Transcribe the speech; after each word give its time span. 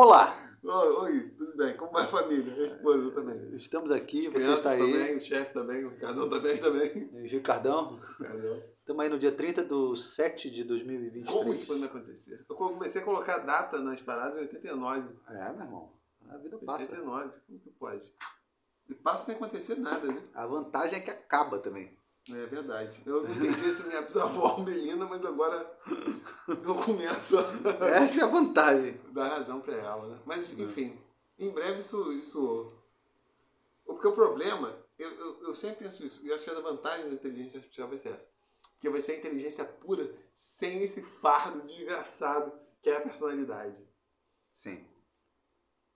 Olá! 0.00 0.32
Oi, 0.62 1.30
tudo 1.36 1.56
bem? 1.56 1.76
Como 1.76 1.90
vai 1.90 2.04
a 2.04 2.06
família? 2.06 2.54
A 2.54 2.64
esposa 2.64 3.10
também. 3.10 3.56
Estamos 3.56 3.90
aqui, 3.90 4.28
As 4.28 4.32
você 4.32 4.52
está 4.52 4.70
aí. 4.70 4.78
também, 4.78 5.16
o 5.16 5.20
chefe 5.20 5.52
também, 5.52 5.84
o 5.84 5.88
Ricardão 5.88 6.28
também, 6.28 6.56
também. 6.56 7.10
E 7.14 7.26
Ricardão. 7.26 7.96
Ricardão. 7.96 8.62
Estamos 8.78 9.02
aí 9.02 9.08
no 9.10 9.18
dia 9.18 9.32
30 9.32 9.64
de 9.64 10.00
7 10.00 10.50
de 10.52 10.62
2023. 10.62 11.28
Como 11.28 11.50
isso 11.50 11.66
pode 11.66 11.80
me 11.80 11.86
acontecer? 11.86 12.46
Eu 12.48 12.54
comecei 12.54 13.02
a 13.02 13.04
colocar 13.04 13.38
data 13.38 13.80
nas 13.80 14.00
paradas 14.00 14.36
em 14.36 14.42
89. 14.42 15.16
É, 15.30 15.52
meu 15.52 15.64
irmão. 15.64 15.92
A 16.28 16.36
vida 16.36 16.56
passa. 16.58 16.84
89, 16.84 17.32
como 17.48 17.58
que 17.58 17.70
pode? 17.70 18.14
E 18.88 18.94
passa 18.94 19.24
sem 19.24 19.34
acontecer 19.34 19.80
nada, 19.80 20.06
né? 20.06 20.22
A 20.32 20.46
vantagem 20.46 21.00
é 21.00 21.02
que 21.02 21.10
acaba 21.10 21.58
também. 21.58 21.98
É 22.30 22.46
verdade. 22.46 23.02
Eu 23.06 23.22
não 23.22 23.30
entendi 23.30 23.72
se 23.72 23.86
minha 23.86 24.02
bisavó 24.02 24.58
Melina, 24.58 25.06
mas 25.06 25.24
agora 25.24 25.78
eu 26.48 26.74
começo 26.74 27.38
a 27.38 27.42
Essa 27.96 28.20
é 28.20 28.24
a 28.24 28.26
vantagem. 28.26 29.00
dar 29.12 29.28
razão 29.28 29.60
pra 29.60 29.74
ela, 29.74 30.06
né? 30.08 30.20
Mas, 30.26 30.52
enfim, 30.58 30.98
em 31.38 31.50
breve 31.50 31.80
isso... 31.80 32.12
isso... 32.12 32.72
Porque 33.84 34.06
o 34.06 34.12
problema, 34.12 34.76
eu, 34.98 35.10
eu, 35.10 35.42
eu 35.44 35.54
sempre 35.54 35.84
penso 35.84 36.04
isso, 36.04 36.24
e 36.24 36.28
eu 36.28 36.34
acho 36.34 36.44
que 36.44 36.50
a 36.50 36.60
vantagem 36.60 37.08
da 37.08 37.14
inteligência 37.14 37.58
artificial 37.58 37.88
vai 37.88 37.96
ser 37.96 38.10
essa. 38.10 38.30
Que 38.78 38.90
vai 38.90 39.00
ser 39.00 39.12
a 39.12 39.16
inteligência 39.16 39.64
pura, 39.64 40.14
sem 40.34 40.82
esse 40.82 41.02
fardo 41.02 41.62
desgraçado 41.62 42.52
que 42.82 42.90
é 42.90 42.96
a 42.96 43.00
personalidade. 43.00 43.76
Sim. 44.54 44.86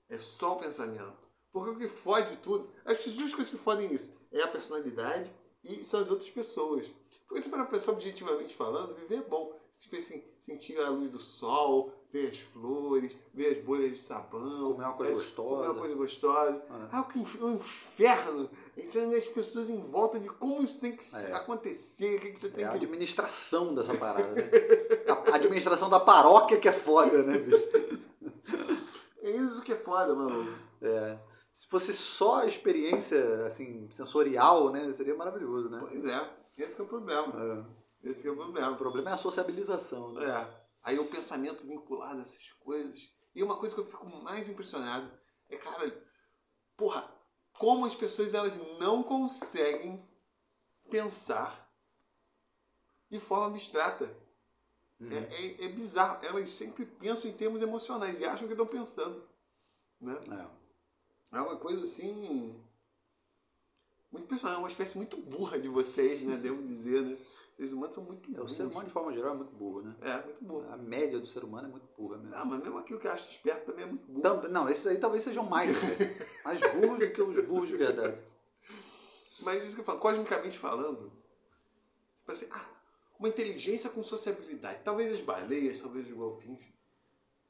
É 0.08 0.19
só 0.19 0.55
o 0.55 0.60
pensamento. 0.60 1.22
Porque 1.53 1.70
o 1.70 1.78
que 1.78 1.86
fode 1.86 2.38
tudo, 2.38 2.72
acho 2.84 3.03
que 3.03 3.10
as 3.10 3.16
duas 3.16 3.34
coisas 3.34 3.53
que 3.53 3.58
fodem 3.58 3.92
isso 3.92 4.19
é 4.33 4.41
a 4.42 4.48
personalidade 4.48 5.30
e 5.64 5.84
são 5.84 6.00
as 6.00 6.10
outras 6.10 6.30
pessoas. 6.30 6.91
Porque 7.27 7.42
se 7.42 7.48
para 7.48 7.62
a 7.62 7.66
pessoa 7.66 7.94
objetivamente 7.96 8.55
falando, 8.55 8.94
viver 8.94 9.16
é 9.18 9.22
bom. 9.22 9.52
Se 9.72 9.94
assim, 9.96 10.22
sentir 10.38 10.78
a 10.80 10.91
luz 10.91 11.10
do 11.10 11.19
sol, 11.19 11.91
ver 12.12 12.30
as 12.30 12.38
flores, 12.38 13.16
ver 13.32 13.56
as 13.56 13.64
bolhas 13.64 13.88
de 13.88 13.96
sabão, 13.96 14.72
Comer 14.72 14.84
uma 14.84 14.92
coisa 14.92 15.12
as- 15.12 15.19
gostosa. 15.19 15.56
comer 15.56 15.69
uma 15.70 15.78
coisa 15.80 15.94
gostosa. 15.94 16.62
Ah, 16.92 17.00
o 17.00 17.04
que 17.04 17.19
inf- 17.20 17.41
o 17.42 17.50
inferno! 17.52 18.50
Ensinando 18.77 19.16
as 19.16 19.24
pessoas 19.24 19.70
em 19.70 19.78
volta 19.80 20.20
de 20.20 20.28
como 20.28 20.62
isso 20.62 20.78
tem 20.78 20.94
que 20.94 21.02
É. 21.16 21.32
acontecer, 21.32 22.16
o 22.19 22.20
que, 22.20 22.32
que 22.32 22.38
você 22.38 22.48
É 22.48 22.50
tem 22.50 22.64
a 22.66 22.69
que. 22.70 22.76
administração 22.76 23.74
dessa 23.74 23.94
parada, 23.94 24.28
né? 24.34 24.50
A 25.32 25.36
administração 25.36 25.88
da 25.88 26.00
paróquia 26.00 26.58
que 26.60 26.69
é 26.69 26.72
foda, 26.72 27.22
né, 27.22 27.38
bicho? 27.38 27.66
É 29.22 29.30
isso 29.30 29.62
que 29.62 29.72
é 29.72 29.76
foda, 29.76 30.14
mano. 30.14 30.52
É. 30.82 31.16
Se 31.53 31.69
fosse 31.69 31.92
só 31.92 32.41
a 32.41 32.47
experiência, 32.47 33.47
assim, 33.47 33.89
sensorial, 33.92 34.70
né? 34.72 34.92
Seria 34.95 35.14
maravilhoso, 35.14 35.69
né? 35.69 35.78
Pois 35.81 36.05
é, 36.06 36.36
esse 36.56 36.75
que 36.75 36.81
é 36.81 36.84
o 36.84 36.89
problema. 36.89 37.33
É. 38.03 38.11
Esse 38.11 38.22
que 38.22 38.28
é 38.28 38.33
o 38.33 38.36
problema. 38.36 38.70
O 38.70 38.77
problema 38.77 39.11
é 39.11 39.12
a 39.14 39.19
sociabilização, 39.19 40.12
né? 40.12 40.25
É. 40.25 40.62
Aí 40.83 40.98
o 40.98 41.11
pensamento 41.11 41.67
vinculado 41.67 42.19
a 42.19 42.22
essas 42.22 42.53
coisas. 42.53 43.14
E 43.34 43.42
uma 43.42 43.56
coisa 43.56 43.75
que 43.75 43.81
eu 43.81 43.86
fico 43.86 44.06
mais 44.06 44.48
impressionado 44.48 45.11
é, 45.48 45.56
cara, 45.56 46.06
porra, 46.77 47.09
como 47.59 47.84
as 47.84 47.94
pessoas 47.94 48.33
elas 48.33 48.59
não 48.78 49.03
conseguem 49.03 50.03
pensar 50.91 51.70
de 53.11 53.20
forma 53.20 53.47
abstrata. 53.47 54.11
É, 55.00 55.16
é, 55.16 55.64
é 55.66 55.69
bizarro. 55.69 56.25
Elas 56.25 56.48
sempre 56.48 56.87
pensam 56.87 57.31
em 57.31 57.34
termos 57.34 57.61
emocionais 57.61 58.20
e 58.20 58.25
acham 58.25 58.47
que 58.47 58.55
estão 58.55 58.66
pensando. 58.66 59.28
Né? 60.00 60.14
É. 60.31 60.61
É 61.33 61.41
uma 61.41 61.56
coisa 61.56 61.83
assim. 61.83 62.55
Muito 64.10 64.25
impressionante. 64.25 64.56
É 64.56 64.59
uma 64.60 64.69
espécie 64.69 64.97
muito 64.98 65.16
burra 65.16 65.59
de 65.59 65.69
vocês, 65.69 66.22
né? 66.22 66.37
Devo 66.37 66.62
dizer, 66.62 67.03
né? 67.03 67.16
Vocês 67.56 67.72
humanos 67.72 67.94
são 67.94 68.04
muito 68.04 68.28
É, 68.28 68.32
o 68.32 68.37
burros. 68.38 68.56
ser 68.56 68.65
humano, 68.65 68.87
de 68.87 68.93
forma 68.93 69.12
geral, 69.12 69.34
é 69.34 69.37
muito 69.37 69.53
burro, 69.54 69.82
né? 69.82 69.94
É, 70.00 70.22
muito 70.25 70.44
burro. 70.44 70.72
A 70.72 70.76
média 70.76 71.19
do 71.19 71.26
ser 71.26 71.44
humano 71.44 71.69
é 71.69 71.70
muito 71.70 71.87
burra 71.97 72.19
mesmo. 72.19 72.34
Ah, 72.34 72.44
mas 72.44 72.60
mesmo 72.60 72.78
aquilo 72.78 72.98
que 72.98 73.06
eu 73.06 73.12
acho 73.12 73.31
esperto 73.31 73.66
também 73.66 73.84
é 73.84 73.88
muito 73.88 74.04
burro. 74.06 74.20
Tam- 74.22 74.48
não, 74.48 74.69
esses 74.69 74.87
aí 74.87 74.98
talvez 74.98 75.22
sejam 75.22 75.44
mais, 75.48 75.70
né? 75.70 75.97
mais 76.44 76.60
burros 76.60 76.98
do 76.98 77.10
que 77.10 77.22
os 77.22 77.44
burros 77.47 77.69
de 77.69 77.76
verdade. 77.76 78.19
Mas 79.41 79.64
isso 79.64 79.75
que 79.76 79.81
eu 79.81 79.84
falo, 79.84 79.99
cosmicamente 79.99 80.59
falando, 80.59 81.10
tipo 82.20 82.32
assim, 82.32 82.49
ah, 82.53 82.69
uma 83.19 83.28
inteligência 83.28 83.91
com 83.91 84.03
sociabilidade. 84.04 84.82
Talvez 84.84 85.12
as 85.12 85.20
baleias, 85.20 85.81
talvez 85.81 86.06
os 86.06 86.12
golfinhos. 86.12 86.62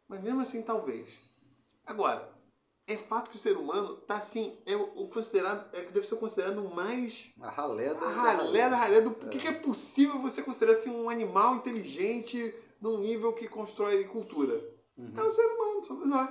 Mas 0.09 0.23
mesmo 0.23 0.41
assim, 0.41 0.63
talvez. 0.63 1.19
Agora, 1.87 2.32
é 2.87 2.97
fato 2.97 3.31
que 3.31 3.37
o 3.37 3.39
ser 3.39 3.57
humano 3.57 3.95
tá 3.99 4.17
assim, 4.17 4.59
é 4.67 4.77
o 4.77 5.03
o 5.03 5.09
considerado, 5.09 5.75
é 5.77 5.85
que 5.85 5.93
deve 5.93 6.07
ser 6.07 6.17
considerado 6.17 6.59
o 6.59 6.75
mais 6.75 7.33
A 7.41 7.51
ralé 7.51 7.95
da 7.95 8.07
a 8.07 8.11
ralé 8.11 8.71
da 8.71 8.77
ralé 8.77 9.01
do 9.01 9.13
por 9.13 9.29
que, 9.29 9.39
que 9.39 9.49
é 9.49 9.53
possível 9.53 10.21
você 10.21 10.43
considerar 10.43 10.73
assim, 10.73 10.91
um 10.91 11.09
animal 11.09 11.57
inteligente 11.57 12.55
num 12.81 12.99
nível 12.99 13.33
que 13.33 13.49
constrói 13.49 14.05
cultura. 14.05 14.55
É 15.17 15.23
o 15.23 15.33
ser 15.33 15.47
humano, 15.47 15.85
somos 15.85 16.07
nós. 16.07 16.31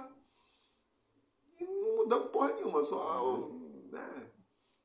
E 1.59 1.66
não 1.66 1.97
mudamos 1.97 2.29
porra 2.29 2.53
nenhuma, 2.53 2.83
só 2.83 3.50
né, 3.91 4.31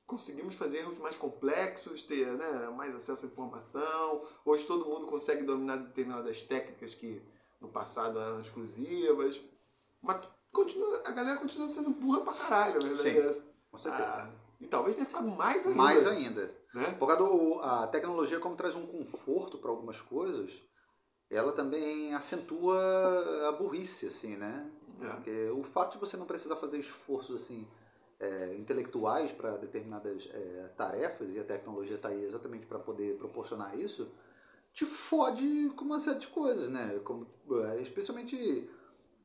conseguimos 0.07 0.55
fazer 0.55 0.79
erros 0.79 0.99
mais 0.99 1.17
complexos, 1.17 2.05
ter 2.05 2.27
né, 2.27 2.69
mais 2.71 2.95
acesso 2.95 3.27
à 3.27 3.29
informação. 3.29 4.25
Hoje 4.45 4.67
todo 4.67 4.87
mundo 4.87 5.07
consegue 5.07 5.45
dominar 5.45 5.77
determinadas 5.77 6.43
técnicas 6.43 6.95
que 6.95 7.23
no 7.61 7.69
passado 7.69 8.19
eram 8.19 8.41
exclusivas. 8.41 9.41
Mas 10.01 10.27
continua, 10.57 11.03
a 11.05 11.11
galera 11.13 11.39
continua 11.39 11.69
sendo 11.69 11.91
burra 11.91 12.23
pra 12.23 12.33
caralho, 12.33 12.81
verdade 12.81 13.35
Sim, 13.35 13.43
com 13.71 13.79
certeza. 13.79 14.09
Ah, 14.09 14.31
e 14.59 14.67
talvez 14.67 14.97
tenha 14.97 15.07
ficado 15.07 15.29
mais 15.29 15.67
ainda. 15.67 15.77
Mais 15.77 16.07
ainda. 16.07 16.55
Né? 16.75 16.93
Por 16.99 17.07
causa 17.07 17.23
do, 17.23 17.61
a 17.61 17.87
tecnologia, 17.89 18.41
como 18.41 18.57
traz 18.57 18.75
um 18.75 18.87
conforto 18.87 19.59
para 19.59 19.71
algumas 19.71 20.01
coisas, 20.01 20.63
ela 21.31 21.53
também 21.53 22.15
acentua 22.15 22.79
a 23.49 23.53
burrice, 23.53 24.07
assim, 24.07 24.37
né? 24.37 24.71
É. 25.01 25.09
Porque 25.09 25.51
o 25.51 25.63
fato 25.63 25.93
de 25.93 25.99
você 25.99 26.17
não 26.17 26.27
precisar 26.27 26.57
fazer 26.57 26.79
esforços, 26.79 27.43
assim, 27.43 27.69
é, 28.19 28.55
intelectuais 28.55 29.31
para 29.31 29.57
determinadas 29.59 30.29
é, 30.33 30.71
tarefas, 30.77 31.35
e 31.35 31.39
a 31.39 31.45
tecnologia 31.45 31.97
está 31.97 32.09
aí 32.09 32.25
exatamente 32.25 32.67
para 32.67 32.79
poder 32.79 33.19
proporcionar 33.19 33.79
isso, 33.79 34.11
te 34.73 34.87
fode 34.87 35.71
com 35.77 35.85
uma 35.85 36.01
série 36.01 36.19
de 36.19 36.27
coisas, 36.29 36.71
né? 36.71 37.01
Como, 37.05 37.27
é, 37.67 37.81
especialmente 37.83 38.71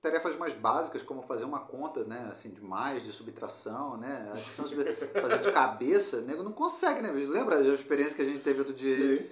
tarefas 0.02 0.36
mais 0.36 0.56
básicas, 0.56 1.04
como 1.04 1.22
fazer 1.22 1.46
uma 1.46 1.60
conta, 1.60 2.04
né? 2.04 2.30
Assim, 2.32 2.50
de 2.50 2.62
mais, 2.62 3.04
de 3.04 3.12
subtração, 3.12 3.98
né? 3.98 4.30
Adição, 4.32 4.68
sub- 4.68 4.84
fazer 5.22 5.40
de 5.40 5.52
cabeça, 5.52 6.22
nego 6.22 6.44
não 6.44 6.54
consegue, 6.54 7.02
né? 7.02 7.12
Lembra 7.12 7.58
a 7.58 7.74
experiência 7.76 8.16
que 8.16 8.22
a 8.22 8.26
gente 8.26 8.42
teve 8.42 8.60
outro 8.60 8.74
dia? 8.74 8.96
Sim. 9.18 9.26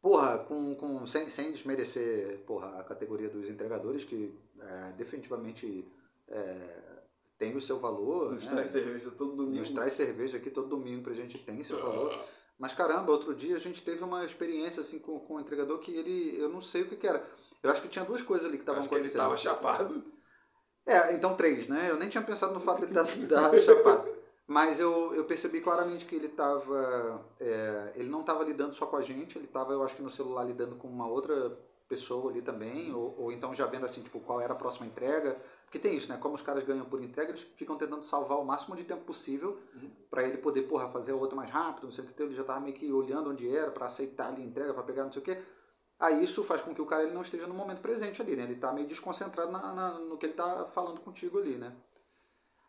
Porra, 0.00 0.38
com, 0.38 0.74
com, 0.76 1.06
sem, 1.06 1.28
sem 1.28 1.50
desmerecer 1.50 2.38
porra, 2.46 2.78
a 2.78 2.84
categoria 2.84 3.28
dos 3.28 3.48
entregadores, 3.48 4.04
que 4.04 4.38
é, 4.60 4.92
definitivamente 4.92 5.90
é, 6.28 6.82
tem 7.38 7.56
o 7.56 7.60
seu 7.60 7.78
valor. 7.78 8.32
Nos 8.32 8.44
né? 8.44 8.52
traz 8.52 8.70
cerveja 8.70 9.10
todo 9.10 9.36
domingo. 9.36 9.58
Nos 9.58 9.70
traz 9.70 9.92
cerveja 9.94 10.36
aqui 10.36 10.50
todo 10.50 10.68
domingo 10.68 11.02
pra 11.02 11.14
gente 11.14 11.38
tem 11.38 11.60
esse 11.60 11.72
valor. 11.72 12.12
Mas 12.58 12.74
caramba, 12.74 13.12
outro 13.12 13.34
dia 13.34 13.56
a 13.56 13.60
gente 13.60 13.82
teve 13.82 14.02
uma 14.02 14.24
experiência 14.24 14.80
assim 14.80 14.98
com, 14.98 15.20
com 15.20 15.34
o 15.36 15.40
entregador 15.40 15.78
que 15.78 15.92
ele. 15.94 16.36
Eu 16.38 16.48
não 16.48 16.60
sei 16.60 16.82
o 16.82 16.88
que, 16.88 16.96
que 16.96 17.06
era. 17.06 17.24
Eu 17.62 17.70
acho 17.70 17.80
que 17.80 17.88
tinha 17.88 18.04
duas 18.04 18.20
coisas 18.22 18.46
ali 18.46 18.56
que 18.56 18.62
estavam 18.62 18.80
Acho 18.80 18.88
que 18.88 18.94
ele 18.96 19.06
acontecendo. 19.08 19.34
estava 19.34 19.56
chapado. 19.56 20.04
É, 20.84 21.12
então 21.14 21.36
três, 21.36 21.68
né? 21.68 21.88
Eu 21.88 21.96
nem 21.96 22.08
tinha 22.08 22.22
pensado 22.22 22.52
no 22.52 22.60
fato 22.60 22.78
de 22.78 22.92
ele 22.92 22.98
estar 22.98 23.06
chapado. 23.58 24.08
Mas 24.46 24.80
eu, 24.80 25.14
eu 25.14 25.24
percebi 25.24 25.60
claramente 25.60 26.06
que 26.06 26.16
ele 26.16 26.26
estava. 26.26 27.24
ele 27.94 28.08
não 28.08 28.22
estava 28.22 28.42
lidando 28.42 28.74
só 28.74 28.86
com 28.86 28.96
a 28.96 29.02
gente, 29.02 29.38
ele 29.38 29.44
estava, 29.44 29.72
eu 29.72 29.82
acho 29.82 29.94
que 29.94 30.02
no 30.02 30.10
celular, 30.10 30.44
lidando 30.44 30.74
com 30.76 30.88
uma 30.88 31.06
outra 31.06 31.56
pessoa 31.88 32.30
ali 32.30 32.42
também, 32.42 32.92
ou, 32.94 33.14
ou 33.18 33.32
então 33.32 33.54
já 33.54 33.66
vendo 33.66 33.86
assim, 33.86 34.02
tipo, 34.02 34.20
qual 34.20 34.40
era 34.40 34.52
a 34.52 34.56
próxima 34.56 34.86
entrega. 34.86 35.40
Porque 35.64 35.78
tem 35.78 35.96
isso, 35.96 36.08
né? 36.08 36.18
Como 36.18 36.34
os 36.34 36.42
caras 36.42 36.64
ganham 36.64 36.84
por 36.86 37.02
entrega, 37.02 37.30
eles 37.30 37.42
ficam 37.42 37.76
tentando 37.76 38.02
salvar 38.04 38.38
o 38.38 38.44
máximo 38.44 38.76
de 38.76 38.84
tempo 38.84 39.04
possível 39.04 39.58
para 40.10 40.22
ele 40.24 40.38
poder, 40.38 40.62
porra, 40.62 40.88
fazer 40.90 41.12
a 41.12 41.16
outra 41.16 41.36
mais 41.36 41.50
rápido, 41.50 41.84
não 41.84 41.92
sei 41.92 42.04
o 42.04 42.06
que. 42.06 42.12
Então 42.14 42.26
ele 42.26 42.34
já 42.34 42.44
tava 42.44 42.60
meio 42.60 42.74
que 42.74 42.92
olhando 42.92 43.30
onde 43.30 43.48
era 43.54 43.70
para 43.70 43.86
aceitar 43.86 44.28
ali 44.28 44.42
a 44.42 44.46
entrega, 44.46 44.74
para 44.74 44.82
pegar 44.82 45.04
não 45.04 45.12
sei 45.12 45.22
o 45.22 45.24
que. 45.24 45.38
Aí 46.00 46.22
isso 46.24 46.44
faz 46.44 46.62
com 46.62 46.74
que 46.74 46.82
o 46.82 46.86
cara 46.86 47.04
ele 47.04 47.12
não 47.14 47.22
esteja 47.22 47.46
no 47.46 47.54
momento 47.54 47.80
presente 47.82 48.22
ali, 48.22 48.36
né? 48.36 48.44
Ele 48.44 48.56
tá 48.56 48.72
meio 48.72 48.86
desconcentrado 48.88 49.50
na, 49.52 49.74
na- 49.74 49.98
no 50.00 50.18
que 50.18 50.26
ele 50.26 50.34
tá 50.34 50.66
falando 50.68 51.00
contigo 51.00 51.38
ali, 51.38 51.56
né? 51.56 51.76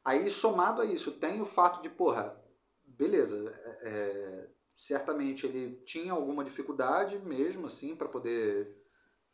Aí, 0.03 0.29
somado 0.29 0.81
a 0.81 0.85
isso, 0.85 1.11
tem 1.13 1.41
o 1.41 1.45
fato 1.45 1.81
de, 1.81 1.89
porra, 1.89 2.35
beleza, 2.85 3.53
é, 3.63 3.89
é, 3.89 4.49
certamente 4.75 5.45
ele 5.45 5.75
tinha 5.83 6.13
alguma 6.13 6.43
dificuldade 6.43 7.19
mesmo, 7.19 7.67
assim, 7.67 7.95
para 7.95 8.07
poder 8.07 8.78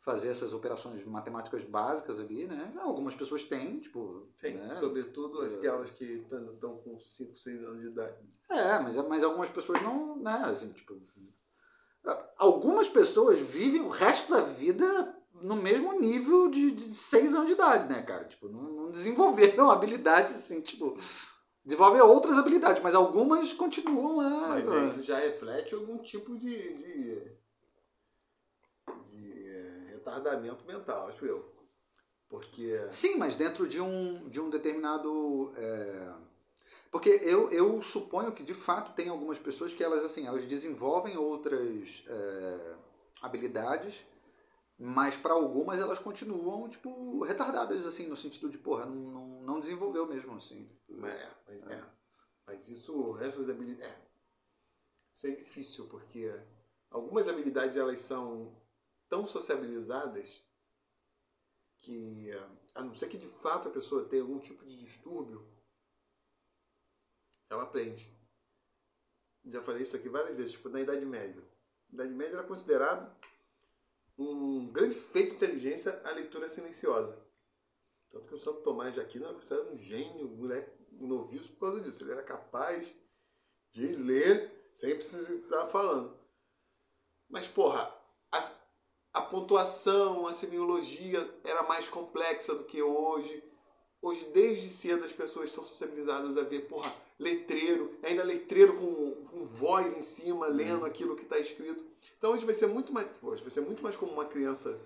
fazer 0.06 0.28
essas 0.28 0.52
operações 0.52 1.04
matemáticas 1.04 1.64
básicas 1.64 2.20
ali, 2.20 2.46
né? 2.46 2.72
Algumas 2.78 3.16
pessoas 3.16 3.42
têm, 3.42 3.80
tipo... 3.80 4.28
Sim, 4.36 4.52
né? 4.52 4.72
sobretudo 4.72 5.42
aquelas 5.42 5.90
que 5.90 6.04
estão 6.04 6.76
com 6.78 6.96
5, 6.96 7.36
6 7.36 7.64
anos 7.64 7.80
de 7.80 7.86
idade. 7.88 8.16
É, 8.48 8.78
mas, 8.78 8.94
mas 9.08 9.24
algumas 9.24 9.50
pessoas 9.50 9.82
não, 9.82 10.14
né, 10.14 10.44
assim, 10.46 10.72
tipo... 10.72 10.96
Algumas 12.38 12.88
pessoas 12.88 13.40
vivem 13.40 13.80
o 13.80 13.88
resto 13.88 14.30
da 14.30 14.42
vida 14.42 15.12
no 15.42 15.56
mesmo 15.56 15.98
nível 15.98 16.48
de, 16.48 16.70
de 16.70 16.84
seis 16.84 17.34
anos 17.34 17.48
de 17.48 17.54
idade, 17.54 17.88
né, 17.88 18.00
cara? 18.02 18.26
Tipo, 18.26 18.48
não, 18.48 18.62
não 18.62 18.90
desenvolveram 18.92 19.68
habilidades, 19.72 20.36
assim, 20.36 20.60
tipo... 20.60 20.96
Desenvolvem 21.64 22.00
outras 22.00 22.38
habilidades, 22.38 22.80
mas 22.80 22.94
algumas 22.94 23.52
continuam 23.52 24.18
lá. 24.18 24.50
Mas 24.50 24.68
isso 24.68 25.02
já 25.02 25.18
reflete 25.18 25.74
algum 25.74 25.98
tipo 25.98 26.38
de, 26.38 26.76
de, 26.76 27.36
retardamento 30.06 30.64
mental, 30.64 31.08
acho 31.08 31.26
eu. 31.26 31.52
Porque. 32.28 32.78
Sim, 32.92 33.16
mas 33.18 33.36
dentro 33.36 33.68
de 33.68 33.80
um, 33.80 34.28
de 34.28 34.40
um 34.40 34.48
determinado. 34.48 35.52
É... 35.56 36.26
Porque 36.90 37.10
eu, 37.22 37.50
eu 37.50 37.82
suponho 37.82 38.32
que 38.32 38.42
de 38.42 38.54
fato 38.54 38.94
tem 38.94 39.08
algumas 39.08 39.38
pessoas 39.38 39.72
que 39.72 39.84
elas 39.84 40.04
assim 40.04 40.26
elas 40.26 40.46
desenvolvem 40.46 41.16
outras 41.16 42.04
é, 42.06 42.74
habilidades, 43.20 44.06
mas 44.78 45.14
para 45.16 45.34
algumas 45.34 45.78
elas 45.78 45.98
continuam 45.98 46.70
tipo 46.70 47.22
retardadas 47.24 47.84
assim 47.84 48.06
no 48.06 48.16
sentido 48.16 48.48
de 48.48 48.56
porra 48.56 48.86
não, 48.86 48.94
não, 48.94 49.42
não 49.42 49.60
desenvolveu 49.60 50.06
mesmo 50.06 50.36
assim. 50.36 50.70
É, 50.88 51.28
mas, 51.46 51.62
é. 51.64 51.84
mas 52.46 52.68
isso 52.68 53.18
essas 53.20 53.50
habilidades 53.50 53.92
é. 53.92 54.06
Isso 55.14 55.26
é 55.26 55.30
difícil 55.32 55.86
porque 55.88 56.32
algumas 56.90 57.28
habilidades 57.28 57.76
elas 57.76 58.00
são 58.00 58.54
tão 59.08 59.26
sociabilizadas 59.26 60.42
que, 61.78 62.30
a 62.74 62.82
não 62.82 62.94
ser 62.94 63.08
que 63.08 63.18
de 63.18 63.28
fato 63.28 63.68
a 63.68 63.72
pessoa 63.72 64.08
tenha 64.08 64.22
algum 64.22 64.40
tipo 64.40 64.64
de 64.64 64.78
distúrbio, 64.78 65.46
ela 67.48 67.62
aprende. 67.62 68.14
Já 69.44 69.62
falei 69.62 69.82
isso 69.82 69.96
aqui 69.96 70.08
várias 70.08 70.36
vezes, 70.36 70.52
tipo, 70.52 70.68
na 70.68 70.80
Idade 70.80 71.04
Média. 71.06 71.42
Na 71.88 72.04
Idade 72.04 72.14
Média 72.14 72.34
era 72.38 72.46
considerado 72.46 73.16
um 74.18 74.72
grande 74.72 74.96
feito 74.96 75.30
de 75.30 75.36
inteligência 75.36 76.00
a 76.04 76.10
leitura 76.12 76.48
silenciosa. 76.48 77.24
Tanto 78.08 78.28
que 78.28 78.34
o 78.34 78.38
Santo 78.38 78.62
Tomás 78.62 78.94
de 78.94 79.00
Aquino 79.00 79.26
era 79.26 79.34
considerado 79.34 79.72
um 79.72 79.78
gênio, 79.78 80.26
um 80.26 80.36
moleque 80.36 80.70
noviço 80.92 81.52
por 81.52 81.60
causa 81.60 81.82
disso. 81.82 82.02
Ele 82.02 82.12
era 82.12 82.22
capaz 82.22 82.94
de 83.70 83.86
ler 83.94 84.70
sem 84.74 84.94
precisar 84.94 85.66
falando. 85.66 86.18
Mas, 87.28 87.46
porra, 87.46 87.94
a 89.16 89.22
pontuação, 89.22 90.26
a 90.26 90.32
semiologia 90.32 91.26
era 91.42 91.62
mais 91.62 91.88
complexa 91.88 92.54
do 92.54 92.64
que 92.64 92.82
hoje. 92.82 93.42
Hoje, 94.02 94.28
desde 94.32 94.68
cedo, 94.68 95.06
as 95.06 95.12
pessoas 95.12 95.48
estão 95.48 95.64
sensibilizadas 95.64 96.36
a 96.36 96.42
ver, 96.42 96.66
porra, 96.66 96.92
letreiro, 97.18 97.94
ainda 98.02 98.22
letreiro 98.22 98.74
com, 98.74 99.14
com 99.30 99.46
voz 99.46 99.96
em 99.96 100.02
cima, 100.02 100.48
lendo 100.48 100.80
uhum. 100.80 100.84
aquilo 100.84 101.16
que 101.16 101.22
está 101.22 101.38
escrito. 101.38 101.82
Então 102.18 102.32
hoje 102.32 102.44
vai 102.44 102.54
ser 102.54 102.66
muito 102.66 102.92
mais. 102.92 103.08
Hoje 103.22 103.40
vai 103.40 103.50
ser 103.50 103.62
muito 103.62 103.82
mais 103.82 103.96
como 103.96 104.12
uma 104.12 104.26
criança 104.26 104.78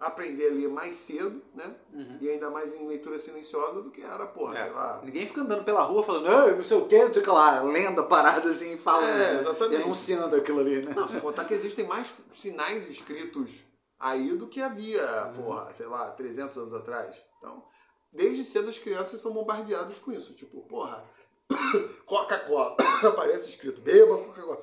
aprender 0.00 0.50
a 0.50 0.54
ler 0.54 0.68
mais 0.68 0.96
cedo, 0.96 1.40
né? 1.54 1.76
Uhum. 1.94 2.18
E 2.20 2.28
ainda 2.28 2.50
mais 2.50 2.74
em 2.74 2.88
leitura 2.88 3.20
silenciosa 3.20 3.82
do 3.82 3.90
que 3.92 4.02
era, 4.02 4.26
porra, 4.26 4.58
é. 4.58 4.62
sei 4.64 4.72
lá. 4.72 5.00
Ninguém 5.04 5.26
fica 5.28 5.42
andando 5.42 5.64
pela 5.64 5.82
rua 5.82 6.02
falando, 6.02 6.26
ah, 6.26 6.56
não 6.56 6.64
sei 6.64 6.76
o 6.76 6.86
que, 6.86 6.98
não 6.98 7.14
sei 7.14 7.22
o 7.22 7.24
que 7.24 7.30
lá, 7.30 7.62
lenda 7.62 8.02
parada 8.02 8.50
assim, 8.50 8.76
falando, 8.76 9.10
é, 9.10 9.34
né? 9.34 9.38
exatamente. 9.38 9.82
enunciando 9.82 10.34
aquilo 10.34 10.58
ali, 10.58 10.84
né? 10.84 10.92
Não, 10.94 11.06
sem 11.06 11.20
contar 11.20 11.44
que 11.44 11.54
existem 11.54 11.86
mais 11.86 12.12
sinais 12.32 12.90
escritos 12.90 13.60
aí 13.98 14.36
do 14.36 14.48
que 14.48 14.60
havia, 14.60 15.26
uhum. 15.26 15.42
porra, 15.42 15.72
sei 15.72 15.86
lá, 15.86 16.10
300 16.10 16.56
anos 16.56 16.74
atrás. 16.74 17.24
Então, 17.38 17.64
desde 18.12 18.44
cedo 18.44 18.68
as 18.68 18.78
crianças 18.78 19.20
são 19.20 19.32
bombardeadas 19.32 19.98
com 19.98 20.12
isso. 20.12 20.34
Tipo, 20.34 20.62
porra, 20.62 21.08
Coca-Cola. 22.04 22.76
Aparece 23.06 23.50
escrito, 23.50 23.80
beba 23.80 24.18
Coca-Cola. 24.18 24.60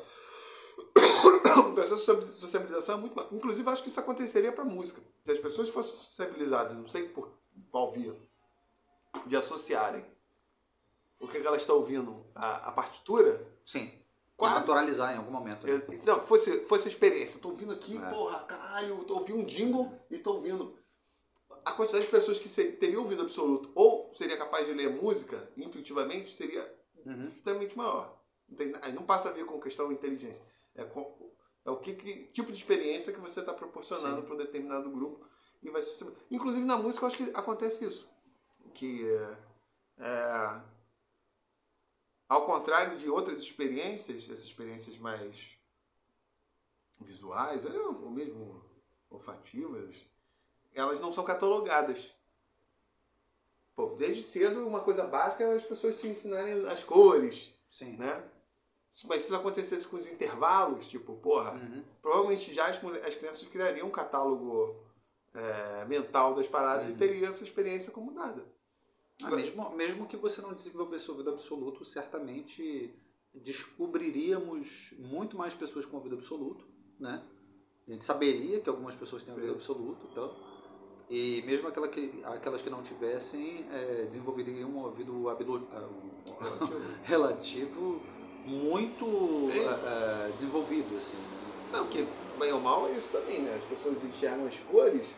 Essa 1.81 1.97
sociabilização 1.97 2.95
é 2.95 2.97
muito. 2.99 3.27
Inclusive, 3.31 3.69
acho 3.69 3.83
que 3.83 3.89
isso 3.89 3.99
aconteceria 3.99 4.51
para 4.51 4.63
música. 4.63 5.01
Se 5.25 5.31
as 5.31 5.39
pessoas 5.39 5.69
fossem 5.69 5.95
sociabilizadas, 5.95 6.75
não 6.75 6.87
sei 6.87 7.09
por 7.09 7.31
qual 7.71 7.91
via, 7.91 8.15
de 9.25 9.35
associarem 9.35 10.05
o 11.19 11.27
que 11.27 11.37
elas 11.37 11.61
estão 11.61 11.77
ouvindo, 11.77 12.25
a, 12.35 12.69
a 12.69 12.71
partitura. 12.71 13.45
Sim 13.65 14.02
Quase. 14.35 14.55
naturalizar 14.55 15.13
em 15.13 15.17
algum 15.17 15.31
momento. 15.31 15.65
Né? 15.65 15.81
Não, 16.05 16.19
fosse, 16.19 16.65
fosse 16.65 16.87
a 16.87 16.91
experiência. 16.91 17.39
Tô 17.39 17.49
ouvindo 17.49 17.71
aqui, 17.71 17.97
é. 17.97 18.09
porra, 18.09 18.43
caralho, 18.43 19.03
tô 19.05 19.15
ouvindo 19.15 19.39
um 19.39 19.45
jingle 19.45 19.91
e 20.09 20.17
tô 20.17 20.33
ouvindo. 20.33 20.75
A 21.63 21.71
quantidade 21.73 22.05
de 22.05 22.11
pessoas 22.11 22.39
que 22.39 22.49
teriam 22.73 23.03
ouvido 23.03 23.21
absoluto 23.21 23.71
ou 23.75 24.11
seria 24.13 24.35
capaz 24.35 24.65
de 24.65 24.73
ler 24.73 24.89
música 24.89 25.49
intuitivamente 25.55 26.33
seria 26.33 26.61
uhum. 27.05 27.25
extremamente 27.25 27.77
maior. 27.77 28.19
Não 28.49 28.57
tem, 28.57 28.73
não 28.93 29.03
passa 29.03 29.29
a 29.29 29.31
ver 29.31 29.45
com 29.45 29.59
questão 29.59 29.87
de 29.87 29.93
inteligência. 29.93 30.43
É, 30.75 30.83
com, 30.83 31.31
é 31.65 31.71
o 31.71 31.77
que, 31.77 31.93
que, 31.93 32.25
tipo 32.31 32.51
de 32.51 32.57
experiência 32.57 33.13
que 33.13 33.19
você 33.19 33.39
está 33.39 33.53
proporcionando 33.53 34.23
para 34.23 34.33
um 34.33 34.37
determinado 34.37 34.89
grupo. 34.89 35.25
e 35.61 35.69
vai 35.69 35.81
Inclusive 36.29 36.65
na 36.65 36.77
música 36.77 37.05
eu 37.05 37.07
acho 37.07 37.17
que 37.17 37.31
acontece 37.33 37.85
isso. 37.85 38.09
Que 38.73 39.07
é, 39.99 40.61
ao 42.27 42.45
contrário 42.45 42.97
de 42.97 43.09
outras 43.09 43.39
experiências, 43.39 44.23
essas 44.23 44.43
experiências 44.43 44.97
mais 44.97 45.57
visuais, 46.99 47.65
ou 47.65 48.09
mesmo 48.09 48.63
olfativas, 49.09 50.05
elas 50.73 50.99
não 50.99 51.11
são 51.11 51.23
catalogadas. 51.23 52.13
Pô, 53.75 53.95
desde 53.97 54.21
cedo, 54.21 54.67
uma 54.67 54.81
coisa 54.81 55.05
básica 55.05 55.43
é 55.43 55.55
as 55.55 55.63
pessoas 55.63 55.95
te 55.95 56.07
ensinarem 56.07 56.65
as 56.67 56.83
cores. 56.83 57.53
Sim. 57.69 57.97
Né? 57.97 58.23
Mas 59.05 59.21
se 59.21 59.27
isso 59.27 59.35
acontecesse 59.35 59.87
com 59.87 59.97
os 59.97 60.07
intervalos, 60.07 60.87
tipo, 60.87 61.15
porra, 61.15 61.53
uhum. 61.53 61.83
provavelmente 62.01 62.53
já 62.53 62.67
as, 62.67 62.83
as 63.05 63.15
crianças 63.15 63.47
criariam 63.47 63.87
um 63.87 63.91
catálogo 63.91 64.75
é, 65.33 65.85
mental 65.85 66.35
das 66.35 66.47
paradas 66.47 66.85
uhum. 66.85 66.91
e 66.91 66.95
teria 66.95 67.27
essa 67.27 67.43
experiência 67.43 67.91
como 67.91 68.13
dada. 68.13 68.45
Mesmo, 69.29 69.75
mesmo 69.75 70.07
que 70.07 70.17
você 70.17 70.41
não 70.41 70.53
desenvolvesse 70.53 71.09
ouvido 71.09 71.29
absoluto, 71.29 71.85
certamente 71.85 72.93
descobriríamos 73.33 74.93
muito 74.99 75.37
mais 75.37 75.53
pessoas 75.53 75.85
com 75.85 75.97
ouvido 75.97 76.15
absoluto, 76.15 76.65
né? 76.99 77.23
A 77.87 77.91
gente 77.91 78.05
saberia 78.05 78.61
que 78.61 78.69
algumas 78.69 78.95
pessoas 78.95 79.23
têm 79.23 79.33
ouvido 79.33 79.53
absoluto, 79.53 80.07
então, 80.11 80.33
e 81.09 81.43
mesmo 81.45 81.67
aquela 81.67 81.87
que, 81.87 82.23
aquelas 82.23 82.61
que 82.61 82.69
não 82.69 82.81
tivessem, 82.81 83.65
é, 83.71 84.05
desenvolveriam 84.05 84.69
um 84.69 84.83
ouvido 84.83 85.29
abilo, 85.29 85.67
relativo. 86.39 86.81
relativo 87.03 88.01
muito 88.45 89.05
é, 89.51 90.27
é, 90.27 90.31
desenvolvido, 90.31 90.95
assim. 90.97 91.17
Né? 91.17 91.69
Não, 91.71 91.87
que 91.87 92.07
bem 92.39 92.51
ou 92.53 92.59
mal 92.59 92.87
é 92.87 92.91
isso 92.91 93.09
também, 93.09 93.41
né? 93.41 93.55
As 93.55 93.63
pessoas 93.63 94.03
enxergam 94.03 94.47
as 94.47 94.59
cores 94.59 95.13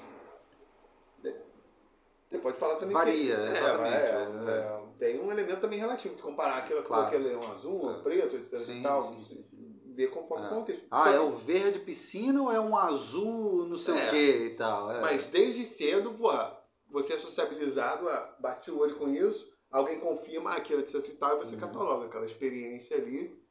você 2.29 2.39
pode 2.39 2.57
falar 2.57 2.75
também 2.75 2.93
Varia, 2.93 3.35
que, 3.35 3.41
é, 3.41 3.51
exatamente. 3.51 3.95
É, 3.95 4.51
é, 4.51 4.81
tem 4.97 5.19
um 5.21 5.31
elemento 5.31 5.61
também 5.61 5.77
relativo 5.77 6.15
de 6.15 6.21
comparar 6.21 6.57
aquilo 6.57 6.81
claro. 6.83 7.03
com 7.03 7.07
aquele 7.07 7.29
leão 7.29 7.51
azul, 7.51 7.89
um 7.89 8.01
preto, 8.01 8.35
etc 8.35 8.59
sim, 8.59 8.79
e 8.79 8.83
tal. 8.83 9.03
Sim, 9.03 9.23
sim. 9.23 9.75
Ver 9.93 10.07
conforme 10.07 10.47
o 10.47 10.49
contexto. 10.49 10.85
Ah, 10.91 11.11
é 11.11 11.19
o 11.19 11.31
verde 11.31 11.79
piscina 11.79 12.41
ou 12.41 12.51
é 12.51 12.59
um 12.59 12.75
azul 12.75 13.65
não 13.67 13.77
sei 13.77 13.93
o 13.93 14.09
que 14.09 14.31
e 14.47 14.49
tal. 14.55 14.87
Mas 15.01 15.27
desde 15.27 15.65
cedo, 15.65 16.11
porra, 16.11 16.59
você 16.89 17.13
é 17.13 17.17
sociabilizado, 17.17 18.05
bate 18.39 18.69
o 18.71 18.79
olho 18.79 18.97
com 18.97 19.07
isso, 19.07 19.53
alguém 19.71 19.99
confirma 19.99 20.51
aquilo, 20.51 20.81
etc 20.81 21.07
e 21.07 21.11
tal, 21.13 21.35
e 21.35 21.45
você 21.45 21.55
uhum. 21.55 21.61
cataloga 21.61 22.07
aquela 22.07 22.25
experiência 22.25 22.97
ali. 22.97 23.41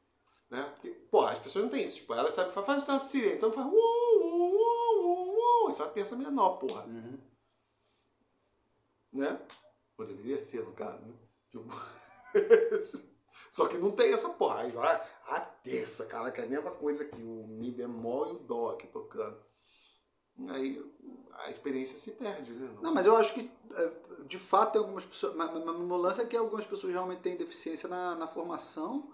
Né? 0.51 0.61
Porque, 0.73 0.89
porra, 1.09 1.31
as 1.31 1.39
pessoas 1.39 1.65
não 1.65 1.71
têm 1.71 1.83
isso. 1.83 1.95
Tipo, 1.95 2.13
elas 2.13 2.33
sabem, 2.33 2.51
faz 2.51 2.79
o 2.79 2.85
sinal 2.85 2.99
de 2.99 3.05
sirene, 3.05 3.35
então 3.35 3.51
faz. 3.51 3.65
Uh, 3.65 3.71
uh, 3.71 4.45
uh, 4.53 5.65
uh, 5.65 5.71
isso 5.71 5.81
é 5.81 5.85
uma 5.85 5.91
terça 5.91 6.15
menor, 6.15 6.57
porra. 6.59 6.85
Uhum 6.85 7.17
né? 9.17 9.39
Ou 9.97 10.05
deveria 10.05 10.39
ser, 10.39 10.63
no 10.63 10.73
caso, 10.73 10.99
né? 11.05 11.13
Tipo... 11.49 11.69
Só 13.49 13.67
que 13.67 13.77
não 13.77 13.91
tem 13.91 14.13
essa 14.13 14.29
porra. 14.29 14.61
Aí, 14.61 14.75
olha, 14.75 15.01
a 15.27 15.39
terça, 15.39 16.05
cara, 16.05 16.31
que 16.31 16.41
é 16.41 16.43
a 16.43 16.47
mesma 16.47 16.71
coisa 16.71 17.05
que 17.05 17.21
o 17.21 17.47
Mi 17.47 17.71
bemol 17.71 18.27
e 18.27 18.31
o 18.33 18.39
Dó 18.39 18.71
aqui 18.71 18.87
tocando. 18.87 19.37
Aí 20.49 20.83
a 21.45 21.49
experiência 21.49 21.97
se 21.97 22.11
perde, 22.11 22.51
né? 22.51 22.77
Não, 22.81 22.93
mas 22.93 23.05
eu 23.05 23.15
acho 23.15 23.33
que 23.33 23.49
é, 23.75 23.91
de 24.27 24.37
fato 24.37 24.73
tem 24.73 24.81
algumas 24.81 25.05
pessoas. 25.05 25.35
Mas 25.35 25.53
o 25.53 25.95
lance 25.95 26.21
é 26.21 26.25
que 26.25 26.35
algumas 26.35 26.65
pessoas 26.65 26.91
realmente 26.91 27.21
têm 27.21 27.37
deficiência 27.37 27.87
na, 27.87 28.15
na 28.15 28.27
formação 28.27 29.09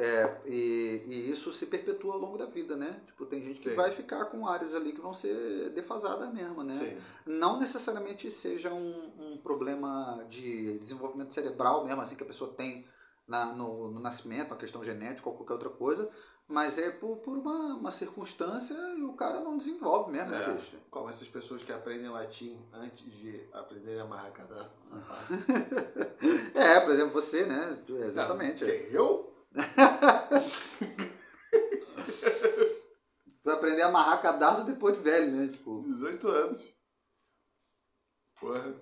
é, 0.00 0.40
e, 0.46 1.02
e, 1.06 1.30
isso 1.32 1.52
se 1.52 1.66
perpetua 1.66 2.14
ao 2.14 2.20
longo 2.20 2.38
da 2.38 2.46
vida, 2.46 2.76
né? 2.76 3.00
Tipo, 3.04 3.26
tem 3.26 3.42
gente 3.42 3.58
que 3.58 3.70
Sim. 3.70 3.74
vai 3.74 3.90
ficar 3.90 4.26
com 4.26 4.46
áreas 4.46 4.72
ali 4.72 4.92
que 4.92 5.00
vão 5.00 5.12
ser 5.12 5.70
defasadas 5.70 6.32
mesmo, 6.32 6.62
né? 6.62 6.76
Sim. 6.76 6.96
Não 7.26 7.58
necessariamente 7.58 8.30
seja 8.30 8.72
um, 8.72 9.12
um, 9.18 9.36
problema 9.38 10.24
de 10.28 10.78
desenvolvimento 10.78 11.34
cerebral 11.34 11.84
mesmo, 11.84 12.00
assim, 12.00 12.14
que 12.14 12.22
a 12.22 12.26
pessoa 12.26 12.52
tem 12.52 12.86
na, 13.26 13.46
no, 13.46 13.90
no, 13.90 13.98
nascimento, 13.98 14.52
uma 14.52 14.56
questão 14.56 14.84
genética 14.84 15.28
ou 15.28 15.34
qualquer 15.34 15.54
outra 15.54 15.70
coisa, 15.70 16.08
mas 16.46 16.78
é 16.78 16.90
por, 16.90 17.16
por 17.16 17.36
uma, 17.36 17.74
uma 17.74 17.90
circunstância 17.90 18.76
e 18.96 19.02
o 19.02 19.14
cara 19.14 19.40
não 19.40 19.58
desenvolve 19.58 20.12
mesmo, 20.12 20.30
né, 20.30 20.44
é, 20.44 20.52
bicho? 20.52 20.76
Como 20.92 21.10
essas 21.10 21.28
pessoas 21.28 21.64
que 21.64 21.72
aprendem 21.72 22.08
latim 22.08 22.56
antes 22.72 23.04
de 23.12 23.48
aprenderem 23.52 24.00
a 24.00 24.04
amarrar 24.04 24.30
cadastro. 24.30 25.02
é, 26.54 26.78
por 26.78 26.92
exemplo, 26.92 27.10
você, 27.10 27.44
né? 27.46 27.82
Exatamente. 28.06 28.64
Não, 28.64 28.70
eu? 28.70 29.27
Foi 33.42 33.52
aprender 33.52 33.82
a 33.82 33.88
amarrar 33.88 34.22
cadastro 34.22 34.64
depois 34.64 34.96
de 34.96 35.02
velho, 35.02 35.32
né? 35.32 35.48
Tipo... 35.48 35.82
18 35.82 36.28
anos. 36.28 36.78
Porra. 38.38 38.74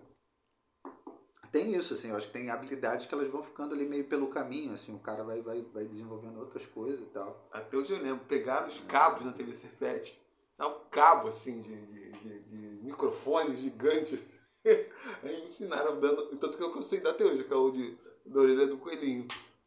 Tem 1.51 1.75
isso, 1.75 1.95
assim, 1.95 2.11
eu 2.11 2.17
acho 2.17 2.27
que 2.27 2.33
tem 2.33 2.51
habilidades 2.51 3.07
que 3.07 3.15
elas 3.15 3.31
vão 3.31 3.43
ficando 3.43 3.75
ali 3.75 3.87
meio 3.87 4.05
pelo 4.05 4.27
caminho, 4.27 4.75
assim, 4.75 4.95
o 4.95 4.99
cara 4.99 5.25
vai, 5.25 5.41
vai, 5.41 5.63
vai 5.63 5.87
desenvolvendo 5.87 6.39
outras 6.39 6.67
coisas 6.67 7.01
e 7.01 7.11
tal. 7.11 7.49
Até 7.51 7.77
hoje 7.77 7.93
eu 7.93 8.03
lembro, 8.03 8.25
pegaram 8.27 8.67
os 8.67 8.81
cabos 8.81 9.25
na 9.25 9.33
TV 9.33 9.55
Cefete. 9.55 10.21
É 10.59 10.67
um 10.67 10.81
cabo, 10.91 11.29
assim, 11.29 11.61
de, 11.61 11.87
de, 11.87 12.13
de, 12.13 12.39
de 12.41 12.57
microfone 12.85 13.57
gigante. 13.57 14.23
Aí 15.23 15.37
me 15.37 15.45
ensinaram, 15.45 16.01
dando, 16.01 16.37
tanto 16.37 16.59
que 16.59 16.65
eu 16.65 16.83
sei 16.83 17.01
dar 17.01 17.11
até 17.11 17.25
hoje, 17.25 17.45
que 17.45 17.53
é 17.53 17.57
o 17.57 17.71
de, 17.71 17.97
da 18.27 18.41
orelha 18.41 18.67
do 18.67 18.79
coelhinho. 18.79 19.27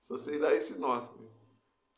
Só 0.10 0.18
sei 0.18 0.40
dar 0.40 0.56
esse 0.56 0.80
nosso. 0.80 1.14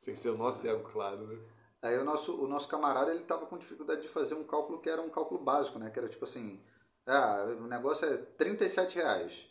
Sem 0.01 0.15
ser 0.15 0.31
o 0.31 0.37
nosso 0.37 0.63
cego, 0.63 0.83
claro, 0.91 1.25
né? 1.25 1.39
Aí 1.81 1.97
o 1.97 2.03
nosso, 2.03 2.43
o 2.43 2.45
nosso 2.45 2.67
camarada 2.67 3.15
ele 3.15 3.23
tava 3.23 3.45
com 3.45 3.57
dificuldade 3.57 4.01
de 4.01 4.09
fazer 4.09 4.35
um 4.35 4.43
cálculo 4.43 4.81
que 4.81 4.89
era 4.89 5.01
um 5.01 5.09
cálculo 5.09 5.41
básico, 5.41 5.79
né? 5.79 5.89
Que 5.89 5.97
era 5.97 6.09
tipo 6.09 6.25
assim, 6.25 6.61
ah, 7.07 7.45
o 7.57 7.67
negócio 7.67 8.05
é 8.05 8.17
37 8.17 8.97
reais. 8.97 9.47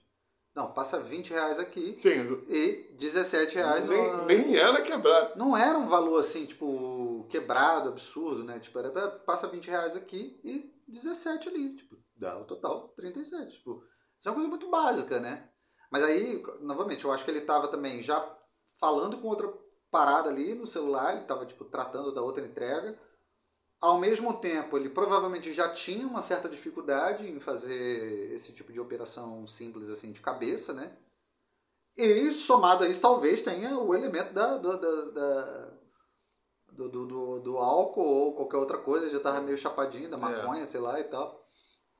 Não, 0.54 0.74
passa 0.74 1.00
20 1.00 1.30
reais 1.30 1.58
aqui 1.58 1.96
Sim, 1.98 2.44
e 2.50 2.94
17 2.98 3.54
reais 3.54 3.88
nem, 3.88 4.12
no... 4.12 4.26
nem 4.26 4.56
era 4.56 4.82
quebrar. 4.82 5.34
Não 5.36 5.56
era 5.56 5.78
um 5.78 5.86
valor 5.86 6.20
assim, 6.20 6.44
tipo, 6.44 7.26
quebrado, 7.30 7.88
absurdo, 7.88 8.44
né? 8.44 8.58
Tipo, 8.60 8.78
era 8.78 9.08
passa 9.20 9.46
20 9.46 9.70
reais 9.70 9.96
aqui 9.96 10.38
e 10.44 10.70
17 10.86 11.48
ali. 11.48 11.76
Tipo, 11.76 11.96
dá 12.14 12.38
o 12.38 12.44
total 12.44 12.88
37. 12.88 13.56
Tipo, 13.56 13.82
isso 14.18 14.28
é 14.28 14.30
uma 14.30 14.34
coisa 14.34 14.50
muito 14.50 14.68
básica, 14.68 15.18
né? 15.18 15.48
Mas 15.90 16.02
aí, 16.02 16.42
novamente, 16.60 17.06
eu 17.06 17.10
acho 17.10 17.24
que 17.24 17.30
ele 17.30 17.40
tava 17.40 17.66
também 17.66 18.02
já 18.02 18.20
falando 18.80 19.18
com 19.18 19.28
outra 19.28 19.52
parada 19.90 20.30
ali 20.30 20.54
no 20.54 20.66
celular, 20.66 21.14
ele 21.14 21.26
tava, 21.26 21.44
tipo, 21.44 21.64
tratando 21.64 22.12
da 22.12 22.22
outra 22.22 22.44
entrega. 22.44 22.98
Ao 23.80 23.98
mesmo 23.98 24.34
tempo, 24.34 24.76
ele 24.76 24.88
provavelmente 24.88 25.52
já 25.52 25.68
tinha 25.68 26.06
uma 26.06 26.22
certa 26.22 26.48
dificuldade 26.48 27.28
em 27.28 27.40
fazer 27.40 28.34
esse 28.34 28.52
tipo 28.52 28.72
de 28.72 28.80
operação 28.80 29.46
simples 29.46 29.90
assim 29.90 30.12
de 30.12 30.20
cabeça, 30.20 30.72
né? 30.72 30.96
E 31.96 32.30
somado 32.32 32.84
a 32.84 32.88
isso, 32.88 33.00
talvez 33.00 33.42
tenha 33.42 33.78
o 33.78 33.94
elemento 33.94 34.32
da, 34.32 34.56
da, 34.58 34.76
da, 34.76 35.02
da 35.10 35.72
do, 36.72 36.88
do, 36.88 37.06
do, 37.06 37.40
do, 37.40 37.58
álcool 37.58 38.02
ou 38.02 38.34
qualquer 38.34 38.56
outra 38.58 38.78
coisa, 38.78 39.10
já 39.10 39.20
tava 39.20 39.40
meio 39.40 39.58
chapadinho, 39.58 40.10
da 40.10 40.16
maconha, 40.16 40.62
é. 40.62 40.66
sei 40.66 40.80
lá 40.80 40.98
e 41.00 41.04
tal. 41.04 41.44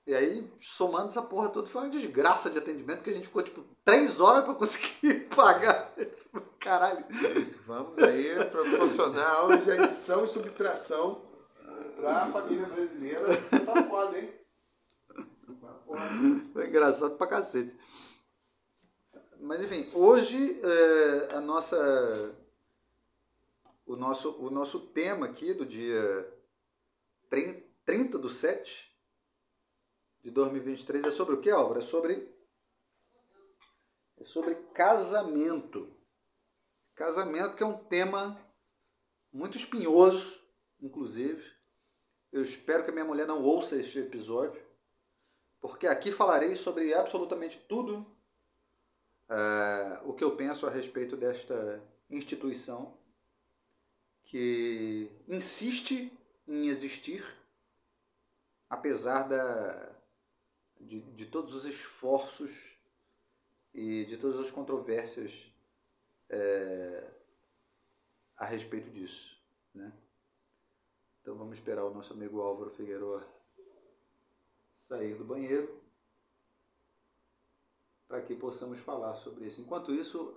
E 0.06 0.14
aí, 0.14 0.50
somando 0.58 1.08
essa 1.08 1.22
porra 1.22 1.48
toda, 1.48 1.68
foi 1.68 1.82
uma 1.82 1.90
desgraça 1.90 2.50
de 2.50 2.58
atendimento 2.58 3.02
que 3.02 3.10
a 3.10 3.12
gente 3.12 3.26
ficou 3.26 3.42
tipo 3.42 3.64
três 3.84 4.20
horas 4.20 4.44
para 4.44 4.54
conseguir 4.54 5.28
pagar. 5.34 5.92
Caralho. 6.60 7.06
Vamos 7.66 7.98
aí 8.02 8.44
proporcionar 8.50 9.34
aulas 9.36 9.64
de 9.64 9.70
adição 9.70 10.24
e 10.24 10.28
subtração 10.28 11.22
pra 11.96 12.26
família 12.26 12.66
brasileira. 12.66 13.26
Tá 13.64 13.82
foda, 13.84 14.18
hein? 14.18 14.30
Tá 15.58 15.74
foda. 15.86 16.00
Foi 16.52 16.68
engraçado 16.68 17.16
pra 17.16 17.26
cacete. 17.26 17.74
Mas 19.40 19.62
enfim, 19.62 19.90
hoje 19.94 20.60
é, 20.62 21.36
a 21.36 21.40
nossa. 21.40 22.36
O 23.86 23.96
nosso, 23.96 24.36
o 24.38 24.50
nosso 24.50 24.80
tema 24.80 25.26
aqui 25.26 25.54
do 25.54 25.64
dia 25.64 26.32
30 27.84 28.18
do 28.18 28.28
7 28.28 28.94
de 30.22 30.30
2023 30.30 31.04
é 31.04 31.10
sobre 31.10 31.34
o 31.34 31.40
que, 31.40 31.50
Álvaro? 31.50 31.78
É 31.78 31.82
sobre. 31.82 32.30
É 34.20 34.24
sobre 34.24 34.54
casamento. 34.74 35.99
Casamento 37.00 37.56
que 37.56 37.62
é 37.62 37.66
um 37.66 37.82
tema 37.84 38.38
muito 39.32 39.56
espinhoso, 39.56 40.38
inclusive. 40.82 41.50
Eu 42.30 42.42
espero 42.42 42.84
que 42.84 42.90
a 42.90 42.92
minha 42.92 43.06
mulher 43.06 43.26
não 43.26 43.42
ouça 43.42 43.76
este 43.76 44.00
episódio, 44.00 44.62
porque 45.62 45.86
aqui 45.86 46.12
falarei 46.12 46.54
sobre 46.54 46.92
absolutamente 46.92 47.58
tudo 47.60 48.00
uh, 49.30 50.10
o 50.10 50.12
que 50.12 50.22
eu 50.22 50.36
penso 50.36 50.66
a 50.66 50.70
respeito 50.70 51.16
desta 51.16 51.82
instituição 52.10 52.98
que 54.22 55.10
insiste 55.26 56.12
em 56.46 56.68
existir, 56.68 57.24
apesar 58.68 59.22
da, 59.22 59.96
de, 60.78 61.00
de 61.00 61.24
todos 61.24 61.54
os 61.54 61.64
esforços 61.64 62.78
e 63.72 64.04
de 64.04 64.18
todas 64.18 64.38
as 64.38 64.50
controvérsias 64.50 65.49
é, 66.30 67.10
a 68.36 68.46
respeito 68.46 68.90
disso. 68.90 69.38
Né? 69.74 69.92
Então 71.20 71.36
vamos 71.36 71.58
esperar 71.58 71.84
o 71.84 71.92
nosso 71.92 72.14
amigo 72.14 72.40
Álvaro 72.40 72.70
Figueiredo 72.70 73.22
sair 74.88 75.14
do 75.14 75.24
banheiro 75.24 75.80
para 78.08 78.20
que 78.22 78.34
possamos 78.34 78.80
falar 78.80 79.14
sobre 79.14 79.46
isso. 79.46 79.60
Enquanto 79.60 79.94
isso, 79.94 80.34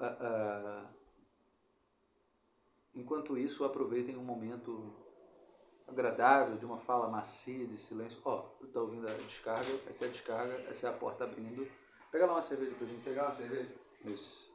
enquanto 2.93 3.35
isso, 3.35 3.63
aproveitem 3.63 4.15
um 4.15 4.23
momento 4.23 4.93
agradável 5.87 6.55
de 6.57 6.65
uma 6.65 6.77
fala 6.77 7.09
macia, 7.09 7.65
de 7.65 7.77
silêncio. 7.77 8.21
Ó, 8.23 8.51
oh, 8.61 8.67
tá 8.67 8.79
ouvindo 8.79 9.07
a 9.07 9.13
descarga? 9.13 9.71
Essa 9.87 10.05
é 10.05 10.07
a 10.07 10.11
descarga, 10.11 10.53
essa 10.69 10.87
é 10.87 10.89
a 10.91 10.93
porta 10.93 11.23
abrindo. 11.23 11.67
Pega 12.11 12.27
lá 12.27 12.33
uma 12.33 12.41
cerveja 12.43 12.75
pra 12.75 12.85
gente. 12.85 13.03
Pegar 13.03 13.23
uma 13.23 13.31
cerveja? 13.31 13.73
Isso. 14.05 14.53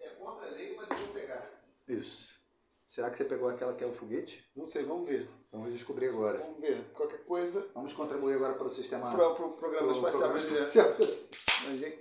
É 0.00 0.08
contra 0.10 0.46
a 0.46 0.50
lei, 0.50 0.74
mas 0.74 0.90
eu 0.90 0.96
vou 0.96 1.14
pegar. 1.14 1.48
Isso. 1.88 2.38
Será 2.86 3.10
que 3.10 3.18
você 3.18 3.24
pegou 3.24 3.48
aquela 3.48 3.74
que 3.74 3.84
é 3.84 3.86
o 3.86 3.92
foguete? 3.92 4.48
Não 4.56 4.64
sei, 4.64 4.84
vamos 4.84 5.06
ver. 5.06 5.28
Vamos 5.52 5.72
descobrir 5.72 6.08
agora. 6.08 6.38
Vamos 6.38 6.60
ver. 6.60 6.84
Qualquer 6.94 7.22
coisa. 7.24 7.70
Vamos 7.74 7.92
contribuir 7.92 8.34
agora 8.34 8.54
para 8.54 8.66
o 8.66 8.72
sistema. 8.72 9.10
Para 9.10 9.28
o 9.28 9.34
pro 9.34 9.52
programa 9.52 9.88
pro, 9.88 9.96
espacial 9.96 10.30
brasileiro. 10.30 10.66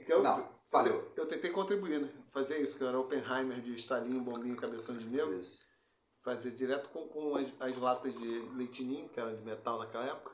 Eu, 0.08 0.24
Não, 0.24 0.50
falhou. 0.72 1.12
Eu, 1.15 1.24
eu, 1.24 1.25
tentei 1.25 1.51
contribuir, 1.51 2.00
né? 2.00 2.10
Fazer 2.29 2.60
isso, 2.60 2.77
que 2.77 2.84
era 2.86 2.98
Oppenheimer 2.98 3.60
de 3.60 3.75
estalinho, 3.75 4.24
bombinho, 4.24 4.56
cabeção 4.56 4.98
de 4.98 5.06
negro. 5.06 5.38
Isso. 5.39 5.65
Fazer 6.22 6.51
direto 6.51 6.89
com, 6.89 7.08
com 7.08 7.36
as, 7.36 7.51
as 7.60 7.77
latas 7.77 8.13
de 8.15 8.39
leitinho, 8.56 9.10
que 9.10 9.20
era 9.20 9.36
de 9.36 9.44
metal 9.44 9.79
naquela 9.79 10.06
época. 10.06 10.32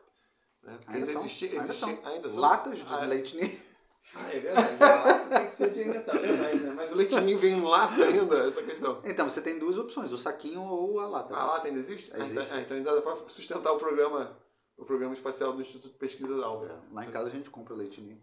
Né? 0.62 0.77
Porque 0.77 0.98
ainda, 0.98 1.12
existia, 1.12 1.50
ainda, 1.50 1.63
existia, 1.63 2.00
ainda 2.05 2.29
são. 2.29 2.41
Latas 2.41 2.77
de 2.77 2.86
ah, 2.88 3.05
leitinho. 3.05 3.72
Ah, 4.15 4.32
é 4.32 4.39
verdade. 4.39 5.29
tem 5.29 5.48
que 5.48 5.55
ser 5.55 5.70
de 5.70 5.86
metal, 5.86 6.15
verdade, 6.15 6.60
né? 6.60 6.74
Mas 6.75 6.91
o 6.91 6.96
leitinho 6.96 7.39
vem 7.39 7.58
em 7.58 7.62
lata 7.62 8.03
ainda, 8.03 8.48
essa 8.48 8.62
questão. 8.62 9.01
Então, 9.03 9.29
você 9.29 9.41
tem 9.41 9.58
duas 9.58 9.77
opções, 9.77 10.12
o 10.12 10.17
saquinho 10.17 10.62
ou 10.62 11.00
a 11.00 11.08
lata. 11.08 11.34
A 11.36 11.46
lata 11.46 11.67
ainda 11.67 11.79
existe? 11.79 12.12
Ah, 12.13 12.20
existe. 12.20 12.48
Ah, 12.51 12.62
então 12.62 12.77
ainda 12.77 12.96
dá 12.96 13.01
para 13.01 13.27
sustentar 13.27 13.72
o 13.72 13.79
programa, 13.79 14.38
o 14.77 14.86
programa 14.86 15.13
espacial 15.13 15.53
do 15.53 15.62
Instituto 15.62 15.93
de 15.93 15.98
Pesquisa 15.98 16.38
da 16.38 16.46
Alva. 16.46 16.67
É, 16.67 16.93
lá 16.93 17.05
em 17.05 17.12
casa 17.12 17.27
a 17.27 17.32
gente 17.32 17.50
compra 17.50 17.74
leitinho. 17.74 18.22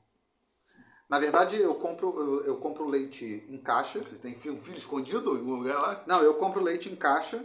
Na 1.09 1.19
verdade, 1.19 1.61
eu 1.61 1.75
compro, 1.75 2.17
eu, 2.21 2.45
eu 2.45 2.57
compro 2.59 2.87
leite 2.87 3.45
em 3.49 3.59
caixa. 3.59 3.99
Vocês 3.99 4.21
têm 4.21 4.33
um 4.33 4.63
filho 4.63 4.79
escondido 4.79 5.35
em 5.35 5.39
algum 5.39 5.57
lugar 5.57 5.83
lá? 5.83 6.05
Não, 6.07 6.23
eu 6.23 6.35
compro 6.35 6.63
leite 6.63 6.89
em 6.89 6.95
caixa 6.95 7.45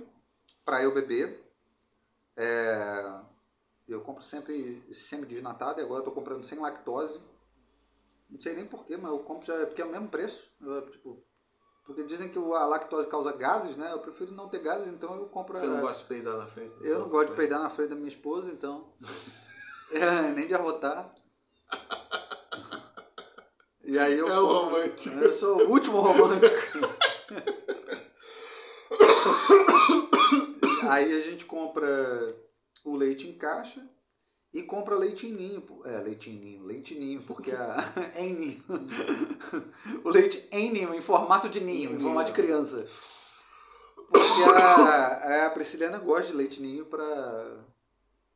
para 0.63 0.83
eu 0.83 0.93
beber. 0.93 1.43
É, 2.37 3.19
eu 3.87 4.01
compro 4.01 4.23
sempre 4.23 4.83
semi-desnatado 4.93 5.79
e 5.79 5.83
agora 5.83 6.01
eu 6.01 6.05
tô 6.05 6.11
comprando 6.11 6.45
sem 6.45 6.59
lactose. 6.59 7.19
Não 8.29 8.39
sei 8.39 8.55
nem 8.55 8.65
porquê, 8.65 8.97
mas 8.97 9.11
eu 9.11 9.19
compro 9.19 9.45
já 9.45 9.65
porque 9.65 9.81
é 9.81 9.85
o 9.85 9.91
mesmo 9.91 10.07
preço. 10.07 10.49
Eu, 10.61 10.89
tipo, 10.89 11.23
porque 11.85 12.03
dizem 12.03 12.29
que 12.29 12.39
a 12.39 12.65
lactose 12.65 13.07
causa 13.07 13.31
gases, 13.31 13.77
né? 13.77 13.91
Eu 13.91 13.99
prefiro 13.99 14.31
não 14.31 14.49
ter 14.49 14.59
gases, 14.59 14.87
então 14.87 15.15
eu 15.15 15.27
compro. 15.27 15.55
Você 15.55 15.67
não 15.67 15.81
gosta 15.81 16.01
de 16.01 16.09
peidar 16.09 16.35
na 16.35 16.47
frente? 16.47 16.73
Eu 16.81 16.99
não 16.99 17.09
gosto 17.09 17.29
de 17.29 17.35
peidar 17.35 17.59
na 17.59 17.69
frente 17.69 17.89
da 17.89 17.95
minha 17.95 18.07
esposa, 18.07 18.51
então. 18.51 18.91
é, 19.93 20.31
nem 20.31 20.47
de 20.47 20.55
arrotar. 20.55 21.13
E 23.83 23.99
aí 23.99 24.17
eu. 24.17 24.27
É 24.27 24.39
o 24.39 24.45
romântico. 24.47 25.15
Eu 25.19 25.31
sou 25.31 25.61
o 25.61 25.69
último 25.69 26.01
romântico. 26.01 26.79
aí 30.89 31.13
a 31.13 31.21
gente 31.21 31.45
compra 31.45 31.87
o 32.83 32.95
leite 32.95 33.27
em 33.27 33.37
caixa 33.37 33.87
e 34.55 34.63
compra 34.63 34.95
leite 34.95 35.27
em 35.27 35.33
ninho. 35.33 35.61
É, 35.83 35.97
leite 35.99 36.29
em 36.29 36.39
ninho, 36.39 36.63
leite 36.63 36.93
em 36.95 36.97
ninho, 36.97 37.21
porque 37.23 37.51
a. 37.51 37.75
é 38.15 38.23
em 38.23 38.33
ninho. 38.33 38.63
o 40.01 40.09
leite 40.09 40.47
em 40.49 40.71
ninho, 40.71 40.95
em 40.95 41.01
formato 41.01 41.49
de 41.49 41.59
ninho, 41.59 41.93
em 41.93 41.99
formato 41.99 42.31
de 42.31 42.41
criança. 42.41 42.85
Porque 44.09 44.43
a, 44.57 45.47
a 45.47 45.49
Prisciliana 45.49 45.99
gosta 45.99 46.31
de 46.31 46.37
leite 46.37 46.61
ninho 46.61 46.85
para 46.85 47.65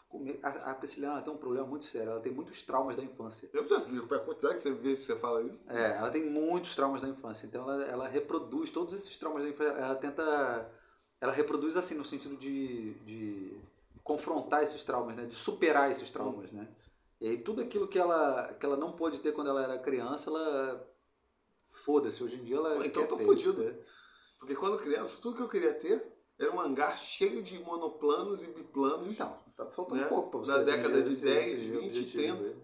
comer. 0.09 0.41
A, 0.43 0.71
a 0.71 0.75
Prisciliana 0.75 1.21
tem 1.21 1.31
um 1.31 1.38
problema 1.38 1.65
muito 1.65 1.85
sério, 1.85 2.11
ela 2.11 2.19
tem 2.19 2.33
muitos 2.33 2.63
traumas 2.63 2.97
da 2.97 3.03
infância. 3.03 3.49
Eu 3.53 3.65
já 3.65 3.79
vi, 3.79 3.99
a 3.99 4.19
quantidade 4.19 4.55
que 4.55 4.61
você 4.61 4.73
vê 4.73 4.93
se 4.97 5.05
você 5.05 5.15
fala 5.15 5.41
isso. 5.43 5.71
É, 5.71 5.99
ela 5.99 6.11
tem 6.11 6.29
muitos 6.29 6.75
traumas 6.75 7.01
da 7.01 7.07
infância, 7.07 7.47
então 7.47 7.61
ela, 7.61 7.85
ela 7.85 8.07
reproduz 8.09 8.71
todos 8.71 8.93
esses 8.93 9.17
traumas 9.17 9.43
da 9.43 9.49
infância, 9.49 9.71
ela 9.71 9.95
tenta. 9.95 10.69
Ela 11.21 11.31
reproduz 11.31 11.77
assim, 11.77 11.95
no 11.95 12.03
sentido 12.03 12.35
de, 12.35 12.93
de 13.05 13.57
confrontar 14.10 14.63
esses 14.63 14.84
traumas, 14.84 15.16
né? 15.16 15.25
De 15.25 15.36
superar 15.36 15.92
esses 15.92 16.10
traumas, 16.10 16.51
né? 16.51 16.68
E 17.22 17.30
aí 17.30 17.38
tudo 17.38 17.62
aquilo 17.62 17.88
que 17.88 18.00
ela, 18.00 18.56
que 18.60 18.66
ela 18.66 18.75
não 18.75 18.94
pôde 18.94 19.20
ter 19.20 19.34
quando 19.34 19.51
ela 19.51 19.62
era 19.63 19.78
criança, 19.78 20.32
ela... 20.32 20.88
Foda-se, 21.86 22.24
hoje 22.24 22.38
em 22.38 22.44
dia 22.44 22.56
ela... 22.56 22.75
Pô, 22.78 22.84
então 22.84 23.04
eu 23.04 23.08
tô 23.08 23.18
fodido. 23.20 23.63
Né? 23.63 23.75
Porque 24.39 24.56
quando 24.56 24.80
criança, 24.80 25.22
tudo 25.22 25.36
que 25.36 25.44
eu 25.44 25.50
queria 25.50 25.75
ter 25.75 26.12
era 26.39 26.51
um 26.51 26.60
hangar 26.60 26.98
cheio 26.98 27.44
de 27.44 27.60
monoplanos 27.60 28.42
e 28.42 28.48
biplanos. 28.48 29.13
Então, 29.13 29.38
tá 29.56 29.68
faltando 29.68 30.01
né? 30.01 30.08
um 30.08 30.10
pouco 30.10 30.32
pra 30.32 30.39
você. 30.39 30.51
Na 30.54 30.58
década 30.63 31.04
de 31.04 31.16
10, 31.16 31.60
20, 31.60 32.12
30. 32.12 32.44
É. 32.44 32.56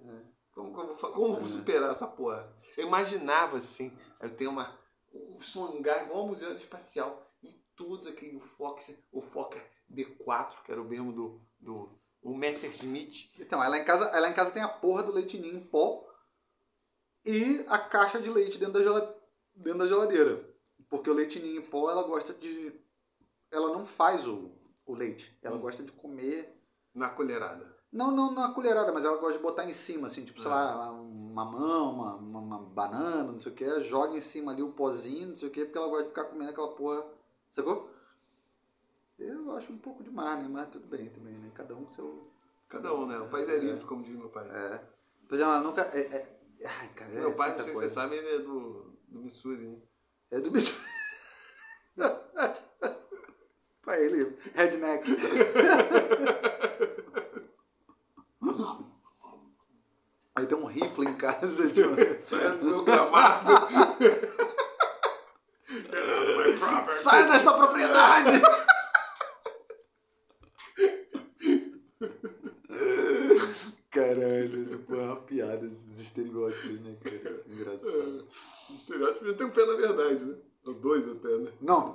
Como, 0.52 0.74
como, 0.74 0.96
como 0.96 1.38
é. 1.38 1.44
superar 1.44 1.92
essa 1.92 2.08
porra? 2.08 2.52
Eu 2.76 2.88
imaginava 2.88 3.58
assim, 3.58 3.96
eu 4.20 4.36
tenho 4.36 4.50
uma, 4.50 4.76
um 5.14 5.66
hangar 5.66 6.06
igual 6.06 6.24
um 6.24 6.30
museu 6.30 6.56
espacial. 6.56 7.30
E 7.44 7.52
todos 7.76 8.08
aquele, 8.08 8.36
o 8.36 8.42
Fox, 8.42 8.98
o 9.12 9.22
Fokker 9.22 9.75
D4, 9.92 10.64
que 10.64 10.72
era 10.72 10.82
o 10.82 10.86
mesmo 10.86 11.12
do, 11.14 11.42
do 11.60 11.90
O 12.22 12.36
Messerschmitt. 12.36 13.32
Então, 13.40 13.64
ela 13.64 13.78
em 13.78 13.86
casa, 13.86 14.06
ela 14.10 14.30
em 14.30 14.34
casa 14.34 14.52
tem 14.52 14.64
a 14.64 14.68
porra 14.68 15.04
do 15.04 15.12
leite 15.12 15.38
ninho 15.38 15.58
em 15.58 15.64
pó 15.66 16.04
e 17.26 17.66
a 17.70 17.78
caixa 17.80 18.20
de 18.20 18.30
leite 18.30 18.58
dentro 18.58 18.74
da, 18.74 18.84
gela- 18.84 19.18
dentro 19.56 19.80
da 19.80 19.88
geladeira. 19.88 20.48
Porque 20.90 21.10
o 21.10 21.14
leite 21.14 21.40
ninho 21.40 21.58
em 21.62 21.66
pó, 21.66 21.90
ela 21.90 22.04
gosta 22.04 22.34
de... 22.34 22.74
Ela 23.52 23.70
não 23.74 23.86
faz 23.86 24.28
o, 24.28 24.52
o 24.86 24.94
leite. 24.94 25.38
Ela 25.42 25.58
gosta 25.58 25.84
de 25.84 25.92
comer... 25.92 26.54
Na 26.94 27.10
colherada. 27.10 27.76
Não, 27.92 28.10
não 28.10 28.32
na 28.32 28.54
colherada, 28.54 28.90
mas 28.94 29.04
ela 29.04 29.18
gosta 29.18 29.38
de 29.38 29.44
botar 29.44 29.66
em 29.70 29.74
cima, 29.74 30.08
assim, 30.08 30.24
tipo, 30.24 30.40
sei 30.42 30.50
lá, 30.50 30.92
um 30.94 31.34
mamão, 31.34 31.94
uma, 31.94 32.16
uma, 32.16 32.40
uma 32.40 32.60
banana, 32.60 33.34
não 33.34 33.40
sei 33.40 33.52
o 33.52 33.56
que, 33.56 33.82
joga 33.82 34.16
em 34.18 34.22
cima 34.22 34.54
ali 34.54 34.64
o 34.64 34.72
pozinho, 34.72 35.28
não 35.30 35.36
sei 35.36 35.50
o 35.50 35.52
que, 35.52 35.66
porque 35.66 35.78
ela 35.78 35.90
gosta 35.90 36.04
de 36.04 36.10
ficar 36.10 36.24
comendo 36.26 36.52
aquela 36.52 36.74
porra, 36.74 37.06
sacou? 37.52 37.90
Eu 39.18 39.56
acho 39.56 39.72
um 39.72 39.78
pouco 39.78 40.04
demais, 40.04 40.40
né? 40.42 40.48
Mas 40.50 40.70
tudo 40.70 40.88
bem 40.88 41.10
também, 41.10 41.34
né? 41.34 41.52
Cada 41.54 41.76
um 41.76 41.86
com 41.86 41.92
seu... 41.92 42.32
Cada 42.68 42.94
um, 42.94 43.06
né? 43.06 43.18
O 43.20 43.30
país 43.30 43.48
é 43.50 43.58
livre, 43.58 43.86
como 43.86 44.04
diz 44.04 44.16
meu 44.16 44.30
pai. 44.30 44.48
É. 44.50 44.82
Por 45.28 45.36
exemplo, 45.36 45.54
ela 45.54 45.62
nunca... 45.64 45.82
É, 45.94 46.00
é... 46.00 46.40
Ai, 46.66 46.90
cara, 46.90 47.12
é 47.12 47.20
meu 47.20 47.36
pai, 47.36 47.52
não 47.52 47.60
sei 47.60 47.74
se 47.74 47.80
você 47.80 47.90
sabe, 47.90 48.16
ele 48.16 48.36
é 48.36 48.40
do, 48.40 48.94
do 49.08 49.22
Missouri, 49.22 49.68
né? 49.68 49.78
É 50.32 50.40
do 50.42 50.52
bicho. 50.52 50.84
Pra 53.82 54.00
ele, 54.00 54.38
redneck. 54.56 55.10
Aí 60.36 60.46
tem 60.48 60.58
um 60.58 60.66
rifle 60.66 61.08
em 61.08 61.16
casa. 61.16 61.68
Tipo, 61.72 61.96
Saindo 62.20 62.58
do 62.58 62.66
meu 62.66 62.84
gramado. 62.84 63.52
Sai 66.92 67.26
desta 67.26 67.54
propriedade! 67.54 68.42
Caralho, 73.90 74.64
essa 74.64 74.78
porra 74.80 75.02
é 75.02 75.06
uma 75.06 75.16
piada, 75.22 75.66
esses 75.66 76.00
estereótipos, 76.00 76.82
né, 76.82 76.98
cara? 77.02 77.44
Engraçado. 77.48 78.28
Já 79.26 79.34
tem 79.34 79.48
um 79.48 79.52
pé 79.52 79.66
na 79.66 79.74
verdade, 79.74 80.26
né? 80.26 80.38
Ou 80.66 80.74
dois 80.76 81.08
até, 81.08 81.38
né? 81.38 81.52
Não, 81.62 81.94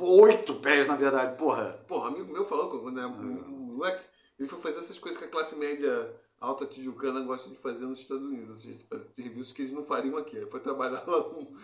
oito 0.00 0.54
pés, 0.56 0.86
na 0.86 0.96
verdade, 0.96 1.36
porra. 1.38 1.72
Porra, 1.86 2.08
amigo 2.08 2.32
meu 2.32 2.44
falou 2.44 2.70
que 2.70 2.78
quando 2.78 2.98
era 2.98 3.08
moleque, 3.08 4.04
ele 4.38 4.48
foi 4.48 4.60
fazer 4.60 4.78
essas 4.78 4.98
coisas 4.98 5.18
que 5.18 5.26
a 5.26 5.30
classe 5.30 5.56
média 5.56 6.14
alta 6.40 6.66
tijucana 6.66 7.20
gosta 7.20 7.48
de 7.48 7.56
fazer 7.56 7.86
nos 7.86 8.00
Estados 8.00 8.24
Unidos. 8.24 8.50
Ou 8.50 8.56
seja, 8.56 8.86
serviços 9.12 9.52
que 9.52 9.62
eles 9.62 9.72
não 9.72 9.84
fariam 9.84 10.16
aqui. 10.16 10.36
Ele 10.36 10.50
foi 10.50 10.60
trabalhar 10.60 11.04
lá 11.06 11.18
num... 11.28 11.56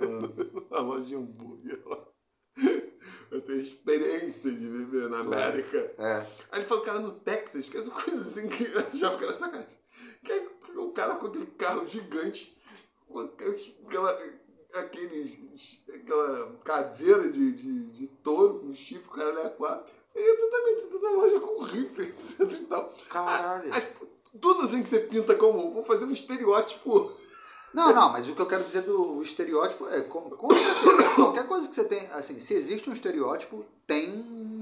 numa 0.52 0.80
loja 0.80 1.04
de 1.04 1.16
hambúrguer 1.16 1.80
lá. 1.86 2.04
Eu 3.30 3.40
tenho 3.40 3.60
experiência 3.60 4.50
de 4.52 4.68
viver 4.68 5.08
na 5.08 5.20
América. 5.20 5.78
É. 5.98 6.26
Aí 6.52 6.60
ele 6.60 6.68
falou, 6.68 6.84
cara, 6.84 7.00
no 7.00 7.12
Texas, 7.12 7.68
que 7.68 7.76
é 7.76 7.80
uma 7.80 7.90
coisa 7.90 8.20
assim 8.20 8.48
que 8.48 8.64
já 8.70 9.10
fica 9.10 9.26
nessa 9.26 9.48
cara. 9.48 9.66
Que 10.22 10.32
é 10.32 10.48
um 10.78 10.92
cara 10.92 11.16
com 11.16 11.26
aquele 11.26 11.46
carro 11.46 11.86
gigante, 11.86 12.53
aquela, 13.20 14.18
aqueles, 14.74 15.84
aquela 15.94 16.56
caveira 16.64 17.28
de, 17.28 17.52
de, 17.52 17.86
de 17.90 18.06
touro 18.22 18.60
com 18.60 18.74
chifre, 18.74 19.08
o 19.08 19.12
cara 19.12 19.40
é 19.40 19.48
quatro. 19.50 19.92
E 20.14 20.36
tu 20.36 20.50
também 20.50 20.76
tu 20.76 20.98
tá 20.98 21.10
na 21.10 21.16
loja 21.16 21.40
com 21.40 21.62
rifle, 21.62 22.04
etc 22.06 22.40
e 22.40 22.64
tal. 22.64 22.92
Caralho. 23.08 23.70
Ah, 23.72 23.80
tipo, 23.80 24.06
tudo 24.40 24.62
assim 24.62 24.82
que 24.82 24.88
você 24.88 25.00
pinta 25.00 25.34
como. 25.34 25.72
Vou 25.72 25.84
fazer 25.84 26.04
um 26.04 26.12
estereótipo. 26.12 27.12
Não, 27.72 27.92
não, 27.92 28.12
mas 28.12 28.28
o 28.28 28.34
que 28.36 28.40
eu 28.40 28.46
quero 28.46 28.62
dizer 28.62 28.82
do 28.82 29.20
estereótipo 29.20 29.88
é, 29.88 30.02
com, 30.02 30.30
com 30.30 30.48
qualquer 31.16 31.44
coisa 31.48 31.66
que 31.66 31.74
você 31.74 31.84
tem, 31.84 32.06
assim, 32.12 32.38
se 32.38 32.54
existe 32.54 32.88
um 32.88 32.92
estereótipo, 32.92 33.64
tem 33.84 34.12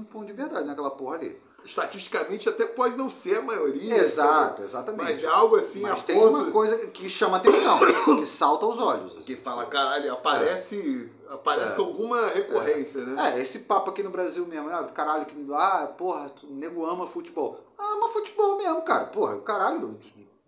um 0.03 0.05
fundo 0.05 0.25
de 0.27 0.33
verdade 0.33 0.65
naquela 0.67 0.91
porra 0.91 1.15
ali. 1.15 1.37
Estatisticamente 1.65 2.49
até 2.49 2.65
pode 2.65 2.97
não 2.97 3.09
ser 3.09 3.37
a 3.37 3.41
maioria. 3.41 3.95
Exato, 3.97 4.57
sabe? 4.57 4.63
exatamente. 4.63 5.03
Mas 5.11 5.23
é 5.23 5.27
algo 5.27 5.55
assim 5.55 5.79
Mas 5.79 6.03
tem 6.03 6.19
ponto 6.19 6.37
uma 6.41 6.51
coisa 6.51 6.77
que 6.87 7.09
chama 7.09 7.37
atenção, 7.37 7.79
que 8.19 8.25
salta 8.25 8.65
aos 8.65 8.77
olhos. 8.79 9.13
assim. 9.13 9.21
que 9.21 9.37
fala, 9.37 9.65
caralho, 9.67 10.11
aparece, 10.11 11.09
aparece 11.29 11.71
É. 11.71 11.75
com 11.75 11.83
alguma 11.83 12.19
recorrência, 12.27 13.01
né? 13.05 13.33
É, 13.37 13.41
esse 13.41 13.59
papo 13.59 13.91
aqui 13.91 14.03
no 14.03 14.09
Brasil 14.09 14.45
mesmo, 14.45 14.69
ah, 14.69 14.83
caralho, 14.93 15.25
que, 15.25 15.35
ah, 15.53 15.87
porra, 15.97 16.29
o 16.43 16.53
nego 16.53 16.85
ama 16.85 17.07
futebol. 17.07 17.57
Ama 17.79 18.09
futebol 18.09 18.57
mesmo, 18.57 18.81
cara. 18.81 19.05
Porra, 19.05 19.39
caralho, 19.39 19.97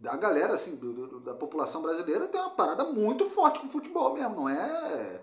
a 0.06 0.18
galera, 0.18 0.54
assim, 0.54 0.76
do, 0.76 0.91
do- 0.91 1.20
da 1.22 1.34
população 1.34 1.82
brasileira 1.82 2.28
tem 2.28 2.39
uma 2.41 2.50
parada 2.50 2.84
muito 2.84 3.26
forte 3.30 3.60
com 3.60 3.70
futebol 3.70 4.13
mesmo, 4.13 4.36
não 4.36 4.50
é... 4.50 5.22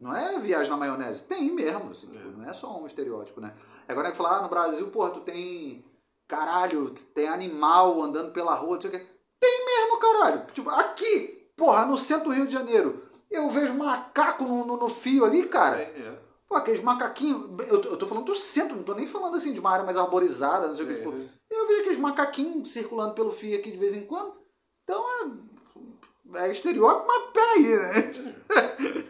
Não 0.00 0.14
é 0.14 0.38
viagem 0.40 0.70
na 0.70 0.76
maionese, 0.76 1.24
tem 1.24 1.50
mesmo, 1.52 1.90
assim, 1.90 2.08
tipo, 2.08 2.28
não 2.36 2.48
é 2.48 2.52
só 2.52 2.78
um 2.80 2.86
estereótipo, 2.86 3.40
né? 3.40 3.54
Agora 3.88 4.08
é 4.08 4.10
que 4.10 4.16
falar, 4.16 4.38
ah, 4.38 4.42
no 4.42 4.48
Brasil, 4.48 4.86
porra, 4.88 5.10
tu 5.10 5.20
tem, 5.20 5.84
caralho, 6.28 6.90
tem 7.14 7.28
animal 7.28 8.02
andando 8.02 8.32
pela 8.32 8.54
rua, 8.54 8.74
não 8.74 8.80
sei 8.80 8.90
o 8.90 8.92
quê. 8.92 9.06
Tem 9.40 9.64
mesmo, 9.66 9.98
caralho. 9.98 10.46
Tipo, 10.52 10.70
aqui, 10.70 11.50
porra, 11.56 11.86
no 11.86 11.96
centro 11.96 12.24
do 12.26 12.34
Rio 12.34 12.46
de 12.46 12.52
Janeiro, 12.52 13.06
eu 13.30 13.48
vejo 13.50 13.74
macaco 13.74 14.44
no, 14.44 14.64
no, 14.64 14.76
no 14.76 14.88
fio 14.88 15.24
ali, 15.24 15.46
cara. 15.48 15.80
É, 15.80 16.18
Pô, 16.46 16.56
aqueles 16.56 16.82
macaquinhos. 16.82 17.50
Eu, 17.68 17.80
tô- 17.80 17.88
eu 17.90 17.96
tô 17.96 18.06
falando 18.06 18.26
do 18.26 18.34
centro, 18.34 18.76
não 18.76 18.82
tô 18.84 18.94
nem 18.94 19.06
falando 19.06 19.36
assim 19.36 19.52
de 19.52 19.60
uma 19.60 19.70
área 19.70 19.84
mais 19.84 19.96
arborizada, 19.96 20.68
não 20.68 20.76
sei 20.76 20.84
o 20.84 20.88
que. 20.88 20.94
É, 20.94 20.98
Tipo, 20.98 21.12
é. 21.12 21.28
eu 21.50 21.66
vejo 21.66 21.80
aqueles 21.80 21.98
macaquinhos 21.98 22.70
circulando 22.70 23.14
pelo 23.14 23.32
fio 23.32 23.58
aqui 23.58 23.70
de 23.70 23.78
vez 23.78 23.94
em 23.94 24.04
quando. 24.06 24.34
Então 24.82 25.02
é. 25.22 26.44
É 26.46 26.50
estereótipo, 26.50 27.06
mas 27.06 27.30
peraí, 27.32 27.62
né? 27.64 29.04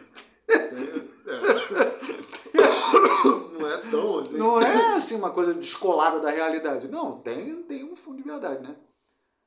Não 3.59 3.67
é 3.67 3.77
tão 3.89 4.19
assim. 4.19 4.37
Não 4.37 4.61
é 4.61 4.95
assim 4.95 5.15
uma 5.15 5.31
coisa 5.31 5.53
descolada 5.53 6.19
da 6.19 6.29
realidade. 6.29 6.87
Não, 6.87 7.19
tem, 7.21 7.63
tem 7.63 7.83
um 7.83 7.95
fundo 7.95 8.17
de 8.17 8.23
verdade, 8.23 8.61
né? 8.61 8.75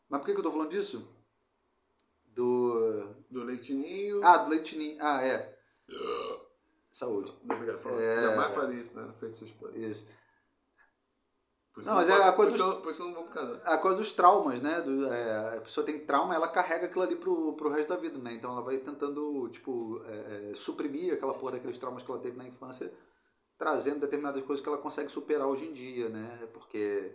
Mas 0.09 0.21
por 0.21 0.27
que, 0.27 0.33
que 0.33 0.39
eu 0.39 0.45
tô 0.45 0.53
falando 0.53 0.71
disso? 0.71 1.07
Do. 2.25 3.15
Do 3.31 3.45
leitinho. 3.45 4.21
Ah, 4.25 4.39
do 4.39 4.51
leite 4.51 4.77
ninho. 4.77 4.97
Ah, 5.01 5.23
é. 5.23 5.57
Saúde. 6.93 7.33
Não, 7.45 7.57
obrigado. 7.57 7.83
Fala. 7.83 8.03
É. 8.03 8.23
Jamais 8.23 8.55
faria 8.55 8.81
isso, 8.81 8.97
né? 8.97 9.13
Dos 9.21 9.39
seus 9.39 9.53
pais. 9.53 9.77
Isso. 9.77 10.09
Não, 11.87 11.95
mas 11.95 12.09
é 12.09 12.13
a 12.29 12.33
coisa 12.33 12.51
dos- 12.59 12.61
eu- 12.61 13.05
eu 13.07 13.07
não 13.09 13.15
vou 13.15 13.25
me 13.25 13.31
casar. 13.31 13.75
a 13.75 13.79
coisa 13.79 13.97
dos 13.99 14.13
traumas, 14.13 14.61
né? 14.61 14.81
Do, 14.81 15.07
é, 15.13 15.57
a 15.57 15.61
pessoa 15.61 15.85
tem 15.87 15.99
trauma, 16.01 16.35
ela 16.35 16.49
carrega 16.49 16.87
aquilo 16.87 17.03
ali 17.05 17.17
pro, 17.17 17.53
pro 17.55 17.69
resto 17.71 17.89
da 17.91 17.97
vida, 17.97 18.19
né? 18.19 18.33
Então 18.33 18.53
ela 18.53 18.63
vai 18.63 18.79
tentando, 18.79 19.49
tipo, 19.51 20.01
é, 20.07 20.51
é, 20.51 20.55
suprimir 20.55 21.15
aquela 21.15 21.35
porra 21.35 21.53
daqueles 21.53 21.79
traumas 21.79 22.03
que 22.03 22.11
ela 22.11 22.21
teve 22.21 22.37
na 22.37 22.47
infância, 22.47 22.93
trazendo 23.59 24.01
determinadas 24.01 24.43
coisas 24.45 24.63
que 24.63 24.69
ela 24.69 24.79
consegue 24.79 25.11
superar 25.11 25.47
hoje 25.47 25.65
em 25.67 25.73
dia, 25.73 26.09
né? 26.09 26.49
Porque, 26.53 27.13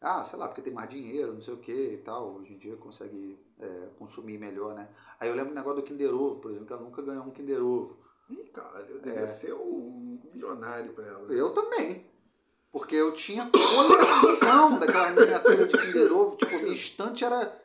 ah, 0.00 0.22
sei 0.24 0.38
lá, 0.38 0.46
porque 0.48 0.62
tem 0.62 0.72
mais 0.72 0.88
dinheiro, 0.90 1.32
não 1.34 1.42
sei 1.42 1.54
o 1.54 1.58
que 1.58 1.72
e 1.72 1.98
tal, 1.98 2.34
hoje 2.36 2.52
em 2.54 2.58
dia 2.58 2.76
consegue 2.76 3.38
é, 3.58 3.88
consumir 3.98 4.38
melhor, 4.38 4.74
né? 4.74 4.88
Aí 5.20 5.28
eu 5.28 5.34
lembro 5.34 5.50
do 5.50 5.54
negócio 5.56 5.80
do 5.80 5.86
Kinder 5.86 6.14
Ovo, 6.14 6.40
por 6.40 6.50
exemplo, 6.50 6.66
que 6.66 6.72
ela 6.72 6.82
nunca 6.82 7.02
ganhou 7.02 7.24
um 7.24 7.30
Kinder 7.30 7.62
Ovo. 7.64 7.96
Ih, 8.30 8.44
caralho, 8.52 8.86
eu 8.90 9.00
devia 9.02 9.26
ser 9.26 9.52
o 9.52 10.18
milionário 10.32 10.92
pra 10.94 11.06
ela. 11.06 11.32
É. 11.32 11.40
Eu 11.40 11.50
também. 11.54 12.10
Porque 12.74 12.96
eu 12.96 13.12
tinha 13.12 13.48
coleção 13.48 14.78
daquela 14.82 15.10
miniatura 15.10 15.64
de 15.64 15.78
Kinder 15.78 16.12
Ovo. 16.12 16.36
Tipo, 16.36 16.58
minha 16.58 16.74
estante 16.74 17.24
era, 17.24 17.56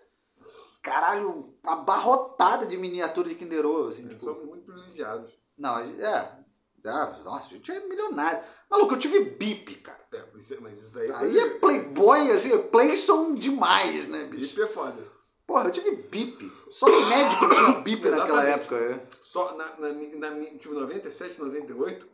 caralho, 0.84 1.56
abarrotada 1.66 2.68
de 2.68 2.78
miniatura 2.78 3.28
de 3.28 3.34
Kinder 3.34 3.66
Ovo. 3.66 3.90
Assim, 3.90 4.08
tipo, 4.08 4.22
Somos 4.22 4.46
muito 4.46 4.66
privilegiados. 4.66 5.34
não, 5.58 5.80
é. 5.80 6.40
Ah, 6.86 7.20
nossa, 7.26 7.48
a 7.48 7.50
gente 7.50 7.72
é 7.72 7.80
milionário. 7.88 8.40
Maluco, 8.70 8.94
eu 8.94 9.00
tive 9.00 9.20
bip, 9.22 9.78
cara. 9.78 10.00
É, 10.14 10.18
é- 10.18 10.60
mas 10.62 10.80
isso 10.80 11.00
aí, 11.00 11.12
Aí 11.12 11.40
é 11.40 11.50
playboy, 11.58 12.32
assim, 12.32 12.56
playson 12.68 13.34
demais, 13.34 14.08
né, 14.08 14.26
bicho? 14.26 14.56
Bip 14.56 14.62
é 14.62 14.68
foda. 14.68 15.12
Porra, 15.48 15.66
eu 15.66 15.72
tive 15.72 15.92
bip. 15.92 16.52
Só 16.70 16.86
médico 16.88 17.50
tinha 17.50 17.80
bip 17.82 18.08
naquela 18.08 18.44
época. 18.46 18.76
é. 18.76 19.08
Só 19.10 19.56
na, 19.56 19.66
na, 19.80 19.92
na, 19.92 20.46
tipo, 20.60 20.76
97, 20.76 21.40
98, 21.40 22.08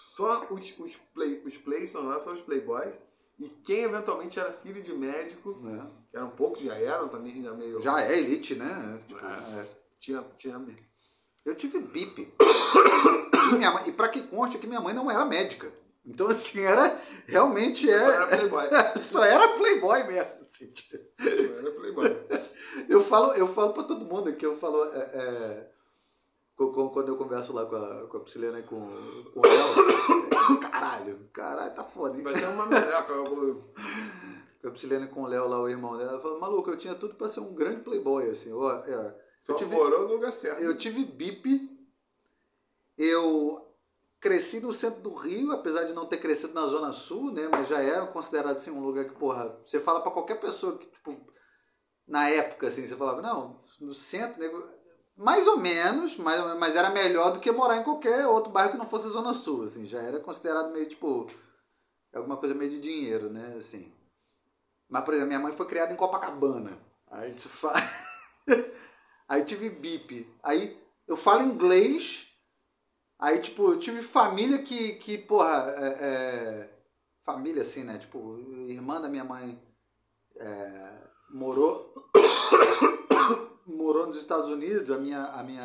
só 0.00 0.46
os, 0.50 0.78
os, 0.78 0.96
play, 1.12 1.42
os 1.44 1.58
Playson 1.58 2.00
lá 2.00 2.18
são 2.18 2.32
os 2.32 2.40
playboys. 2.40 2.94
E 3.38 3.48
quem 3.48 3.82
eventualmente 3.84 4.40
era 4.40 4.50
filho 4.52 4.82
de 4.82 4.94
médico, 4.94 5.60
É. 6.14 6.16
eram 6.18 6.30
poucos, 6.30 6.60
já 6.60 6.74
eram 6.74 7.08
também, 7.08 7.42
já 7.42 7.52
meio... 7.52 7.82
Já 7.82 8.02
é 8.02 8.18
elite, 8.18 8.54
né? 8.54 9.02
Tipo, 9.06 9.26
É. 9.26 9.60
é. 9.60 9.68
Tinha, 10.00 10.22
tinha. 10.38 10.66
Eu 11.44 11.54
tive 11.54 11.80
bip. 11.80 12.32
E, 13.52 13.56
minha 13.56 13.70
mãe, 13.72 13.88
e 13.88 13.92
pra 13.92 14.08
que 14.08 14.22
conste 14.22 14.58
que 14.58 14.66
minha 14.66 14.80
mãe 14.80 14.94
não 14.94 15.10
era 15.10 15.24
médica. 15.26 15.70
Então, 16.04 16.28
assim, 16.28 16.60
era 16.60 16.98
realmente 17.26 17.86
Só 17.86 17.92
é. 17.92 18.14
era 18.14 18.26
playboy. 18.26 18.68
Só 18.96 19.24
era 19.24 19.48
playboy 19.48 20.04
mesmo. 20.04 20.30
assim, 20.40 20.66
tipo. 20.72 20.96
Só 21.20 21.58
era 21.58 21.70
playboy. 21.72 22.16
eu 22.88 23.00
falo, 23.02 23.32
eu 23.34 23.46
falo 23.46 23.74
pra 23.74 23.82
todo 23.84 24.06
mundo 24.06 24.32
que 24.34 24.46
eu 24.46 24.56
falo. 24.56 24.82
é, 24.94 24.98
é, 24.98 25.70
quando 26.68 27.08
eu 27.08 27.16
converso 27.16 27.52
lá 27.52 27.64
com 27.66 27.76
a, 27.76 28.06
com 28.06 28.16
a 28.18 28.20
Priscilena 28.20 28.60
e 28.60 28.62
com, 28.62 28.80
com 29.32 29.40
o 29.40 29.42
Léo. 29.42 30.60
Caralho, 30.70 31.28
caralho, 31.32 31.74
tá 31.74 31.84
foda. 31.84 32.16
hein? 32.16 32.22
Vai 32.24 32.34
ser 32.34 32.46
uma 32.46 32.66
melhor, 32.66 33.06
eu- 33.10 33.72
Com 34.60 34.68
a 34.68 34.70
Priscilena 34.70 35.04
e 35.06 35.08
com 35.08 35.22
o 35.22 35.26
Léo 35.26 35.48
lá, 35.48 35.60
o 35.60 35.68
irmão 35.68 35.96
dela. 35.96 36.12
Ela 36.12 36.20
falou, 36.20 36.40
maluco, 36.40 36.70
eu 36.70 36.76
tinha 36.76 36.94
tudo 36.94 37.14
pra 37.14 37.28
ser 37.28 37.40
um 37.40 37.54
grande 37.54 37.82
playboy, 37.82 38.28
assim. 38.30 38.52
ó, 38.52 38.70
é, 38.84 39.16
eu 39.48 39.56
tive, 39.56 39.74
morou 39.74 40.00
no 40.08 40.14
lugar 40.14 40.32
certo. 40.32 40.60
eu 40.62 40.76
tive 40.76 41.04
bip, 41.04 41.70
eu 42.98 43.66
cresci 44.20 44.60
no 44.60 44.72
centro 44.72 45.00
do 45.00 45.14
Rio, 45.14 45.52
apesar 45.52 45.84
de 45.84 45.94
não 45.94 46.06
ter 46.06 46.18
crescido 46.18 46.52
na 46.52 46.66
Zona 46.66 46.92
Sul, 46.92 47.32
né? 47.32 47.48
Mas 47.50 47.68
já 47.68 47.80
é 47.82 48.04
considerado 48.06 48.56
assim 48.56 48.70
um 48.70 48.84
lugar 48.84 49.04
que, 49.06 49.14
porra, 49.14 49.58
você 49.64 49.80
fala 49.80 50.00
para 50.00 50.10
qualquer 50.12 50.40
pessoa 50.40 50.76
que, 50.76 50.86
tipo, 50.86 51.16
na 52.06 52.28
época, 52.28 52.66
assim, 52.68 52.86
você 52.86 52.96
falava, 52.96 53.22
não, 53.22 53.60
no 53.80 53.94
centro, 53.94 54.38
né? 54.40 54.50
Mais 55.20 55.46
ou 55.46 55.58
menos, 55.58 56.16
mas, 56.16 56.58
mas 56.58 56.76
era 56.76 56.90
melhor 56.90 57.32
do 57.32 57.40
que 57.40 57.52
morar 57.52 57.76
em 57.76 57.84
qualquer 57.84 58.26
outro 58.26 58.50
bairro 58.50 58.72
que 58.72 58.78
não 58.78 58.86
fosse 58.86 59.08
Zona 59.08 59.34
Sul, 59.34 59.64
assim, 59.64 59.86
já 59.86 60.00
era 60.00 60.18
considerado 60.20 60.72
meio, 60.72 60.88
tipo, 60.88 61.30
alguma 62.14 62.36
coisa 62.36 62.54
meio 62.54 62.70
de 62.70 62.80
dinheiro, 62.80 63.30
né, 63.30 63.56
assim. 63.58 63.92
Mas, 64.88 65.04
por 65.04 65.14
exemplo, 65.14 65.28
minha 65.28 65.40
mãe 65.40 65.52
foi 65.52 65.66
criada 65.66 65.92
em 65.92 65.96
Copacabana, 65.96 66.78
aí 67.08 67.30
isso 67.30 67.48
aí 69.28 69.44
tive 69.44 69.68
bip, 69.68 70.26
aí 70.42 70.76
eu 71.06 71.16
falo 71.16 71.42
inglês 71.42 72.30
Aí, 73.20 73.38
tipo, 73.38 73.72
eu 73.72 73.78
tive 73.78 74.02
família 74.02 74.62
que, 74.62 74.94
que 74.94 75.18
porra, 75.18 75.74
é, 75.76 75.88
é, 76.00 76.70
família 77.22 77.60
assim, 77.60 77.84
né? 77.84 77.98
Tipo, 77.98 78.38
irmã 78.66 78.98
da 78.98 79.10
minha 79.10 79.24
mãe 79.24 79.62
é, 80.36 80.92
morou 81.28 81.92
morou 83.66 84.06
nos 84.06 84.16
Estados 84.16 84.48
Unidos, 84.48 84.90
a 84.90 84.98
minha, 84.98 85.24
a 85.24 85.42
minha, 85.42 85.62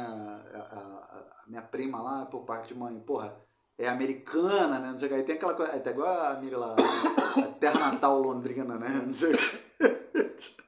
a, 0.53 0.60
a, 0.60 1.43
minha 1.47 1.62
prima 1.62 2.01
lá, 2.01 2.25
por 2.25 2.45
parte 2.45 2.73
de 2.73 2.79
mãe, 2.79 2.99
porra, 2.99 3.36
é 3.77 3.88
americana, 3.88 4.79
né? 4.79 4.91
Não 4.91 4.99
sei 4.99 5.08
o 5.08 5.10
que. 5.10 5.15
Aí 5.15 5.23
tem 5.23 5.36
aquela 5.36 5.53
coisa, 5.53 5.73
é 5.73 5.77
até 5.77 5.91
igual 5.91 6.08
a 6.08 6.29
amiga 6.29 6.58
lá, 6.58 6.75
a 7.38 7.47
Terra 7.60 7.91
Natal 7.91 8.19
Londrina, 8.21 8.77
né? 8.77 9.03
Não 9.05 9.13
sei 9.13 9.34
o 9.34 9.38
que. 9.38 9.65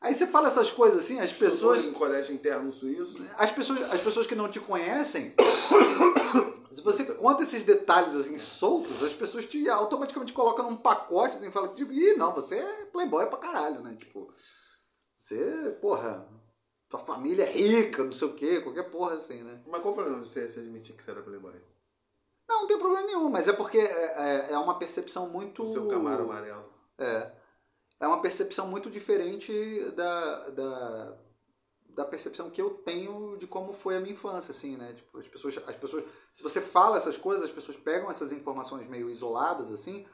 Aí 0.00 0.14
você 0.14 0.26
fala 0.28 0.48
essas 0.48 0.70
coisas 0.70 1.00
assim, 1.00 1.18
as 1.18 1.30
Estudou 1.30 1.50
pessoas. 1.50 1.84
em 1.84 1.92
colégio 1.92 2.34
interno 2.34 2.72
suíço? 2.72 3.24
As 3.36 3.50
pessoas, 3.50 3.92
as 3.92 4.00
pessoas 4.00 4.26
que 4.26 4.34
não 4.34 4.48
te 4.48 4.60
conhecem, 4.60 5.34
se 6.70 6.80
você 6.82 7.04
conta 7.04 7.42
esses 7.42 7.64
detalhes 7.64 8.14
assim 8.14 8.38
soltos, 8.38 9.02
as 9.02 9.12
pessoas 9.12 9.44
te 9.44 9.68
automaticamente 9.68 10.32
colocam 10.32 10.70
num 10.70 10.76
pacote 10.76 11.36
assim, 11.36 11.48
e 11.48 11.50
falam, 11.50 11.74
tipo, 11.74 11.92
ih, 11.92 12.16
não, 12.16 12.32
você 12.32 12.54
é 12.54 12.84
playboy 12.92 13.26
pra 13.26 13.38
caralho, 13.38 13.80
né? 13.82 13.96
Tipo, 13.98 14.32
você, 15.28 15.76
porra, 15.80 16.28
tua 16.88 17.00
família 17.00 17.44
é 17.44 17.52
rica, 17.52 18.04
não 18.04 18.12
sei 18.12 18.28
o 18.28 18.34
quê, 18.34 18.60
qualquer 18.60 18.90
porra 18.90 19.14
assim, 19.16 19.42
né? 19.42 19.62
Mas 19.66 19.80
qual 19.82 19.92
o 19.92 19.96
problema 19.96 20.20
de 20.20 20.28
você, 20.28 20.46
você 20.46 20.60
admitir 20.60 20.96
que 20.96 21.02
você 21.02 21.10
era 21.10 21.22
playboy? 21.22 21.60
Não, 22.48 22.62
não 22.62 22.66
tem 22.66 22.78
problema 22.78 23.06
nenhum, 23.06 23.28
mas 23.28 23.46
é 23.46 23.52
porque 23.52 23.78
é, 23.78 24.48
é, 24.48 24.52
é 24.52 24.58
uma 24.58 24.78
percepção 24.78 25.28
muito. 25.28 25.62
O 25.62 25.66
seu 25.66 25.86
camaro 25.86 26.24
amarelo. 26.24 26.64
É 26.98 27.38
é 28.00 28.06
uma 28.06 28.20
percepção 28.20 28.68
muito 28.68 28.90
diferente 28.90 29.52
da, 29.96 30.50
da, 30.50 31.18
da 31.90 32.04
percepção 32.04 32.50
que 32.50 32.60
eu 32.60 32.70
tenho 32.70 33.36
de 33.38 33.46
como 33.46 33.72
foi 33.72 33.96
a 33.96 34.00
minha 34.00 34.12
infância, 34.12 34.52
assim, 34.52 34.76
né? 34.76 34.92
Tipo, 34.94 35.18
as 35.18 35.26
pessoas, 35.26 35.58
as 35.66 35.76
pessoas, 35.76 36.04
se 36.32 36.42
você 36.42 36.60
fala 36.60 36.96
essas 36.96 37.16
coisas, 37.16 37.44
as 37.44 37.50
pessoas 37.50 37.76
pegam 37.76 38.10
essas 38.10 38.32
informações 38.32 38.86
meio 38.86 39.10
isoladas, 39.10 39.72
assim, 39.72 40.06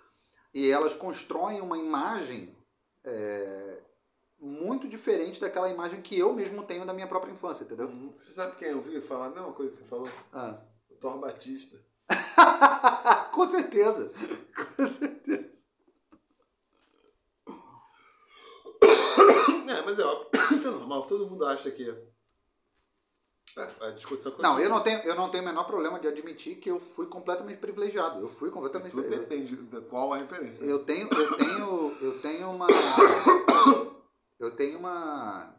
e 0.53 0.71
elas 0.71 0.95
constroem 0.95 1.61
uma 1.61 1.77
imagem 1.77 2.57
é, 3.05 3.83
muito 4.41 4.89
diferente 4.89 5.41
daquela 5.41 5.69
imagem 5.69 6.03
que 6.03 6.19
eu 6.19 6.33
mesmo 6.33 6.63
tenho 6.63 6.85
da 6.85 6.93
minha 6.93 7.07
própria 7.07 7.33
infância, 7.33 7.65
entendeu? 7.65 7.87
Uhum. 7.87 8.15
Você 8.19 8.33
sabe 8.33 8.57
quem 8.57 8.69
eu 8.69 8.83
vi 8.83 9.01
falar 9.01 9.27
a 9.27 9.31
mesma 9.31 9.53
coisa 9.53 9.71
que 9.71 9.79
você 9.79 9.85
falou? 9.85 10.09
Ah. 10.33 10.61
O 10.91 10.95
Thor 10.97 11.19
Batista. 11.19 11.79
Com 13.33 13.47
certeza. 13.47 14.13
Com 14.77 14.87
certeza. 14.87 15.55
É, 19.69 19.83
mas 19.83 19.99
é 19.99 20.05
óbvio. 20.05 20.29
Isso 20.53 20.69
é 20.69 20.71
normal. 20.71 21.03
Todo 21.07 21.29
mundo 21.29 21.47
acha 21.47 21.71
que. 21.71 21.89
É, 23.57 23.87
a 23.87 23.91
discussão 23.91 24.33
continua. 24.33 24.55
Não, 24.55 24.61
eu 24.61 24.69
não, 24.69 24.81
tenho, 24.81 25.01
eu 25.01 25.15
não 25.15 25.29
tenho 25.29 25.43
o 25.43 25.47
menor 25.47 25.65
problema 25.65 25.99
de 25.99 26.09
admitir 26.09 26.57
que 26.57 26.71
eu 26.71 26.81
fui 26.81 27.07
completamente 27.07 27.59
privilegiado. 27.59 28.21
Eu 28.21 28.29
fui 28.29 28.51
completamente 28.51 28.93
Tudo 28.93 29.09
depende 29.09 29.57
de 29.57 29.81
qual 29.83 30.13
a 30.13 30.19
referência. 30.19 30.65
Eu 30.65 30.85
tenho, 30.85 31.09
eu 31.13 31.37
tenho, 31.37 31.97
eu 32.01 32.21
tenho 32.21 32.51
uma. 32.51 32.67
Eu 34.45 34.57
tenho 34.57 34.79
uma. 34.79 35.55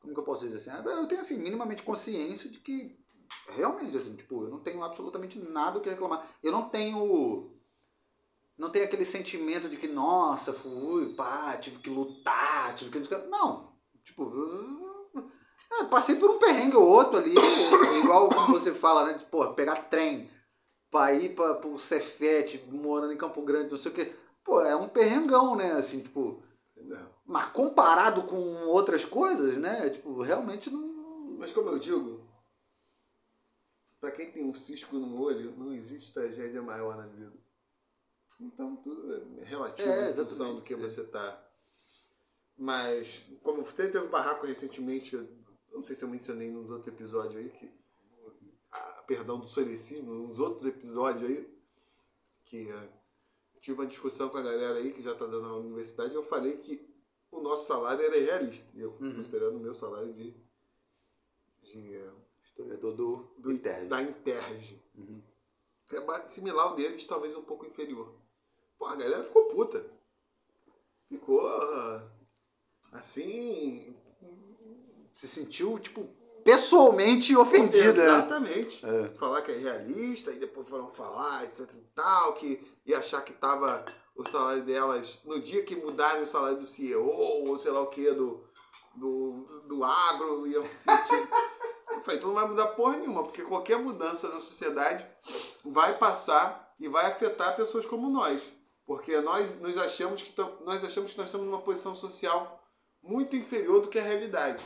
Como 0.00 0.14
que 0.14 0.20
eu 0.20 0.24
posso 0.24 0.46
dizer 0.46 0.56
assim? 0.56 0.88
Eu 0.88 1.06
tenho 1.06 1.20
assim, 1.20 1.38
minimamente 1.38 1.82
consciência 1.82 2.48
de 2.48 2.60
que 2.60 2.98
realmente, 3.48 3.96
assim, 3.96 4.14
tipo, 4.14 4.44
eu 4.44 4.50
não 4.50 4.60
tenho 4.60 4.82
absolutamente 4.82 5.38
nada 5.38 5.78
o 5.78 5.80
que 5.80 5.90
reclamar. 5.90 6.28
Eu 6.42 6.52
não 6.52 6.68
tenho 6.68 7.50
não 8.58 8.70
tem 8.70 8.82
aquele 8.82 9.04
sentimento 9.04 9.68
de 9.68 9.76
que, 9.76 9.86
nossa, 9.86 10.52
fui, 10.52 11.12
pá, 11.14 11.56
tive 11.58 11.78
que 11.78 11.90
lutar, 11.90 12.74
tive 12.74 12.90
que. 12.90 13.16
Não. 13.28 13.76
Tipo, 14.02 14.32
eu 15.70 15.86
passei 15.90 16.16
por 16.16 16.30
um 16.30 16.38
perrengue 16.38 16.76
ou 16.76 16.88
outro 16.88 17.18
ali, 17.18 17.34
igual 18.02 18.28
como 18.28 18.58
você 18.58 18.72
fala, 18.72 19.04
né? 19.04 19.18
De, 19.18 19.26
pô, 19.26 19.52
pegar 19.52 19.76
trem 19.90 20.30
pra 20.90 21.12
ir 21.12 21.34
pra, 21.34 21.54
pro 21.54 21.78
Cefete, 21.78 22.64
morando 22.70 23.12
em 23.12 23.18
Campo 23.18 23.42
Grande, 23.42 23.70
não 23.70 23.78
sei 23.78 23.92
o 23.92 23.94
quê. 23.94 24.14
Pô, 24.42 24.62
é 24.62 24.74
um 24.74 24.88
perrengão, 24.88 25.54
né? 25.54 25.72
Assim, 25.72 26.00
tipo. 26.00 26.42
Mas 27.26 27.46
comparado 27.46 28.22
com 28.22 28.66
outras 28.68 29.04
coisas, 29.04 29.58
né? 29.58 29.90
Tipo, 29.90 30.22
realmente 30.22 30.70
não. 30.70 31.36
Mas 31.38 31.52
como 31.52 31.70
eu 31.70 31.78
digo, 31.78 32.24
pra 34.00 34.12
quem 34.12 34.30
tem 34.30 34.44
um 34.48 34.54
cisco 34.54 34.96
no 34.96 35.20
olho, 35.20 35.56
não 35.56 35.72
existe 35.72 36.14
tragédia 36.14 36.62
maior 36.62 36.96
na 36.96 37.06
vida. 37.06 37.36
Então, 38.40 38.76
tudo 38.76 39.12
é 39.40 39.44
relativo 39.44 39.88
é, 39.88 40.10
em 40.10 40.14
função 40.14 40.54
do 40.56 40.62
que 40.62 40.76
você 40.76 41.00
está. 41.00 41.42
Mas, 42.56 43.24
como 43.42 43.62
teve 43.64 43.98
um 43.98 44.08
barraco 44.08 44.46
recentemente, 44.46 45.14
eu 45.14 45.28
não 45.72 45.82
sei 45.82 45.96
se 45.96 46.04
eu 46.04 46.08
mencionei 46.08 46.50
nos 46.50 46.70
outros 46.70 46.88
episódios 46.88 47.36
aí, 47.36 47.50
que, 47.50 47.70
a, 48.70 48.78
perdão 49.06 49.40
do 49.40 49.46
solecismo, 49.46 50.14
nos 50.14 50.38
outros 50.38 50.66
episódios 50.66 51.28
aí, 51.28 51.56
que 52.44 52.68
tive 53.60 53.80
uma 53.80 53.86
discussão 53.86 54.28
com 54.28 54.38
a 54.38 54.42
galera 54.42 54.78
aí 54.78 54.92
que 54.92 55.02
já 55.02 55.12
está 55.12 55.26
dando 55.26 55.42
na 55.42 55.56
universidade, 55.56 56.14
eu 56.14 56.22
falei 56.22 56.56
que 56.58 56.95
o 57.30 57.40
nosso 57.40 57.66
salário 57.66 58.04
era 58.04 58.18
realista. 58.18 58.68
E 58.74 58.80
eu 58.80 58.90
uhum. 59.00 59.16
considerando 59.16 59.56
o 59.56 59.60
meu 59.60 59.74
salário 59.74 60.12
de. 60.12 60.34
de 61.62 62.00
Historiador 62.44 62.94
do, 62.94 63.34
do 63.38 63.52
Interge. 63.52 63.86
Da 63.86 64.02
Interge. 64.02 64.82
Uhum. 64.94 65.22
É 65.92 66.28
similar 66.28 66.66
ao 66.66 66.74
deles, 66.74 67.06
talvez 67.06 67.36
um 67.36 67.42
pouco 67.42 67.66
inferior. 67.66 68.14
Pô, 68.78 68.86
a 68.86 68.96
galera 68.96 69.22
ficou 69.24 69.46
puta. 69.46 69.84
Ficou 71.08 71.40
assim. 72.92 73.94
Se 75.14 75.28
sentiu, 75.28 75.78
tipo, 75.78 76.08
pessoalmente 76.44 77.36
ofendida. 77.36 78.04
Exatamente. 78.04 78.84
É. 78.84 79.08
Falar 79.16 79.42
que 79.42 79.50
é 79.50 79.58
realista, 79.58 80.30
e 80.30 80.38
depois 80.38 80.68
foram 80.68 80.88
falar, 80.88 81.44
etc 81.44 81.74
e 81.74 81.82
tal, 81.94 82.34
que 82.34 82.60
ia 82.86 82.98
achar 82.98 83.22
que 83.22 83.32
tava 83.32 83.84
o 84.16 84.24
salário 84.24 84.62
delas 84.62 85.20
no 85.24 85.38
dia 85.38 85.62
que 85.62 85.76
mudarem 85.76 86.22
o 86.22 86.26
salário 86.26 86.58
do 86.58 86.66
CEO, 86.66 87.06
ou 87.06 87.58
sei 87.58 87.70
lá 87.70 87.80
o 87.80 87.88
que, 87.88 88.10
do, 88.12 88.42
do, 88.94 89.46
do 89.68 89.84
agro, 89.84 90.46
iam 90.46 90.64
se 90.64 90.76
sentir. 90.76 91.28
Eu 91.92 92.02
falei, 92.02 92.18
então 92.18 92.28
não 92.28 92.34
vai 92.34 92.46
mudar 92.46 92.68
porra 92.68 92.96
nenhuma, 92.96 93.24
porque 93.24 93.42
qualquer 93.42 93.78
mudança 93.78 94.28
na 94.28 94.40
sociedade 94.40 95.06
vai 95.64 95.96
passar 95.96 96.74
e 96.78 96.88
vai 96.88 97.06
afetar 97.06 97.56
pessoas 97.56 97.86
como 97.86 98.10
nós. 98.10 98.46
Porque 98.86 99.18
nós, 99.20 99.60
nós, 99.60 99.76
achamos 99.78 100.22
que 100.22 100.32
nós 100.64 100.84
achamos 100.84 101.10
que 101.10 101.18
nós 101.18 101.26
estamos 101.26 101.46
numa 101.46 101.62
posição 101.62 101.94
social 101.94 102.62
muito 103.02 103.34
inferior 103.34 103.80
do 103.80 103.88
que 103.88 103.98
a 103.98 104.02
realidade. 104.02 104.62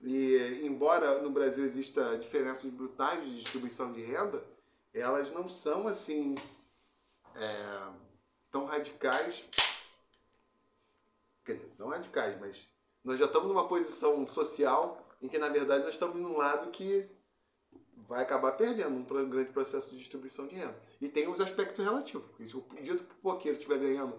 E 0.00 0.60
embora 0.62 1.22
no 1.22 1.30
Brasil 1.30 1.64
exista 1.64 2.16
diferenças 2.18 2.70
brutais 2.70 3.24
de 3.24 3.40
distribuição 3.40 3.92
de 3.92 4.00
renda, 4.00 4.44
elas 4.94 5.32
não 5.32 5.48
são 5.48 5.88
assim 5.88 6.36
é, 7.34 7.88
tão 8.50 8.64
radicais. 8.66 9.46
Quer 11.44 11.54
dizer, 11.54 11.70
são 11.70 11.88
radicais, 11.88 12.38
mas 12.40 12.68
nós 13.04 13.18
já 13.18 13.26
estamos 13.26 13.48
numa 13.48 13.66
posição 13.66 14.26
social 14.26 15.06
em 15.20 15.28
que 15.28 15.38
na 15.38 15.48
verdade 15.48 15.84
nós 15.84 15.94
estamos 15.94 16.16
num 16.16 16.36
lado 16.36 16.70
que 16.70 17.08
vai 18.08 18.22
acabar 18.22 18.52
perdendo 18.52 18.96
um 18.96 19.28
grande 19.28 19.52
processo 19.52 19.90
de 19.90 19.98
distribuição 19.98 20.46
de 20.46 20.54
renda. 20.54 20.80
E 21.00 21.08
tem 21.08 21.28
os 21.28 21.40
aspectos 21.40 21.84
relativos. 21.84 22.26
Porque 22.28 22.46
se 22.46 22.56
o 22.56 22.66
dia 22.80 22.96
que 22.96 23.04
o 23.22 23.52
estiver 23.52 23.78
ganhando 23.78 24.18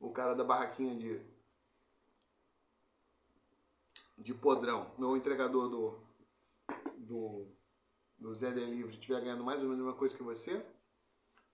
o 0.00 0.10
cara 0.10 0.34
da 0.34 0.42
barraquinha 0.42 0.96
de, 0.96 1.20
de 4.18 4.34
podrão, 4.34 4.90
não 4.98 5.12
o 5.12 5.16
entregador 5.16 5.68
do, 5.68 6.00
do, 6.96 7.46
do 8.18 8.34
Zé 8.34 8.50
Delivery 8.50 8.90
estiver 8.90 9.20
ganhando 9.20 9.44
mais 9.44 9.62
ou 9.62 9.68
menos 9.68 9.80
a 9.80 9.84
mesma 9.84 9.98
coisa 9.98 10.16
que 10.16 10.22
você, 10.22 10.64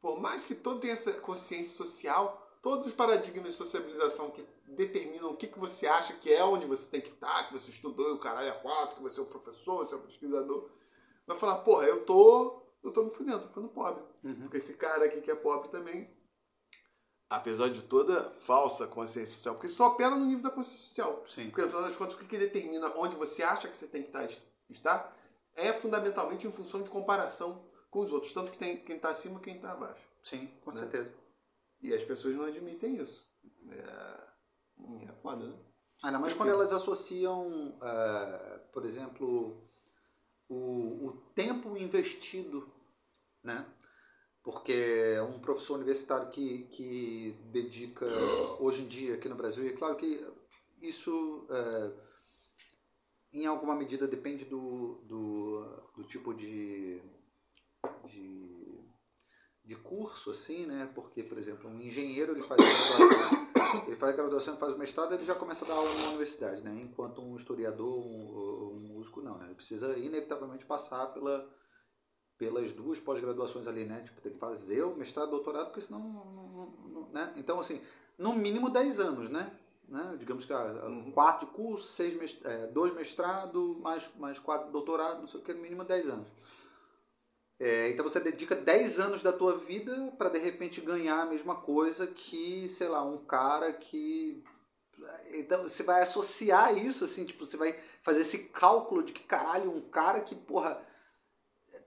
por 0.06 0.20
mais 0.20 0.44
que 0.44 0.54
todo 0.54 0.78
tenha 0.78 0.92
essa 0.92 1.14
consciência 1.14 1.76
social, 1.76 2.40
todos 2.62 2.86
os 2.86 2.94
paradigmas 2.94 3.52
de 3.52 3.58
sociabilização 3.58 4.30
que 4.30 4.46
determinam 4.68 5.32
o 5.32 5.36
que, 5.36 5.48
que 5.48 5.58
você 5.58 5.88
acha 5.88 6.12
que 6.12 6.32
é 6.32 6.44
onde 6.44 6.64
você 6.64 6.88
tem 6.88 7.00
que 7.00 7.08
estar, 7.08 7.48
que 7.48 7.58
você 7.58 7.72
estudou 7.72 8.14
o 8.14 8.18
caralho 8.18 8.52
a 8.52 8.54
quatro, 8.54 8.94
que 8.94 9.02
você 9.02 9.18
é 9.18 9.24
o 9.24 9.26
professor, 9.26 9.84
você 9.84 9.96
é 9.96 9.98
o 9.98 10.02
pesquisador, 10.02 10.70
vai 11.26 11.36
falar, 11.36 11.56
porra, 11.56 11.86
eu 11.86 12.04
tô. 12.04 12.62
Eu 12.84 12.92
tô 12.92 13.02
me 13.02 13.10
fudendo, 13.10 13.40
tô 13.40 13.48
ficando 13.48 13.68
pobre. 13.68 14.00
Uhum. 14.22 14.42
Porque 14.42 14.58
esse 14.58 14.74
cara 14.74 15.06
aqui 15.06 15.20
que 15.20 15.28
é 15.28 15.34
pobre 15.34 15.70
também, 15.70 16.08
apesar 17.28 17.68
de 17.68 17.82
toda 17.82 18.30
falsa 18.38 18.86
consciência 18.86 19.34
social, 19.34 19.56
porque 19.56 19.66
só 19.66 19.88
opera 19.88 20.14
no 20.14 20.24
nível 20.24 20.44
da 20.44 20.52
consciência 20.52 20.86
social. 20.86 21.24
Sim. 21.26 21.50
Porque 21.50 21.62
no 21.62 21.68
final 21.68 21.82
das 21.82 21.96
contas, 21.96 22.14
o 22.14 22.18
que, 22.18 22.26
que 22.26 22.38
determina 22.38 22.92
onde 22.96 23.16
você 23.16 23.42
acha 23.42 23.66
que 23.66 23.76
você 23.76 23.88
tem 23.88 24.02
que 24.02 24.08
estar, 24.10 24.24
tá, 24.24 24.34
estar 24.70 25.16
é 25.56 25.72
fundamentalmente 25.72 26.46
em 26.46 26.52
função 26.52 26.80
de 26.80 26.90
comparação 26.90 27.65
com 27.96 28.02
os 28.02 28.12
outros. 28.12 28.34
Tanto 28.34 28.50
que 28.50 28.58
tem 28.58 28.76
quem 28.76 28.96
está 28.96 29.08
acima 29.08 29.38
e 29.40 29.42
quem 29.42 29.56
está 29.56 29.72
abaixo. 29.72 30.06
Sim, 30.22 30.46
com 30.62 30.70
Né? 30.70 30.80
certeza. 30.80 31.14
E 31.80 31.94
as 31.94 32.04
pessoas 32.04 32.34
não 32.34 32.44
admitem 32.44 32.96
isso. 32.96 33.26
É, 33.70 35.08
é 35.08 35.12
foda, 35.22 35.46
né? 35.46 35.58
Ainda 36.02 36.18
mais 36.18 36.34
Enfim. 36.34 36.42
quando 36.42 36.50
elas 36.50 36.72
associam, 36.72 37.78
ah, 37.80 38.60
por 38.70 38.84
exemplo, 38.84 39.66
o, 40.46 41.06
o 41.06 41.12
tempo 41.34 41.74
investido, 41.78 42.70
né? 43.42 43.66
Porque 44.44 45.18
um 45.20 45.40
professor 45.40 45.76
universitário 45.76 46.28
que, 46.28 46.64
que 46.66 47.32
dedica 47.50 48.06
hoje 48.60 48.82
em 48.82 48.88
dia 48.88 49.14
aqui 49.14 49.26
no 49.28 49.36
Brasil, 49.36 49.64
e 49.64 49.68
é 49.68 49.72
claro 49.76 49.96
que 49.96 50.22
isso 50.82 51.46
ah, 51.50 51.90
em 53.32 53.46
alguma 53.46 53.74
medida 53.74 54.06
depende 54.06 54.44
do, 54.44 55.00
do, 55.06 55.90
do 55.96 56.04
tipo 56.04 56.34
de, 56.34 57.02
de, 58.04 58.80
de 59.64 59.76
curso, 59.76 60.30
assim, 60.30 60.66
né? 60.66 60.90
Porque, 60.94 61.22
por 61.22 61.38
exemplo, 61.38 61.68
um 61.70 61.80
engenheiro 61.80 62.32
ele 62.32 62.42
faz 62.42 62.60
graduação, 62.60 63.84
ele 63.86 63.96
faz 63.96 64.16
graduação, 64.16 64.56
faz 64.56 64.76
mestrado, 64.76 65.14
ele 65.14 65.24
já 65.24 65.34
começa 65.34 65.64
a 65.64 65.68
dar 65.68 65.74
aula 65.74 65.92
na 65.94 66.08
universidade, 66.08 66.62
né? 66.62 66.78
Enquanto 66.82 67.20
um 67.20 67.36
historiador, 67.36 67.98
um, 67.98 68.74
um 68.76 68.80
músico, 68.94 69.20
não, 69.20 69.38
né? 69.38 69.46
Ele 69.46 69.54
precisa 69.54 69.96
inevitavelmente 69.98 70.64
passar 70.64 71.06
pela, 71.08 71.48
pelas 72.38 72.72
duas 72.72 73.00
pós-graduações 73.00 73.66
ali, 73.66 73.84
né? 73.84 74.00
Tipo, 74.04 74.20
tem 74.20 74.32
que 74.32 74.38
fazer 74.38 74.82
o 74.82 74.96
mestrado, 74.96 75.30
doutorado, 75.30 75.66
porque 75.66 75.80
senão, 75.82 76.00
não- 76.00 76.90
não- 76.90 77.08
né? 77.10 77.32
Então, 77.36 77.58
assim, 77.60 77.80
no 78.18 78.34
mínimo 78.34 78.70
10 78.70 79.00
anos, 79.00 79.28
né? 79.28 79.50
né? 79.88 80.16
Digamos 80.18 80.44
que 80.44 80.52
ah, 80.52 80.84
Uhum. 80.88 81.12
quatro 81.12 81.46
de 81.46 81.52
curso, 81.52 81.86
seis 81.86 82.14
mest 82.14 82.44
é, 82.44 82.66
dois 82.68 82.92
mestrado, 82.94 83.78
mais, 83.80 84.10
mais 84.16 84.38
quatro 84.38 84.70
doutorado, 84.72 85.20
não 85.20 85.28
sei 85.28 85.40
o 85.40 85.42
que, 85.44 85.52
no 85.54 85.62
mínimo 85.62 85.84
10 85.84 86.08
anos. 86.08 86.26
É, 87.58 87.88
então 87.88 88.06
você 88.06 88.20
dedica 88.20 88.54
10 88.54 89.00
anos 89.00 89.22
da 89.22 89.32
tua 89.32 89.56
vida 89.56 90.12
para 90.18 90.28
de 90.28 90.38
repente 90.38 90.80
ganhar 90.80 91.22
a 91.22 91.26
mesma 91.26 91.56
coisa 91.56 92.06
que, 92.06 92.68
sei 92.68 92.88
lá, 92.88 93.02
um 93.02 93.24
cara 93.24 93.72
que. 93.72 94.44
Então 95.34 95.62
você 95.62 95.82
vai 95.82 96.02
associar 96.02 96.76
isso, 96.76 97.04
assim, 97.04 97.24
tipo, 97.24 97.46
você 97.46 97.56
vai 97.56 97.78
fazer 98.02 98.20
esse 98.20 98.44
cálculo 98.48 99.02
de 99.02 99.12
que, 99.12 99.22
caralho, 99.22 99.70
um 99.70 99.80
cara 99.80 100.20
que, 100.20 100.34
porra, 100.34 100.80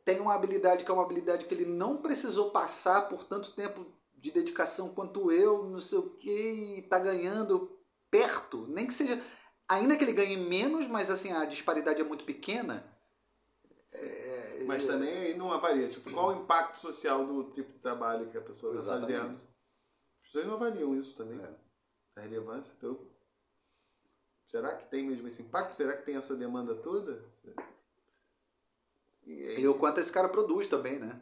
tem 0.03 0.19
uma 0.19 0.33
habilidade 0.33 0.83
que 0.83 0.89
é 0.91 0.93
uma 0.93 1.03
habilidade 1.03 1.45
que 1.45 1.53
ele 1.53 1.65
não 1.65 1.97
precisou 1.97 2.51
passar 2.51 3.07
por 3.07 3.23
tanto 3.23 3.53
tempo 3.53 3.85
de 4.15 4.31
dedicação 4.31 4.89
quanto 4.89 5.31
eu, 5.31 5.63
não 5.65 5.79
sei 5.79 5.99
o 5.99 6.09
que, 6.17 6.77
e 6.77 6.81
tá 6.83 6.99
ganhando 6.99 7.79
perto, 8.09 8.65
nem 8.67 8.87
que 8.87 8.93
seja. 8.93 9.21
Ainda 9.67 9.95
que 9.95 10.03
ele 10.03 10.13
ganhe 10.13 10.35
menos, 10.35 10.87
mas 10.87 11.11
assim, 11.11 11.31
a 11.31 11.45
disparidade 11.45 12.01
é 12.01 12.03
muito 12.03 12.25
pequena. 12.25 12.85
É, 13.93 14.28
Mas 14.69 14.83
é, 14.83 14.87
também 14.87 15.09
aí 15.09 15.37
não 15.37 15.51
avalia. 15.51 15.87
Tipo, 15.89 16.11
qual 16.11 16.29
o 16.29 16.41
impacto 16.43 16.79
social 16.79 17.25
do 17.25 17.43
tipo 17.49 17.71
de 17.73 17.79
trabalho 17.79 18.27
que 18.29 18.37
a 18.37 18.41
pessoa 18.41 18.75
está 18.77 18.99
fazendo? 18.99 19.35
As 19.35 20.21
pessoas 20.23 20.45
não 20.47 20.53
avaliam 20.55 20.95
isso 20.95 21.17
também. 21.17 21.39
É. 21.39 21.55
A 22.17 22.21
relevância. 22.21 22.75
Pelo... 22.79 23.09
Será 24.45 24.75
que 24.75 24.87
tem 24.89 25.05
mesmo 25.05 25.27
esse 25.27 25.41
impacto? 25.43 25.75
Será 25.75 25.95
que 25.95 26.05
tem 26.05 26.15
essa 26.15 26.35
demanda 26.35 26.73
toda? 26.75 27.23
E 29.25 29.31
aí, 29.47 29.61
E 29.61 29.67
o 29.67 29.75
quanto 29.75 29.99
esse 29.99 30.11
cara 30.11 30.29
produz 30.29 30.67
também, 30.67 30.99
né? 30.99 31.19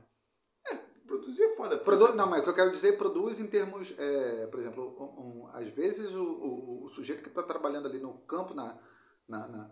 produzir 1.06 1.44
é 1.44 1.56
foda. 1.56 1.78
Produ 1.78 2.16
não, 2.16 2.28
mas 2.28 2.42
o 2.42 2.44
que 2.44 2.50
eu 2.50 2.54
quero 2.56 2.72
dizer, 2.72 2.98
produz 2.98 3.40
em 3.40 3.48
termos, 3.48 3.94
é, 3.98 4.46
por 4.48 4.60
exemplo, 4.60 4.94
um- 5.00 5.44
um- 5.44 5.48
às 5.54 5.66
vezes 5.70 6.12
o, 6.14 6.22
o, 6.22 6.84
o 6.84 6.90
sujeito 6.90 7.24
que 7.24 7.30
está 7.30 7.42
trabalhando 7.42 7.88
ali 7.88 7.98
no 7.98 8.14
campo, 8.20 8.54
na, 8.54 8.78
na, 9.26 9.48
na- 9.48 9.72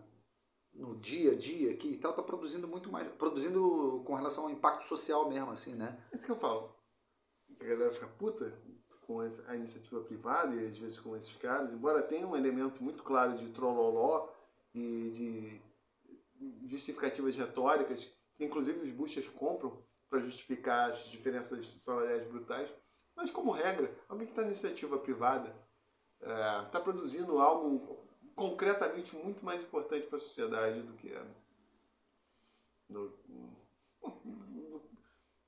no 0.78 0.96
dia 0.96 1.32
a 1.32 1.34
dia 1.34 1.72
aqui 1.72 1.88
e 1.88 1.96
tal, 1.96 2.10
está 2.10 2.22
produzindo 2.22 2.68
muito 2.68 2.90
mais, 2.90 3.08
produzindo 3.12 4.02
com 4.04 4.14
relação 4.14 4.44
ao 4.44 4.50
impacto 4.50 4.86
social 4.86 5.28
mesmo, 5.28 5.50
assim, 5.50 5.74
né? 5.74 5.98
É 6.12 6.16
isso 6.16 6.26
que 6.26 6.32
eu 6.32 6.38
falo. 6.38 6.74
A 7.60 7.64
galera 7.64 7.92
fica 7.92 8.06
puta 8.08 8.52
com 9.06 9.22
essa- 9.22 9.50
a 9.50 9.56
iniciativa 9.56 10.00
privada 10.00 10.54
e 10.54 10.66
às 10.66 10.76
vezes 10.76 10.98
com 10.98 11.16
esses 11.16 11.34
caras, 11.36 11.72
embora 11.72 12.02
tenha 12.02 12.26
um 12.26 12.36
elemento 12.36 12.82
muito 12.82 13.02
claro 13.02 13.36
de 13.38 13.50
trololó 13.50 14.28
e 14.74 15.10
de 15.10 15.62
justificativas 16.68 17.36
retóricas, 17.36 18.12
inclusive 18.38 18.80
os 18.80 18.90
buchas 18.92 19.26
compram 19.28 19.82
para 20.10 20.20
justificar 20.20 20.90
as 20.90 21.08
diferenças 21.10 21.66
salariais 21.68 22.24
brutais, 22.24 22.72
mas 23.14 23.30
como 23.30 23.50
regra, 23.50 23.90
alguém 24.08 24.26
que 24.26 24.32
está 24.32 24.42
na 24.42 24.48
iniciativa 24.48 24.98
privada 24.98 25.56
está 26.66 26.80
produzindo 26.80 27.38
algo 27.38 28.05
concretamente 28.36 29.16
muito 29.16 29.44
mais 29.44 29.62
importante 29.64 30.06
para 30.06 30.18
a 30.18 30.20
sociedade 30.20 30.80
do 30.82 30.92
que 30.92 31.08
é. 31.12 31.26
no- 32.88 33.12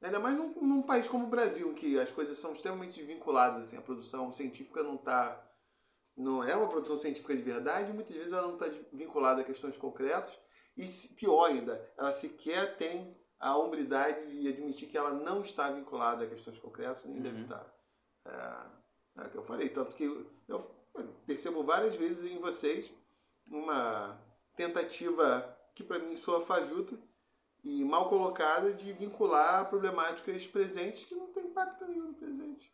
Ainda 0.00 0.20
mais 0.20 0.36
num, 0.36 0.54
num 0.62 0.82
país 0.82 1.08
como 1.08 1.26
o 1.26 1.30
Brasil, 1.30 1.74
que 1.74 1.98
as 1.98 2.10
coisas 2.10 2.38
são 2.38 2.52
extremamente 2.52 2.98
desvinculadas. 2.98 3.64
Assim, 3.64 3.76
a 3.76 3.82
produção 3.82 4.32
científica 4.32 4.82
não 4.82 4.94
está. 4.94 5.44
Não 6.16 6.42
é 6.42 6.54
uma 6.56 6.68
produção 6.68 6.96
científica 6.96 7.36
de 7.36 7.42
verdade, 7.42 7.92
muitas 7.92 8.16
vezes 8.16 8.32
ela 8.32 8.48
não 8.48 8.54
está 8.56 8.66
vinculada 8.92 9.42
a 9.42 9.44
questões 9.44 9.76
concretas. 9.76 10.36
E 10.76 10.84
pior 11.14 11.44
ainda, 11.46 11.92
ela 11.96 12.12
sequer 12.12 12.76
tem 12.76 13.16
a 13.38 13.56
hombridade 13.56 14.40
de 14.40 14.48
admitir 14.48 14.88
que 14.88 14.96
ela 14.98 15.12
não 15.12 15.42
está 15.42 15.70
vinculada 15.70 16.24
a 16.24 16.28
questões 16.28 16.58
concretas, 16.58 17.04
nem 17.04 17.20
deve 17.20 17.42
estar. 17.42 17.64
É, 18.24 19.20
é 19.22 19.26
o 19.26 19.30
que 19.30 19.36
eu 19.38 19.44
falei, 19.44 19.68
tanto 19.68 19.94
que 19.94 20.04
eu 20.48 20.77
percebo 21.26 21.62
várias 21.62 21.94
vezes 21.94 22.32
em 22.32 22.38
vocês 22.38 22.90
uma 23.50 24.20
tentativa 24.56 25.56
que 25.74 25.84
para 25.84 25.98
mim 25.98 26.16
soa 26.16 26.40
fajuta 26.40 26.98
e 27.64 27.84
mal 27.84 28.08
colocada 28.08 28.72
de 28.72 28.92
vincular 28.92 29.68
problemáticas 29.68 30.46
presentes 30.46 31.04
que 31.04 31.14
não 31.14 31.28
tem 31.28 31.46
impacto 31.46 31.86
nenhum 31.86 32.08
no 32.08 32.14
presente. 32.14 32.72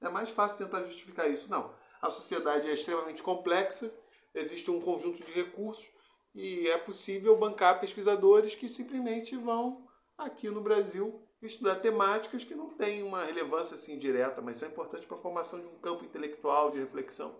É 0.00 0.08
mais 0.08 0.30
fácil 0.30 0.58
tentar 0.58 0.84
justificar 0.84 1.30
isso. 1.30 1.50
Não. 1.50 1.74
A 2.00 2.10
sociedade 2.10 2.68
é 2.68 2.74
extremamente 2.74 3.22
complexa, 3.22 3.92
existe 4.34 4.70
um 4.70 4.80
conjunto 4.80 5.24
de 5.24 5.32
recursos 5.32 5.90
e 6.34 6.68
é 6.68 6.76
possível 6.76 7.36
bancar 7.36 7.80
pesquisadores 7.80 8.54
que 8.54 8.68
simplesmente 8.68 9.34
vão 9.36 9.88
aqui 10.18 10.50
no 10.50 10.60
Brasil 10.60 11.25
estudar 11.42 11.76
temáticas 11.76 12.44
que 12.44 12.54
não 12.54 12.70
têm 12.70 13.02
uma 13.02 13.22
relevância 13.24 13.74
assim 13.74 13.98
direta, 13.98 14.40
mas 14.40 14.58
são 14.58 14.68
importantes 14.68 15.06
para 15.06 15.16
a 15.16 15.20
formação 15.20 15.60
de 15.60 15.66
um 15.66 15.78
campo 15.78 16.04
intelectual 16.04 16.70
de 16.70 16.78
reflexão. 16.78 17.36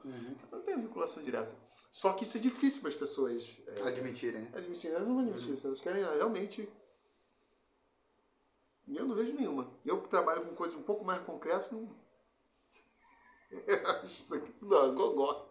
Não 0.50 0.60
tem 0.62 0.80
vinculação 0.80 1.22
direta. 1.22 1.54
Só 1.90 2.12
que 2.12 2.24
isso 2.24 2.36
é 2.36 2.40
difícil 2.40 2.80
para 2.80 2.90
as 2.90 2.94
pessoas 2.94 3.62
é, 3.66 3.88
Admitirem. 3.88 4.48
admitir. 4.54 4.90
Elas 4.90 5.08
não 5.08 5.14
vão 5.14 5.24
admitir 5.24 5.54
isso. 5.54 5.66
Elas 5.66 5.80
querem 5.80 6.02
ah, 6.04 6.14
realmente. 6.14 6.68
Eu 8.86 9.06
não 9.06 9.16
vejo 9.16 9.32
nenhuma. 9.34 9.72
Eu 9.84 10.02
que 10.02 10.08
trabalho 10.08 10.44
com 10.44 10.54
coisas 10.54 10.76
um 10.76 10.82
pouco 10.82 11.04
mais 11.04 11.20
concretas, 11.22 11.70
não. 11.70 11.88
Acho 14.00 14.04
isso 14.04 14.34
aqui 14.34 14.52
não, 14.60 14.94
gogó. 14.94 15.50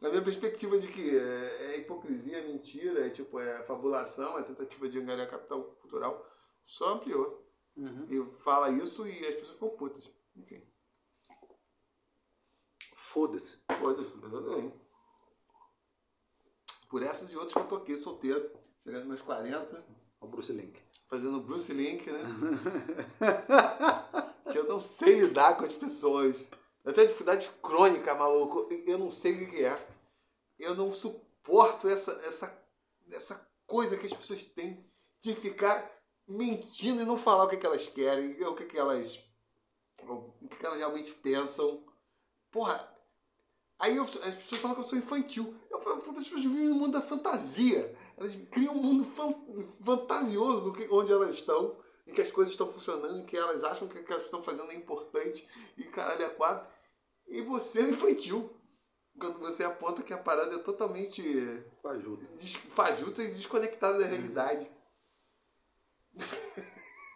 A 0.00 0.08
minha 0.08 0.22
perspectiva 0.22 0.78
de 0.78 0.86
que 0.86 1.18
é, 1.18 1.74
é 1.74 1.78
hipocrisia, 1.78 2.42
mentira, 2.42 3.06
é 3.06 3.10
tipo, 3.10 3.40
é 3.40 3.64
fabulação, 3.64 4.38
é 4.38 4.42
tentativa 4.42 4.88
de 4.88 4.98
angariar 4.98 5.28
capital 5.28 5.64
cultural, 5.80 6.24
só 6.64 6.94
ampliou. 6.94 7.44
Uhum. 7.76 8.06
E 8.10 8.30
fala 8.36 8.70
isso 8.70 9.06
e 9.06 9.18
as 9.26 9.34
pessoas 9.34 9.54
ficam 9.54 9.70
putas. 9.70 10.10
Enfim. 10.36 10.62
Foda-se. 12.96 13.58
Foda-se, 13.80 14.20
tá. 14.20 14.28
Por 16.88 17.02
essas 17.02 17.32
e 17.32 17.36
outras 17.36 17.54
que 17.54 17.60
eu 17.60 17.68
toquei 17.68 17.96
solteiro, 17.96 18.50
chegando 18.82 19.06
meus 19.06 19.22
40, 19.22 19.84
O 20.20 20.26
Bruce 20.26 20.52
Link. 20.52 20.80
fazendo 21.08 21.40
Bruce 21.40 21.72
Link, 21.72 22.10
né? 22.10 22.20
que 24.50 24.58
eu 24.58 24.64
não 24.64 24.80
sei 24.80 25.20
lidar 25.20 25.56
com 25.56 25.64
as 25.64 25.72
pessoas. 25.72 26.50
Eu 26.84 26.92
tenho 26.92 27.08
dificuldade 27.08 27.50
crônica, 27.62 28.14
maluco. 28.14 28.68
Eu 28.86 28.98
não 28.98 29.10
sei 29.10 29.32
o 29.32 29.38
que 29.38 29.46
que 29.46 29.64
é. 29.64 29.88
Eu 30.58 30.74
não 30.74 30.92
suporto 30.92 31.88
essa, 31.88 32.12
essa, 32.26 32.66
essa 33.10 33.50
coisa 33.66 33.96
que 33.96 34.06
as 34.06 34.12
pessoas 34.12 34.44
têm 34.46 34.88
de 35.20 35.34
ficar 35.34 35.90
mentindo 36.26 37.02
e 37.02 37.04
não 37.04 37.16
falar 37.16 37.44
o 37.44 37.48
que, 37.48 37.56
que 37.56 37.66
elas 37.66 37.86
querem, 37.88 38.32
o 38.44 38.54
que, 38.54 38.64
que 38.64 38.78
elas. 38.78 39.20
o 40.02 40.48
que, 40.48 40.56
que 40.56 40.66
elas 40.66 40.78
realmente 40.78 41.12
pensam. 41.14 41.84
Porra, 42.50 42.92
Aí 43.80 43.96
eu- 43.96 44.04
as 44.04 44.10
pessoas 44.36 44.60
falam 44.60 44.76
que 44.76 44.82
eu 44.82 44.86
sou 44.86 44.96
infantil. 44.98 45.54
Eu 45.68 45.80
falo, 45.80 45.96
as 45.98 46.04
pessoas 46.28 46.44
vivem 46.44 46.68
no 46.68 46.76
mundo 46.76 46.92
da 46.92 47.02
fantasia. 47.02 47.98
Elas 48.16 48.34
criam 48.50 48.72
um 48.72 48.82
mundo 48.82 49.04
fan- 49.04 49.34
fantasioso 49.84 50.66
do 50.70 50.72
que, 50.72 50.86
onde 50.94 51.10
elas 51.12 51.30
estão, 51.30 51.76
em 52.06 52.12
que 52.14 52.22
as 52.22 52.30
coisas 52.30 52.52
estão 52.52 52.70
funcionando, 52.70 53.18
em 53.18 53.26
que 53.26 53.36
elas 53.36 53.64
acham 53.64 53.88
que 53.88 53.98
o 53.98 54.04
que 54.04 54.12
elas 54.12 54.24
estão 54.24 54.40
fazendo 54.40 54.70
é 54.70 54.74
importante 54.76 55.46
e 55.76 55.82
caralho 55.84 56.24
é 56.24 56.28
quadro. 56.30 56.66
E 57.26 57.42
você 57.42 57.80
é 57.80 57.88
infantil. 57.90 58.48
Quando 59.18 59.40
você 59.40 59.64
aponta 59.64 60.02
que 60.04 60.14
a 60.14 60.18
parada 60.18 60.54
é 60.54 60.58
totalmente 60.58 61.20
Ajuda. 61.84 62.26
des- 62.36 62.54
fajuta 62.56 63.22
e 63.24 63.34
desconectada 63.34 63.98
da 63.98 64.06
realidade. 64.06 64.70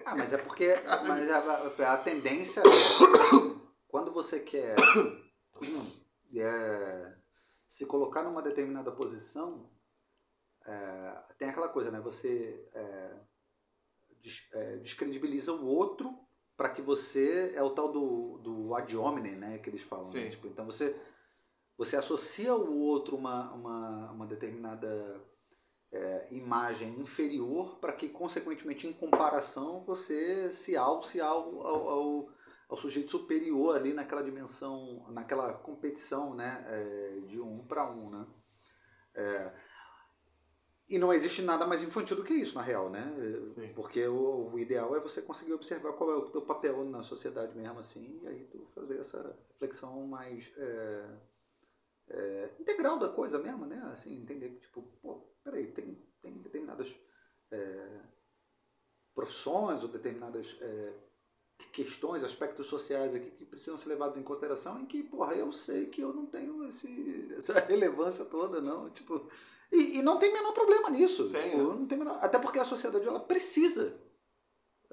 Ah, 0.04 0.16
mas 0.16 0.32
é 0.32 0.38
porque 0.38 0.74
mas 1.06 1.30
a, 1.30 1.92
a 1.92 1.96
tendência 1.98 2.60
é, 2.60 2.64
quando 3.88 4.12
você 4.12 4.40
quer 4.40 4.74
é, 6.34 7.16
se 7.68 7.84
colocar 7.84 8.22
numa 8.22 8.40
determinada 8.40 8.90
posição, 8.90 9.70
é, 10.64 11.22
tem 11.38 11.48
aquela 11.48 11.68
coisa, 11.68 11.90
né? 11.90 12.00
Você 12.00 12.66
é, 12.74 13.20
des, 14.20 14.48
é, 14.52 14.76
descredibiliza 14.78 15.52
o 15.52 15.66
outro 15.66 16.18
para 16.56 16.70
que 16.70 16.82
você 16.82 17.52
é 17.54 17.62
o 17.62 17.70
tal 17.70 17.92
do, 17.92 18.38
do 18.38 18.74
ad 18.74 18.96
hominem, 18.96 19.36
né, 19.36 19.58
que 19.58 19.70
eles 19.70 19.82
falam. 19.82 20.10
Né? 20.12 20.30
Tipo, 20.30 20.48
então 20.48 20.66
você 20.66 21.00
você 21.76 21.96
associa 21.96 22.50
ao 22.50 22.66
outro 22.66 23.16
uma, 23.16 23.52
uma, 23.52 24.10
uma 24.10 24.26
determinada 24.26 25.24
é, 25.92 26.28
imagem 26.30 27.00
inferior 27.00 27.78
para 27.78 27.92
que, 27.92 28.08
consequentemente, 28.08 28.86
em 28.86 28.92
comparação, 28.92 29.82
você 29.84 30.52
se 30.52 30.76
alce 30.76 31.20
ao, 31.20 31.66
ao, 31.66 31.88
ao, 31.88 32.28
ao, 32.68 32.76
sujeito 32.76 33.10
superior 33.10 33.76
ali 33.76 33.94
naquela 33.94 34.22
dimensão, 34.22 35.06
naquela 35.10 35.52
competição 35.54 36.34
né, 36.34 36.64
é, 36.68 37.20
de 37.26 37.40
um 37.40 37.64
para 37.66 37.90
um. 37.90 38.10
Né? 38.10 38.26
É, 39.14 39.54
e 40.90 40.98
não 40.98 41.12
existe 41.12 41.42
nada 41.42 41.66
mais 41.66 41.82
infantil 41.82 42.16
do 42.16 42.24
que 42.24 42.32
isso, 42.32 42.54
na 42.54 42.62
real, 42.62 42.88
né? 42.88 43.14
Sim. 43.46 43.72
Porque 43.74 44.06
o, 44.06 44.50
o, 44.52 44.58
ideal 44.58 44.96
é 44.96 45.00
você 45.00 45.20
conseguir 45.20 45.52
observar 45.52 45.92
qual 45.92 46.10
é 46.10 46.16
o 46.16 46.30
teu 46.30 46.40
papel 46.40 46.82
na 46.84 47.02
sociedade 47.02 47.54
mesmo, 47.54 47.78
assim, 47.78 48.18
e 48.22 48.26
aí 48.26 48.44
tu 48.46 48.66
fazer 48.74 48.98
essa 48.98 49.38
reflexão 49.50 50.06
mais 50.06 50.50
é, 52.10 52.18
é, 52.18 52.56
integral 52.60 52.98
da 52.98 53.08
coisa 53.08 53.38
mesmo, 53.38 53.66
né? 53.66 53.80
Assim, 53.92 54.20
entender 54.20 54.50
que, 54.50 54.60
tipo, 54.60 54.82
pô, 55.02 55.22
peraí, 55.44 55.70
tem, 55.72 55.94
tem 56.20 56.38
determinadas 56.38 56.94
é, 57.50 58.00
profissões 59.14 59.82
ou 59.82 59.88
determinadas 59.88 60.56
é, 60.60 60.92
questões, 61.72 62.24
aspectos 62.24 62.66
sociais 62.66 63.14
aqui 63.14 63.30
que 63.30 63.44
precisam 63.44 63.78
ser 63.78 63.90
levados 63.90 64.16
em 64.16 64.22
consideração 64.22 64.80
em 64.80 64.86
que, 64.86 65.02
porra, 65.02 65.34
eu 65.34 65.52
sei 65.52 65.86
que 65.86 66.00
eu 66.00 66.12
não 66.12 66.26
tenho 66.26 66.66
esse, 66.68 67.34
essa 67.36 67.58
relevância 67.66 68.24
toda, 68.24 68.60
não, 68.60 68.90
tipo... 68.90 69.28
E, 69.70 69.98
e 69.98 70.02
não 70.02 70.18
tem 70.18 70.32
menor 70.32 70.52
problema 70.52 70.88
nisso. 70.88 71.26
Sim, 71.26 71.42
tipo, 71.42 71.58
não 71.58 71.86
tem 71.86 71.98
menor, 71.98 72.18
até 72.22 72.38
porque 72.38 72.58
a 72.58 72.64
sociedade, 72.64 73.06
ela 73.06 73.20
precisa 73.20 74.00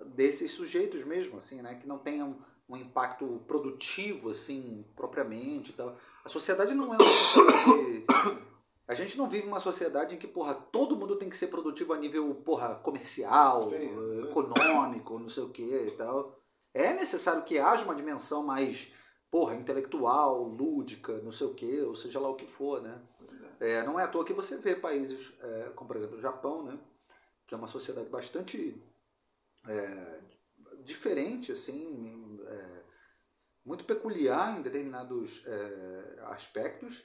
desses 0.07 0.51
sujeitos 0.51 1.05
mesmo, 1.05 1.37
assim, 1.37 1.61
né? 1.61 1.75
Que 1.75 1.87
não 1.87 1.97
tenham 1.97 2.43
um 2.67 2.75
impacto 2.75 3.43
produtivo, 3.47 4.29
assim, 4.29 4.85
propriamente 4.95 5.73
tal. 5.73 5.95
A 6.23 6.29
sociedade 6.29 6.73
não 6.73 6.93
é 6.93 6.97
uma 6.97 7.05
sociedade. 7.05 8.05
A 8.87 8.93
gente 8.93 9.17
não 9.17 9.27
vive 9.27 9.47
uma 9.47 9.59
sociedade 9.59 10.13
em 10.13 10.17
que, 10.19 10.27
porra, 10.27 10.53
todo 10.53 10.95
mundo 10.95 11.15
tem 11.15 11.27
que 11.27 11.35
ser 11.35 11.47
produtivo 11.47 11.91
a 11.93 11.97
nível, 11.97 12.35
porra, 12.35 12.75
comercial, 12.75 13.63
Sim, 13.63 14.21
econômico, 14.21 15.17
não 15.17 15.27
sei 15.27 15.41
o 15.41 15.49
que 15.49 15.63
e 15.63 15.91
tal. 15.97 16.39
É 16.71 16.93
necessário 16.93 17.43
que 17.43 17.57
haja 17.57 17.83
uma 17.83 17.95
dimensão 17.95 18.43
mais, 18.43 18.91
porra, 19.31 19.55
intelectual, 19.55 20.43
lúdica, 20.43 21.19
não 21.23 21.31
sei 21.31 21.47
o 21.47 21.55
que, 21.55 21.81
ou 21.81 21.95
seja 21.95 22.19
lá 22.19 22.29
o 22.29 22.35
que 22.35 22.45
for, 22.45 22.79
né? 22.79 23.01
É, 23.59 23.81
não 23.81 23.99
é 23.99 24.03
à 24.03 24.07
toa 24.07 24.23
que 24.23 24.33
você 24.33 24.57
vê 24.57 24.75
países, 24.75 25.33
é, 25.41 25.71
como 25.75 25.87
por 25.87 25.97
exemplo 25.97 26.17
o 26.17 26.21
Japão, 26.21 26.61
né? 26.61 26.77
Que 27.47 27.55
é 27.55 27.57
uma 27.57 27.67
sociedade 27.67 28.09
bastante 28.09 28.79
é, 29.67 30.19
diferente, 30.83 31.51
assim, 31.51 32.07
é, 32.07 32.24
muito 33.65 33.83
peculiar 33.83 34.57
em 34.57 34.61
determinados 34.61 35.43
é, 35.45 36.19
aspectos 36.25 37.03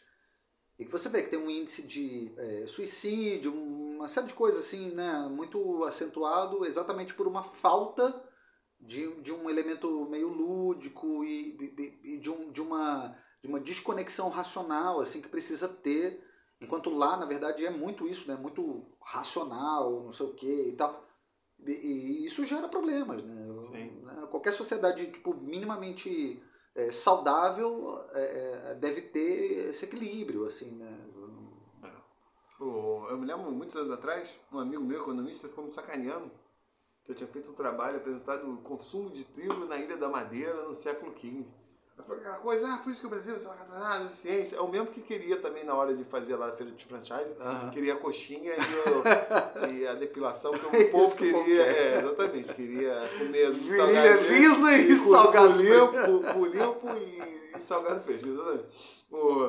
e 0.78 0.84
que 0.84 0.92
você 0.92 1.08
vê 1.08 1.22
que 1.22 1.30
tem 1.30 1.38
um 1.38 1.50
índice 1.50 1.82
de 1.86 2.32
é, 2.36 2.66
suicídio, 2.66 3.52
uma 3.52 4.08
série 4.08 4.26
de 4.26 4.34
coisas 4.34 4.64
assim, 4.64 4.90
né, 4.92 5.28
muito 5.30 5.84
acentuado 5.84 6.64
exatamente 6.64 7.14
por 7.14 7.26
uma 7.26 7.42
falta 7.42 8.26
de, 8.80 9.14
de 9.20 9.32
um 9.32 9.48
elemento 9.48 10.08
meio 10.08 10.28
lúdico 10.28 11.24
e, 11.24 11.56
e, 11.60 12.14
e 12.14 12.18
de, 12.18 12.30
um, 12.30 12.50
de, 12.50 12.62
uma, 12.62 13.16
de 13.42 13.48
uma 13.48 13.60
desconexão 13.60 14.28
racional 14.30 15.00
assim 15.00 15.20
que 15.20 15.28
precisa 15.28 15.68
ter, 15.68 16.22
enquanto 16.60 16.90
lá 16.90 17.16
na 17.16 17.26
verdade 17.26 17.64
é 17.64 17.70
muito 17.70 18.08
isso, 18.08 18.26
né, 18.28 18.36
muito 18.36 18.86
racional, 19.02 20.02
não 20.02 20.12
sei 20.12 20.26
o 20.26 20.34
que 20.34 20.68
e 20.68 20.72
tal. 20.72 21.06
E, 21.66 22.24
isso 22.24 22.42
gera 22.46 22.68
problemas, 22.68 23.22
né? 23.22 23.34
né? 24.02 24.26
Qualquer 24.30 24.52
sociedade 24.52 25.10
tipo 25.12 25.34
minimamente 25.34 26.42
é, 26.88 26.92
saudável 26.92 28.04
é, 28.12 28.70
é, 28.70 28.74
deve 28.74 29.02
ter 29.02 29.70
esse 29.70 29.84
equilíbrio, 29.84 30.46
assim, 30.46 30.70
né? 30.72 30.98
É. 31.84 31.90
eu 32.60 33.18
me 33.18 33.26
lembro 33.26 33.50
muitos 33.50 33.76
anos 33.76 33.92
atrás, 33.92 34.38
um 34.52 34.58
amigo 34.58 34.82
meu, 34.82 35.00
economista, 35.00 35.48
ficou 35.48 35.64
me 35.64 35.70
sacaneando 35.70 36.30
eu 37.10 37.14
tinha 37.14 37.28
feito 37.28 37.50
um 37.50 37.54
trabalho 37.54 37.96
apresentado 37.96 38.48
o 38.48 38.58
consumo 38.58 39.10
de 39.10 39.24
trigo 39.24 39.66
na 39.66 39.76
Ilha 39.76 39.96
da 39.96 40.08
Madeira 40.08 40.62
no 40.64 40.76
século 40.76 41.12
XV. 41.16 41.44
Aquela 42.08 42.38
coisa, 42.38 42.74
ah, 42.74 42.78
por 42.78 42.90
isso 42.90 43.00
que 43.00 43.06
o 43.06 43.10
Brasil 43.10 43.36
está 43.36 43.52
atrasado, 43.52 44.08
ciência. 44.10 44.56
É 44.56 44.60
o 44.60 44.68
mesmo 44.68 44.88
que 44.88 45.00
queria 45.02 45.36
também 45.36 45.64
na 45.64 45.74
hora 45.74 45.94
de 45.94 46.04
fazer 46.04 46.36
lá 46.36 46.48
a 46.48 46.56
feira 46.56 46.72
de 46.72 46.84
franchise, 46.84 47.34
uhum. 47.38 47.70
queria 47.70 47.94
a 47.94 47.96
coxinha 47.96 48.52
e, 48.54 49.68
o, 49.68 49.68
e, 49.72 49.86
a 49.86 49.94
depilação, 49.94 50.52
que 50.52 50.66
o 50.66 50.90
povo 50.92 51.16
queria, 51.16 51.62
é, 51.62 51.98
exatamente, 51.98 52.54
queria 52.54 52.94
comer 53.18 53.50
virilha 53.50 54.16
lisa 54.16 54.72
e, 54.72 54.92
e 54.92 54.96
salgado 54.96 55.60
limpo, 55.60 56.46
limpo 56.46 56.88
e, 56.96 57.56
e, 57.56 57.60
salgado 57.60 58.02
fresco, 58.02 58.28
exatamente. 58.28 58.66
O, 59.10 59.44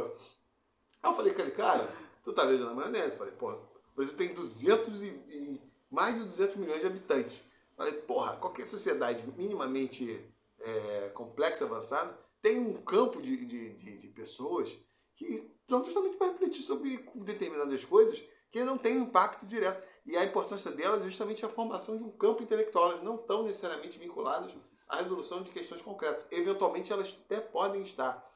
aí 1.04 1.12
eu 1.12 1.16
falei, 1.16 1.34
cara, 1.34 1.52
cara, 1.52 1.90
tu 2.24 2.34
tá 2.34 2.46
vendo 2.46 2.66
na 2.66 2.74
maionese? 2.74 3.12
Eu 3.12 3.18
falei, 3.18 3.34
pô, 3.34 3.52
o 3.52 3.96
Brasil 3.96 4.18
tem 4.18 4.34
200 4.34 5.04
e, 5.04 5.08
e, 5.08 5.62
mais 5.90 6.16
de 6.16 6.24
200 6.26 6.56
milhões 6.58 6.80
de 6.80 6.88
habitantes. 6.88 7.38
Eu 7.72 7.86
falei, 7.86 7.94
porra, 7.94 8.38
qualquer 8.38 8.66
sociedade 8.66 9.24
minimamente 9.38 10.32
é, 10.64 11.12
complexa, 11.14 11.66
avançada, 11.66 12.18
tem 12.42 12.60
um 12.60 12.82
campo 12.82 13.22
de, 13.22 13.46
de, 13.46 13.74
de, 13.76 13.98
de 13.98 14.08
pessoas 14.08 14.76
que 15.16 15.26
estão 15.26 15.84
justamente 15.86 16.18
para 16.18 16.32
refletir 16.32 16.64
sobre 16.64 16.98
determinadas 17.24 17.86
coisas 17.86 18.22
que 18.52 18.64
não 18.64 18.80
um 18.84 19.04
impacto 19.04 19.46
direto. 19.46 19.82
E 20.06 20.18
a 20.18 20.26
importância 20.26 20.72
delas 20.72 21.02
é 21.02 21.06
justamente 21.06 21.46
a 21.46 21.50
formação 21.50 21.96
de 21.96 22.04
um 22.04 22.12
campo 22.12 22.44
intelectual. 22.44 22.92
Elas 22.92 23.04
não 23.04 23.16
estão 23.16 23.44
necessariamente 23.44 23.98
vinculadas 23.98 24.52
à 24.90 24.98
resolução 24.98 25.42
de 25.44 25.52
questões 25.52 25.82
concretas. 25.82 26.26
Eventualmente, 26.32 26.92
elas 26.92 27.18
até 27.24 27.40
podem 27.40 27.84
estar. 27.84 28.28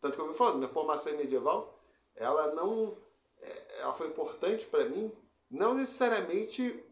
Tanto 0.00 0.14
que 0.14 0.20
eu 0.20 0.28
me 0.28 0.34
falando, 0.34 0.58
minha 0.58 0.68
formação 0.68 1.16
medieval, 1.16 1.78
ela 2.14 2.54
não. 2.54 2.96
É, 3.40 3.80
ela 3.80 3.92
foi 3.92 4.06
importante 4.06 4.66
para 4.66 4.88
mim, 4.88 5.12
não 5.50 5.74
necessariamente 5.74 6.84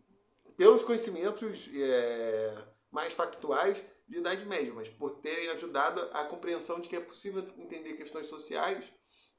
pelos 0.57 0.83
conhecimentos 0.83 1.71
é, 1.73 2.65
mais 2.91 3.13
factuais, 3.13 3.85
de 4.11 4.19
Idade 4.19 4.45
Média, 4.45 4.73
mas 4.75 4.89
por 4.89 5.21
terem 5.21 5.49
ajudado 5.51 6.01
a 6.13 6.25
compreensão 6.25 6.81
de 6.81 6.89
que 6.89 6.97
é 6.97 7.01
possível 7.01 7.47
entender 7.57 7.93
questões 7.93 8.27
sociais 8.27 8.93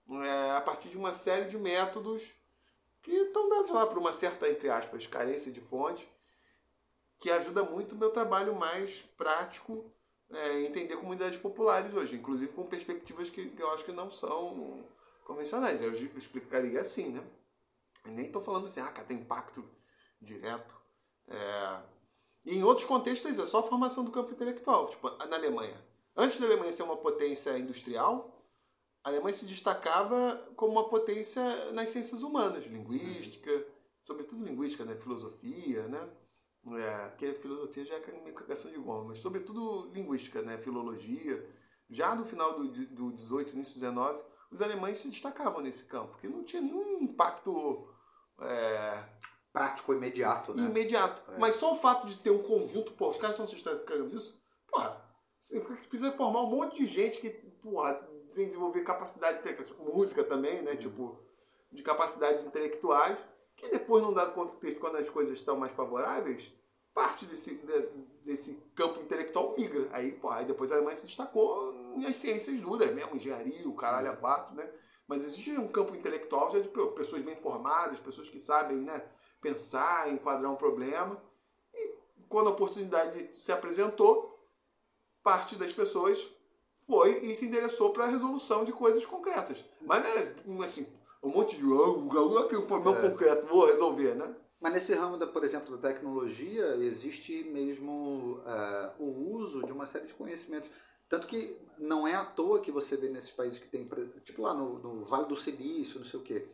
é, 0.09 0.51
a 0.51 0.61
partir 0.61 0.87
de 0.87 0.97
uma 0.97 1.11
série 1.11 1.49
de 1.49 1.57
métodos 1.57 2.33
que 3.01 3.11
estão 3.11 3.49
dados 3.49 3.69
lá 3.69 3.85
por 3.85 3.97
uma 3.97 4.13
certa, 4.13 4.49
entre 4.49 4.69
aspas, 4.69 5.05
carência 5.05 5.51
de 5.51 5.59
fonte, 5.59 6.09
que 7.19 7.29
ajuda 7.29 7.63
muito 7.63 7.95
o 7.95 7.97
meu 7.97 8.11
trabalho 8.11 8.55
mais 8.55 9.01
prático 9.01 9.93
é, 10.29 10.61
entender 10.61 10.95
comunidades 10.95 11.37
populares 11.37 11.93
hoje, 11.93 12.15
inclusive 12.15 12.53
com 12.53 12.65
perspectivas 12.65 13.29
que, 13.29 13.49
que 13.49 13.61
eu 13.61 13.71
acho 13.73 13.83
que 13.83 13.91
não 13.91 14.09
são 14.09 14.87
convencionais. 15.25 15.81
Eu, 15.81 15.93
eu 15.93 16.17
explicaria 16.17 16.79
assim, 16.79 17.09
né? 17.09 17.21
Eu 18.05 18.13
nem 18.13 18.27
estou 18.27 18.41
falando 18.41 18.67
assim, 18.67 18.79
ah, 18.79 18.91
cara, 18.91 19.05
tem 19.05 19.17
impacto 19.17 19.69
direto. 20.21 20.79
É, 21.27 21.83
e 22.45 22.57
em 22.57 22.63
outros 22.63 22.87
contextos 22.87 23.37
é 23.37 23.45
só 23.45 23.59
a 23.59 23.63
formação 23.63 24.03
do 24.03 24.11
campo 24.11 24.31
intelectual. 24.31 24.87
Tipo, 24.89 25.09
na 25.27 25.35
Alemanha. 25.35 25.79
Antes 26.15 26.39
da 26.39 26.45
Alemanha 26.45 26.71
ser 26.71 26.83
uma 26.83 26.97
potência 26.97 27.57
industrial, 27.57 28.41
a 29.03 29.09
Alemanha 29.09 29.33
se 29.33 29.45
destacava 29.45 30.35
como 30.55 30.73
uma 30.73 30.89
potência 30.89 31.71
nas 31.71 31.89
ciências 31.89 32.23
humanas, 32.23 32.65
linguística, 32.65 33.65
sobretudo 34.03 34.45
linguística, 34.45 34.83
né? 34.83 34.95
filosofia, 34.95 35.87
né? 35.87 36.09
É, 36.77 37.09
porque 37.09 37.33
filosofia 37.33 37.85
já 37.85 37.95
é 37.95 38.21
meio 38.21 38.35
cagação 38.35 38.69
de 38.69 38.77
goma, 38.77 39.05
mas 39.05 39.19
sobretudo 39.19 39.89
linguística, 39.93 40.41
né? 40.41 40.57
filologia. 40.57 41.43
Já 41.89 42.15
no 42.15 42.23
final 42.23 42.53
do, 42.53 42.67
do 42.87 43.11
18, 43.11 43.53
início 43.53 43.75
do 43.75 43.79
19, 43.81 44.21
os 44.51 44.61
alemães 44.61 44.97
se 44.97 45.09
destacavam 45.09 45.61
nesse 45.61 45.85
campo, 45.85 46.11
porque 46.11 46.27
não 46.27 46.43
tinha 46.43 46.61
nenhum 46.61 47.01
impacto 47.01 47.87
é, 48.39 49.03
prático 49.51 49.93
imediato, 49.93 50.53
né? 50.53 50.63
Imediato. 50.63 51.23
É. 51.31 51.37
Mas 51.37 51.55
só 51.55 51.73
o 51.73 51.79
fato 51.79 52.07
de 52.07 52.17
ter 52.17 52.31
um 52.31 52.41
conjunto, 52.41 52.93
pô, 52.93 53.09
os 53.09 53.17
caras 53.17 53.35
estão 53.35 53.45
se 53.45 53.55
destacando 53.55 54.07
nisso, 54.07 54.41
porra, 54.67 55.01
você 55.39 55.59
precisa 55.59 56.11
formar 56.11 56.43
um 56.43 56.49
monte 56.49 56.77
de 56.77 56.87
gente 56.87 57.19
que, 57.19 57.29
porra, 57.29 57.95
tem 58.33 58.45
que 58.45 58.51
desenvolver 58.51 58.81
capacidade 58.81 59.39
intelectual, 59.39 59.93
música 59.93 60.23
também, 60.23 60.61
né? 60.61 60.71
Uhum. 60.71 60.77
Tipo, 60.77 61.19
de 61.71 61.83
capacidades 61.83 62.45
intelectuais, 62.45 63.17
que 63.55 63.69
depois, 63.69 64.03
num 64.03 64.13
dado 64.13 64.33
contexto, 64.33 64.79
quando 64.79 64.97
as 64.97 65.09
coisas 65.09 65.37
estão 65.37 65.57
mais 65.57 65.73
favoráveis, 65.73 66.53
parte 66.93 67.25
desse, 67.25 67.55
de, 67.55 67.89
desse 68.23 68.55
campo 68.75 69.01
intelectual 69.01 69.55
migra. 69.57 69.89
Aí, 69.91 70.13
porra, 70.13 70.39
aí 70.39 70.45
depois 70.45 70.71
a 70.71 70.75
Alemanha 70.75 70.95
se 70.95 71.05
destacou 71.05 71.73
nas 71.95 72.15
ciências 72.15 72.59
duras 72.59 72.93
mesmo, 72.93 73.15
engenharia, 73.15 73.67
o 73.67 73.75
caralho 73.75 74.11
a 74.11 74.15
quatro, 74.15 74.55
né? 74.55 74.69
Mas 75.07 75.25
existe 75.25 75.51
um 75.57 75.67
campo 75.67 75.95
intelectual 75.95 76.51
já 76.51 76.59
de 76.59 76.69
pessoas 76.69 77.21
bem 77.21 77.35
formadas, 77.35 77.99
pessoas 77.99 78.29
que 78.29 78.39
sabem, 78.39 78.77
né? 78.77 79.03
Pensar, 79.41 80.11
enquadrar 80.11 80.51
um 80.51 80.55
problema. 80.55 81.21
E 81.73 81.95
quando 82.29 82.47
a 82.47 82.51
oportunidade 82.51 83.31
se 83.33 83.51
apresentou, 83.51 84.39
parte 85.23 85.55
das 85.55 85.73
pessoas 85.73 86.33
foi 86.85 87.25
e 87.25 87.35
se 87.35 87.45
endereçou 87.45 87.91
para 87.91 88.05
a 88.05 88.09
resolução 88.09 88.63
de 88.63 88.71
coisas 88.71 89.05
concretas. 89.05 89.65
Mas 89.81 90.05
é 90.05 90.35
assim, 90.63 90.87
um 91.23 91.29
monte 91.29 91.57
de. 91.57 91.65
Oh, 91.65 91.97
um 91.99 92.07
problema 92.07 92.97
é. 92.97 93.09
concreto, 93.09 93.47
vou 93.47 93.65
resolver, 93.65 94.15
né? 94.15 94.35
Mas 94.59 94.73
nesse 94.73 94.93
ramo, 94.93 95.17
da, 95.17 95.25
por 95.25 95.43
exemplo, 95.43 95.75
da 95.75 95.89
tecnologia, 95.89 96.75
existe 96.75 97.43
mesmo 97.45 98.39
uh, 98.45 99.03
o 99.03 99.33
uso 99.33 99.65
de 99.65 99.71
uma 99.71 99.87
série 99.87 100.05
de 100.05 100.13
conhecimentos. 100.13 100.69
Tanto 101.09 101.27
que 101.27 101.57
não 101.79 102.07
é 102.07 102.13
à 102.13 102.23
toa 102.23 102.61
que 102.61 102.71
você 102.71 102.95
vê 102.95 103.09
nesses 103.09 103.31
países 103.31 103.59
que 103.59 103.67
tem, 103.67 103.89
tipo 104.23 104.43
lá 104.43 104.53
no, 104.53 104.77
no 104.79 105.03
Vale 105.03 105.25
do 105.25 105.35
Silício, 105.35 105.99
não 105.99 106.05
sei 106.05 106.19
o 106.19 106.23
quê, 106.23 106.47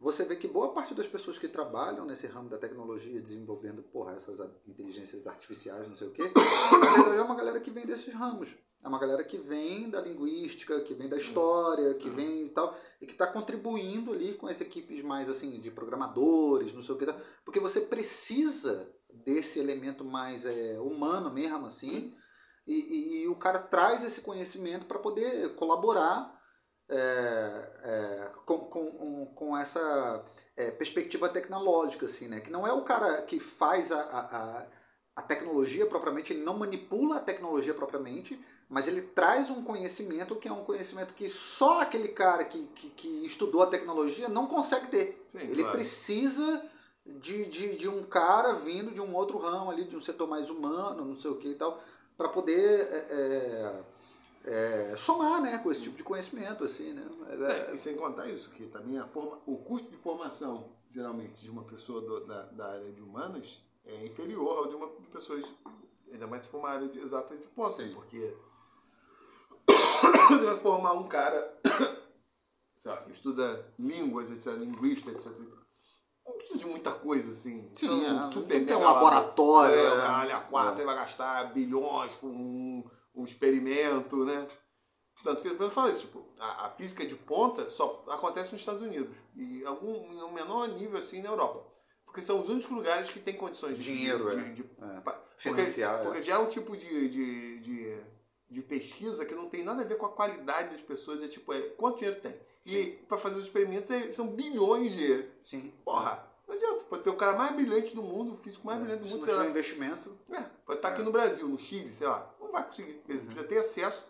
você 0.00 0.24
vê 0.24 0.36
que 0.36 0.46
boa 0.46 0.72
parte 0.72 0.94
das 0.94 1.08
pessoas 1.08 1.38
que 1.38 1.48
trabalham 1.48 2.04
nesse 2.04 2.26
ramo 2.26 2.48
da 2.48 2.56
tecnologia, 2.56 3.20
desenvolvendo 3.20 3.82
porra, 3.82 4.14
essas 4.14 4.38
inteligências 4.66 5.26
artificiais, 5.26 5.88
não 5.88 5.96
sei 5.96 6.08
o 6.08 6.12
quê, 6.12 6.22
é 7.16 7.20
uma 7.20 7.34
galera 7.34 7.60
que 7.60 7.70
vem 7.70 7.84
desses 7.84 8.14
ramos. 8.14 8.56
É 8.80 8.86
uma 8.86 9.00
galera 9.00 9.24
que 9.24 9.36
vem 9.36 9.90
da 9.90 10.00
linguística, 10.00 10.80
que 10.82 10.94
vem 10.94 11.08
da 11.08 11.16
história, 11.16 11.94
que 11.94 12.08
vem 12.08 12.46
e 12.46 12.48
tal, 12.50 12.78
e 13.00 13.06
que 13.06 13.12
está 13.12 13.26
contribuindo 13.26 14.12
ali 14.12 14.34
com 14.34 14.46
as 14.46 14.60
equipes 14.60 15.02
mais 15.02 15.28
assim 15.28 15.58
de 15.60 15.68
programadores, 15.68 16.72
não 16.72 16.82
sei 16.82 16.94
o 16.94 16.98
que, 16.98 17.06
porque 17.44 17.58
você 17.58 17.80
precisa 17.80 18.88
desse 19.12 19.58
elemento 19.58 20.04
mais 20.04 20.46
é, 20.46 20.78
humano 20.78 21.28
mesmo, 21.28 21.66
assim, 21.66 22.14
e, 22.64 22.74
e, 22.74 23.22
e 23.22 23.28
o 23.28 23.34
cara 23.34 23.58
traz 23.58 24.04
esse 24.04 24.20
conhecimento 24.20 24.86
para 24.86 25.00
poder 25.00 25.56
colaborar 25.56 26.37
é, 26.88 27.72
é, 27.84 28.30
com, 28.46 28.58
com, 28.60 29.26
com 29.34 29.56
essa 29.56 30.24
é, 30.56 30.70
perspectiva 30.70 31.28
tecnológica, 31.28 32.06
assim, 32.06 32.28
né? 32.28 32.40
Que 32.40 32.50
não 32.50 32.66
é 32.66 32.72
o 32.72 32.82
cara 32.82 33.22
que 33.22 33.38
faz 33.38 33.92
a, 33.92 34.00
a, 34.00 34.66
a 35.16 35.22
tecnologia 35.22 35.86
propriamente, 35.86 36.32
ele 36.32 36.44
não 36.44 36.56
manipula 36.56 37.16
a 37.16 37.20
tecnologia 37.20 37.74
propriamente, 37.74 38.42
mas 38.68 38.86
ele 38.86 39.02
traz 39.02 39.50
um 39.50 39.62
conhecimento 39.62 40.36
que 40.36 40.48
é 40.48 40.52
um 40.52 40.64
conhecimento 40.64 41.14
que 41.14 41.28
só 41.28 41.80
aquele 41.80 42.08
cara 42.08 42.44
que, 42.44 42.64
que, 42.74 42.90
que 42.90 43.26
estudou 43.26 43.62
a 43.62 43.66
tecnologia 43.66 44.28
não 44.28 44.46
consegue 44.46 44.88
ter. 44.88 45.26
Sim, 45.30 45.38
ele 45.38 45.62
claro. 45.62 45.72
precisa 45.72 46.62
de, 47.04 47.46
de, 47.46 47.76
de 47.76 47.88
um 47.88 48.02
cara 48.04 48.52
vindo 48.54 48.90
de 48.90 49.00
um 49.00 49.14
outro 49.14 49.38
ramo 49.38 49.70
ali, 49.70 49.84
de 49.84 49.96
um 49.96 50.02
setor 50.02 50.28
mais 50.28 50.50
humano, 50.50 51.04
não 51.04 51.16
sei 51.16 51.30
o 51.30 51.36
que 51.36 51.48
e 51.48 51.54
tal, 51.54 51.82
para 52.16 52.28
poder 52.28 52.80
é, 53.10 53.80
é, 54.48 54.96
somar 54.96 55.42
né, 55.42 55.58
com 55.58 55.70
esse 55.70 55.82
tipo 55.82 55.96
de 55.96 56.02
conhecimento. 56.02 56.64
Assim, 56.64 56.92
né? 56.92 57.06
É, 57.28 57.74
e 57.74 57.76
sem 57.76 57.94
contar 57.96 58.26
isso, 58.26 58.50
que 58.50 58.66
também 58.66 58.98
a 58.98 59.06
forma, 59.06 59.38
o 59.46 59.58
custo 59.58 59.90
de 59.90 59.96
formação, 59.96 60.72
geralmente, 60.90 61.42
de 61.42 61.50
uma 61.50 61.64
pessoa 61.64 62.00
do, 62.00 62.26
da, 62.26 62.46
da 62.46 62.66
área 62.72 62.92
de 62.92 63.02
humanas 63.02 63.60
é 63.84 64.06
inferior 64.06 64.58
ao 64.58 64.68
de 64.68 64.74
uma 64.74 64.88
de 65.00 65.08
pessoas, 65.08 65.44
ainda 66.12 66.26
mais 66.26 66.44
se 66.44 66.50
for 66.50 66.58
uma 66.58 66.70
área 66.70 66.88
de, 66.88 66.98
exata 66.98 67.36
de 67.36 67.46
ponta, 67.48 67.82
porque 67.94 68.36
você 70.28 70.44
vai 70.44 70.58
formar 70.58 70.92
um 70.92 71.08
cara 71.08 71.58
que 73.04 73.12
estuda 73.12 73.72
línguas, 73.78 74.30
etc., 74.30 74.54
linguista, 74.58 75.10
etc., 75.10 75.36
não 76.26 76.36
precisa 76.36 76.64
de 76.64 76.70
muita 76.70 76.92
coisa, 76.92 77.30
assim. 77.30 77.70
Sim, 77.74 78.02
então, 78.04 78.28
é, 78.28 78.32
super 78.32 78.66
tem 78.66 78.76
um 78.76 78.84
laboratório. 78.84 79.74
É, 79.74 79.96
né? 79.96 80.02
caralho 80.02 80.36
a 80.36 80.40
quatro, 80.40 80.82
é. 80.82 80.84
vai 80.84 80.94
gastar 80.94 81.54
bilhões 81.54 82.16
com 82.16 82.26
um, 82.26 82.84
um 83.18 83.24
experimento, 83.24 84.24
né? 84.24 84.46
Tanto 85.24 85.42
que 85.42 85.48
eu 85.48 85.70
falo 85.70 85.90
isso, 85.90 86.06
tipo, 86.06 86.24
a, 86.38 86.66
a, 86.66 86.70
física 86.70 87.04
de 87.04 87.16
ponta 87.16 87.68
só 87.68 88.04
acontece 88.08 88.52
nos 88.52 88.60
Estados 88.60 88.80
Unidos. 88.80 89.16
E 89.36 89.64
algum, 89.64 90.12
em 90.12 90.22
um 90.22 90.32
menor 90.32 90.68
nível, 90.68 90.96
assim, 90.96 91.20
na 91.20 91.30
Europa. 91.30 91.66
Porque 92.04 92.22
são 92.22 92.40
os 92.40 92.48
únicos 92.48 92.70
lugares 92.70 93.10
que 93.10 93.18
têm 93.18 93.34
condições 93.34 93.76
de... 93.76 93.82
Dinheiro, 93.82 94.30
de, 94.30 94.36
é. 94.36 94.44
de, 94.44 94.54
de 94.54 94.62
é. 94.62 95.00
Porque, 95.00 96.04
porque 96.04 96.22
já 96.22 96.36
é 96.36 96.38
um 96.38 96.48
tipo 96.48 96.76
de, 96.76 97.08
de, 97.08 97.58
de, 97.60 97.96
de, 98.48 98.62
pesquisa 98.62 99.26
que 99.26 99.34
não 99.34 99.48
tem 99.48 99.64
nada 99.64 99.82
a 99.82 99.84
ver 99.84 99.96
com 99.96 100.06
a 100.06 100.12
qualidade 100.12 100.70
das 100.70 100.82
pessoas. 100.82 101.22
É 101.22 101.28
tipo, 101.28 101.52
é, 101.52 101.60
quanto 101.70 101.98
dinheiro 101.98 102.20
tem? 102.20 102.34
E 102.64 102.84
para 103.08 103.18
fazer 103.18 103.38
os 103.38 103.44
experimentos 103.44 103.90
é, 103.90 104.12
são 104.12 104.28
bilhões 104.28 104.92
de... 104.92 105.24
Sim. 105.44 105.72
Porra, 105.84 106.27
não 106.48 106.56
adianta. 106.56 106.84
Pode 106.86 107.02
ter 107.02 107.10
o 107.10 107.16
cara 107.16 107.36
mais 107.36 107.54
brilhante 107.54 107.94
do 107.94 108.02
mundo, 108.02 108.32
o 108.32 108.36
físico 108.36 108.66
mais 108.66 108.78
é. 108.78 108.82
brilhante 108.82 109.04
do 109.04 109.10
mundo. 109.10 109.22
Se 109.22 109.28
não 109.28 109.36
tiver 109.36 109.50
investimento... 109.50 110.18
É, 110.30 110.42
pode 110.64 110.78
estar 110.78 110.88
aqui 110.88 111.02
é. 111.02 111.04
no 111.04 111.12
Brasil, 111.12 111.46
no 111.46 111.58
Chile, 111.58 111.92
sei 111.92 112.06
lá. 112.06 112.34
Não 112.40 112.50
vai 112.50 112.64
conseguir. 112.64 113.02
Ele 113.08 113.18
uhum. 113.18 113.26
precisa 113.26 113.46
ter 113.46 113.58
acesso 113.58 114.06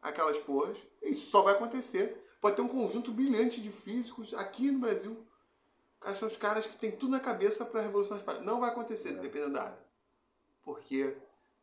àquelas 0.00 0.38
porras. 0.38 0.78
Isso 1.02 1.30
só 1.30 1.42
vai 1.42 1.54
acontecer. 1.54 2.24
Pode 2.40 2.56
ter 2.56 2.62
um 2.62 2.68
conjunto 2.68 3.12
brilhante 3.12 3.60
de 3.60 3.70
físicos 3.70 4.32
aqui 4.34 4.70
no 4.70 4.78
Brasil. 4.78 5.26
São 6.14 6.26
os 6.26 6.36
caras 6.36 6.66
que 6.66 6.76
têm 6.76 6.90
tudo 6.90 7.12
na 7.12 7.20
cabeça 7.20 7.64
para 7.64 7.80
a 7.80 7.82
revolução 7.84 8.16
das 8.16 8.24
partículas. 8.24 8.52
Não 8.52 8.60
vai 8.60 8.70
acontecer, 8.70 9.10
é. 9.10 9.12
dependendo 9.14 9.52
da 9.52 9.64
área. 9.64 9.78
Porque 10.64 11.16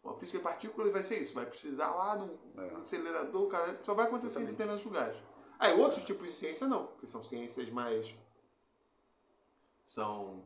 a 0.05 0.13
física 0.13 0.37
de 0.37 0.43
partículas 0.43 0.91
vai 0.91 1.03
ser 1.03 1.19
isso. 1.19 1.33
Vai 1.33 1.45
precisar 1.45 1.89
lá 1.91 2.15
do 2.15 2.39
é. 2.57 2.75
acelerador, 2.75 3.47
cara. 3.47 3.79
Só 3.83 3.93
vai 3.93 4.05
acontecer 4.05 4.41
em 4.41 4.45
determinados 4.45 4.85
lugares. 4.85 5.21
Aí 5.57 5.77
outros 5.77 6.03
tipos 6.03 6.27
de 6.27 6.33
ciência 6.33 6.67
não. 6.67 6.87
Porque 6.87 7.07
são 7.07 7.21
ciências 7.23 7.69
mais. 7.69 8.15
São 9.89 10.45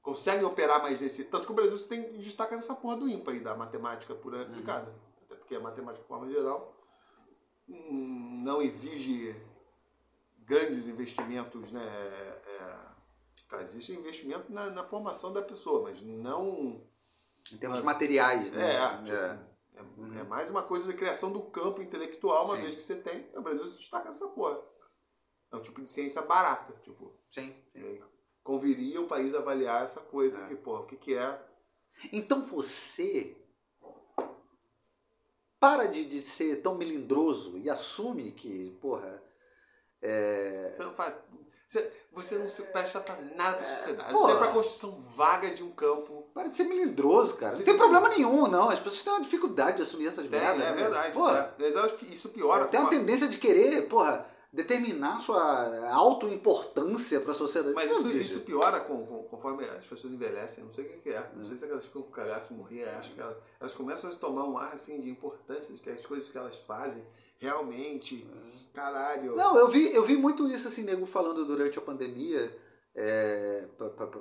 conseguem 0.00 0.46
operar 0.46 0.80
mais 0.80 1.00
nesse. 1.00 1.24
Tanto 1.24 1.46
que 1.46 1.52
o 1.52 1.54
Brasil 1.54 1.78
tem 1.88 2.18
destaca 2.18 2.56
nessa 2.56 2.74
porra 2.74 2.96
do 2.96 3.08
ímpar 3.08 3.34
aí, 3.34 3.40
da 3.40 3.54
matemática 3.54 4.14
pura 4.14 4.42
aplicada. 4.42 4.88
Uhum. 4.88 4.96
Até 5.24 5.36
porque 5.36 5.54
a 5.56 5.60
matemática, 5.60 6.02
de 6.02 6.08
forma 6.08 6.30
geral, 6.30 6.74
não 7.68 8.62
exige 8.62 9.34
grandes 10.38 10.88
investimentos, 10.88 11.70
né? 11.70 11.84
É, 11.84 12.86
cara, 13.48 13.64
existe 13.64 13.92
investimento 13.92 14.50
na, 14.50 14.70
na, 14.70 14.84
formação 14.84 15.32
da 15.32 15.42
pessoa, 15.42 15.82
mas 15.82 16.00
não. 16.00 16.80
Em 17.52 17.58
termos 17.58 17.82
materiais, 17.82 18.50
né? 18.52 18.76
É, 18.76 18.96
tipo, 18.98 19.12
é. 19.12 19.38
É, 19.74 19.82
uhum. 19.82 20.18
é, 20.18 20.22
mais 20.22 20.48
uma 20.48 20.62
coisa 20.62 20.86
de 20.86 20.96
criação 20.96 21.30
do 21.30 21.42
campo 21.42 21.82
intelectual, 21.82 22.46
uma 22.46 22.56
Sim. 22.56 22.62
vez 22.62 22.74
que 22.74 22.82
você 22.82 22.96
tem. 22.96 23.28
O 23.34 23.42
Brasil 23.42 23.66
se 23.66 23.76
destaca 23.76 24.08
nessa 24.08 24.28
porra. 24.28 24.58
É 25.52 25.56
um 25.56 25.62
tipo 25.62 25.82
de 25.82 25.90
ciência 25.90 26.22
barata, 26.22 26.72
tipo. 26.82 27.12
Sim. 27.30 27.52
sim 27.72 28.15
conviria 28.46 29.00
o 29.00 29.08
país 29.08 29.34
avaliar 29.34 29.82
essa 29.82 30.00
coisa 30.00 30.38
é. 30.38 30.46
que, 30.46 30.54
pô, 30.54 30.78
o 30.78 30.86
que, 30.86 30.96
que 30.96 31.14
é. 31.14 31.38
Então 32.12 32.44
você 32.44 33.36
para 35.58 35.86
de, 35.86 36.04
de 36.04 36.22
ser 36.22 36.62
tão 36.62 36.76
melindroso 36.76 37.58
e 37.58 37.68
assume 37.68 38.30
que, 38.30 38.70
porra. 38.80 39.20
É... 40.00 40.70
Você 40.72 40.84
não 40.84 40.94
faz. 40.94 41.14
Você, 41.66 41.92
você 42.12 42.38
não 42.38 42.48
se 42.48 42.62
presta 42.62 43.00
pra 43.00 43.16
nada 43.34 43.56
pra 43.56 43.66
sociedade. 43.66 44.12
Porra. 44.12 44.26
Você 44.26 44.32
é 44.32 44.38
pra 44.38 44.52
construção 44.52 45.02
vaga 45.16 45.50
de 45.50 45.64
um 45.64 45.72
campo. 45.72 46.30
Para 46.32 46.48
de 46.48 46.54
ser 46.54 46.64
melindroso, 46.64 47.36
cara. 47.36 47.56
Não 47.56 47.64
tem 47.64 47.76
problema 47.76 48.08
nenhum, 48.08 48.46
não. 48.46 48.68
As 48.68 48.78
pessoas 48.78 49.02
têm 49.02 49.12
uma 49.12 49.22
dificuldade 49.22 49.78
de 49.78 49.82
assumir 49.82 50.06
essas 50.06 50.28
merdas. 50.28 50.62
É, 50.62 50.66
é 50.66 50.70
né? 50.70 50.82
verdade. 50.82 51.12
Porra. 51.12 51.56
É. 51.58 52.12
Isso 52.12 52.28
piora. 52.28 52.66
Tem 52.66 52.78
uma 52.78 52.90
tendência 52.90 53.26
de 53.26 53.38
querer, 53.38 53.88
porra 53.88 54.35
determinar 54.56 55.20
sua 55.20 55.90
autoimportância 55.90 57.20
para 57.20 57.32
a 57.32 57.34
sociedade. 57.34 57.74
Mas 57.74 57.92
isso, 57.92 58.08
isso 58.08 58.40
piora 58.40 58.80
com, 58.80 59.04
com, 59.06 59.22
conforme 59.24 59.62
as 59.64 59.86
pessoas 59.86 60.14
envelhecem, 60.14 60.64
não 60.64 60.72
sei 60.72 60.86
o 60.86 60.88
que, 60.88 61.10
é. 61.10 61.30
Não 61.36 61.44
sei 61.44 61.58
se 61.58 61.64
elas 61.66 61.84
ficam 61.84 62.02
com 62.02 62.10
cagaço 62.10 62.54
de 62.54 62.58
morrer, 62.58 62.84
acho 62.84 63.12
que 63.12 63.20
elas, 63.20 63.36
elas, 63.60 63.74
começam 63.74 64.10
a 64.10 64.14
tomar 64.14 64.44
um 64.44 64.56
ar 64.56 64.74
assim 64.74 64.98
de 64.98 65.10
importância 65.10 65.74
de 65.74 65.80
que 65.80 65.90
as 65.90 66.04
coisas 66.04 66.28
que 66.30 66.38
elas 66.38 66.56
fazem 66.56 67.04
realmente, 67.38 68.26
caralho. 68.72 69.36
Não, 69.36 69.58
eu 69.58 69.68
vi, 69.68 69.94
eu 69.94 70.02
vi 70.04 70.16
muito 70.16 70.48
isso 70.48 70.68
assim, 70.68 70.84
nego 70.84 71.04
falando 71.04 71.44
durante 71.44 71.78
a 71.78 71.82
pandemia. 71.82 72.64
É, 72.98 73.68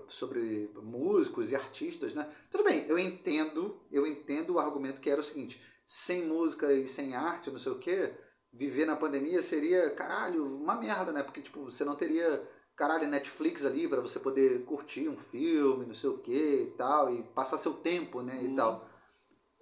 sobre 0.10 0.70
músicos 0.84 1.50
e 1.50 1.56
artistas, 1.56 2.14
né? 2.14 2.30
Tudo 2.52 2.66
bem, 2.66 2.86
eu 2.90 3.00
entendo, 3.00 3.80
eu 3.90 4.06
entendo 4.06 4.56
o 4.56 4.60
argumento 4.60 5.00
que 5.00 5.10
era 5.10 5.22
o 5.22 5.24
seguinte: 5.24 5.64
sem 5.88 6.26
música 6.26 6.74
e 6.74 6.86
sem 6.86 7.16
arte, 7.16 7.50
não 7.50 7.58
sei 7.58 7.72
o 7.72 7.80
quê, 7.80 8.14
viver 8.56 8.86
na 8.86 8.96
pandemia 8.96 9.44
seria, 9.44 9.90
caralho, 9.92 10.46
uma 10.46 10.76
merda, 10.76 11.12
né? 11.12 11.22
Porque, 11.22 11.42
tipo, 11.42 11.64
você 11.66 11.84
não 11.84 11.96
teria, 11.96 12.42
caralho, 12.76 13.08
Netflix 13.08 13.66
ali 13.66 13.88
para 13.88 14.02
você 14.02 14.20
poder 14.20 14.64
curtir 14.64 15.10
um 15.10 15.18
filme, 15.18 15.86
não 15.86 15.96
sei 15.96 16.10
o 16.10 16.18
que 16.18 16.64
e 16.64 16.74
tal, 16.78 17.14
e 17.14 17.24
passar 17.24 17.58
seu 17.58 17.74
tempo, 17.74 18.22
né, 18.22 18.40
e 18.42 18.56
tal. 18.56 18.74
Uhum. 18.74 18.80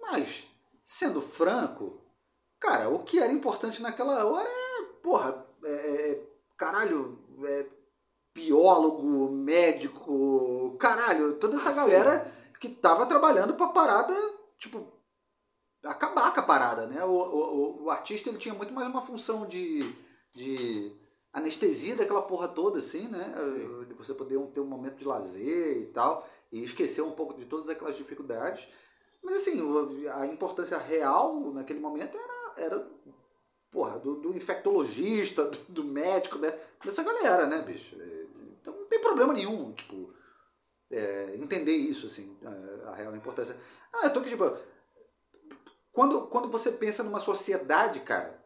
Mas, 0.00 0.48
sendo 0.86 1.20
franco, 1.20 2.00
cara, 2.60 2.88
o 2.88 3.00
que 3.00 3.18
era 3.18 3.32
importante 3.32 3.82
naquela 3.82 4.24
hora 4.24 4.48
é, 4.48 4.82
porra, 5.02 5.44
é, 5.64 5.70
é, 5.72 6.22
caralho, 6.56 7.18
é, 7.44 7.66
biólogo, 8.32 9.30
médico, 9.30 10.76
caralho, 10.78 11.34
toda 11.34 11.56
essa 11.56 11.70
ah, 11.70 11.74
galera 11.74 12.32
que 12.60 12.68
tava 12.68 13.06
trabalhando 13.06 13.54
pra 13.54 13.68
parada, 13.68 14.14
tipo, 14.56 14.93
acabar 15.84 16.32
com 16.32 16.40
a 16.40 16.42
parada, 16.42 16.86
né? 16.86 17.04
O, 17.04 17.10
o, 17.10 17.84
o 17.84 17.90
artista 17.90 18.28
ele 18.28 18.38
tinha 18.38 18.54
muito 18.54 18.72
mais 18.72 18.88
uma 18.88 19.02
função 19.02 19.46
de, 19.46 19.80
de 20.32 20.92
anestesia 21.32 21.96
daquela 21.96 22.22
porra 22.22 22.48
toda, 22.48 22.78
assim, 22.78 23.08
né? 23.08 23.34
De 23.86 23.94
você 23.94 24.14
poder 24.14 24.38
ter 24.48 24.60
um 24.60 24.66
momento 24.66 24.96
de 24.96 25.04
lazer 25.04 25.82
e 25.82 25.86
tal, 25.86 26.28
e 26.50 26.62
esquecer 26.62 27.02
um 27.02 27.12
pouco 27.12 27.34
de 27.34 27.44
todas 27.44 27.68
aquelas 27.68 27.96
dificuldades. 27.96 28.68
Mas 29.22 29.36
assim, 29.36 29.60
a 30.12 30.26
importância 30.26 30.78
real 30.78 31.52
naquele 31.52 31.80
momento 31.80 32.16
era, 32.16 32.66
era 32.66 32.90
porra, 33.70 33.98
do, 33.98 34.16
do 34.16 34.36
infectologista, 34.36 35.44
do, 35.44 35.58
do, 35.68 35.84
médico, 35.84 36.38
né? 36.38 36.56
Dessa 36.84 37.02
galera, 37.02 37.46
né, 37.46 37.60
bicho? 37.62 37.96
Então 38.60 38.74
não 38.76 38.86
tem 38.86 39.00
problema 39.00 39.32
nenhum, 39.32 39.72
tipo, 39.72 40.12
é, 40.90 41.34
entender 41.40 41.72
isso, 41.72 42.06
assim, 42.06 42.36
a, 42.44 42.90
a 42.90 42.94
real 42.94 43.16
importância. 43.16 43.56
Ah, 43.92 44.06
eu 44.06 44.12
tô 44.12 44.20
aqui, 44.20 44.30
tipo, 44.30 44.44
quando, 45.94 46.26
quando 46.26 46.50
você 46.50 46.72
pensa 46.72 47.02
numa 47.02 47.20
sociedade, 47.20 48.00
cara, 48.00 48.44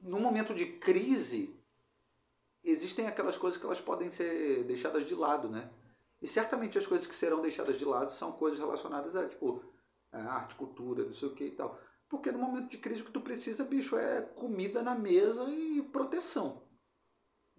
num 0.00 0.20
momento 0.20 0.54
de 0.54 0.66
crise, 0.66 1.58
existem 2.62 3.06
aquelas 3.06 3.38
coisas 3.38 3.58
que 3.58 3.64
elas 3.64 3.80
podem 3.80 4.12
ser 4.12 4.64
deixadas 4.64 5.06
de 5.06 5.14
lado, 5.14 5.48
né? 5.48 5.70
E 6.20 6.28
certamente 6.28 6.76
as 6.76 6.86
coisas 6.86 7.06
que 7.06 7.14
serão 7.14 7.40
deixadas 7.40 7.78
de 7.78 7.84
lado 7.86 8.12
são 8.12 8.32
coisas 8.32 8.58
relacionadas 8.58 9.16
a, 9.16 9.26
tipo, 9.26 9.64
a 10.12 10.18
arte, 10.18 10.56
cultura, 10.56 11.04
não 11.04 11.14
sei 11.14 11.28
o 11.28 11.34
que 11.34 11.44
e 11.44 11.52
tal. 11.52 11.80
Porque 12.06 12.30
no 12.30 12.38
momento 12.38 12.68
de 12.68 12.76
crise 12.76 13.00
o 13.00 13.06
que 13.06 13.12
tu 13.12 13.22
precisa, 13.22 13.64
bicho, 13.64 13.96
é 13.96 14.20
comida 14.20 14.82
na 14.82 14.94
mesa 14.94 15.44
e 15.48 15.80
proteção. 15.90 16.62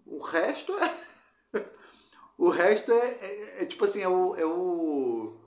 O 0.06 0.20
resto 0.20 0.72
é. 0.78 1.64
o 2.38 2.50
resto 2.50 2.92
é, 2.92 3.08
é, 3.08 3.64
é, 3.64 3.66
tipo 3.66 3.84
assim, 3.86 4.02
é 4.02 4.08
o. 4.08 4.36
É 4.36 4.46
o. 4.46 5.41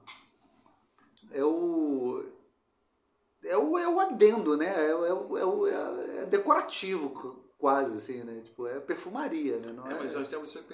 É 1.35 1.45
o. 1.45 2.25
É 3.43 3.57
o, 3.59 3.79
é 3.79 3.89
o 3.89 4.01
adendo, 4.01 4.57
né? 4.57 4.89
É, 4.89 4.95
o, 4.95 5.37
é, 5.37 5.45
o, 5.45 5.67
é, 5.67 6.23
é 6.23 6.27
decorativo, 6.27 7.11
quase, 7.59 7.97
assim, 7.97 8.23
né? 8.23 8.41
Tipo, 8.43 8.67
é 8.67 8.81
perfumaria, 8.81 9.59
né? 9.59 9.73
Não 9.73 9.87
é, 9.87 9.95
mas 9.95 10.15
nós 10.15 10.29
temos 10.29 10.55
essa 10.55 10.65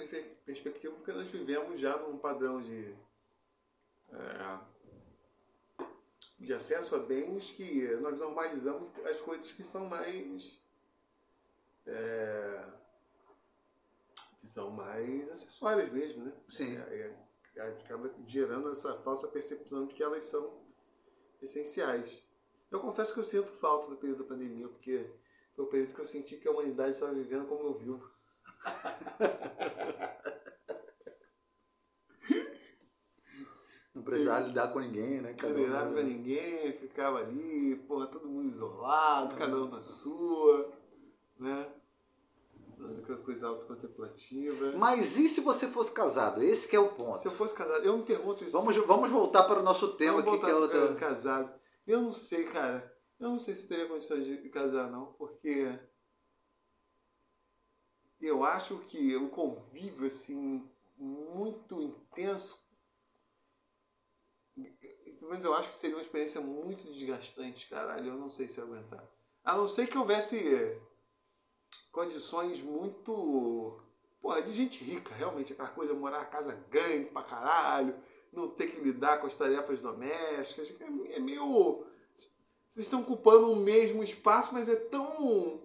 perspectiva 0.45 0.93
porque 0.95 1.11
nós 1.11 1.29
vivemos 1.29 1.79
já 1.79 1.97
num 1.97 2.17
padrão 2.17 2.61
de. 2.61 2.95
de 6.39 6.53
acesso 6.53 6.95
a 6.95 6.99
bens 6.99 7.51
que 7.51 7.87
nós 7.97 8.17
normalizamos 8.17 8.89
as 9.05 9.19
coisas 9.19 9.51
que 9.51 9.63
são 9.63 9.87
mais. 9.87 10.59
É, 11.87 12.65
que 14.39 14.47
são 14.47 14.69
mais 14.71 15.29
acessórias 15.29 15.91
mesmo, 15.91 16.25
né? 16.25 16.33
Sim. 16.49 16.77
Acaba 17.57 18.13
gerando 18.25 18.69
essa 18.69 18.97
falsa 18.99 19.27
percepção 19.27 19.85
de 19.85 19.93
que 19.93 20.01
elas 20.01 20.25
são 20.25 20.61
essenciais. 21.41 22.23
Eu 22.71 22.79
confesso 22.79 23.13
que 23.13 23.19
eu 23.19 23.23
sinto 23.23 23.51
falta 23.51 23.89
do 23.89 23.97
período 23.97 24.23
da 24.23 24.29
pandemia, 24.29 24.67
porque 24.67 25.09
foi 25.55 25.65
o 25.65 25.67
período 25.67 25.93
que 25.93 26.01
eu 26.01 26.05
senti 26.05 26.37
que 26.37 26.47
a 26.47 26.51
humanidade 26.51 26.91
estava 26.91 27.13
vivendo 27.13 27.47
como 27.47 27.67
eu 27.67 27.73
vivo. 27.73 28.09
Não 33.93 34.03
precisava 34.03 34.47
lidar 34.47 34.71
com 34.71 34.79
ninguém, 34.79 35.21
né? 35.21 35.33
Cada 35.33 35.53
não 35.53 35.91
um... 35.91 35.93
com 35.93 36.01
ninguém, 36.01 36.71
ficava 36.77 37.19
ali, 37.19 37.75
porra, 37.87 38.07
todo 38.07 38.29
mundo 38.29 38.47
isolado, 38.47 39.35
cada 39.35 39.53
um 39.57 39.67
na 39.67 39.81
sua, 39.81 40.73
né? 41.37 41.80
Aquela 43.01 43.19
coisa 43.19 43.47
autocontemplativa. 43.47 44.73
Mas 44.77 45.17
e 45.17 45.27
se 45.27 45.41
você 45.41 45.67
fosse 45.67 45.91
casado? 45.91 46.41
Esse 46.41 46.67
que 46.67 46.75
é 46.75 46.79
o 46.79 46.93
ponto. 46.95 47.21
Se 47.21 47.27
eu 47.27 47.31
fosse 47.31 47.53
casado, 47.53 47.85
eu 47.85 47.97
me 47.97 48.03
pergunto 48.03 48.43
isso. 48.43 48.53
Vamos, 48.53 48.75
vamos 48.77 49.11
voltar 49.11 49.43
para 49.43 49.59
o 49.59 49.63
nosso 49.63 49.89
tema 49.93 50.21
vamos 50.21 50.35
aqui, 50.35 50.45
que 50.45 50.51
é 50.51 50.55
o 50.55 50.95
casado. 50.95 51.53
Eu 51.85 52.01
não 52.01 52.13
sei, 52.13 52.45
cara. 52.45 52.91
Eu 53.19 53.29
não 53.29 53.39
sei 53.39 53.53
se 53.53 53.63
eu 53.63 53.69
teria 53.69 53.87
condições 53.87 54.25
de 54.25 54.49
casar, 54.49 54.89
não, 54.89 55.13
porque 55.13 55.79
eu 58.19 58.43
acho 58.43 58.77
que 58.79 59.15
o 59.15 59.29
convívio, 59.29 60.07
assim, 60.07 60.67
muito 60.97 61.81
intenso, 61.81 62.67
pelo 65.21 65.29
menos 65.29 65.45
eu 65.45 65.53
acho 65.53 65.69
que 65.69 65.75
seria 65.75 65.95
uma 65.95 66.01
experiência 66.01 66.41
muito 66.41 66.91
desgastante, 66.91 67.69
caralho. 67.69 68.07
Eu 68.07 68.17
não 68.17 68.29
sei 68.29 68.49
se 68.49 68.59
aguentar. 68.59 69.07
A 69.43 69.55
não 69.55 69.67
ser 69.67 69.87
que 69.87 69.97
houvesse 69.97 70.81
condições 71.91 72.61
muito. 72.61 73.79
Porra, 74.21 74.41
de 74.41 74.53
gente 74.53 74.83
rica, 74.83 75.13
realmente. 75.15 75.53
Aquela 75.53 75.69
coisa, 75.69 75.93
morar 75.93 76.19
na 76.19 76.25
casa 76.25 76.55
grande 76.69 77.05
pra 77.05 77.23
caralho, 77.23 77.95
não 78.31 78.49
ter 78.49 78.67
que 78.67 78.79
lidar 78.79 79.19
com 79.19 79.27
as 79.27 79.35
tarefas 79.35 79.81
domésticas. 79.81 80.73
É, 80.79 81.15
é 81.15 81.19
meio. 81.19 81.85
Vocês 82.69 82.85
estão 82.85 83.01
ocupando 83.01 83.51
o 83.51 83.55
mesmo 83.55 84.03
espaço, 84.03 84.53
mas 84.53 84.69
é 84.69 84.75
tão. 84.75 85.61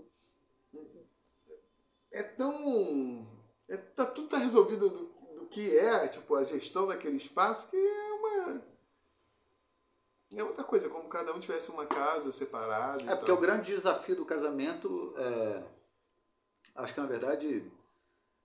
É 2.11 2.23
tão. 2.23 3.27
É, 3.69 3.77
tá, 3.77 4.07
tudo 4.07 4.29
tá 4.29 4.39
resolvido 4.39 4.89
do, 4.89 5.05
do 5.41 5.47
que 5.47 5.77
é, 5.77 6.09
tipo, 6.09 6.35
a 6.35 6.45
gestão 6.45 6.87
daquele 6.87 7.17
espaço, 7.17 7.71
que 7.71 7.77
é 7.77 8.13
uma. 8.13 8.77
É 10.35 10.43
outra 10.43 10.65
coisa, 10.65 10.89
como 10.89 11.09
cada 11.09 11.33
um 11.33 11.41
tivesse 11.41 11.71
uma 11.71 11.87
casa 11.87 12.33
separada. 12.33 13.11
É 13.11 13.15
porque 13.15 13.31
o 13.31 13.37
grande 13.37 13.75
desafio 13.75 14.17
do 14.17 14.25
casamento 14.25 15.15
é. 15.17 15.76
Acho 16.77 16.95
que 16.95 17.01
na 17.01 17.07
verdade 17.07 17.71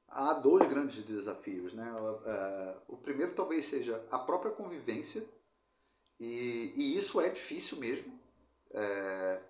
há 0.07 0.33
dois 0.33 0.67
grandes 0.67 1.03
desafios. 1.03 1.73
Né? 1.73 1.93
É, 2.25 2.75
o 2.87 2.97
primeiro 2.97 3.33
talvez 3.33 3.65
seja 3.65 4.03
a 4.11 4.19
própria 4.19 4.51
convivência, 4.51 5.23
e, 6.19 6.73
e 6.75 6.97
isso 6.97 7.19
é 7.19 7.29
difícil 7.29 7.77
mesmo. 7.77 8.19
É, 8.71 9.41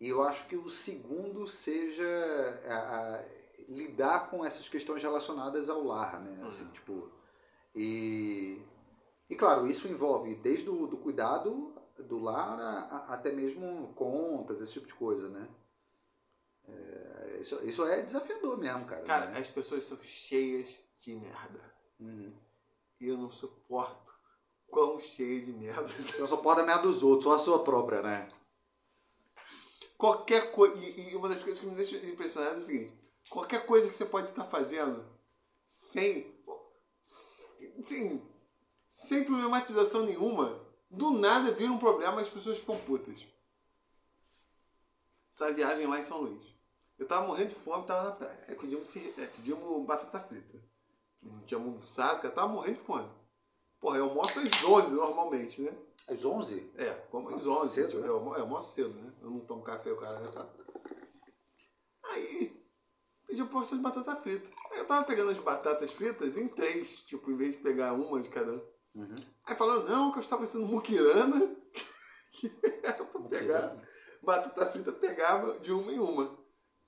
e 0.00 0.08
eu 0.08 0.22
acho 0.22 0.46
que 0.46 0.56
o 0.56 0.70
segundo 0.70 1.46
seja 1.46 2.04
a, 2.66 3.16
a, 3.16 3.24
lidar 3.68 4.30
com 4.30 4.44
essas 4.44 4.68
questões 4.68 5.02
relacionadas 5.02 5.68
ao 5.68 5.82
lar, 5.84 6.20
né? 6.20 6.42
Uhum. 6.42 6.48
Assim, 6.48 6.66
tipo, 6.68 7.10
e, 7.74 8.60
e 9.28 9.34
claro, 9.34 9.66
isso 9.66 9.88
envolve 9.88 10.34
desde 10.36 10.68
o 10.68 10.86
do 10.86 10.96
cuidado 10.96 11.74
do 11.98 12.18
lar 12.18 12.58
a, 12.60 13.14
até 13.14 13.32
mesmo 13.32 13.92
contas, 13.94 14.60
esse 14.60 14.72
tipo 14.72 14.86
de 14.86 14.94
coisa, 14.94 15.28
né? 15.28 15.48
Isso, 17.42 17.60
isso 17.64 17.84
é 17.84 18.02
desafiador 18.02 18.56
mesmo, 18.56 18.84
cara. 18.84 19.02
Cara, 19.02 19.26
né? 19.26 19.40
as 19.40 19.50
pessoas 19.50 19.82
são 19.82 19.98
cheias 19.98 20.80
de 20.96 21.12
merda. 21.16 21.74
Uhum. 21.98 22.32
E 23.00 23.08
eu 23.08 23.18
não 23.18 23.32
suporto 23.32 24.14
quão 24.68 25.00
cheio 25.00 25.44
de 25.44 25.52
merda. 25.52 25.88
Só 25.88 26.36
pode 26.36 26.60
a 26.60 26.64
merda 26.64 26.82
dos 26.82 27.02
outros, 27.02 27.24
só 27.24 27.34
a 27.34 27.38
sua 27.40 27.64
própria, 27.64 28.00
né? 28.00 28.28
Qualquer 29.98 30.52
coisa. 30.52 30.72
E, 30.76 31.10
e, 31.10 31.16
uma 31.16 31.28
das 31.28 31.42
coisas 31.42 31.60
que 31.60 31.66
me 31.66 31.74
deixa 31.74 31.96
impressionado 32.06 32.54
é 32.54 32.58
o 32.58 32.60
seguinte: 32.60 32.94
qualquer 33.28 33.66
coisa 33.66 33.90
que 33.90 33.96
você 33.96 34.06
pode 34.06 34.28
estar 34.28 34.44
fazendo 34.44 35.04
sem. 35.66 36.32
Sim, 37.02 38.24
sem 38.88 39.24
problematização 39.24 40.04
nenhuma, 40.04 40.64
do 40.88 41.10
nada 41.10 41.50
vira 41.50 41.72
um 41.72 41.78
problema 41.78 42.20
e 42.20 42.24
as 42.24 42.30
pessoas 42.30 42.58
ficam 42.58 42.78
putas. 42.78 43.26
Essa 45.32 45.52
viagem 45.52 45.88
lá 45.88 45.98
em 45.98 46.04
São 46.04 46.20
Luís. 46.20 46.51
Eu 47.02 47.08
tava 47.08 47.26
morrendo 47.26 47.48
de 47.48 47.56
fome, 47.56 47.84
tava 47.84 48.10
na 48.10 48.14
praia. 48.14 48.44
Aí 48.46 48.54
pedimos, 48.54 48.96
é, 48.96 49.26
pedimos 49.26 49.84
batata 49.84 50.20
frita. 50.20 50.62
Não 51.24 51.40
tínhamos 51.40 51.72
almoçado, 51.72 52.24
eu 52.24 52.30
tava 52.32 52.46
morrendo 52.46 52.78
de 52.78 52.80
fome. 52.80 53.10
Porra, 53.80 53.98
eu 53.98 54.04
almoço 54.04 54.38
às 54.38 54.64
11 54.64 54.94
normalmente, 54.94 55.62
né? 55.62 55.76
Às 56.08 56.24
11? 56.24 56.72
É, 56.76 56.90
como 57.10 57.28
às 57.28 57.44
11. 57.44 57.74
Cedo, 57.74 57.88
tipo, 57.88 58.02
né? 58.02 58.08
eu, 58.08 58.14
eu 58.14 58.42
almoço 58.42 58.74
cedo, 58.74 58.94
né? 58.94 59.12
Eu 59.20 59.30
não 59.30 59.40
tomo 59.40 59.64
café, 59.64 59.90
o 59.90 59.96
cara, 59.96 60.20
né? 60.20 60.30
Tá. 60.30 60.48
Aí, 62.04 62.64
pedi 63.26 63.42
uma 63.42 63.50
porção 63.50 63.76
de 63.76 63.82
batata 63.82 64.14
frita. 64.14 64.48
Aí 64.72 64.78
eu 64.78 64.86
tava 64.86 65.04
pegando 65.04 65.32
as 65.32 65.38
batatas 65.38 65.90
fritas 65.90 66.36
em 66.36 66.46
três, 66.46 67.00
tipo, 67.00 67.32
em 67.32 67.36
vez 67.36 67.56
de 67.56 67.62
pegar 67.62 67.94
uma 67.94 68.20
de 68.20 68.28
cada 68.28 68.52
um. 68.52 68.62
Uhum. 68.94 69.14
Aí 69.48 69.56
falando, 69.56 69.88
não, 69.88 70.12
que 70.12 70.18
eu 70.18 70.22
estava 70.22 70.46
sendo 70.46 70.66
muquirana, 70.66 71.56
que 72.30 72.52
era 72.84 73.04
pra 73.04 73.20
pegar 73.22 73.82
batata 74.22 74.66
frita, 74.66 74.92
pegava 74.92 75.58
de 75.58 75.72
uma 75.72 75.90
em 75.90 75.98
uma. 75.98 76.41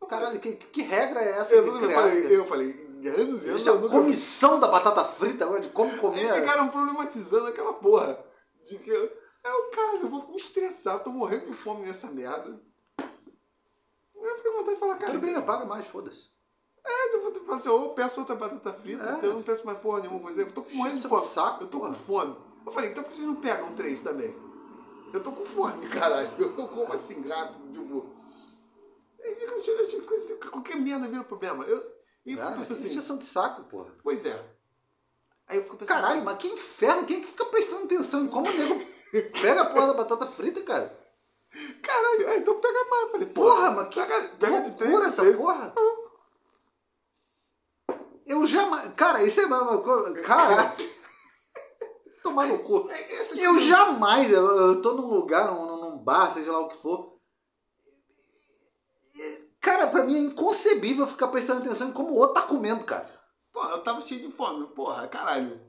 Caralho, 0.06 0.40
que, 0.40 0.52
que 0.54 0.82
regra 0.82 1.20
é 1.20 1.38
essa? 1.38 1.54
Eu, 1.54 1.66
eu 1.66 1.90
falei, 1.90 2.36
eu 2.36 2.46
falei, 2.46 2.68
anos 3.08 3.44
e 3.44 3.48
anos. 3.48 3.68
a 3.68 3.90
comissão 3.90 4.58
da 4.60 4.68
batata 4.68 5.04
frita 5.04 5.44
agora 5.44 5.60
de 5.60 5.68
como 5.68 5.96
comer. 5.98 6.30
Aí 6.30 6.40
ficaram 6.40 6.68
problematizando 6.68 7.46
aquela 7.46 7.74
porra. 7.74 8.18
De 8.64 8.78
que 8.78 8.90
eu. 8.90 9.24
Eu, 9.44 9.70
caralho, 9.70 10.02
eu 10.04 10.08
vou 10.08 10.28
me 10.28 10.36
estressar, 10.36 10.94
eu 10.94 11.00
tô 11.00 11.10
morrendo 11.10 11.46
de 11.46 11.52
fome 11.52 11.84
nessa 11.84 12.10
merda. 12.10 12.58
Eu 12.98 14.36
fiquei 14.36 14.50
com 14.50 14.58
vontade 14.58 14.74
de 14.74 14.80
falar, 14.80 14.96
cara. 14.96 15.12
Tudo 15.12 15.20
bem, 15.20 15.42
paga 15.42 15.66
mais, 15.66 15.86
foda-se. 15.86 16.32
É, 16.86 17.16
eu 17.16 17.22
vou 17.22 17.44
falar 17.44 17.58
assim, 17.58 17.68
ou 17.68 17.82
eu 17.82 17.88
peço 17.90 18.20
outra 18.20 18.34
batata 18.34 18.72
frita, 18.72 19.02
é. 19.04 19.12
então 19.12 19.30
eu 19.30 19.34
não 19.34 19.42
peço 19.42 19.66
mais 19.66 19.78
porra 19.78 20.00
nenhuma 20.00 20.20
coisa. 20.20 20.40
Eu 20.40 20.52
tô 20.52 20.62
com 20.62 20.74
morrendo 20.74 21.00
de 21.00 21.08
fome. 21.08 21.26
Saco, 21.26 21.64
eu 21.64 21.68
tô 21.68 21.78
porra. 21.80 21.90
com 21.90 21.94
fome. 21.94 22.36
Eu 22.66 22.72
falei, 22.72 22.90
então 22.90 23.02
por 23.02 23.08
que 23.10 23.16
vocês 23.16 23.26
não 23.26 23.36
pegam 23.36 23.74
três 23.74 24.00
também? 24.00 24.34
Eu 25.12 25.22
tô 25.22 25.32
com 25.32 25.44
fome, 25.44 25.86
caralho. 25.88 26.30
Eu 26.38 26.68
como 26.68 26.92
assim, 26.92 27.26
rápido, 27.28 27.72
tipo. 27.72 28.06
Aí 28.06 28.06
fica 28.06 28.23
qualquer 30.50 30.76
merda 30.76 31.08
vira 31.08 31.24
problema. 31.24 31.64
Eu, 31.64 31.78
e 32.24 32.32
eu 32.32 32.38
fico 32.38 32.58
pensando 32.58 32.78
assim. 32.78 32.98
Isso 32.98 33.18
de 33.18 33.26
saco, 33.26 33.64
porra. 33.64 33.92
Pois 34.02 34.24
é. 34.24 34.54
Aí 35.48 35.58
eu 35.58 35.64
fico 35.64 35.76
pensando. 35.76 36.00
Caralho, 36.00 36.24
mas 36.24 36.38
que 36.38 36.48
inferno, 36.48 37.06
quem 37.06 37.18
é 37.18 37.20
que 37.20 37.26
fica 37.26 37.44
prestando 37.46 37.84
atenção 37.84 38.24
em 38.24 38.28
como 38.28 38.48
o 38.48 38.52
nego 38.52 38.80
pega 39.40 39.62
a 39.62 39.66
porra 39.66 39.88
da 39.88 39.94
batata 39.94 40.26
frita, 40.26 40.62
cara? 40.62 41.04
Caralho, 41.82 42.28
aí 42.28 42.38
então 42.40 42.60
pega 42.60 42.84
mais. 42.84 43.10
Falei, 43.10 43.26
porra, 43.26 43.70
mas 43.72 43.88
que 43.88 44.00
pega, 44.00 44.28
pega 44.40 44.60
loucura 44.60 45.06
essa 45.06 45.32
porra. 45.32 45.74
Eu 48.26 48.46
jamais. 48.46 48.92
Cara, 48.94 49.22
isso 49.22 49.40
é. 49.40 50.22
Cara. 50.22 50.74
Tomar 52.22 52.46
no 52.46 52.60
cu. 52.60 52.88
É, 52.90 53.46
eu 53.46 53.58
jamais. 53.58 54.32
Eu, 54.32 54.46
eu 54.46 54.82
tô 54.82 54.94
num 54.94 55.08
lugar, 55.08 55.52
num, 55.52 55.76
num 55.76 55.98
bar, 55.98 56.32
seja 56.32 56.50
lá 56.50 56.60
o 56.60 56.70
que 56.70 56.80
for. 56.80 57.13
Cara, 59.74 59.88
pra 59.88 60.04
mim 60.04 60.14
é 60.14 60.20
inconcebível 60.20 61.04
ficar 61.04 61.26
prestando 61.26 61.62
atenção 61.62 61.88
em 61.88 61.92
como 61.92 62.12
o 62.12 62.16
outro 62.16 62.34
tá 62.34 62.42
comendo, 62.42 62.84
cara. 62.84 63.10
Porra, 63.52 63.70
eu 63.70 63.82
tava 63.82 64.00
cheio 64.00 64.20
de 64.20 64.30
fome, 64.30 64.68
porra, 64.68 65.08
caralho. 65.08 65.60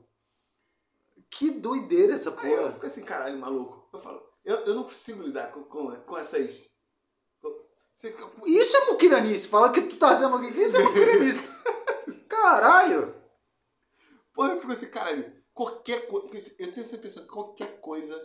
Que 1.28 1.50
doideira 1.50 2.14
essa 2.14 2.30
porra. 2.30 2.46
Aí 2.46 2.52
eu 2.54 2.72
fico 2.72 2.86
assim, 2.86 3.04
caralho, 3.04 3.36
maluco. 3.36 3.88
Eu 3.92 3.98
falo, 3.98 4.22
eu, 4.44 4.54
eu 4.58 4.74
não 4.76 4.84
consigo 4.84 5.24
lidar 5.24 5.50
com, 5.50 5.64
com, 5.64 5.90
com 6.02 6.16
essas. 6.16 6.70
Isso 8.46 8.76
é 8.76 8.84
muquiranice. 8.92 9.48
Fala 9.48 9.72
que 9.72 9.82
tu 9.82 9.96
tá 9.96 10.10
fazendo 10.10 10.36
o 10.36 10.40
que 10.40 10.56
isso 10.56 10.76
é 10.76 10.84
muquiranice. 10.84 11.48
Caralho! 12.28 13.12
Porra, 14.32 14.52
eu 14.52 14.60
fico 14.60 14.72
assim, 14.72 14.88
caralho, 14.88 15.34
qualquer 15.52 16.06
coisa. 16.06 16.54
Eu 16.60 16.70
tenho 16.70 16.86
essa 16.86 16.94
impressão 16.94 17.24
que 17.24 17.28
qualquer 17.28 17.80
coisa, 17.80 18.16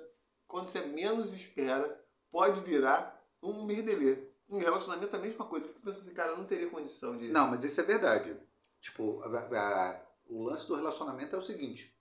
quando 0.48 0.68
você 0.68 0.82
menos 0.82 1.34
espera, 1.34 2.06
pode 2.30 2.62
virar 2.62 3.20
um 3.42 3.66
merdelê. 3.66 4.31
Um 4.52 4.58
relacionamento 4.60 5.16
é 5.16 5.20
a 5.20 5.22
mesma 5.22 5.45
coisa. 5.45 5.66
Eu 5.66 5.70
fico 5.70 5.82
pensando 5.82 6.02
assim, 6.02 6.14
cara, 6.14 6.32
eu 6.34 6.38
não 6.38 6.45
teria 6.45 6.70
condição 6.70 7.18
de. 7.18 7.30
Não, 7.30 7.47
mas 7.47 7.64
isso 7.64 7.80
é 7.80 7.84
verdade. 7.84 8.38
Tipo, 8.82 9.22
a- 9.24 9.28
a- 9.58 10.06
o 10.28 10.43
lance 10.43 10.68
do 10.68 10.76
relacionamento 10.76 11.34
é 11.36 11.39
o 11.39 11.43
seguinte. 11.43 11.97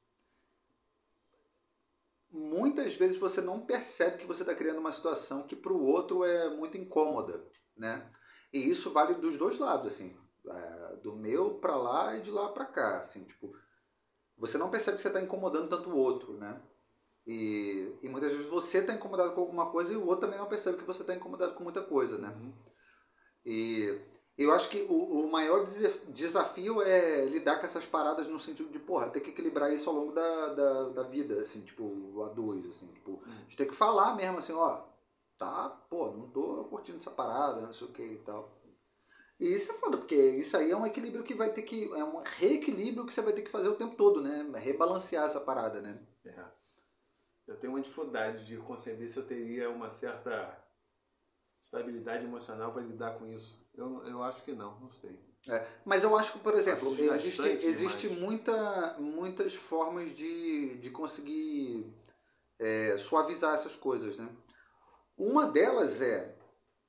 Muitas 2.32 2.94
vezes 2.94 3.16
você 3.16 3.40
não 3.40 3.60
percebe 3.66 4.18
que 4.18 4.26
você 4.26 4.42
está 4.42 4.54
criando 4.54 4.78
uma 4.78 4.92
situação 4.92 5.46
que 5.46 5.56
para 5.56 5.72
o 5.72 5.82
outro 5.82 6.24
é 6.24 6.48
muito 6.50 6.76
incômoda, 6.76 7.44
né? 7.76 8.08
E 8.52 8.68
isso 8.68 8.90
vale 8.92 9.14
dos 9.14 9.36
dois 9.36 9.58
lados, 9.58 9.92
assim, 9.92 10.16
é, 10.48 10.96
do 10.96 11.14
meu 11.16 11.58
para 11.58 11.76
lá 11.76 12.16
e 12.16 12.20
de 12.22 12.30
lá 12.30 12.48
para 12.50 12.66
cá, 12.66 12.98
assim, 12.98 13.24
tipo, 13.24 13.52
você 14.36 14.58
não 14.58 14.70
percebe 14.70 14.96
que 14.96 15.02
você 15.02 15.08
está 15.08 15.20
incomodando 15.20 15.68
tanto 15.68 15.90
o 15.90 15.96
outro, 15.96 16.36
né? 16.38 16.60
E, 17.32 17.96
e 18.02 18.08
muitas 18.08 18.32
vezes 18.32 18.48
você 18.48 18.78
está 18.78 18.92
incomodado 18.92 19.30
com 19.36 19.42
alguma 19.42 19.70
coisa 19.70 19.92
e 19.92 19.96
o 19.96 20.04
outro 20.04 20.22
também 20.22 20.40
não 20.40 20.48
percebe 20.48 20.78
que 20.78 20.84
você 20.84 21.02
está 21.02 21.14
incomodado 21.14 21.54
com 21.54 21.62
muita 21.62 21.80
coisa, 21.80 22.18
né? 22.18 22.36
E 23.46 24.00
eu 24.36 24.52
acho 24.52 24.68
que 24.68 24.82
o, 24.90 25.26
o 25.26 25.30
maior 25.30 25.64
desafio 26.08 26.82
é 26.82 27.26
lidar 27.26 27.60
com 27.60 27.66
essas 27.66 27.86
paradas 27.86 28.26
no 28.26 28.40
sentido 28.40 28.68
de, 28.72 28.80
porra, 28.80 29.10
ter 29.10 29.20
que 29.20 29.30
equilibrar 29.30 29.72
isso 29.72 29.88
ao 29.88 29.94
longo 29.94 30.10
da, 30.10 30.46
da, 30.54 30.88
da 30.88 31.02
vida, 31.04 31.38
assim, 31.38 31.60
tipo, 31.60 32.20
a 32.24 32.30
dois, 32.30 32.66
assim, 32.66 32.88
tipo, 32.88 33.22
a 33.24 33.42
gente 33.42 33.56
tem 33.56 33.68
que 33.68 33.76
falar 33.76 34.16
mesmo, 34.16 34.38
assim, 34.38 34.52
ó, 34.52 34.82
tá, 35.38 35.68
pô, 35.88 36.10
não 36.10 36.28
tô 36.30 36.64
curtindo 36.64 36.98
essa 36.98 37.12
parada, 37.12 37.60
não 37.60 37.72
sei 37.72 37.86
o 37.86 37.92
que 37.92 38.02
e 38.02 38.18
tal. 38.24 38.58
E 39.38 39.54
isso 39.54 39.70
é 39.70 39.76
foda, 39.76 39.98
porque 39.98 40.16
isso 40.16 40.56
aí 40.56 40.72
é 40.72 40.76
um 40.76 40.84
equilíbrio 40.84 41.22
que 41.22 41.34
vai 41.34 41.50
ter 41.52 41.62
que, 41.62 41.84
é 41.94 42.02
um 42.02 42.22
reequilíbrio 42.24 43.06
que 43.06 43.14
você 43.14 43.22
vai 43.22 43.32
ter 43.32 43.42
que 43.42 43.52
fazer 43.52 43.68
o 43.68 43.76
tempo 43.76 43.94
todo, 43.94 44.20
né? 44.20 44.50
Rebalancear 44.56 45.26
essa 45.26 45.38
parada, 45.38 45.80
né? 45.80 45.96
É. 47.50 47.52
Eu 47.52 47.56
tenho 47.56 47.72
uma 47.72 47.82
dificuldade 47.82 48.46
de 48.46 48.56
conceber 48.58 49.10
se 49.10 49.18
eu 49.18 49.26
teria 49.26 49.68
uma 49.68 49.90
certa 49.90 50.56
estabilidade 51.62 52.24
emocional 52.24 52.72
para 52.72 52.82
lidar 52.82 53.18
com 53.18 53.26
isso. 53.26 53.68
Eu, 53.74 54.02
eu 54.06 54.22
acho 54.22 54.42
que 54.42 54.52
não, 54.52 54.78
não 54.80 54.92
sei. 54.92 55.18
É, 55.48 55.66
mas 55.84 56.04
eu 56.04 56.16
acho 56.16 56.34
que, 56.34 56.38
por 56.40 56.54
exemplo, 56.54 56.92
Acho 56.92 57.02
existe, 57.02 57.66
existe 57.66 58.08
demais. 58.08 58.22
muita, 58.22 58.96
muitas 58.98 59.54
formas 59.54 60.14
de, 60.14 60.76
de 60.76 60.90
conseguir 60.90 61.94
é, 62.58 62.96
suavizar 62.98 63.54
essas 63.54 63.74
coisas, 63.74 64.16
né? 64.16 64.28
Uma 65.16 65.46
delas 65.46 66.00
é, 66.02 66.36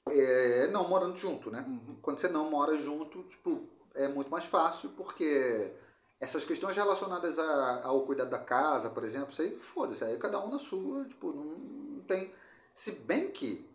é 0.09 0.67
não 0.67 0.87
morando 0.87 1.17
junto, 1.17 1.49
né? 1.49 1.65
Quando 2.01 2.19
você 2.19 2.27
não 2.27 2.49
mora 2.49 2.75
junto, 2.75 3.23
tipo, 3.23 3.69
é 3.95 4.07
muito 4.09 4.29
mais 4.29 4.45
fácil, 4.45 4.89
porque 4.91 5.73
essas 6.21 6.45
questões 6.45 6.77
relacionadas 6.77 7.39
a- 7.39 7.81
ao 7.83 8.05
cuidado 8.05 8.29
da 8.29 8.37
casa, 8.39 8.91
por 8.91 9.03
exemplo, 9.03 9.31
isso 9.31 9.41
aí, 9.41 9.59
foda-se, 9.59 10.03
aí 10.03 10.17
cada 10.19 10.39
um 10.39 10.49
na 10.51 10.59
sua, 10.59 11.03
tipo, 11.05 11.33
não, 11.33 11.99
tem... 12.03 12.33
Se 12.75 12.91
bem 12.91 13.31
que 13.31 13.67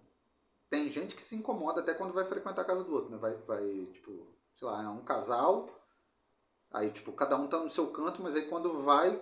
tem 0.71 0.89
gente 0.89 1.17
que 1.17 1.23
se 1.23 1.35
incomoda 1.35 1.81
até 1.81 1.93
quando 1.93 2.15
vai 2.15 2.25
frequentar 2.25 2.63
a 2.63 2.65
casa 2.65 2.85
do 2.85 2.95
outro, 2.95 3.11
né? 3.11 3.19
Vai, 3.19 3.35
vai 3.47 3.87
tipo, 3.93 4.11
sei 4.57 4.67
lá, 4.67 4.85
é 4.85 4.89
um 4.89 5.03
casal, 5.03 5.69
aí, 6.71 6.91
tipo, 6.91 7.13
cada 7.13 7.37
um 7.37 7.49
tá 7.49 7.59
no 7.59 7.71
seu 7.71 7.89
canto, 7.89 8.23
mas 8.23 8.37
aí 8.37 8.43
quando 8.43 8.83
vai 8.83 9.21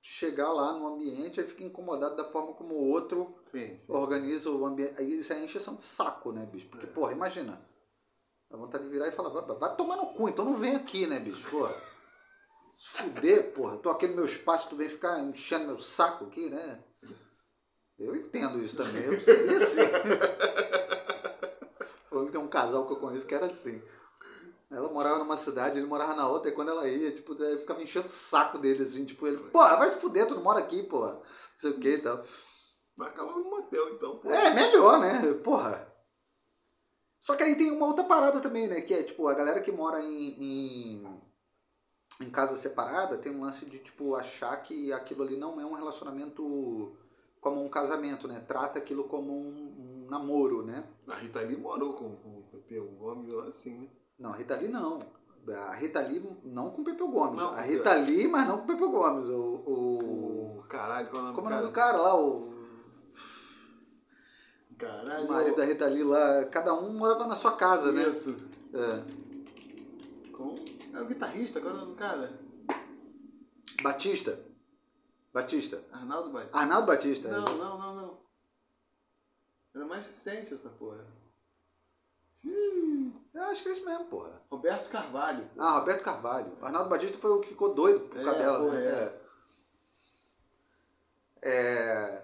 chegar 0.00 0.50
lá 0.52 0.72
no 0.72 0.94
ambiente, 0.94 1.40
aí 1.40 1.46
fica 1.46 1.64
incomodado 1.64 2.16
da 2.16 2.24
forma 2.24 2.54
como 2.54 2.74
o 2.74 2.88
outro 2.88 3.34
Sim, 3.42 3.76
sim. 3.78 3.92
organiza 3.92 4.50
o 4.50 4.64
ambiente. 4.64 4.94
Aí 4.98 5.18
isso 5.18 5.32
é 5.32 5.44
encheção 5.44 5.74
de 5.74 5.82
saco, 5.82 6.32
né, 6.32 6.46
bicho? 6.46 6.68
Porque, 6.68 6.86
porra, 6.86 7.12
imagina. 7.12 7.60
Dá 8.48 8.56
vontade 8.56 8.84
de 8.84 8.90
virar 8.90 9.08
e 9.08 9.12
falar, 9.12 9.28
vai 9.28 9.76
tomar 9.76 9.96
no 9.96 10.06
cu, 10.14 10.28
então 10.28 10.44
não 10.44 10.54
vem 10.56 10.74
aqui, 10.76 11.06
né, 11.06 11.18
bicho? 11.20 11.50
Porra. 11.50 11.74
Fuder, 12.82 13.52
porra. 13.52 13.76
Tô 13.78 13.90
aqui 13.90 14.06
no 14.06 14.16
meu 14.16 14.24
espaço, 14.24 14.68
tu 14.68 14.76
vem 14.76 14.88
ficar 14.88 15.20
enchendo 15.20 15.66
meu 15.66 15.78
saco 15.78 16.24
aqui, 16.24 16.48
né? 16.48 16.82
Eu 17.98 18.16
entendo 18.16 18.64
isso 18.64 18.76
também. 18.76 19.04
Eu 19.04 19.20
seria 19.20 19.58
assim. 19.58 19.82
Falando 22.08 22.26
que 22.26 22.32
tem 22.32 22.40
um 22.40 22.48
casal 22.48 22.86
que 22.86 22.92
eu 22.92 23.00
conheço 23.00 23.26
que 23.26 23.34
era 23.34 23.46
assim. 23.46 23.82
Ela 24.70 24.88
morava 24.88 25.18
numa 25.18 25.36
cidade, 25.36 25.78
ele 25.78 25.86
morava 25.86 26.14
na 26.14 26.28
outra, 26.28 26.48
e 26.48 26.54
quando 26.54 26.70
ela 26.70 26.88
ia, 26.88 27.10
tipo, 27.10 27.40
aí 27.42 27.58
ficava 27.58 27.82
enchendo 27.82 28.06
o 28.06 28.10
saco 28.10 28.56
dele, 28.56 28.84
assim, 28.84 29.04
tipo, 29.04 29.26
ele, 29.26 29.36
porra, 29.36 29.76
vai 29.76 29.90
se 29.90 29.96
fuder, 29.96 30.28
tu 30.28 30.36
não 30.36 30.42
mora 30.42 30.60
aqui, 30.60 30.84
porra. 30.84 31.14
Não 31.14 31.22
sei 31.56 31.72
o 31.72 31.78
que 31.78 31.88
e 31.88 31.98
tal. 31.98 32.22
Vai 32.96 33.08
acabar 33.08 33.32
no 33.32 33.50
motel, 33.50 33.94
então. 33.94 34.18
pô. 34.18 34.30
É, 34.30 34.54
melhor, 34.54 35.00
né? 35.00 35.34
Porra. 35.42 35.92
Só 37.20 37.36
que 37.36 37.42
aí 37.42 37.56
tem 37.56 37.70
uma 37.70 37.86
outra 37.86 38.04
parada 38.04 38.40
também, 38.40 38.68
né? 38.68 38.80
Que 38.80 38.94
é, 38.94 39.02
tipo, 39.02 39.26
a 39.26 39.34
galera 39.34 39.60
que 39.60 39.72
mora 39.72 40.00
em, 40.00 40.40
em, 40.40 41.20
em 42.20 42.30
casa 42.30 42.56
separada 42.56 43.16
tem 43.16 43.34
um 43.34 43.42
lance 43.42 43.64
de, 43.66 43.78
tipo, 43.78 44.14
achar 44.14 44.56
que 44.62 44.92
aquilo 44.92 45.22
ali 45.22 45.36
não 45.36 45.60
é 45.60 45.64
um 45.64 45.74
relacionamento 45.74 46.92
como 47.40 47.64
um 47.64 47.68
casamento, 47.68 48.28
né? 48.28 48.44
Trata 48.46 48.78
aquilo 48.78 49.04
como 49.04 49.32
um, 49.32 50.04
um 50.04 50.10
namoro, 50.10 50.62
né? 50.64 50.84
A 51.08 51.14
Rita 51.14 51.40
Lee 51.40 51.56
morou 51.56 51.94
com, 51.94 52.16
com 52.16 52.28
o 52.28 52.44
Pepeu 52.52 52.84
Gomes 52.98 53.32
lá 53.32 53.46
assim, 53.46 53.78
né? 53.78 53.88
Não, 54.18 54.32
a 54.32 54.36
Rita 54.36 54.56
Lee 54.56 54.68
não. 54.68 54.98
A 55.48 55.74
Rita 55.74 56.00
Lee 56.00 56.22
não 56.44 56.70
com 56.70 56.82
o 56.82 56.84
Pepeu 56.84 57.08
Gomes. 57.08 57.40
Não, 57.40 57.54
a 57.54 57.62
Rita 57.62 57.94
Lee, 57.94 58.28
mas 58.28 58.46
não 58.46 58.58
com 58.58 58.64
o 58.64 58.66
Pepeu 58.66 58.90
Gomes. 58.90 59.28
O, 59.28 59.40
o... 59.40 60.58
O 60.58 60.62
caralho, 60.68 61.08
qual 61.08 61.16
é 61.16 61.20
o 61.20 61.24
nome 61.24 61.34
Como 61.34 61.48
é 61.48 61.50
do 61.50 61.56
nome 61.56 61.68
do 61.68 61.74
cara 61.74 61.96
lá? 61.96 62.20
O, 62.20 62.50
Caralho. 64.76 65.24
o 65.24 65.28
marido 65.28 65.56
da 65.56 65.64
Rita 65.64 65.86
Lee 65.86 66.04
lá. 66.04 66.44
Cada 66.44 66.74
um 66.74 66.92
morava 66.92 67.26
na 67.26 67.34
sua 67.34 67.52
casa, 67.52 67.90
né? 67.92 68.02
Isso. 68.02 68.36
É. 68.74 70.32
Com... 70.32 70.54
É 70.94 71.00
o 71.00 71.06
guitarrista, 71.06 71.60
qual 71.60 71.76
é 71.76 71.82
o 71.82 71.94
cara? 71.94 72.38
Batista. 73.82 74.38
Batista. 75.32 75.82
Arnaldo 75.92 76.30
Batista. 76.30 76.58
Arnaldo 76.58 76.86
Batista. 76.86 77.28
é. 77.28 77.30
Não, 77.30 77.56
não, 77.56 77.78
não, 77.78 77.94
não. 77.94 78.18
Era 79.74 79.84
mais 79.86 80.06
recente 80.06 80.52
essa 80.52 80.70
porra. 80.70 81.06
Eu 83.32 83.42
acho 83.44 83.62
que 83.62 83.68
é 83.68 83.72
isso 83.72 83.84
mesmo, 83.84 84.06
porra. 84.06 84.42
Roberto 84.50 84.90
Carvalho. 84.90 85.48
pô. 85.54 85.62
Ah, 85.62 85.78
Roberto 85.78 86.02
Carvalho. 86.02 86.52
Arnaldo 86.60 86.90
Batista 86.90 87.16
foi 87.18 87.30
o 87.30 87.40
que 87.40 87.48
ficou 87.48 87.72
doido 87.74 88.00
por 88.00 88.14
causa 88.22 88.30
É, 88.30 88.38
dela, 88.38 88.58
porra, 88.58 88.80
né? 88.80 88.90
É. 88.90 89.20
É. 91.42 92.22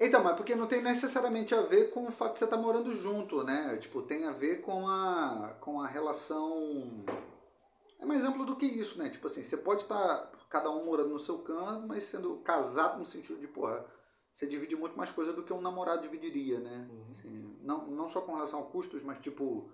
Então, 0.00 0.22
mas 0.22 0.36
porque 0.36 0.54
não 0.54 0.68
tem 0.68 0.80
necessariamente 0.80 1.54
a 1.54 1.62
ver 1.62 1.90
com 1.90 2.06
o 2.06 2.12
fato 2.12 2.34
de 2.34 2.38
você 2.38 2.44
estar 2.44 2.56
morando 2.56 2.94
junto, 2.94 3.42
né? 3.42 3.76
Tipo, 3.78 4.00
tem 4.02 4.26
a 4.26 4.32
ver 4.32 4.62
com 4.62 4.86
a, 4.88 5.56
com 5.60 5.80
a 5.80 5.88
relação. 5.88 7.04
É 7.98 8.06
mais 8.06 8.22
amplo 8.22 8.44
do 8.44 8.56
que 8.56 8.66
isso, 8.66 8.98
né? 8.98 9.08
Tipo 9.08 9.26
assim, 9.26 9.42
você 9.42 9.56
pode 9.56 9.82
estar 9.82 10.30
cada 10.48 10.70
um 10.70 10.84
morando 10.84 11.10
no 11.10 11.18
seu 11.18 11.38
canto, 11.38 11.86
mas 11.86 12.04
sendo 12.04 12.36
casado 12.38 12.98
no 12.98 13.04
sentido 13.04 13.40
de, 13.40 13.48
porra, 13.48 13.84
você 14.32 14.46
divide 14.46 14.76
muito 14.76 14.96
mais 14.96 15.10
coisa 15.10 15.32
do 15.32 15.42
que 15.42 15.52
um 15.52 15.60
namorado 15.60 16.02
dividiria, 16.02 16.60
né? 16.60 16.88
Assim, 17.10 17.58
não, 17.60 17.88
não 17.88 18.08
só 18.08 18.20
com 18.20 18.34
relação 18.34 18.60
a 18.60 18.66
custos, 18.66 19.02
mas 19.02 19.18
tipo, 19.18 19.68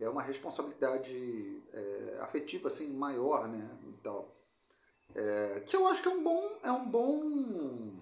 é 0.00 0.08
uma 0.08 0.22
responsabilidade 0.22 1.62
é, 1.72 2.18
afetiva 2.20 2.66
assim 2.66 2.92
maior, 2.92 3.46
né? 3.46 3.78
E 3.88 3.92
tal. 4.02 4.36
É, 5.14 5.60
que 5.60 5.76
eu 5.76 5.86
acho 5.86 6.02
que 6.02 6.08
é 6.08 6.12
um 6.12 6.22
bom 6.22 6.58
é 6.62 6.72
um 6.72 6.88
bom 6.88 8.00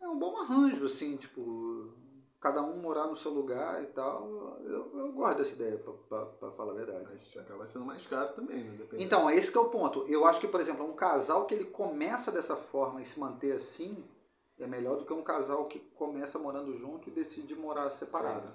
é 0.00 0.08
um 0.08 0.18
bom 0.18 0.38
arranjo 0.40 0.86
assim, 0.86 1.16
tipo, 1.16 1.94
cada 2.42 2.60
um 2.60 2.76
morar 2.76 3.06
no 3.06 3.14
seu 3.16 3.30
lugar 3.32 3.80
e 3.82 3.86
tal. 3.86 4.58
Eu, 4.64 4.98
eu 4.98 5.12
gosto 5.12 5.38
dessa 5.38 5.52
ideia, 5.54 5.78
pra 5.78 6.50
falar 6.50 6.72
a 6.72 6.76
verdade. 6.76 7.06
Mas 7.08 7.36
acaba 7.36 7.64
sendo 7.64 7.84
mais 7.84 8.04
caro 8.06 8.34
também, 8.34 8.58
né? 8.64 8.76
Dependendo. 8.76 9.02
Então, 9.04 9.30
esse 9.30 9.52
que 9.52 9.56
é 9.56 9.60
o 9.60 9.70
ponto. 9.70 10.04
Eu 10.08 10.26
acho 10.26 10.40
que, 10.40 10.48
por 10.48 10.60
exemplo, 10.60 10.84
um 10.84 10.94
casal 10.94 11.46
que 11.46 11.54
ele 11.54 11.66
começa 11.66 12.32
dessa 12.32 12.56
forma 12.56 13.00
e 13.00 13.06
se 13.06 13.18
manter 13.20 13.52
assim 13.52 14.04
é 14.58 14.66
melhor 14.66 14.96
do 14.98 15.06
que 15.06 15.12
um 15.12 15.22
casal 15.22 15.66
que 15.66 15.78
começa 15.78 16.38
morando 16.38 16.76
junto 16.76 17.08
e 17.08 17.12
decide 17.12 17.54
morar 17.54 17.90
separado. 17.92 18.52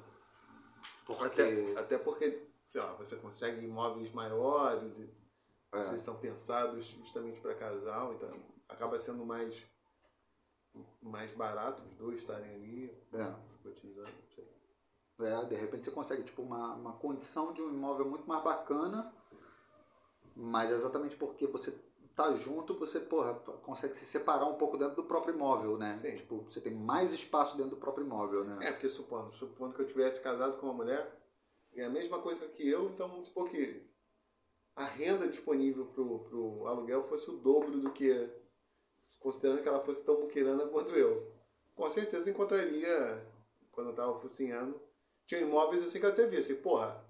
Porque 1.05 1.23
Até, 1.25 1.79
até 1.79 1.97
porque, 1.97 2.47
sei 2.67 2.81
lá, 2.81 2.93
você 2.95 3.15
consegue 3.15 3.65
imóveis 3.65 4.11
maiores 4.13 4.99
e 4.99 5.17
É. 5.73 5.87
eles 5.87 6.01
são 6.01 6.15
pensados 6.17 6.87
justamente 6.87 7.39
para 7.41 7.55
casal, 7.55 8.13
então 8.13 8.29
acaba 8.69 8.97
sendo 8.99 9.25
mais 9.25 9.65
mais 11.07 11.33
barato 11.33 11.83
os 11.83 11.95
dois 11.95 12.15
estarem 12.21 12.53
ali, 12.53 12.97
É. 13.13 13.33
cotizando, 13.63 14.07
não 14.09 14.29
sei. 14.33 14.47
É, 15.19 15.45
de 15.45 15.55
repente 15.55 15.85
você 15.85 15.91
consegue 15.91 16.23
tipo, 16.23 16.41
uma, 16.41 16.75
uma 16.75 16.93
condição 16.93 17.51
de 17.53 17.61
um 17.61 17.69
imóvel 17.69 18.07
muito 18.07 18.27
mais 18.27 18.43
bacana, 18.43 19.11
mas 20.35 20.69
exatamente 20.71 21.15
porque 21.15 21.47
você 21.47 21.71
tá 22.15 22.35
junto, 22.35 22.73
você 22.75 22.99
porra, 22.99 23.33
consegue 23.63 23.95
se 23.95 24.05
separar 24.05 24.45
um 24.45 24.55
pouco 24.55 24.77
dentro 24.77 24.95
do 24.95 25.03
próprio 25.03 25.33
imóvel, 25.35 25.77
né? 25.77 25.93
Sim. 26.01 26.15
Tipo, 26.15 26.41
você 26.43 26.59
tem 26.61 26.73
mais 26.73 27.13
espaço 27.13 27.55
dentro 27.55 27.71
do 27.71 27.77
próprio 27.77 28.05
imóvel, 28.05 28.43
né? 28.43 28.67
É, 28.67 28.71
porque 28.71 28.89
supondo, 28.89 29.31
supondo 29.31 29.73
que 29.75 29.81
eu 29.81 29.87
tivesse 29.87 30.21
casado 30.21 30.57
com 30.57 30.65
uma 30.67 30.73
mulher, 30.73 31.15
é 31.73 31.83
a 31.83 31.89
mesma 31.89 32.19
coisa 32.19 32.47
que 32.47 32.67
eu, 32.67 32.89
então 32.89 33.07
vamos 33.07 33.27
supor 33.27 33.47
que 33.49 33.87
a 34.75 34.85
renda 34.85 35.27
disponível 35.27 35.85
pro, 35.87 36.19
pro 36.19 36.67
aluguel 36.67 37.03
fosse 37.03 37.29
o 37.29 37.37
dobro 37.37 37.79
do 37.79 37.91
que, 37.91 38.11
considerando 39.19 39.61
que 39.61 39.67
ela 39.67 39.81
fosse 39.83 40.03
tão 40.03 40.19
muquirana 40.21 40.65
quanto 40.67 40.93
eu. 40.95 41.31
Com 41.75 41.89
certeza 41.89 42.29
encontraria, 42.29 43.25
quando 43.71 43.91
eu 43.91 43.95
tava 43.95 44.17
focinhando, 44.19 44.81
tinha 45.25 45.41
imóveis 45.41 45.83
assim 45.83 45.99
que 45.99 46.05
eu 46.05 46.09
até 46.09 46.25
via, 46.27 46.39
assim, 46.39 46.55
porra, 46.55 47.03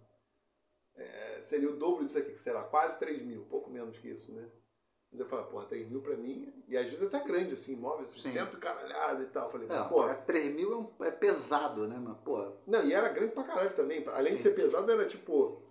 é, 0.95 1.43
seria 1.47 1.69
o 1.69 1.75
dobro 1.77 2.05
disso 2.05 2.17
aqui, 2.17 2.41
sei 2.41 2.53
lá, 2.53 2.63
quase 2.63 2.97
3 2.99 3.21
mil, 3.23 3.45
pouco 3.45 3.69
menos 3.69 3.97
que 3.97 4.09
isso, 4.09 4.31
né? 4.33 4.49
Mas 5.11 5.21
eu 5.21 5.25
falei, 5.27 5.45
porra, 5.45 5.65
3 5.67 5.87
mil 5.89 6.01
pra 6.01 6.17
mim, 6.17 6.51
e 6.67 6.75
às 6.75 6.85
vezes 6.85 7.01
até 7.03 7.23
grande, 7.23 7.53
assim, 7.53 7.73
imóvel, 7.73 8.01
assim, 8.03 8.19
Sim. 8.19 8.31
centro 8.31 8.59
caralhado 8.59 9.23
e 9.23 9.27
tal. 9.27 9.45
Eu 9.45 9.51
falei, 9.51 9.67
É, 9.69 9.83
porra. 9.87 10.15
3 10.15 10.53
mil 10.53 10.73
é, 10.73 10.75
um- 10.75 11.05
é 11.05 11.11
pesado, 11.11 11.87
né, 11.87 11.97
mano? 11.97 12.19
Pô, 12.25 12.51
Não, 12.65 12.83
e 12.83 12.93
era 12.93 13.07
grande 13.09 13.31
pra 13.33 13.43
caralho 13.45 13.73
também. 13.73 14.03
Além 14.09 14.33
de 14.35 14.41
Sim. 14.41 14.49
ser 14.49 14.55
pesado, 14.55 14.91
era 14.91 15.07
tipo. 15.07 15.61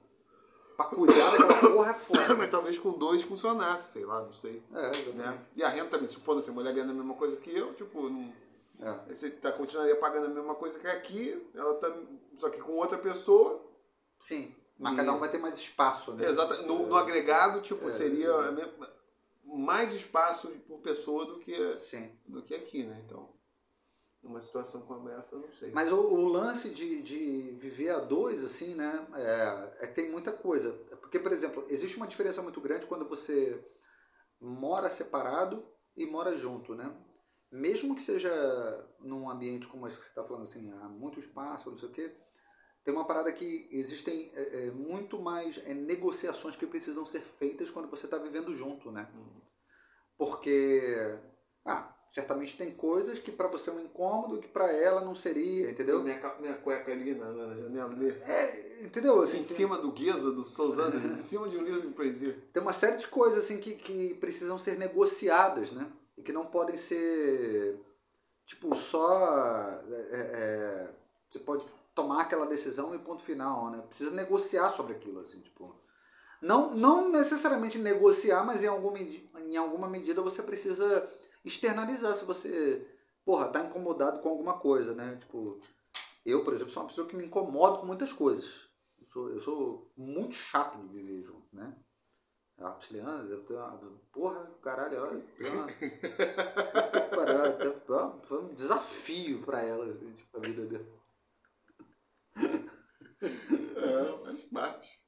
Pra 0.77 0.87
cuidar 0.87 1.31
daquela 1.31 1.55
porra 1.73 1.91
é 1.91 1.95
foda. 1.95 2.35
Mas 2.37 2.51
talvez 2.51 2.79
com 2.79 2.93
dois 2.93 3.23
funcionasse, 3.23 3.93
sei 3.95 4.05
lá, 4.05 4.23
não 4.23 4.33
sei. 4.33 4.63
É, 4.75 4.79
exatamente. 4.91 5.15
Né? 5.17 5.39
E 5.57 5.63
a 5.65 5.69
renda 5.69 5.89
também, 5.91 6.09
supondo 6.09 6.39
assim, 6.39 6.51
a 6.51 6.55
mulher 6.55 6.73
ganhando 6.75 6.91
a 6.91 6.95
mesma 6.95 7.15
coisa 7.15 7.37
que 7.37 7.51
eu, 7.57 7.73
tipo, 7.75 8.09
não, 8.11 8.33
É. 8.81 9.15
você 9.15 9.31
tá, 9.31 9.53
continuaria 9.53 9.97
pagando 9.97 10.27
a 10.27 10.31
mesma 10.31 10.55
coisa 10.55 10.79
que 10.79 10.87
aqui, 10.87 11.51
ela 11.55 11.75
tá, 11.77 11.91
só 12.37 12.51
que 12.51 12.61
com 12.61 12.73
outra 12.73 12.99
pessoa. 12.99 13.65
Sim. 14.21 14.55
Mas 14.79 14.93
E- 14.93 14.97
cada 14.97 15.13
um 15.15 15.19
vai 15.19 15.31
ter 15.31 15.39
mais 15.39 15.59
espaço, 15.59 16.13
né? 16.13 16.27
Exata, 16.29 16.63
no, 16.63 16.87
no 16.87 16.97
agregado, 16.97 17.61
tipo, 17.63 17.87
É, 17.87 17.91
seria 17.91 18.29
é. 18.29 18.51
mesma- 18.53 18.89
mais 19.45 19.95
espaço 19.95 20.49
por 20.69 20.81
pessoa 20.81 21.25
do 21.25 21.39
que, 21.39 21.55
Sim. 21.85 22.11
do 22.27 22.43
que 22.43 22.55
aqui, 22.55 22.83
né? 22.83 23.03
Então, 23.07 23.31
numa 24.27 24.41
situação 24.41 24.83
como 24.83 25.09
essa, 25.09 25.37
eu 25.37 25.41
não 25.41 25.53
sei. 25.53 25.71
Mas 25.71 25.91
o, 25.93 25.99
o 25.99 26.29
lance 26.29 26.71
de, 26.71 27.01
de 27.03 27.53
viver 27.53 27.91
a 27.91 28.01
dois, 28.01 28.45
assim, 28.45 28.75
né, 28.75 29.07
é, 29.15 29.85
é 29.85 29.87
que 29.87 29.95
tem 29.95 30.11
muita 30.11 30.33
coisa. 30.33 30.73
Porque, 31.01 31.19
por 31.19 31.33
exemplo, 31.33 31.65
existe 31.69 31.97
uma 31.97 32.07
diferença 32.07 32.43
muito 32.43 32.61
grande 32.61 32.87
quando 32.87 33.09
você 33.09 33.65
mora 34.41 34.91
separado 34.91 35.65
e 35.97 36.05
mora 36.05 36.37
junto, 36.37 36.75
né? 36.75 36.95
Mesmo 37.51 37.95
que 37.95 38.03
seja 38.03 38.31
num 39.01 39.31
ambiente 39.31 39.69
como 39.69 39.87
esse 39.87 39.97
que 39.97 40.05
você 40.05 40.11
está 40.11 40.25
falando, 40.25 40.43
assim, 40.43 40.71
há 40.73 40.89
muito 40.89 41.21
espaço, 41.21 41.71
não 41.71 41.79
sei 41.79 41.89
o 41.89 41.93
quê, 41.93 42.15
tem 42.85 42.95
uma 42.95 43.07
parada 43.07 43.33
que 43.33 43.69
existem 43.71 44.31
é, 44.35 44.67
é, 44.67 44.71
muito 44.71 45.21
mais 45.21 45.59
é, 45.65 45.75
negociações 45.75 46.55
que 46.55 46.67
precisam 46.67 47.07
ser 47.07 47.23
feitas 47.23 47.71
quando 47.71 47.89
você 47.89 48.07
está 48.07 48.19
vivendo 48.19 48.55
junto, 48.55 48.91
né? 48.91 49.09
Porque, 50.17 50.83
ah, 51.65 51.96
certamente 52.17 52.57
tem 52.57 52.71
coisas 52.71 53.19
que 53.19 53.31
para 53.31 53.47
você 53.47 53.69
é 53.69 53.75
um 53.75 53.81
incômodo 53.81 54.41
que 54.41 54.49
para 54.49 54.73
ela 54.73 55.03
não 55.03 55.15
seria, 55.15 55.71
entendeu? 55.71 56.03
Minha, 56.03 56.19
minha 56.41 56.55
cueca 56.55 56.91
ali 56.91 57.15
na, 57.15 57.27
na, 57.27 57.47
na 57.49 57.55
janela 57.61 57.93
ali. 57.93 58.09
É, 58.09 58.85
entendeu? 58.87 59.21
Assim, 59.21 59.37
em 59.37 59.45
tem, 59.45 59.57
cima 59.57 59.77
do 59.77 59.93
Gueza, 59.93 60.33
do 60.33 60.43
Souza 60.43 60.91
em 60.97 61.15
cima 61.21 61.47
de 61.47 61.59
um 61.59 61.63
livro 61.63 61.83
de 61.83 61.89
poesia. 61.89 62.43
tem 62.55 62.63
uma 62.63 62.73
série 62.73 62.97
de 62.97 63.07
coisas 63.09 63.45
assim 63.45 63.59
que, 63.59 63.75
que 63.75 64.15
precisam 64.15 64.59
ser 64.59 64.79
negociadas, 64.79 65.73
né? 65.73 65.93
E 66.17 66.23
que 66.23 66.33
não 66.33 66.47
podem 66.47 66.79
ser 66.79 67.79
tipo 68.47 68.75
só 68.75 69.83
é, 69.87 70.17
é, 70.17 70.91
você 71.31 71.41
pode 71.41 71.67
tomar 71.95 72.23
aquela 72.23 72.47
decisão 72.47 72.95
e 72.95 72.99
ponto 72.99 73.23
final, 73.23 73.71
né? 73.71 73.85
Precisa 73.87 74.13
negociar 74.13 74.71
sobre 74.71 74.95
aquilo, 74.95 75.21
assim, 75.21 75.41
tipo 75.41 75.79
não, 76.41 76.75
não 76.75 77.11
necessariamente 77.11 77.79
negociar, 77.79 78.45
mas 78.45 78.63
em, 78.63 78.69
algum, 78.69 78.91
medi- 78.91 79.29
em 79.37 79.57
alguma 79.57 79.89
medida 79.89 80.21
você 80.23 80.43
precisa 80.43 81.07
externalizar 81.47 82.15
se 82.15 82.25
você, 82.25 82.87
porra, 83.25 83.49
tá 83.49 83.63
incomodado 83.63 84.21
com 84.21 84.29
alguma 84.29 84.59
coisa, 84.59 84.95
né? 84.95 85.17
Tipo, 85.17 85.61
eu, 86.25 86.43
por 86.45 86.53
exemplo, 86.53 86.73
sou 86.73 86.83
uma 86.83 86.89
pessoa 86.89 87.07
que 87.07 87.17
me 87.17 87.25
incomodo 87.25 87.79
com 87.79 87.87
muitas 87.87 88.13
coisas. 88.13 88.69
Eu 89.01 89.07
sou, 89.09 89.31
eu 89.31 89.41
sou 89.41 89.93
muito 89.97 90.35
chato 90.35 90.79
de 90.81 90.89
viver 90.89 91.23
junto, 91.23 91.47
né? 91.53 91.75
A 92.59 92.71
Prisciliana, 92.71 93.23
porra, 94.13 94.51
caralho, 94.63 95.23
tem 95.39 95.51
uma, 95.51 95.69
foi 98.25 98.43
um 98.43 98.55
desafio 98.55 99.43
pra 99.43 99.63
ela, 99.63 99.87
tipo, 99.95 100.39
a 100.39 100.41
vida 100.41 100.65
dela. 100.65 100.87
É, 103.21 104.25
faz 104.25 104.43
parte. 104.45 105.06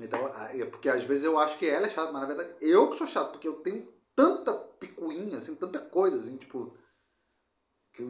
Então, 0.00 0.26
a- 0.26 0.56
é 0.56 0.64
porque 0.64 0.88
às 0.88 1.04
vezes 1.04 1.24
eu 1.24 1.38
acho 1.38 1.58
que 1.58 1.66
ela 1.68 1.86
é 1.86 1.90
chata, 1.90 2.10
mas 2.12 2.22
na 2.22 2.26
verdade 2.28 2.54
eu 2.60 2.90
que 2.90 2.96
sou 2.96 3.06
chato, 3.06 3.32
porque 3.32 3.46
eu 3.48 3.60
tenho 3.60 3.86
tanta 4.16 4.52
picuinha, 4.52 5.38
assim, 5.38 5.54
tanta 5.54 5.78
coisa, 5.78 6.18
assim, 6.18 6.36
tipo. 6.36 6.74
Que 7.92 8.02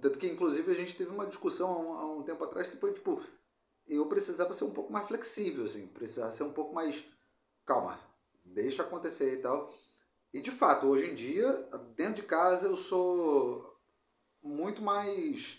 tanto 0.00 0.18
que 0.18 0.26
inclusive 0.28 0.70
a 0.70 0.74
gente 0.74 0.96
teve 0.96 1.10
uma 1.10 1.26
discussão 1.26 1.70
há 1.72 1.78
um, 1.78 1.92
há 1.94 2.16
um 2.18 2.22
tempo 2.22 2.44
atrás 2.44 2.68
que 2.68 2.76
foi 2.76 2.92
tipo. 2.92 3.20
Eu 3.86 4.06
precisava 4.06 4.52
ser 4.52 4.64
um 4.64 4.70
pouco 4.70 4.92
mais 4.92 5.06
flexível, 5.08 5.64
assim, 5.64 5.86
precisava 5.86 6.30
ser 6.32 6.42
um 6.42 6.52
pouco 6.52 6.74
mais. 6.74 7.02
Calma, 7.64 7.98
deixa 8.44 8.82
acontecer 8.82 9.34
e 9.34 9.42
tal. 9.42 9.72
E 10.32 10.40
de 10.40 10.50
fato, 10.50 10.86
hoje 10.86 11.10
em 11.10 11.14
dia, 11.14 11.50
dentro 11.96 12.16
de 12.16 12.22
casa 12.24 12.66
eu 12.66 12.76
sou 12.76 13.78
muito 14.42 14.82
mais 14.82 15.58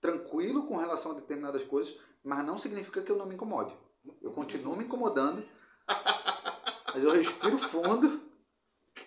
tranquilo 0.00 0.66
com 0.66 0.76
relação 0.76 1.12
a 1.12 1.16
determinadas 1.16 1.64
coisas, 1.64 1.98
mas 2.22 2.44
não 2.46 2.56
significa 2.58 3.02
que 3.02 3.10
eu 3.10 3.16
não 3.16 3.26
me 3.26 3.34
incomode. 3.34 3.76
Eu 4.22 4.32
continuo 4.32 4.76
me 4.76 4.84
incomodando, 4.84 5.42
mas 6.94 7.02
eu 7.02 7.10
respiro 7.10 7.58
fundo, 7.58 8.20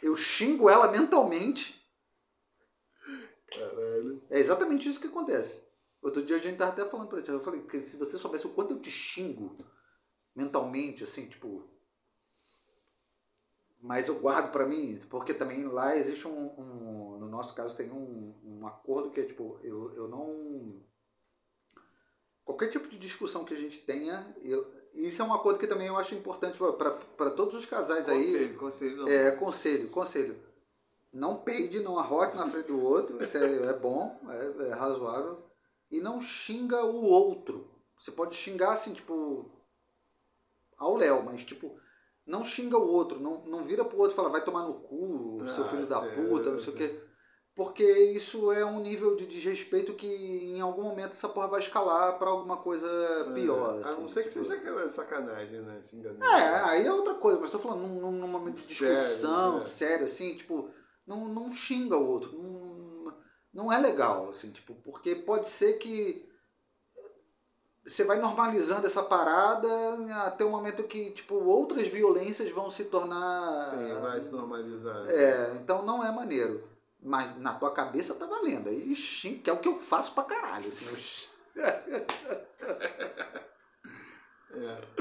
eu 0.01 0.15
xingo 0.15 0.69
ela 0.69 0.91
mentalmente. 0.91 1.79
Caralho. 3.51 4.21
É 4.29 4.39
exatamente 4.39 4.87
isso 4.87 4.99
que 4.99 5.07
acontece. 5.07 5.67
Outro 6.01 6.23
dia 6.23 6.37
a 6.37 6.39
gente 6.39 6.57
tava 6.57 6.71
até 6.71 6.85
falando 6.85 7.07
pra 7.09 7.19
você, 7.19 7.31
eu 7.31 7.43
falei 7.43 7.61
que 7.63 7.81
se 7.81 7.97
você 7.97 8.17
soubesse 8.17 8.47
o 8.47 8.51
quanto 8.53 8.73
eu 8.73 8.79
te 8.81 8.89
xingo 8.91 9.57
mentalmente, 10.35 11.03
assim, 11.03 11.27
tipo. 11.27 11.67
Mas 13.81 14.07
eu 14.09 14.19
guardo 14.19 14.51
pra 14.51 14.65
mim, 14.67 14.99
porque 15.09 15.33
também 15.33 15.63
lá 15.65 15.95
existe 15.95 16.27
um. 16.27 16.47
um- 16.59 17.17
no 17.19 17.27
nosso 17.29 17.53
caso 17.55 17.75
tem 17.75 17.89
um, 17.91 18.35
um 18.43 18.67
acordo 18.67 19.11
que 19.11 19.21
é 19.21 19.25
tipo, 19.25 19.59
eu, 19.63 19.93
eu 19.93 20.07
não. 20.07 20.81
Qualquer 22.49 22.69
tipo 22.69 22.87
de 22.87 22.97
discussão 22.97 23.45
que 23.45 23.53
a 23.53 23.57
gente 23.57 23.77
tenha, 23.81 24.25
eu, 24.41 24.65
isso 24.95 25.21
é 25.21 25.25
um 25.25 25.31
acordo 25.31 25.59
que 25.59 25.67
também 25.67 25.85
eu 25.85 25.95
acho 25.95 26.15
importante 26.15 26.57
para 26.57 27.29
todos 27.29 27.53
os 27.53 27.67
casais 27.67 28.09
aí. 28.09 28.23
Conselho, 28.25 28.57
conselho 28.57 28.97
não. 28.97 29.07
É, 29.07 29.31
conselho, 29.33 29.89
conselho. 29.89 30.35
Não 31.13 31.35
peide, 31.43 31.79
não 31.81 31.99
arrote 31.99 32.35
na 32.35 32.49
frente 32.49 32.65
do 32.65 32.81
outro, 32.83 33.21
isso 33.21 33.37
é, 33.37 33.67
é 33.67 33.73
bom, 33.73 34.19
é, 34.27 34.69
é 34.69 34.73
razoável. 34.73 35.43
E 35.91 36.01
não 36.01 36.19
xinga 36.19 36.83
o 36.83 37.03
outro. 37.05 37.69
Você 37.99 38.09
pode 38.13 38.35
xingar 38.35 38.73
assim, 38.73 38.93
tipo, 38.93 39.51
ao 40.75 40.95
Léo, 40.95 41.21
mas 41.23 41.43
tipo, 41.43 41.79
não 42.25 42.43
xinga 42.43 42.79
o 42.79 42.87
outro, 42.87 43.19
não, 43.19 43.45
não 43.45 43.63
vira 43.63 43.85
pro 43.85 43.99
outro 43.99 44.13
e 44.13 44.15
fala, 44.15 44.29
vai 44.29 44.43
tomar 44.43 44.63
no 44.63 44.73
cu, 44.73 45.45
seu 45.49 45.65
Ah, 45.65 45.67
filho 45.67 45.85
da 45.85 46.01
puta, 46.01 46.49
não 46.49 46.59
sei 46.59 46.73
o 46.73 46.75
quê. 46.75 46.99
Porque 47.59 47.83
isso 47.83 48.53
é 48.53 48.63
um 48.63 48.79
nível 48.79 49.17
de 49.17 49.27
desrespeito 49.27 49.93
que 49.93 50.07
em 50.07 50.61
algum 50.61 50.83
momento 50.83 51.11
essa 51.11 51.27
porra 51.27 51.49
vai 51.49 51.59
escalar 51.59 52.17
pra 52.17 52.29
alguma 52.29 52.55
coisa 52.55 52.87
pior. 53.33 53.81
A 53.83 53.89
assim, 53.89 53.99
não 53.99 54.07
ser 54.07 54.23
que 54.23 54.29
tipo. 54.29 54.45
seja 54.45 54.55
aquela 54.61 54.89
sacanagem, 54.89 55.59
né? 55.63 55.81
Xingando. 55.83 56.23
É, 56.23 56.63
aí 56.69 56.87
é 56.87 56.93
outra 56.93 57.15
coisa, 57.15 57.37
mas 57.37 57.49
tô 57.49 57.59
falando 57.59 57.85
num, 57.85 58.13
num- 58.13 58.27
momento 58.29 58.61
de 58.61 58.65
discussão, 58.65 59.55
Sério, 59.55 59.65
sério, 59.67 60.01
é. 60.03 60.05
assim, 60.05 60.37
tipo, 60.37 60.69
não, 61.05 61.27
não 61.27 61.51
xinga 61.51 61.97
o 61.97 62.07
outro. 62.07 62.31
Não, 62.31 63.13
não 63.53 63.73
é 63.73 63.77
legal, 63.77 64.29
assim, 64.29 64.51
tipo, 64.51 64.73
porque 64.75 65.13
pode 65.13 65.49
ser 65.49 65.73
que 65.73 66.25
você 67.85 68.05
vai 68.05 68.21
normalizando 68.21 68.87
essa 68.87 69.03
parada 69.03 69.67
até 70.27 70.45
o 70.45 70.49
momento 70.49 70.83
que, 70.83 71.11
tipo, 71.11 71.35
outras 71.35 71.89
violências 71.89 72.51
vão 72.51 72.71
se 72.71 72.85
tornar. 72.85 73.65
Sim, 73.65 73.99
vai 73.99 74.17
se 74.21 74.31
normalizar. 74.31 75.09
É, 75.09 75.55
então 75.55 75.85
não 75.85 76.01
é 76.01 76.09
maneiro. 76.09 76.68
Mas 77.01 77.37
na 77.37 77.53
tua 77.53 77.71
cabeça 77.73 78.13
tá 78.15 78.25
valendo. 78.25 78.69
Aí 78.69 78.95
xinga, 78.95 79.41
que 79.41 79.49
é 79.49 79.53
o 79.53 79.59
que 79.59 79.67
eu 79.67 79.75
faço 79.75 80.13
pra 80.13 80.23
caralho, 80.23 80.67
assim. 80.67 80.85
eu 80.85 81.63
É. 81.63 82.05
É. 84.51 84.99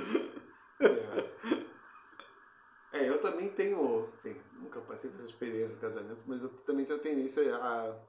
É, 2.92 3.08
eu 3.08 3.20
também 3.20 3.48
tenho. 3.50 4.12
Enfim, 4.18 4.40
nunca 4.54 4.80
passei 4.80 5.10
por 5.10 5.18
essa 5.18 5.28
experiência 5.28 5.74
de 5.74 5.80
casamento, 5.80 6.22
mas 6.26 6.42
eu 6.42 6.48
também 6.64 6.84
tenho 6.84 6.98
a 6.98 7.02
tendência 7.02 7.56
a 7.56 8.00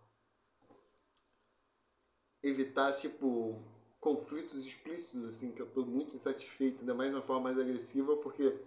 evitar, 2.42 2.92
tipo, 2.94 3.62
conflitos 4.00 4.66
explícitos, 4.66 5.26
assim, 5.26 5.52
que 5.52 5.62
eu 5.62 5.70
tô 5.70 5.86
muito 5.86 6.16
insatisfeito, 6.16 6.80
ainda 6.82 6.96
mais 6.96 7.10
de 7.10 7.16
uma 7.16 7.22
forma 7.22 7.44
mais 7.44 7.60
agressiva, 7.60 8.16
porque 8.18 8.58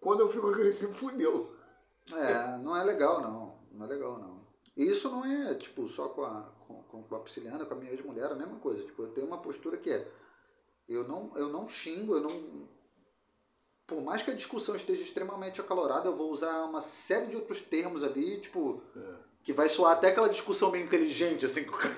quando 0.00 0.20
eu 0.20 0.30
fico 0.30 0.48
agressivo, 0.50 0.94
fudeu. 0.94 1.54
É, 2.12 2.58
não 2.58 2.76
é 2.76 2.84
legal 2.84 3.20
não. 3.20 3.58
Não 3.72 3.84
é 3.84 3.88
legal 3.88 4.18
não. 4.18 4.35
E 4.76 4.86
isso 4.86 5.08
não 5.08 5.24
é, 5.24 5.54
tipo, 5.54 5.88
só 5.88 6.08
com 6.08 6.22
a, 6.22 6.42
com, 6.66 7.02
com 7.02 7.16
a 7.16 7.20
Prisciliana, 7.20 7.64
com 7.64 7.74
a 7.74 7.76
minha 7.76 7.92
ex-mulher, 7.92 8.30
a 8.30 8.34
mesma 8.34 8.58
coisa. 8.58 8.82
Tipo, 8.82 9.02
eu 9.02 9.12
tenho 9.12 9.26
uma 9.26 9.38
postura 9.38 9.76
que 9.76 9.90
é, 9.90 10.06
eu 10.88 11.06
não, 11.08 11.32
eu 11.36 11.48
não 11.48 11.68
xingo, 11.68 12.14
eu 12.14 12.20
não... 12.20 12.68
Por 13.86 14.02
mais 14.02 14.22
que 14.22 14.30
a 14.30 14.34
discussão 14.34 14.74
esteja 14.74 15.02
extremamente 15.02 15.60
acalorada, 15.60 16.08
eu 16.08 16.16
vou 16.16 16.30
usar 16.30 16.64
uma 16.64 16.80
série 16.80 17.26
de 17.26 17.36
outros 17.36 17.60
termos 17.60 18.02
ali, 18.02 18.40
tipo, 18.40 18.82
que 19.42 19.52
vai 19.52 19.68
soar 19.68 19.92
até 19.92 20.08
aquela 20.08 20.28
discussão 20.28 20.72
meio 20.72 20.84
inteligente, 20.84 21.46
assim, 21.46 21.62
com 21.66 21.76
o 21.76 21.78
cara. 21.78 21.94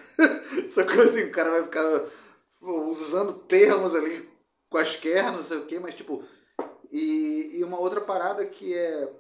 Essa 0.63 0.85
coisa 0.85 1.05
assim, 1.05 1.23
o 1.23 1.33
cara 1.33 1.51
vai 1.51 1.65
ficar 1.65 2.05
usando 2.61 3.39
termos 3.41 3.95
ali 3.95 4.29
quaisquer, 4.69 5.33
não 5.33 5.43
sei 5.43 5.57
o 5.57 5.67
quê, 5.67 5.79
mas 5.79 5.95
tipo. 5.95 6.23
E, 6.91 7.59
e 7.59 7.65
uma 7.65 7.79
outra 7.79 8.03
parada 8.03 8.45
que 8.47 8.75
é. 8.75 9.13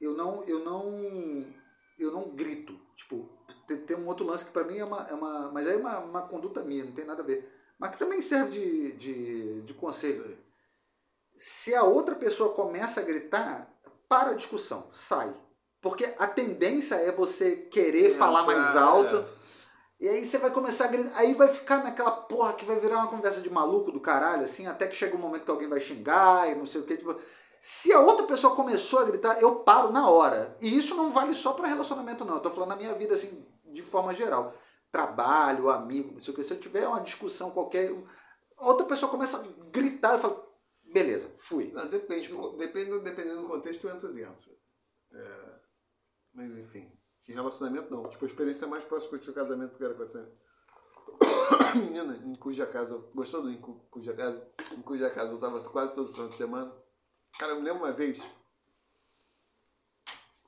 Eu 0.00 0.14
não. 0.14 0.44
Eu 0.44 0.60
não. 0.60 1.52
Eu 1.98 2.12
não 2.12 2.30
grito. 2.30 2.78
Tipo, 2.94 3.28
tem, 3.66 3.78
tem 3.78 3.96
um 3.96 4.06
outro 4.06 4.26
lance 4.26 4.44
que 4.44 4.52
pra 4.52 4.64
mim 4.64 4.78
é 4.78 4.84
uma. 4.84 5.06
É 5.08 5.14
uma 5.14 5.50
mas 5.52 5.66
aí 5.66 5.74
é 5.74 5.76
uma, 5.76 5.98
uma 5.98 6.22
conduta 6.22 6.62
minha, 6.62 6.84
não 6.84 6.92
tem 6.92 7.04
nada 7.04 7.22
a 7.22 7.26
ver. 7.26 7.50
mas 7.78 7.90
que 7.90 7.98
também 7.98 8.22
serve 8.22 8.50
de, 8.50 8.92
de, 8.92 9.62
de 9.62 9.74
conselho. 9.74 10.38
Se 11.36 11.74
a 11.74 11.82
outra 11.82 12.14
pessoa 12.14 12.54
começa 12.54 13.00
a 13.00 13.04
gritar, 13.04 13.72
para 14.08 14.30
a 14.30 14.34
discussão, 14.34 14.88
sai. 14.92 15.32
Porque 15.80 16.12
a 16.18 16.26
tendência 16.26 16.96
é 16.96 17.12
você 17.12 17.54
querer 17.54 18.16
falar 18.16 18.44
mais 18.44 18.76
alto. 18.76 19.16
É. 19.16 19.38
E 20.00 20.08
aí 20.08 20.24
você 20.24 20.38
vai 20.38 20.50
começar 20.50 20.86
a 20.86 20.88
gritar. 20.88 21.16
Aí 21.16 21.34
vai 21.34 21.48
ficar 21.48 21.84
naquela 21.84 22.10
porra 22.10 22.54
que 22.54 22.64
vai 22.64 22.78
virar 22.80 22.98
uma 22.98 23.08
conversa 23.08 23.40
de 23.40 23.50
maluco 23.50 23.92
do 23.92 24.00
caralho, 24.00 24.44
assim, 24.44 24.66
até 24.66 24.86
que 24.86 24.96
chega 24.96 25.16
um 25.16 25.20
momento 25.20 25.44
que 25.44 25.50
alguém 25.50 25.68
vai 25.68 25.80
xingar 25.80 26.50
e 26.50 26.54
não 26.54 26.66
sei 26.66 26.80
o 26.80 26.84
que. 26.84 26.96
Tipo, 26.96 27.16
se 27.60 27.92
a 27.92 28.00
outra 28.00 28.26
pessoa 28.26 28.54
começou 28.54 29.00
a 29.00 29.04
gritar, 29.04 29.40
eu 29.40 29.56
paro 29.56 29.92
na 29.92 30.08
hora. 30.08 30.56
E 30.60 30.76
isso 30.76 30.94
não 30.94 31.10
vale 31.10 31.34
só 31.34 31.52
para 31.52 31.68
relacionamento, 31.68 32.24
não. 32.24 32.34
Eu 32.34 32.40
tô 32.40 32.50
falando 32.50 32.70
na 32.70 32.76
minha 32.76 32.94
vida, 32.94 33.14
assim, 33.14 33.44
de 33.66 33.82
forma 33.82 34.14
geral. 34.14 34.54
Trabalho, 34.90 35.68
amigo, 35.68 36.14
não 36.14 36.20
sei 36.20 36.32
o 36.32 36.36
que. 36.36 36.44
Se 36.44 36.54
eu 36.54 36.60
tiver 36.60 36.86
uma 36.86 37.00
discussão 37.00 37.50
qualquer, 37.50 37.92
outra 38.56 38.86
pessoa 38.86 39.10
começa 39.10 39.38
a 39.38 39.70
gritar, 39.70 40.14
eu 40.14 40.18
falo, 40.18 40.44
beleza, 40.84 41.34
fui. 41.38 41.70
Não, 41.72 41.88
depende, 41.88 42.32
depende, 42.56 42.98
dependendo 43.00 43.42
do 43.42 43.48
contexto, 43.48 43.86
eu 43.86 43.94
entro 43.94 44.12
dentro. 44.12 44.50
É, 45.12 45.54
mas 46.32 46.56
enfim, 46.56 46.92
que 47.22 47.32
relacionamento 47.32 47.90
não. 47.90 48.08
Tipo, 48.08 48.24
a 48.24 48.28
experiência 48.28 48.66
mais 48.66 48.84
próxima 48.84 49.18
que 49.18 49.24
tive 49.24 49.34
casamento 49.34 49.76
que 49.76 49.84
era 49.84 49.94
com 49.94 50.02
essa 50.02 50.30
menina 51.74 52.16
em 52.24 52.34
cuja 52.34 52.66
casa, 52.66 52.96
gostou 53.14 53.42
do 53.42 53.50
em 53.50 53.60
cuja 53.60 54.14
casa? 54.14 54.50
Em 54.76 54.82
cuja 54.82 55.10
casa 55.10 55.32
eu 55.32 55.38
tava 55.38 55.60
quase 55.60 55.94
todo 55.94 56.12
final 56.12 56.28
de 56.28 56.36
semana. 56.36 56.87
Cara, 57.38 57.52
eu 57.52 57.60
me 57.60 57.62
lembro 57.62 57.84
uma 57.84 57.92
vez. 57.92 58.26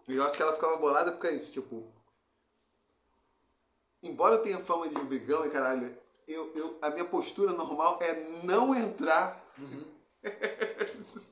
Eu 0.08 0.24
acho 0.24 0.32
que 0.32 0.42
ela 0.42 0.54
ficava 0.54 0.76
bolada 0.76 1.12
porque 1.12 1.28
é 1.28 1.34
isso, 1.34 1.52
tipo. 1.52 1.86
Embora 4.02 4.34
eu 4.34 4.42
tenha 4.42 4.58
fama 4.58 4.88
de 4.88 4.98
brigão 4.98 5.46
e 5.46 5.50
caralho, 5.50 5.96
eu, 6.26 6.52
eu, 6.54 6.78
a 6.82 6.90
minha 6.90 7.04
postura 7.04 7.52
normal 7.52 7.98
é 8.02 8.14
não 8.42 8.74
entrar. 8.74 9.40
Uhum. 9.56 9.94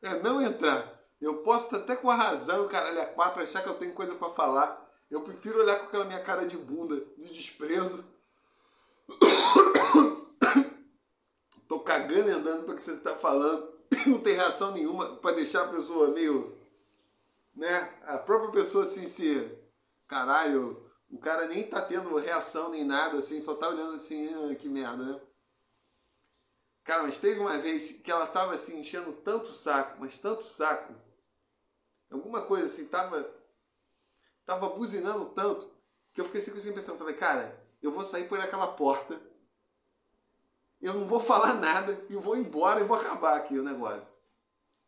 é 0.00 0.22
não 0.22 0.40
entrar. 0.40 0.98
Eu 1.20 1.42
posso 1.42 1.66
estar 1.66 1.78
até 1.78 1.96
com 1.96 2.08
a 2.08 2.14
razão, 2.14 2.68
caralho, 2.68 3.02
a 3.02 3.06
quatro, 3.06 3.42
achar 3.42 3.62
que 3.62 3.68
eu 3.68 3.78
tenho 3.78 3.92
coisa 3.92 4.14
para 4.14 4.32
falar. 4.32 4.88
Eu 5.10 5.22
prefiro 5.22 5.58
olhar 5.58 5.78
com 5.78 5.86
aquela 5.86 6.04
minha 6.04 6.22
cara 6.22 6.46
de 6.46 6.56
bunda, 6.56 6.96
de 7.18 7.32
desprezo. 7.32 8.04
Tô 11.68 11.80
cagando 11.80 12.30
e 12.30 12.32
andando 12.32 12.64
para 12.64 12.76
que 12.76 12.82
você 12.82 12.92
está 12.92 13.16
falando. 13.16 13.77
Não 14.06 14.20
tem 14.20 14.34
reação 14.34 14.72
nenhuma 14.72 15.16
para 15.16 15.36
deixar 15.36 15.64
a 15.64 15.68
pessoa 15.68 16.08
meio. 16.08 16.56
Né? 17.54 17.98
A 18.04 18.18
própria 18.18 18.52
pessoa 18.52 18.84
assim 18.84 19.06
se. 19.06 19.58
Caralho, 20.06 20.88
o 21.10 21.18
cara 21.18 21.46
nem 21.46 21.68
tá 21.68 21.82
tendo 21.82 22.16
reação 22.16 22.70
nem 22.70 22.84
nada, 22.84 23.18
assim, 23.18 23.40
só 23.40 23.54
tá 23.54 23.68
olhando 23.68 23.94
assim, 23.94 24.28
ah, 24.34 24.54
que 24.54 24.68
merda, 24.68 25.04
né? 25.04 25.20
Cara, 26.84 27.02
mas 27.02 27.18
teve 27.18 27.38
uma 27.40 27.58
vez 27.58 27.92
que 28.00 28.10
ela 28.10 28.26
tava 28.26 28.54
assim, 28.54 28.80
enchendo 28.80 29.12
tanto 29.12 29.52
saco, 29.52 30.00
mas 30.00 30.18
tanto 30.18 30.44
saco. 30.44 30.94
Alguma 32.10 32.42
coisa 32.46 32.66
assim, 32.66 32.86
tava. 32.86 33.30
Tava 34.46 34.70
buzinando 34.70 35.26
tanto 35.26 35.70
que 36.14 36.20
eu 36.22 36.24
fiquei 36.24 36.40
assim 36.40 36.52
com 36.52 36.56
essa 36.56 36.68
impressão. 36.70 36.96
Falei, 36.96 37.14
cara, 37.14 37.62
eu 37.82 37.92
vou 37.92 38.02
sair 38.02 38.26
por 38.26 38.40
aquela 38.40 38.68
porta, 38.68 39.20
eu 40.80 40.94
não 40.94 41.06
vou 41.06 41.20
falar 41.20 41.54
nada 41.60 42.00
e 42.08 42.16
vou 42.16 42.36
embora 42.36 42.80
e 42.80 42.84
vou 42.84 42.96
acabar 42.96 43.36
aqui 43.36 43.58
o 43.58 43.64
negócio. 43.64 44.18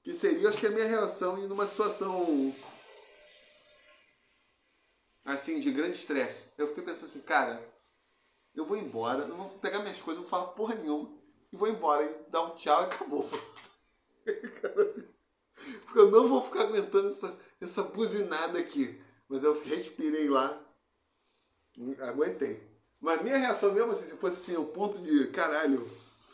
Que 0.03 0.15
seria, 0.15 0.49
acho 0.49 0.59
que 0.59 0.67
a 0.67 0.71
minha 0.71 0.87
reação 0.87 1.39
em 1.39 1.47
uma 1.47 1.67
situação 1.67 2.55
assim, 5.25 5.61
de 5.61 5.71
grande 5.71 5.97
estresse. 5.97 6.53
Eu 6.57 6.69
fiquei 6.69 6.83
pensando 6.83 7.09
assim, 7.09 7.23
cara, 7.23 7.63
eu 8.55 8.65
vou 8.65 8.77
embora, 8.77 9.27
não 9.27 9.37
vou 9.37 9.59
pegar 9.59 9.81
minhas 9.81 10.01
coisas, 10.01 10.23
não 10.23 10.29
vou 10.29 10.39
falar 10.39 10.53
porra 10.53 10.75
nenhuma 10.75 11.21
e 11.53 11.57
vou 11.57 11.69
embora 11.69 12.05
e 12.05 12.31
dar 12.31 12.43
um 12.43 12.55
tchau 12.55 12.83
e 12.83 12.85
acabou. 12.85 13.29
Porque 15.85 15.99
eu 15.99 16.11
não 16.11 16.29
vou 16.29 16.43
ficar 16.43 16.63
aguentando 16.63 17.09
essa, 17.09 17.39
essa 17.61 17.83
buzinada 17.83 18.59
aqui. 18.59 19.03
Mas 19.29 19.45
eu 19.45 19.61
respirei 19.65 20.29
lá, 20.29 20.67
aguentei. 22.01 22.70
Mas 23.01 23.23
minha 23.23 23.39
reação 23.39 23.73
mesmo, 23.73 23.93
assim, 23.93 24.11
se 24.11 24.17
fosse 24.17 24.37
assim, 24.37 24.61
o 24.61 24.67
ponto 24.67 25.01
de 25.01 25.29
caralho, 25.29 25.91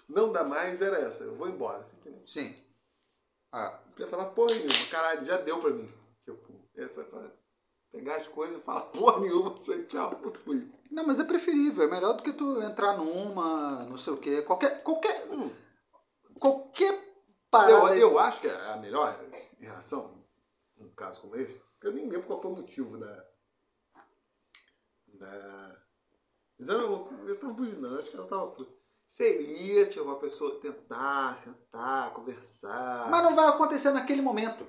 não 0.08 0.32
dá 0.32 0.44
mais, 0.44 0.82
era 0.82 0.98
essa. 0.98 1.24
Eu 1.24 1.36
vou 1.36 1.48
embora, 1.48 1.86
simplesmente. 1.86 2.30
Sim. 2.30 2.56
Ah, 3.52 3.80
não 3.96 4.04
ia 4.04 4.10
falar 4.10 4.26
porra 4.26 4.54
nenhuma, 4.54 4.86
caralho, 4.90 5.24
já 5.24 5.36
deu 5.38 5.58
pra 5.60 5.70
mim. 5.70 5.90
Tipo, 6.20 6.52
essa 6.74 7.02
é 7.02 7.32
pegar 7.90 8.16
as 8.16 8.26
coisas 8.26 8.56
e 8.56 8.60
falar 8.60 8.82
porra 8.92 9.20
nenhuma, 9.20 9.56
sei, 9.62 9.84
tchau, 9.84 10.20
fui. 10.44 10.70
Não, 10.90 11.06
mas 11.06 11.20
é 11.20 11.24
preferível, 11.24 11.84
é 11.84 11.90
melhor 11.90 12.14
do 12.14 12.22
que 12.22 12.32
tu 12.32 12.62
entrar 12.62 12.96
numa, 12.96 13.84
não 13.84 13.98
sei 13.98 14.12
o 14.12 14.18
quê, 14.18 14.42
qualquer. 14.42 14.82
qualquer. 14.82 15.26
Hum. 15.30 15.50
Qualquer 16.38 16.98
parada. 17.50 17.96
Eu, 17.96 18.10
eu 18.10 18.18
acho 18.18 18.40
que 18.40 18.48
a 18.48 18.76
melhor 18.76 19.08
reação, 19.60 20.22
num 20.76 20.90
caso 20.90 21.22
como 21.22 21.36
esse, 21.36 21.64
eu 21.82 21.92
nem 21.92 22.08
lembro 22.08 22.26
qual 22.26 22.40
foi 22.40 22.50
o 22.50 22.56
motivo 22.56 22.98
da. 22.98 23.24
da. 25.14 25.85
Mas 26.58 26.68
eu, 26.68 27.08
eu 27.26 27.38
tava 27.38 27.52
buzinando, 27.52 27.98
acho 27.98 28.10
que 28.10 28.16
ela 28.16 28.26
tava. 28.26 28.56
Seria, 29.08 29.86
tipo, 29.86 30.04
uma 30.04 30.18
pessoa 30.18 30.60
tentar, 30.60 31.36
sentar, 31.36 32.12
conversar. 32.12 33.08
Mas 33.10 33.22
não 33.22 33.36
vai 33.36 33.46
acontecer 33.48 33.90
naquele 33.92 34.20
momento. 34.20 34.66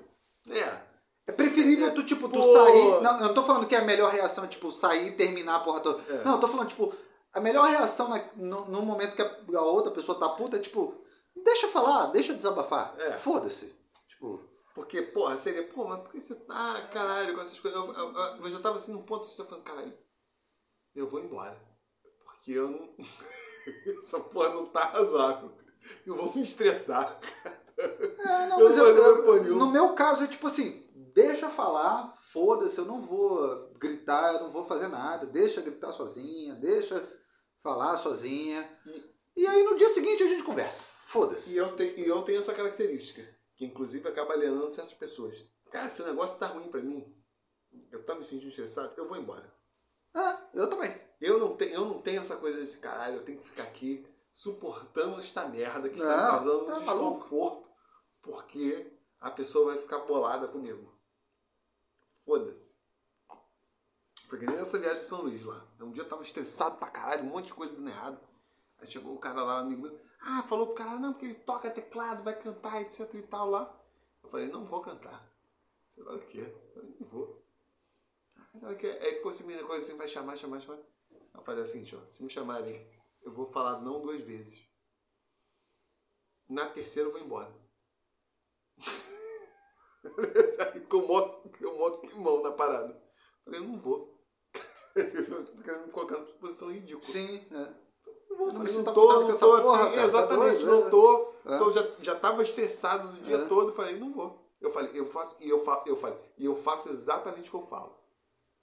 É. 0.48 0.88
É 1.26 1.32
preferível 1.32 1.92
tu, 1.92 2.04
tipo, 2.04 2.28
tu 2.28 2.40
Pô. 2.40 2.42
sair. 2.42 3.02
Não, 3.02 3.18
eu 3.18 3.26
não 3.26 3.34
tô 3.34 3.42
falando 3.42 3.66
que 3.66 3.74
é 3.74 3.78
a 3.78 3.84
melhor 3.84 4.10
reação 4.12 4.44
é, 4.44 4.48
tipo, 4.48 4.70
sair 4.70 5.08
e 5.08 5.16
terminar 5.16 5.56
a 5.56 5.60
porra 5.60 5.80
toda. 5.80 6.02
É. 6.12 6.24
Não, 6.24 6.34
eu 6.34 6.40
tô 6.40 6.48
falando, 6.48 6.68
tipo, 6.68 6.94
a 7.32 7.40
melhor 7.40 7.68
reação 7.68 8.08
na, 8.08 8.24
no, 8.36 8.64
no 8.66 8.82
momento 8.82 9.16
que 9.16 9.22
a, 9.22 9.58
a 9.58 9.62
outra 9.62 9.90
pessoa 9.90 10.18
tá 10.18 10.28
puta 10.30 10.56
é, 10.56 10.60
tipo, 10.60 10.94
Deixa 11.44 11.68
falar, 11.68 12.06
deixa 12.06 12.34
desabafar. 12.34 12.94
É. 12.98 13.12
Foda-se. 13.18 13.74
Tipo. 14.08 14.46
Porque, 14.74 15.02
porra, 15.02 15.36
seria, 15.36 15.64
pô, 15.64 15.84
mas 15.84 16.00
por 16.00 16.12
que 16.12 16.20
você 16.20 16.36
tá, 16.36 16.80
caralho, 16.92 17.34
com 17.34 17.40
essas 17.40 17.58
coisas? 17.58 17.78
Eu, 17.80 17.92
eu, 17.92 18.12
eu, 18.12 18.44
eu 18.44 18.50
já 18.50 18.60
tava 18.60 18.76
assim 18.76 18.92
num 18.92 19.02
ponto 19.02 19.26
você 19.26 19.44
falando, 19.44 19.64
caralho, 19.64 19.92
eu 20.94 21.08
vou 21.08 21.20
embora. 21.20 21.58
Porque 22.48 22.52
eu 22.52 22.70
não. 22.70 22.88
Essa 23.98 24.18
porra 24.20 24.48
não 24.54 24.66
tá 24.66 24.84
razoável. 24.86 25.52
Eu 26.06 26.16
vou 26.16 26.34
me 26.34 26.42
estressar. 26.42 27.20
É, 27.80 28.46
não, 28.48 28.64
mas 28.64 28.76
eu, 28.76 28.86
eu, 28.88 29.54
no 29.54 29.70
meu 29.70 29.94
caso 29.94 30.24
é 30.24 30.26
tipo 30.26 30.48
assim, 30.48 30.84
deixa 31.14 31.48
falar, 31.48 32.12
foda-se, 32.20 32.76
eu 32.76 32.84
não 32.84 33.00
vou 33.00 33.72
gritar, 33.78 34.34
eu 34.34 34.40
não 34.40 34.50
vou 34.50 34.64
fazer 34.64 34.88
nada, 34.88 35.26
deixa 35.26 35.60
gritar 35.60 35.92
sozinha, 35.92 36.56
deixa 36.56 37.08
falar 37.62 37.96
sozinha. 37.96 38.68
E, 38.84 39.42
e 39.42 39.46
aí 39.46 39.62
no 39.62 39.76
dia 39.76 39.88
seguinte 39.90 40.24
a 40.24 40.26
gente 40.26 40.42
conversa. 40.42 40.82
Foda-se. 41.04 41.52
E 41.52 41.56
eu, 41.56 41.76
te, 41.76 41.84
e 41.84 42.08
eu 42.08 42.20
tenho 42.22 42.40
essa 42.40 42.52
característica, 42.52 43.22
que 43.56 43.64
inclusive 43.64 44.08
acaba 44.08 44.34
alienando 44.34 44.74
certas 44.74 44.94
pessoas. 44.94 45.48
Cara, 45.70 45.88
se 45.88 46.02
o 46.02 46.06
negócio 46.06 46.36
tá 46.36 46.48
ruim 46.48 46.66
pra 46.66 46.82
mim, 46.82 47.06
eu 47.92 48.04
tô 48.04 48.16
me 48.16 48.24
sentindo 48.24 48.48
estressado, 48.48 48.92
eu 48.96 49.06
vou 49.06 49.16
embora. 49.16 49.56
Ah, 50.14 50.48
eu 50.54 50.68
também. 50.68 51.08
Eu 51.20 51.38
não, 51.38 51.56
tenho, 51.56 51.74
eu 51.74 51.84
não 51.84 52.00
tenho 52.00 52.20
essa 52.20 52.36
coisa 52.36 52.58
desse 52.58 52.78
caralho, 52.78 53.16
eu 53.16 53.24
tenho 53.24 53.38
que 53.40 53.48
ficar 53.48 53.64
aqui 53.64 54.06
suportando 54.32 55.18
esta 55.18 55.48
merda 55.48 55.88
que 55.88 55.96
está 55.96 56.16
me 56.16 56.30
causando 56.30 56.64
um 56.64 56.66
tá 56.66 56.78
desconforto, 56.78 57.70
porque 58.22 58.96
a 59.20 59.30
pessoa 59.30 59.72
vai 59.72 59.82
ficar 59.82 59.98
bolada 60.00 60.46
comigo. 60.46 60.96
Foda-se. 62.20 62.78
Foi 64.28 64.38
que 64.38 64.46
nem 64.46 64.56
essa 64.56 64.78
viagem 64.78 65.00
de 65.00 65.06
São 65.06 65.22
Luís 65.22 65.44
lá. 65.44 65.66
Um 65.80 65.90
dia 65.90 66.02
eu 66.02 66.08
tava 66.08 66.22
estressado 66.22 66.76
pra 66.76 66.90
caralho, 66.90 67.24
um 67.24 67.30
monte 67.30 67.46
de 67.46 67.54
coisa 67.54 67.74
dando 67.74 67.88
errado. 67.88 68.20
Aí 68.78 68.86
chegou 68.86 69.14
o 69.14 69.18
cara 69.18 69.42
lá, 69.42 69.58
amigo 69.58 69.82
meu. 69.82 69.98
Ah, 70.20 70.42
falou 70.42 70.66
pro 70.66 70.76
cara, 70.76 70.98
não, 70.98 71.12
porque 71.12 71.26
ele 71.26 71.34
toca 71.34 71.70
teclado, 71.70 72.22
vai 72.22 72.38
cantar, 72.40 72.80
etc 72.82 73.12
e 73.14 73.22
tal 73.22 73.48
lá. 73.48 73.74
Eu 74.22 74.28
falei, 74.28 74.48
não 74.48 74.64
vou 74.64 74.80
cantar. 74.82 75.32
Sei 75.88 76.02
lá 76.04 76.14
o 76.14 76.20
quê. 76.20 76.40
Eu 76.40 76.72
falei, 76.74 76.96
não 77.00 77.06
vou. 77.06 77.42
Aí 78.64 79.14
ficou 79.16 79.30
assim, 79.30 79.44
minha 79.44 79.64
coisa 79.64 79.84
assim, 79.84 79.96
vai 79.96 80.08
chamar, 80.08 80.36
chamar, 80.36 80.60
chamar. 80.60 80.78
Eu 81.34 81.42
falei 81.42 81.62
assim, 81.62 81.84
ó, 81.94 82.12
se 82.12 82.22
me 82.22 82.30
chamarem, 82.30 82.86
eu 83.22 83.32
vou 83.32 83.46
falar 83.46 83.80
não 83.80 84.00
duas 84.00 84.20
vezes. 84.22 84.66
Na 86.48 86.66
terceira 86.66 87.08
eu 87.08 87.12
vou 87.12 87.20
embora. 87.20 87.54
Aí 90.74 90.80
com 90.82 90.98
o 90.98 91.08
maior 91.08 92.00
climão 92.00 92.42
na 92.42 92.52
parada. 92.52 92.92
Eu 92.92 93.44
falei, 93.44 93.60
eu 93.60 93.64
não 93.64 93.80
vou. 93.80 94.18
eu 94.94 95.46
tô 95.46 95.62
querendo 95.62 95.86
me 95.86 95.92
colocar 95.92 96.18
numa 96.18 96.26
posição 96.26 96.72
ridícula. 96.72 97.04
Sim, 97.04 97.46
é 97.50 97.88
vou, 98.38 98.52
falei, 98.54 98.72
não, 98.72 98.82
não 98.82 98.94
tô, 98.94 99.22
não 99.22 99.38
tô, 99.38 99.62
porra, 99.62 99.90
cara, 99.90 100.02
exatamente, 100.02 100.60
tá 100.60 100.66
não 100.66 100.90
tô, 100.90 101.32
é. 101.44 101.58
tô, 101.58 101.70
já, 101.72 101.88
já 102.00 102.14
tava 102.14 102.42
estressado 102.42 103.08
o 103.08 103.20
dia 103.20 103.36
é. 103.36 103.44
todo, 103.46 103.74
falei, 103.74 103.98
não 103.98 104.12
vou. 104.12 104.46
Eu 104.60 104.70
falei, 104.70 104.90
eu 104.94 105.10
faço, 105.10 105.36
e 105.40 105.48
eu, 105.48 105.64
fa, 105.64 105.82
eu 105.86 105.96
falei, 105.96 106.18
e 106.38 106.44
eu 106.44 106.54
faço 106.54 106.88
exatamente 106.90 107.48
o 107.48 107.50
que 107.50 107.56
eu 107.56 107.66
falo. 107.66 107.96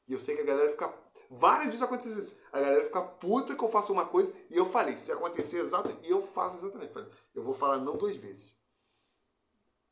E 0.07 0.13
eu 0.13 0.19
sei 0.19 0.35
que 0.35 0.41
a 0.41 0.45
galera 0.45 0.69
fica, 0.69 0.93
várias 1.29 1.65
vezes 1.65 1.81
acontece 1.81 2.19
isso, 2.19 2.39
a 2.51 2.59
galera 2.59 2.83
fica 2.83 3.01
puta 3.01 3.55
que 3.55 3.63
eu 3.63 3.69
faço 3.69 3.91
uma 3.91 4.05
coisa, 4.05 4.33
e 4.49 4.57
eu 4.57 4.65
falei, 4.65 4.95
se 4.95 5.11
acontecer 5.11 5.57
exatamente, 5.57 6.07
e 6.07 6.11
eu 6.11 6.21
faço 6.21 6.57
exatamente, 6.57 6.93
falei, 6.93 7.09
eu 7.33 7.43
vou 7.43 7.53
falar 7.53 7.77
não 7.77 7.97
duas 7.97 8.15
vezes. 8.17 8.53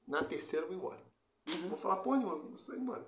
Na 0.07 0.23
terceira 0.23 0.65
eu 0.65 0.69
vou 0.69 0.77
embora. 0.77 1.01
Uhum. 1.47 1.69
Vou 1.69 1.77
falar, 1.77 1.97
pô, 1.97 2.15
irmão, 2.15 2.49
vou 2.49 2.57
sair 2.57 2.77
embora. 2.77 3.05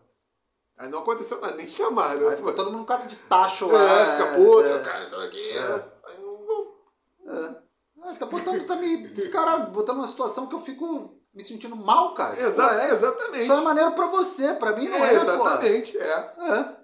Aí 0.77 0.89
não 0.89 0.99
aconteceu 0.99 1.39
nada, 1.39 1.55
nem 1.55 1.67
chamaram. 1.67 2.27
Aí 2.27 2.35
ficou 2.35 2.53
todo 2.53 2.71
mundo 2.71 2.85
cara 2.85 3.05
de 3.05 3.15
tacho 3.15 3.67
lá. 3.67 3.81
É, 3.81 4.17
fica 4.17 4.35
puto, 4.35 4.67
é, 4.67 4.79
cara, 4.79 5.03
isso 5.05 5.15
aqui. 5.15 5.57
É. 5.57 5.91
Aí 6.05 6.21
não 6.21 6.35
é, 7.27 7.55
cara 9.29 9.57
botando 9.57 9.97
uma 9.97 10.07
situação 10.07 10.47
que 10.47 10.55
eu 10.55 10.61
fico 10.61 11.17
me 11.33 11.43
sentindo 11.43 11.75
mal, 11.75 12.13
cara. 12.13 12.39
Exa 12.39 12.67
Pô, 12.67 12.73
é, 12.73 12.89
exatamente. 12.91 13.47
Só 13.47 13.57
é 13.57 13.61
maneiro 13.61 13.91
pra 13.93 14.07
você, 14.07 14.53
pra 14.53 14.73
mim 14.73 14.87
não 14.87 14.97
é, 14.97 15.13
É, 15.13 15.19
pô. 15.19 15.21
exatamente, 15.21 15.97
é. 15.97 16.03
É. 16.03 16.51
É, 16.51 16.75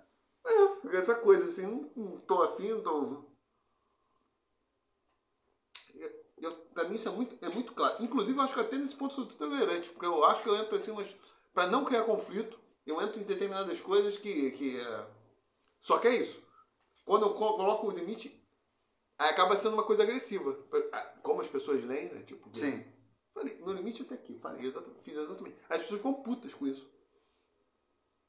essa 0.92 1.16
coisa 1.16 1.46
assim, 1.46 1.90
não, 1.96 2.20
tô 2.22 2.42
afim, 2.44 2.70
não 2.70 2.82
tô. 2.82 3.26
Eu, 5.96 6.12
eu, 6.38 6.56
pra 6.74 6.86
mim 6.86 6.96
isso 6.96 7.10
é 7.10 7.12
muito, 7.12 7.46
é 7.46 7.50
muito 7.50 7.74
claro. 7.74 8.04
Inclusive, 8.04 8.38
eu 8.38 8.44
acho 8.44 8.54
que 8.54 8.60
até 8.60 8.78
nesse 8.78 8.96
ponto 8.96 9.14
sou 9.14 9.26
tolerante, 9.26 9.90
porque 9.90 10.06
eu 10.06 10.24
acho 10.26 10.42
que 10.42 10.50
eu 10.50 10.56
entro 10.56 10.76
assim, 10.76 10.92
mas 10.92 11.16
pra 11.54 11.68
não 11.68 11.86
criar 11.86 12.04
conflito, 12.04 12.60
eu 12.86 13.02
entro 13.02 13.20
em 13.22 13.24
determinadas 13.26 13.80
coisas 13.82 14.18
que. 14.18 14.52
que 14.52 14.80
é... 14.80 15.08
Só 15.80 15.98
que 16.00 16.08
é 16.08 16.16
isso. 16.16 16.42
Quando 17.06 17.26
eu 17.26 17.34
co- 17.34 17.56
coloco 17.56 17.88
o 17.88 17.92
limite, 17.92 18.40
aí 19.18 19.30
acaba 19.30 19.56
sendo 19.58 19.74
uma 19.74 19.84
coisa 19.84 20.04
agressiva. 20.04 20.54
Como 21.22 21.42
as 21.42 21.48
pessoas 21.48 21.84
leem, 21.84 22.14
né? 22.14 22.24
Tipo, 22.24 22.56
Sim. 22.58 22.84
Falei, 23.34 23.58
no 23.60 23.72
limite 23.72 24.04
até 24.04 24.16
aqui. 24.16 24.38
Falei, 24.40 24.66
exatamente, 24.66 25.04
fiz 25.04 25.18
exatamente. 25.18 25.58
As 25.70 25.80
pessoas 25.80 26.00
ficam 26.02 26.14
putas 26.14 26.54
com 26.54 26.68
isso. 26.68 26.90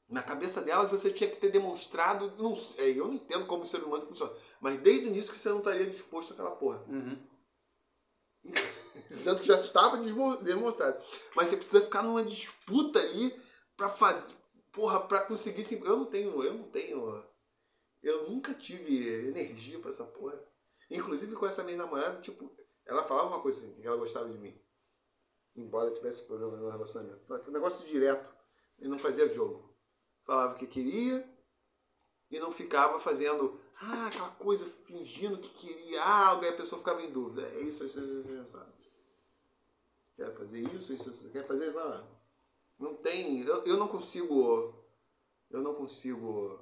Na 0.09 0.21
cabeça 0.21 0.61
delas 0.61 0.91
você 0.91 1.11
tinha 1.11 1.29
que 1.29 1.37
ter 1.37 1.49
demonstrado, 1.49 2.33
não 2.37 2.55
sei, 2.55 2.99
eu 2.99 3.07
não 3.07 3.15
entendo 3.15 3.45
como 3.45 3.63
o 3.63 3.67
ser 3.67 3.81
humano 3.83 4.05
funciona, 4.05 4.33
mas 4.59 4.79
desde 4.81 5.05
o 5.05 5.07
início 5.07 5.31
que 5.31 5.39
você 5.39 5.49
não 5.49 5.59
estaria 5.59 5.89
disposto 5.89 6.33
àquela 6.33 6.51
porra. 6.51 6.83
Uhum. 6.87 7.17
Sendo 9.09 9.41
que 9.41 9.47
já 9.47 9.55
estava 9.55 9.97
demonstrado. 9.97 11.01
Mas 11.35 11.47
você 11.47 11.57
precisa 11.57 11.81
ficar 11.81 12.03
numa 12.03 12.23
disputa 12.23 12.99
ali 12.99 13.41
pra 13.75 13.89
fazer. 13.89 14.33
Porra, 14.71 14.99
pra 15.07 15.21
conseguir 15.21 15.63
se. 15.63 15.79
Eu 15.81 15.97
não 15.97 16.05
tenho. 16.05 16.43
Eu 16.43 16.53
não 16.53 16.69
tenho. 16.69 17.23
Eu 18.01 18.29
nunca 18.29 18.53
tive 18.53 19.27
energia 19.27 19.79
pra 19.79 19.91
essa 19.91 20.05
porra. 20.05 20.37
Inclusive 20.89 21.35
com 21.35 21.45
essa 21.45 21.63
minha 21.63 21.77
namorada, 21.77 22.19
tipo, 22.21 22.51
ela 22.85 23.03
falava 23.03 23.29
uma 23.29 23.41
coisa 23.41 23.65
assim, 23.65 23.81
que 23.81 23.87
ela 23.87 23.97
gostava 23.97 24.29
de 24.29 24.37
mim. 24.37 24.59
Embora 25.55 25.89
eu 25.89 25.93
tivesse 25.93 26.23
problema 26.23 26.57
no 26.57 26.69
relacionamento. 26.69 27.21
Um 27.47 27.51
negócio 27.51 27.87
direto. 27.87 28.33
E 28.79 28.87
não 28.87 28.99
fazia 28.99 29.31
jogo. 29.31 29.72
Falava 30.25 30.53
o 30.55 30.57
que 30.57 30.67
queria 30.67 31.29
e 32.31 32.39
não 32.39 32.51
ficava 32.51 32.99
fazendo 32.99 33.59
ah, 33.81 34.07
aquela 34.07 34.31
coisa 34.31 34.65
fingindo 34.65 35.37
que 35.37 35.49
queria 35.49 36.03
algo, 36.03 36.43
aí 36.43 36.49
a 36.49 36.57
pessoa 36.57 36.79
ficava 36.79 37.01
em 37.01 37.11
dúvida. 37.11 37.47
É 37.47 37.61
isso, 37.61 37.85
isso, 37.85 37.99
isso, 37.99 38.19
isso, 38.19 38.35
isso. 38.41 38.73
Quero 40.15 40.35
fazer 40.35 40.61
isso, 40.61 40.93
isso, 40.93 41.09
isso, 41.09 41.31
quer 41.31 41.45
fazer, 41.45 41.71
vai 41.71 41.83
lá. 41.83 42.07
Não 42.79 42.95
tem. 42.95 43.41
Eu, 43.41 43.63
eu 43.65 43.77
não 43.77 43.87
consigo. 43.87 44.73
Eu 45.49 45.61
não 45.61 45.73
consigo. 45.73 46.59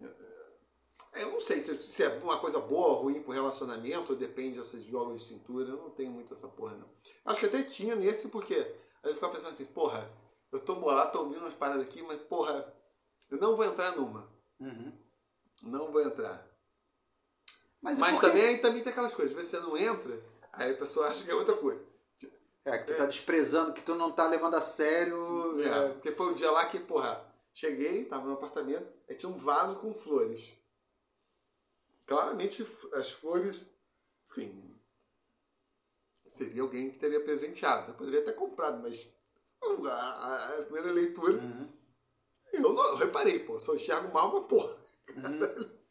é, 0.00 1.22
Eu 1.22 1.32
não 1.32 1.40
sei 1.40 1.62
se, 1.62 1.82
se 1.82 2.02
é 2.02 2.08
uma 2.18 2.38
coisa 2.38 2.58
boa 2.60 2.88
ou 2.88 3.02
ruim 3.02 3.22
pro 3.22 3.32
relacionamento, 3.32 4.14
depende 4.14 4.58
desses 4.58 4.84
jogos 4.84 5.20
de 5.20 5.26
cintura. 5.26 5.70
Eu 5.70 5.76
não 5.76 5.90
tenho 5.90 6.10
muito 6.10 6.34
essa 6.34 6.48
porra, 6.48 6.76
não. 6.76 6.88
Acho 7.24 7.40
que 7.40 7.46
até 7.46 7.62
tinha 7.62 7.96
nesse, 7.96 8.28
porque 8.28 8.54
aí 8.54 9.10
eu 9.10 9.14
ficava 9.14 9.32
pensando 9.32 9.52
assim, 9.52 9.66
porra, 9.66 10.10
eu 10.52 10.60
tô 10.60 10.76
bolado, 10.76 11.12
tô 11.12 11.20
ouvindo 11.20 11.40
umas 11.40 11.54
paradas 11.54 11.82
aqui, 11.82 12.02
mas 12.02 12.20
porra, 12.22 12.74
eu 13.30 13.38
não 13.38 13.56
vou 13.56 13.64
entrar 13.64 13.96
numa. 13.96 14.30
Uhum. 14.60 14.92
Não 15.62 15.90
vou 15.90 16.00
entrar. 16.00 16.46
Mas, 17.80 17.98
Mas 17.98 18.20
também 18.20 18.42
aí 18.42 18.58
também 18.58 18.82
tem 18.82 18.92
aquelas 18.92 19.14
coisas, 19.14 19.36
você 19.36 19.60
não 19.60 19.76
entra, 19.76 20.20
aí 20.52 20.72
a 20.72 20.76
pessoa 20.76 21.06
acha 21.08 21.24
que 21.24 21.30
é 21.30 21.34
outra 21.34 21.56
coisa. 21.56 21.84
É, 22.64 22.78
que 22.78 22.92
tu 22.92 22.96
tá 22.96 23.06
desprezando, 23.06 23.72
que 23.72 23.82
tu 23.82 23.94
não 23.94 24.10
tá 24.10 24.26
levando 24.26 24.56
a 24.56 24.60
sério. 24.60 25.62
É, 25.62 25.68
é, 25.68 25.88
porque 25.90 26.10
foi 26.10 26.26
um 26.26 26.34
dia 26.34 26.50
lá 26.50 26.66
que, 26.66 26.80
porra, 26.80 27.24
cheguei, 27.54 28.06
tava 28.06 28.26
no 28.26 28.32
apartamento, 28.32 28.92
aí 29.08 29.14
tinha 29.14 29.30
um 29.30 29.38
vaso 29.38 29.76
com 29.76 29.94
flores. 29.94 30.52
Claramente 32.04 32.66
as 32.94 33.10
flores, 33.12 33.64
enfim, 34.28 34.76
seria 36.26 36.62
alguém 36.62 36.90
que 36.90 36.98
teria 36.98 37.22
presenteado. 37.22 37.92
Eu 37.92 37.96
poderia 37.96 38.24
ter 38.24 38.32
comprado, 38.32 38.82
mas 38.82 39.08
a, 39.62 40.54
a- 40.58 40.62
primeira 40.64 40.92
leitura, 40.92 41.32
Uhum. 41.34 41.72
eu 42.52 42.72
não 42.72 42.84
eu 42.90 42.96
reparei, 42.96 43.38
pô, 43.40 43.58
só 43.60 43.74
enxergo 43.74 44.12
mal, 44.12 44.32
mas 44.32 44.46
porra. 44.46 44.76
Uhum. 45.16 45.76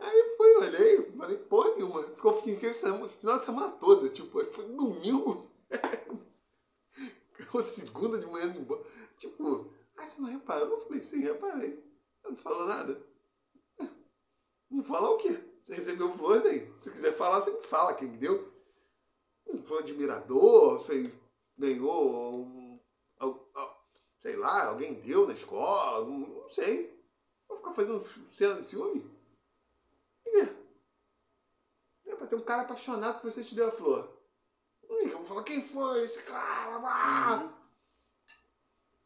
Aí 0.00 0.36
fui, 0.36 0.54
olhei, 0.56 1.12
falei, 1.12 1.36
porra 1.36 1.74
nenhuma. 1.74 2.02
Ficou 2.02 2.32
fiquei 2.42 2.72
semana, 2.72 3.06
final 3.08 3.38
de 3.38 3.44
semana 3.44 3.70
toda, 3.72 4.08
tipo, 4.08 4.42
foi 4.52 4.66
domingo. 4.72 5.46
Ou 7.52 7.62
segunda 7.62 8.18
de 8.18 8.26
manhã 8.26 8.46
embora. 8.46 8.82
Tipo, 9.18 9.70
ah, 9.98 10.06
você 10.06 10.20
não 10.22 10.30
reparou? 10.30 10.68
Eu 10.70 10.80
falei, 10.86 11.02
sim, 11.02 11.20
reparei. 11.20 11.84
Não 12.24 12.34
falou 12.36 12.66
nada. 12.66 13.02
"É, 13.78 13.88
Não 14.70 14.82
falar 14.82 15.10
o 15.10 15.16
quê? 15.18 15.38
Você 15.64 15.74
recebeu 15.74 16.12
flor 16.12 16.40
daí? 16.42 16.70
Se 16.76 16.90
quiser 16.90 17.14
falar, 17.16 17.40
você 17.40 17.50
me 17.50 17.62
fala 17.62 17.94
quem 17.94 18.16
deu. 18.16 18.50
Foi 19.62 19.76
um 19.78 19.80
admirador, 19.80 20.80
fez, 20.80 21.10
ganhou 21.60 22.36
um, 22.36 22.80
sei 24.18 24.36
lá, 24.36 24.66
alguém 24.66 24.94
deu 25.00 25.26
na 25.26 25.32
escola, 25.34 26.04
não 26.06 26.48
sei. 26.50 26.98
Vou 27.48 27.56
ficar 27.58 27.74
fazendo 27.74 28.04
cena 28.32 28.54
de 28.56 28.66
ciúme? 28.66 29.10
É. 30.26 32.10
É 32.10 32.16
pra 32.16 32.26
ter 32.26 32.36
um 32.36 32.42
cara 32.42 32.62
apaixonado 32.62 33.18
que 33.20 33.24
você 33.30 33.42
te 33.44 33.54
deu 33.54 33.68
a 33.68 33.72
flor. 33.72 34.10
Eu 34.88 35.08
vou 35.10 35.24
falar, 35.24 35.44
quem 35.44 35.62
foi 35.62 36.02
esse 36.04 36.22
cara? 36.22 36.80
Ah! 36.84 37.56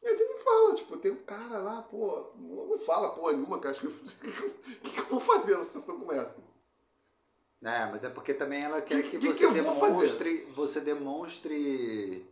E 0.03 0.07
aí 0.09 0.17
você 0.17 0.29
me 0.29 0.39
fala, 0.39 0.75
tipo, 0.75 0.97
tem 0.99 1.13
um 1.13 1.25
cara 1.25 1.59
lá, 1.59 1.83
pô, 1.83 2.33
não 2.37 2.79
fala 2.79 3.15
porra 3.15 3.33
nenhuma, 3.33 3.59
que 3.59 3.67
eu 3.67 3.71
acho 3.71 3.81
que. 3.81 3.87
O 3.87 3.91
que, 4.83 4.91
que 4.91 5.01
eu 5.01 5.07
vou 5.07 5.21
fazer 5.21 5.53
numa 5.55 5.65
situação 5.65 5.99
como 5.99 6.13
essa? 6.13 6.39
É, 7.63 7.87
mas 7.91 8.05
é 8.05 8.11
porque 8.11 8.35
também 8.35 8.63
ela 8.63 8.83
quer 8.83 9.03
Que- 9.03 9.11
que, 9.13 9.19
que 9.19 9.27
você 9.33 9.39
que 9.39 9.45
eu 9.59 9.65
vou 9.65 9.81
fazer? 9.81 9.97
demonstre. 10.19 10.45
Você 10.55 10.81
demonstre. 10.81 12.29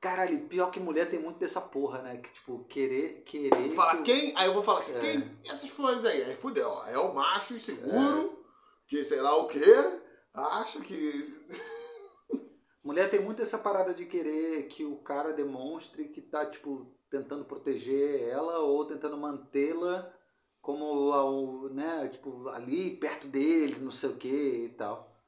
Caralho, 0.00 0.46
pior 0.46 0.70
que 0.70 0.78
mulher 0.78 1.10
tem 1.10 1.18
muito 1.18 1.38
dessa 1.40 1.60
porra, 1.60 2.02
né? 2.02 2.18
Que, 2.18 2.30
tipo, 2.32 2.64
querer. 2.64 3.22
querer 3.24 3.70
Falar 3.70 3.96
que- 3.98 4.02
quem? 4.04 4.36
Aí 4.36 4.46
eu 4.46 4.54
vou 4.54 4.62
falar 4.62 4.78
assim, 4.78 4.94
É. 4.94 5.00
quem? 5.00 5.38
Essas 5.44 5.68
flores 5.70 6.04
aí. 6.04 6.22
Aí 6.22 6.36
fudeu, 6.36 6.68
ó, 6.68 6.86
é 6.86 6.96
o 6.98 7.12
macho 7.14 7.54
inseguro, 7.54 8.44
que 8.86 9.02
sei 9.04 9.20
lá 9.20 9.36
o 9.36 9.48
quê, 9.48 9.64
acha 10.32 10.80
que. 10.80 10.94
Mulher 12.84 13.10
tem 13.10 13.20
muito 13.20 13.42
essa 13.42 13.58
parada 13.58 13.92
de 13.92 14.06
querer 14.06 14.68
que 14.68 14.84
o 14.84 14.96
cara 14.98 15.32
demonstre 15.32 16.08
que 16.08 16.22
tá, 16.22 16.46
tipo, 16.46 16.94
tentando 17.10 17.44
proteger 17.44 18.22
ela 18.28 18.60
ou 18.60 18.86
tentando 18.86 19.16
mantê-la 19.18 20.14
como, 20.60 21.12
ao, 21.12 21.68
né, 21.70 22.08
tipo, 22.08 22.48
ali 22.50 22.96
perto 22.96 23.26
dele, 23.26 23.76
não 23.80 23.90
sei 23.90 24.10
o 24.10 24.16
que 24.16 24.64
e 24.64 24.68
tal. 24.70 25.20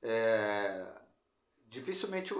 É, 0.00 0.86
dificilmente 1.66 2.32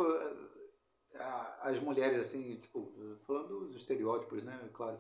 a- 1.15 1.56
as 1.67 1.81
mulheres, 1.81 2.21
assim, 2.21 2.57
tipo, 2.57 2.93
falando 3.27 3.67
dos 3.67 3.77
estereótipos, 3.77 4.43
né, 4.45 4.59
claro, 4.73 4.99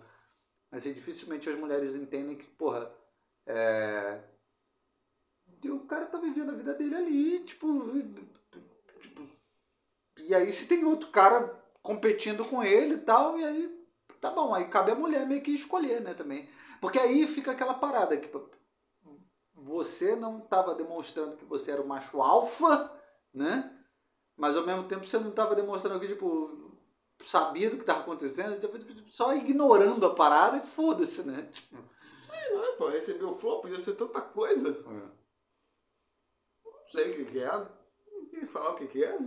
mas 0.70 0.82
assim, 0.82 0.92
dificilmente 0.92 1.48
as 1.48 1.58
mulheres 1.58 1.94
entendem 1.94 2.36
que, 2.36 2.44
porra, 2.44 2.92
é, 3.46 4.20
o 5.64 5.80
cara 5.86 6.06
tá 6.06 6.18
vivendo 6.18 6.50
a 6.50 6.54
vida 6.54 6.74
dele 6.74 6.94
ali, 6.96 7.44
tipo, 7.44 7.84
tipo, 9.00 9.28
e 10.18 10.34
aí 10.34 10.50
se 10.50 10.66
tem 10.66 10.84
outro 10.84 11.10
cara 11.10 11.48
competindo 11.82 12.44
com 12.44 12.62
ele 12.64 12.94
e 12.94 13.00
tal, 13.00 13.38
e 13.38 13.44
aí 13.44 13.86
tá 14.20 14.30
bom, 14.30 14.52
aí 14.52 14.68
cabe 14.68 14.90
a 14.90 14.96
mulher 14.96 15.24
meio 15.24 15.42
que 15.42 15.52
escolher, 15.52 16.00
né, 16.00 16.14
também. 16.14 16.48
Porque 16.80 16.98
aí 16.98 17.28
fica 17.28 17.52
aquela 17.52 17.74
parada 17.74 18.16
que 18.16 18.28
você 19.54 20.16
não 20.16 20.38
estava 20.38 20.74
demonstrando 20.74 21.36
que 21.36 21.44
você 21.44 21.70
era 21.70 21.82
o 21.82 21.86
macho 21.86 22.20
alfa, 22.20 22.92
né? 23.32 23.76
Mas 24.37 24.57
ao 24.57 24.66
mesmo 24.66 24.84
tempo 24.84 25.07
você 25.07 25.18
não 25.18 25.30
estava 25.30 25.55
demonstrando 25.55 25.99
que, 25.99 26.09
tipo, 26.09 26.72
sabia 27.24 27.70
do 27.70 27.76
que 27.76 27.82
estava 27.82 28.01
acontecendo, 28.01 28.61
tipo, 28.61 28.76
só 29.11 29.34
ignorando 29.34 30.05
a 30.05 30.14
parada 30.14 30.59
e 30.59 30.66
foda-se, 30.66 31.22
né? 31.26 31.49
Tipo, 31.53 31.76
Não, 32.53 32.76
pô, 32.76 32.89
recebeu 32.89 33.32
flor, 33.32 33.62
podia 33.62 33.78
ser 33.78 33.95
tanta 33.95 34.20
coisa. 34.20 34.68
é. 34.68 35.16
Não 36.64 36.84
sei 36.84 37.11
o 37.11 37.16
que, 37.16 37.24
que 37.32 37.39
era. 37.41 37.59
Não 38.12 38.26
queria 38.26 38.47
falar 38.47 38.70
o 38.70 38.74
que, 38.74 38.87
que 38.87 39.03
era. 39.03 39.18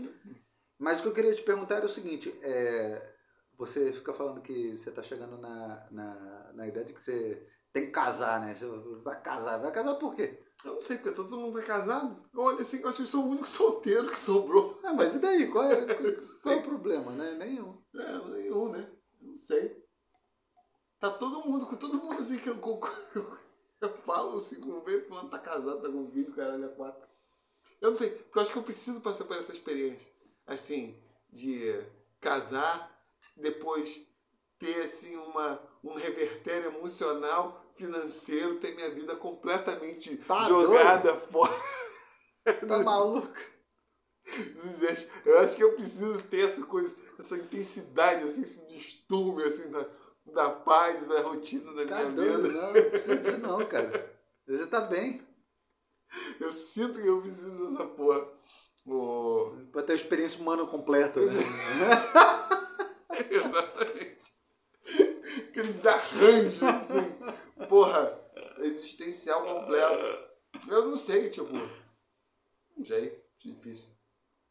Mas 0.78 1.00
o 1.00 1.02
que 1.02 1.08
eu 1.10 1.14
queria 1.14 1.36
te 1.36 1.42
perguntar 1.42 1.76
era 1.76 1.86
o 1.86 1.90
seguinte, 1.90 2.34
é, 2.42 3.14
você 3.58 3.92
fica 3.92 4.14
falando 4.14 4.42
que 4.42 4.78
você 4.78 4.90
está 4.90 5.04
chegando 5.04 5.38
na, 5.38 5.88
na, 5.92 6.54
na 6.54 6.68
idade 6.68 6.94
que 6.94 7.02
você 7.02 7.46
tem 7.74 7.88
que 7.88 7.92
casar, 7.92 8.40
né? 8.40 8.56
Você 8.56 8.66
vai 9.04 9.22
casar, 9.22 9.58
vai 9.58 9.72
casar 9.74 9.96
por 9.96 10.16
quê? 10.16 10.42
Eu 10.66 10.76
não 10.76 10.82
sei, 10.82 10.98
porque 10.98 11.16
todo 11.16 11.38
mundo 11.38 11.58
é 11.60 11.64
casado. 11.64 12.22
Olha, 12.36 12.62
assim, 12.62 12.82
eu 12.82 12.90
acho 12.90 12.98
que 12.98 13.04
eu 13.04 13.08
sou 13.08 13.26
o 13.26 13.30
único 13.30 13.48
solteiro 13.48 14.08
que 14.08 14.18
sobrou. 14.18 14.80
Ah, 14.84 14.94
mas 14.94 15.16
e 15.16 15.20
daí? 15.20 15.48
Qual 15.48 15.64
é, 15.64 15.86
qual 16.44 16.56
é 16.56 16.58
o 16.58 16.64
problema, 16.64 17.12
né? 17.12 17.34
Nenhum. 17.36 17.82
É, 17.96 18.30
nenhum, 18.30 18.70
né? 18.70 18.92
Não 19.22 19.38
sei. 19.38 19.82
Tá 21.00 21.10
todo 21.10 21.46
mundo, 21.46 21.66
com 21.66 21.78
todo 21.78 21.98
mundo 21.98 22.20
assim 22.20 22.38
que 22.38 22.50
eu, 22.50 22.56
eu, 22.56 23.38
eu 23.80 23.90
falo, 24.00 24.38
assim, 24.38 24.60
com 24.60 24.72
o 24.72 24.84
vento 24.84 25.08
falando, 25.08 25.30
tá 25.30 25.40
casado, 25.40 25.82
tá 25.82 25.90
com 25.90 26.12
filho, 26.12 26.34
caralho, 26.34 26.66
é 26.66 26.70
quatro. 26.70 27.08
Eu 27.80 27.92
não 27.92 27.98
sei, 27.98 28.10
porque 28.10 28.38
eu 28.38 28.42
acho 28.42 28.52
que 28.52 28.58
eu 28.58 28.64
preciso 28.64 29.00
passar 29.00 29.24
por 29.24 29.38
essa 29.38 29.54
experiência, 29.54 30.14
assim, 30.46 31.02
de 31.32 31.74
casar, 32.20 33.02
depois 33.38 34.06
ter, 34.58 34.82
assim, 34.82 35.16
uma, 35.16 35.62
um 35.82 35.94
revertério 35.94 36.68
emocional, 36.68 37.59
financeiro, 37.80 38.56
ter 38.56 38.76
minha 38.76 38.90
vida 38.92 39.16
completamente 39.16 40.16
Tá 40.18 40.44
jogada 40.46 41.16
fora. 41.16 41.52
Tá 42.68 42.80
maluco? 42.80 43.38
Eu 45.26 45.40
acho 45.40 45.56
que 45.56 45.64
eu 45.64 45.74
preciso 45.74 46.20
ter 46.24 46.46
essa 46.46 46.66
coisa, 46.66 46.96
essa 47.20 47.36
intensidade, 47.38 48.24
assim, 48.24 48.42
esse 48.42 48.66
distúrbio 48.66 49.46
assim, 49.46 49.70
da, 49.70 49.86
da 50.34 50.50
paz, 50.50 51.06
da 51.06 51.22
rotina 51.22 51.72
da 51.74 51.86
Tá 51.86 51.96
minha 51.98 52.12
doido? 52.12 52.44
vida. 52.44 52.54
Não, 52.54 52.74
não 52.74 52.90
precisa 52.90 53.16
disso 53.18 53.38
não, 53.40 53.64
cara. 53.66 54.20
Você 54.48 54.66
tá 54.68 54.82
bem. 54.82 55.22
Eu 56.40 56.52
sinto 56.52 57.00
que 57.00 57.08
eu 57.08 57.22
preciso 57.22 57.70
dessa 57.72 57.86
porra. 57.86 58.28
Oh. 58.88 59.52
Pra 59.72 59.84
ter 59.84 59.94
a 59.94 59.96
experiência 59.96 60.40
humana 60.42 60.66
completa, 60.66 61.20
né? 61.20 61.32
Exatamente. 63.30 64.40
Aqueles 65.50 65.86
arranjos, 65.86 66.64
assim. 66.64 67.16
Porra, 67.68 68.20
existencial 68.60 69.44
completo. 69.44 70.30
Eu 70.68 70.88
não 70.88 70.98
sei, 70.98 71.30
tipo. 71.30 71.54
Não 72.78 72.86
sei. 72.86 73.24
Difícil. 73.40 73.90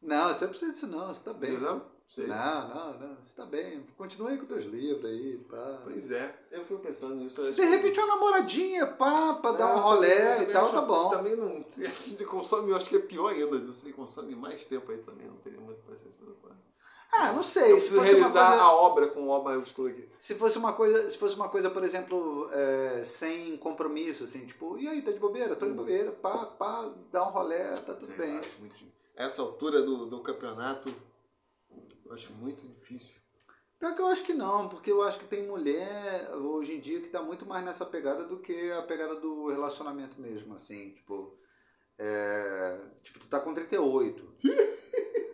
Não, 0.01 0.29
você 0.29 0.45
não 0.45 0.49
precisa 0.51 0.71
disso 0.71 0.87
não, 0.87 1.07
você 1.07 1.21
tá 1.21 1.33
bem. 1.33 1.57
Não? 1.57 1.99
Sei. 2.09 2.25
Não, 2.25 2.69
não, 2.69 2.99
não, 2.99 3.17
você 3.23 3.35
tá 3.35 3.45
bem. 3.45 3.85
Continua 3.95 4.31
aí 4.31 4.37
com 4.39 4.47
teus 4.47 4.65
livros 4.65 5.05
aí, 5.05 5.37
pá. 5.47 5.81
Pois 5.83 6.09
é, 6.09 6.47
eu 6.49 6.65
fui 6.65 6.79
pensando 6.79 7.13
nisso. 7.15 7.39
eu 7.39 7.51
De 7.51 7.61
repente 7.61 7.99
uma 7.99 8.15
namoradinha, 8.15 8.87
pá, 8.87 9.35
pra 9.35 9.51
dar 9.51 9.73
um 9.73 9.75
Não, 9.75 9.83
rolé 9.83 10.41
e 10.41 10.45
tal, 10.47 10.71
tá 10.71 10.81
bom. 10.81 11.09
Também 11.11 11.35
não. 11.35 11.63
Se 11.93 12.25
consome, 12.25 12.71
eu 12.71 12.77
acho 12.77 12.89
que 12.89 12.95
é 12.95 12.99
pior 12.99 13.29
ainda. 13.29 13.71
Se 13.71 13.93
consome 13.93 14.35
mais 14.35 14.65
tempo 14.65 14.91
aí 14.91 14.97
também, 14.99 15.27
não 15.27 15.37
teria 15.37 15.59
muito 15.59 15.81
paciência 15.83 16.19
pra. 16.41 16.49
Ah, 17.11 17.33
não 17.33 17.41
sei. 17.43 17.71
Eu 17.71 17.79
Se 17.79 17.89
preciso 17.95 18.01
realizar 18.01 18.47
coisa, 18.49 18.63
a 18.63 18.71
obra 18.73 19.07
com 19.07 19.23
o 19.23 19.29
O 19.29 19.43
maiúsculo 19.43 19.87
aqui. 19.87 20.07
se 20.19 20.35
fosse 20.35 20.57
uma 20.57 20.73
coisa, 20.73 21.09
se 21.09 21.17
fosse 21.17 21.35
uma 21.35 21.49
coisa, 21.49 21.69
por 21.69 21.83
exemplo, 21.83 22.49
é, 22.51 23.03
sem 23.03 23.57
compromisso, 23.57 24.23
assim, 24.25 24.45
tipo, 24.45 24.77
e 24.77 24.87
aí, 24.87 25.01
tá 25.01 25.11
de 25.11 25.19
bobeira? 25.19 25.55
Tô 25.55 25.65
de 25.65 25.73
bobeira, 25.73 26.11
pá, 26.11 26.45
pá, 26.45 26.93
dá 27.11 27.27
um 27.27 27.31
rolé, 27.31 27.65
tá 27.75 27.93
tudo 27.93 28.05
Sei 28.05 28.15
bem. 28.15 28.37
acho 28.37 28.59
muito- 28.59 28.85
Essa 29.15 29.41
altura 29.41 29.81
do, 29.81 30.05
do 30.05 30.21
campeonato, 30.21 30.93
eu 32.05 32.13
acho 32.13 32.31
muito 32.33 32.67
difícil. 32.67 33.21
Pior 33.79 33.95
que 33.95 34.01
eu 34.01 34.07
acho 34.07 34.23
que 34.23 34.33
não, 34.33 34.67
porque 34.69 34.91
eu 34.91 35.01
acho 35.01 35.19
que 35.19 35.25
tem 35.25 35.47
mulher 35.47 36.29
hoje 36.35 36.75
em 36.75 36.79
dia 36.81 36.99
que 37.01 37.07
tá 37.09 37.21
muito 37.21 37.45
mais 37.45 37.65
nessa 37.65 37.85
pegada 37.85 38.23
do 38.25 38.39
que 38.39 38.71
a 38.73 38.81
pegada 38.81 39.15
do 39.15 39.47
relacionamento 39.47 40.19
mesmo, 40.21 40.53
assim, 40.53 40.91
tipo. 40.91 41.37
é, 41.97 42.79
tipo, 43.01 43.19
tu 43.19 43.27
tá 43.27 43.39
com 43.39 43.53
38. 43.53 44.35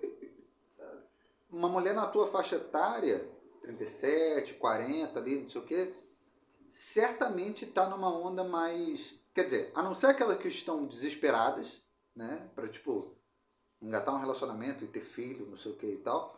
Uma 1.56 1.70
mulher 1.70 1.96
na 1.96 2.06
tua 2.06 2.28
faixa 2.28 2.58
etária, 2.58 3.32
37, 3.62 4.56
40 4.56 5.18
ali, 5.18 5.44
não 5.44 5.50
sei 5.50 5.62
o 5.62 5.66
quê, 5.66 5.96
certamente 6.70 7.66
tá 7.66 7.88
numa 7.88 8.14
onda 8.14 8.44
mais. 8.44 9.16
Quer 9.34 9.46
dizer, 9.46 9.72
a 9.74 9.82
não 9.82 9.96
ser 9.96 10.08
aquelas 10.08 10.38
que 10.38 10.50
estão 10.50 10.86
desesperadas, 10.86 11.82
né? 12.14 12.50
Pra, 12.54 12.68
tipo, 12.68 13.16
engatar 13.82 14.14
um 14.14 14.20
relacionamento 14.20 14.84
e 14.84 14.88
ter 14.88 15.00
filho, 15.00 15.46
não 15.46 15.56
sei 15.56 15.72
o 15.72 15.78
que 15.78 15.88
e 15.88 15.98
tal. 16.00 16.38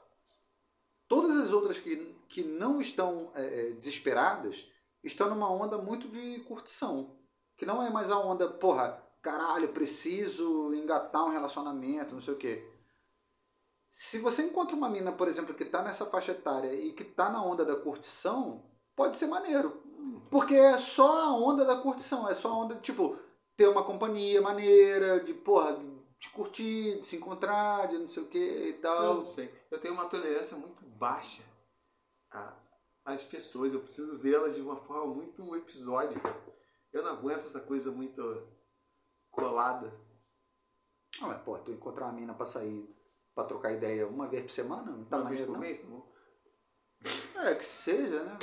Todas 1.07 1.35
as 1.37 1.51
outras 1.51 1.79
que, 1.79 1.95
que 2.27 2.43
não 2.43 2.79
estão 2.79 3.31
é, 3.33 3.69
é, 3.69 3.71
desesperadas 3.71 4.67
estão 5.03 5.31
numa 5.31 5.49
onda 5.51 5.79
muito 5.79 6.07
de 6.09 6.41
curtição. 6.41 7.17
Que 7.57 7.65
não 7.65 7.81
é 7.81 7.89
mais 7.89 8.11
a 8.11 8.19
onda, 8.19 8.47
porra, 8.47 9.03
caralho, 9.19 9.73
preciso 9.73 10.75
engatar 10.75 11.25
um 11.25 11.31
relacionamento, 11.31 12.13
não 12.13 12.21
sei 12.21 12.35
o 12.35 12.37
quê. 12.37 12.76
Se 13.99 14.19
você 14.19 14.43
encontra 14.43 14.75
uma 14.75 14.91
mina, 14.91 15.11
por 15.11 15.27
exemplo, 15.27 15.55
que 15.55 15.65
tá 15.65 15.81
nessa 15.81 16.05
faixa 16.05 16.31
etária 16.31 16.71
e 16.71 16.93
que 16.93 17.03
tá 17.03 17.31
na 17.31 17.43
onda 17.43 17.65
da 17.65 17.75
curtição, 17.75 18.63
pode 18.95 19.17
ser 19.17 19.25
maneiro. 19.25 19.81
Porque 20.29 20.53
é 20.53 20.77
só 20.77 21.23
a 21.23 21.33
onda 21.33 21.65
da 21.65 21.77
curtição, 21.77 22.29
é 22.29 22.35
só 22.35 22.49
a 22.49 22.57
onda 22.59 22.75
de, 22.75 22.81
tipo, 22.81 23.17
ter 23.55 23.67
uma 23.67 23.83
companhia 23.83 24.39
maneira, 24.39 25.19
de, 25.21 25.33
porra, 25.33 25.83
de 26.19 26.29
curtir, 26.29 26.99
de 26.99 27.07
se 27.07 27.15
encontrar, 27.15 27.87
de 27.87 27.97
não 27.97 28.07
sei 28.07 28.21
o 28.21 28.27
que 28.27 28.67
e 28.67 28.73
tal. 28.73 29.15
não 29.15 29.25
sei. 29.25 29.51
Eu 29.71 29.79
tenho 29.79 29.95
uma 29.95 30.05
tolerância 30.05 30.55
muito 30.55 30.85
baixa 30.85 31.41
às 33.03 33.23
pessoas. 33.23 33.73
Eu 33.73 33.79
preciso 33.79 34.19
vê-las 34.19 34.53
de 34.53 34.61
uma 34.61 34.77
forma 34.77 35.11
muito 35.11 35.55
episódica. 35.55 36.39
Eu 36.93 37.01
não 37.01 37.13
aguento 37.13 37.39
essa 37.39 37.61
coisa 37.61 37.91
muito 37.91 38.47
colada. 39.31 39.91
Ah, 41.19 41.29
mas, 41.29 41.41
pô, 41.41 41.57
tu 41.57 41.71
encontrar 41.71 42.05
uma 42.05 42.13
mina 42.13 42.35
pra 42.35 42.45
sair, 42.45 42.95
pra 43.37 43.43
trocar 43.43 43.71
ideia 43.71 44.07
uma 44.07 44.27
vez 44.27 44.41
por 44.41 44.51
semana, 44.51 44.91
não 44.91 45.05
tá 45.05 45.17
uma 45.17 45.29
vez 45.29 45.41
maneiro, 45.41 45.45
por 45.45 45.53
não? 45.53 45.59
mês, 45.59 45.77
tá 45.77 45.87
bom? 45.87 47.47
É, 47.47 47.53
que 47.53 47.63
seja, 47.63 48.23
né? 48.23 48.37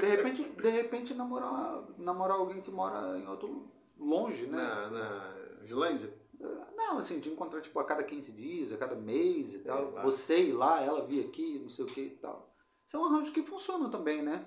De 0.00 0.06
repente, 0.06 0.42
de 0.42 0.70
repente 0.70 1.12
namorar, 1.12 1.84
namorar 1.98 2.38
alguém 2.38 2.62
que 2.62 2.70
mora 2.70 3.18
em 3.18 3.28
outro 3.28 3.70
longe, 3.98 4.46
né? 4.46 4.56
Na, 4.56 4.90
na 4.90 5.62
Islândia? 5.62 6.18
Não, 6.74 6.96
assim, 6.96 7.20
de 7.20 7.28
encontrar 7.28 7.60
tipo 7.60 7.78
a 7.78 7.84
cada 7.84 8.02
15 8.02 8.32
dias, 8.32 8.72
a 8.72 8.78
cada 8.78 8.96
mês 8.96 9.56
e 9.56 9.58
tal. 9.58 9.90
lá. 9.90 10.02
Você 10.02 10.44
ir 10.44 10.52
lá, 10.52 10.82
ela 10.82 11.04
vir 11.04 11.26
aqui, 11.26 11.58
não 11.58 11.68
sei 11.68 11.84
o 11.84 11.88
que 11.88 12.00
e 12.00 12.16
tal. 12.16 12.50
São 12.86 13.04
arranjos 13.04 13.28
que 13.28 13.42
funcionam 13.42 13.90
também, 13.90 14.22
né? 14.22 14.46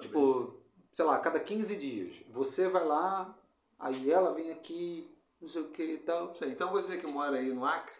Tipo, 0.00 0.60
sei 0.90 1.04
lá, 1.04 1.14
a 1.14 1.20
cada 1.20 1.38
15 1.38 1.76
dias. 1.76 2.16
Você 2.30 2.68
vai 2.68 2.84
lá, 2.84 3.38
aí 3.78 4.10
ela 4.10 4.34
vem 4.34 4.50
aqui, 4.50 5.08
não 5.40 5.48
sei 5.48 5.62
o 5.62 5.70
que 5.70 5.84
e 5.84 5.98
tal. 5.98 6.26
Não 6.26 6.34
sei. 6.34 6.50
Então 6.50 6.72
você 6.72 6.96
que 6.96 7.06
mora 7.06 7.36
aí 7.36 7.52
no 7.52 7.64
Acre, 7.64 7.94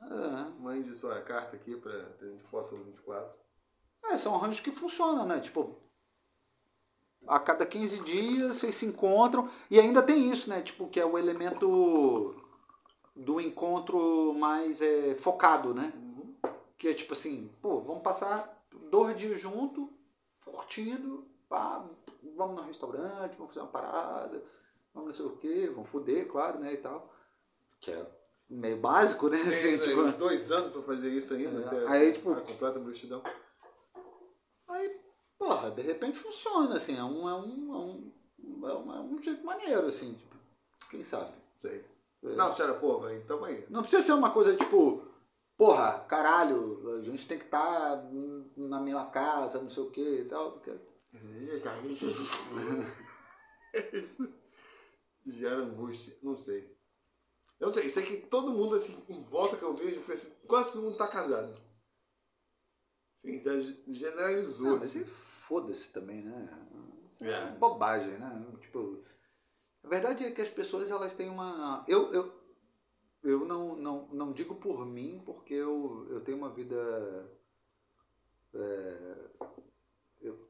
Ah, 0.00 0.50
mande 0.58 0.94
sua 0.94 1.20
carta 1.20 1.56
aqui 1.56 1.76
para 1.76 1.92
a 1.92 2.26
gente 2.26 2.44
possa 2.46 2.74
24. 2.76 3.32
É, 4.04 4.16
são 4.16 4.34
arranjos 4.34 4.60
que 4.60 4.70
funcionam, 4.70 5.26
né? 5.26 5.40
Tipo, 5.40 5.76
a 7.26 7.38
cada 7.38 7.66
15 7.66 8.00
dias 8.00 8.56
vocês 8.56 8.74
se 8.74 8.86
encontram. 8.86 9.48
E 9.70 9.78
ainda 9.78 10.02
tem 10.02 10.30
isso, 10.30 10.48
né? 10.48 10.62
Tipo, 10.62 10.88
que 10.88 10.98
é 10.98 11.04
o 11.04 11.18
elemento 11.18 12.34
do 13.14 13.40
encontro 13.40 14.34
mais 14.34 14.80
é, 14.80 15.14
focado, 15.16 15.74
né? 15.74 15.92
Que 16.78 16.88
é 16.88 16.94
tipo 16.94 17.12
assim, 17.12 17.54
pô, 17.60 17.80
vamos 17.80 18.02
passar 18.02 18.64
dois 18.90 19.14
dias 19.18 19.38
junto, 19.38 19.90
curtindo, 20.44 21.26
pá, 21.48 21.86
vamos 22.36 22.56
no 22.56 22.62
restaurante, 22.62 23.36
vamos 23.36 23.52
fazer 23.52 23.60
uma 23.60 23.70
parada, 23.72 24.42
vamos 24.94 25.08
não 25.08 25.14
sei 25.14 25.26
o 25.26 25.36
quê, 25.36 25.70
vamos 25.74 25.90
fuder, 25.90 26.26
claro, 26.26 26.58
né? 26.58 26.72
E 26.72 26.78
tal. 26.78 27.12
Que 27.78 27.90
é 27.90 28.19
meio 28.50 28.80
básico, 28.80 29.28
né? 29.28 29.40
Assim, 29.40 29.78
Tem 29.78 29.88
tipo, 29.88 30.00
uns 30.00 30.14
dois 30.14 30.50
anos 30.50 30.72
para 30.72 30.82
fazer 30.82 31.10
isso 31.10 31.34
ainda, 31.34 31.60
É. 31.60 31.64
até 31.66 31.86
Aí, 31.88 32.12
tipo- 32.12 32.32
a 32.32 32.40
completa 32.40 32.80
bruxidão. 32.80 33.22
Aí, 34.68 35.00
porra, 35.38 35.70
de 35.70 35.82
repente 35.82 36.18
funciona, 36.18 36.76
assim, 36.76 36.96
é 36.98 37.04
um, 37.04 37.28
é 37.28 37.34
um, 37.34 37.74
é 37.74 37.78
um, 37.78 38.12
é 38.68 38.74
um, 38.74 38.94
é 38.96 39.00
um 39.00 39.22
jeito 39.22 39.44
maneiro, 39.44 39.86
assim, 39.86 40.14
tipo, 40.14 40.36
quem 40.90 41.04
sabe? 41.04 41.24
Sei. 41.60 41.84
É. 42.22 42.34
Não, 42.34 42.52
Xara, 42.52 42.74
pô, 42.74 43.02
aí, 43.04 43.22
tamo 43.24 43.44
aí. 43.44 43.64
Não 43.70 43.82
precisa 43.82 44.02
ser 44.02 44.12
uma 44.12 44.30
coisa 44.30 44.54
tipo, 44.56 45.02
porra, 45.56 46.00
caralho, 46.08 46.96
a 46.98 47.02
gente 47.02 47.26
tem 47.26 47.38
que 47.38 47.44
estar 47.46 48.04
na 48.56 48.80
minha 48.80 49.04
casa, 49.06 49.62
não 49.62 49.70
sei 49.70 49.82
o 49.84 49.90
que 49.90 50.20
e 50.20 50.24
tal, 50.26 50.52
porque... 50.52 50.70
Isso 53.92 54.32
gera 55.26 55.56
angústia, 55.58 56.16
não 56.22 56.36
sei. 56.36 56.76
Eu 57.60 57.66
não 57.66 57.74
sei, 57.74 57.86
isso 57.86 57.98
aqui 58.00 58.16
todo 58.16 58.52
mundo 58.52 58.74
assim, 58.74 59.04
em 59.10 59.22
volta 59.24 59.56
que 59.56 59.62
eu 59.62 59.76
vejo, 59.76 60.00
foi 60.00 60.14
assim, 60.14 60.34
quase 60.46 60.72
todo 60.72 60.82
mundo 60.82 60.96
tá 60.96 61.06
casado. 61.06 61.60
Assim, 63.14 63.38
já 63.38 63.52
generalizou. 63.86 64.70
Não, 64.70 64.76
assim. 64.78 65.00
aí 65.00 65.04
foda-se 65.04 65.90
também, 65.90 66.22
né? 66.22 66.66
É. 67.20 67.50
bobagem, 67.58 68.18
né? 68.18 68.46
Tipo, 68.62 69.04
a 69.82 69.88
verdade 69.88 70.24
é 70.24 70.30
que 70.30 70.40
as 70.40 70.48
pessoas, 70.48 70.90
elas 70.90 71.12
têm 71.12 71.28
uma... 71.28 71.84
Eu, 71.86 72.10
eu, 72.14 72.32
eu 73.22 73.44
não, 73.44 73.76
não, 73.76 74.08
não 74.08 74.32
digo 74.32 74.54
por 74.54 74.86
mim, 74.86 75.22
porque 75.26 75.52
eu, 75.52 76.06
eu 76.08 76.22
tenho 76.22 76.38
uma 76.38 76.48
vida... 76.48 76.76
é, 78.54 79.30
eu- 80.22 80.48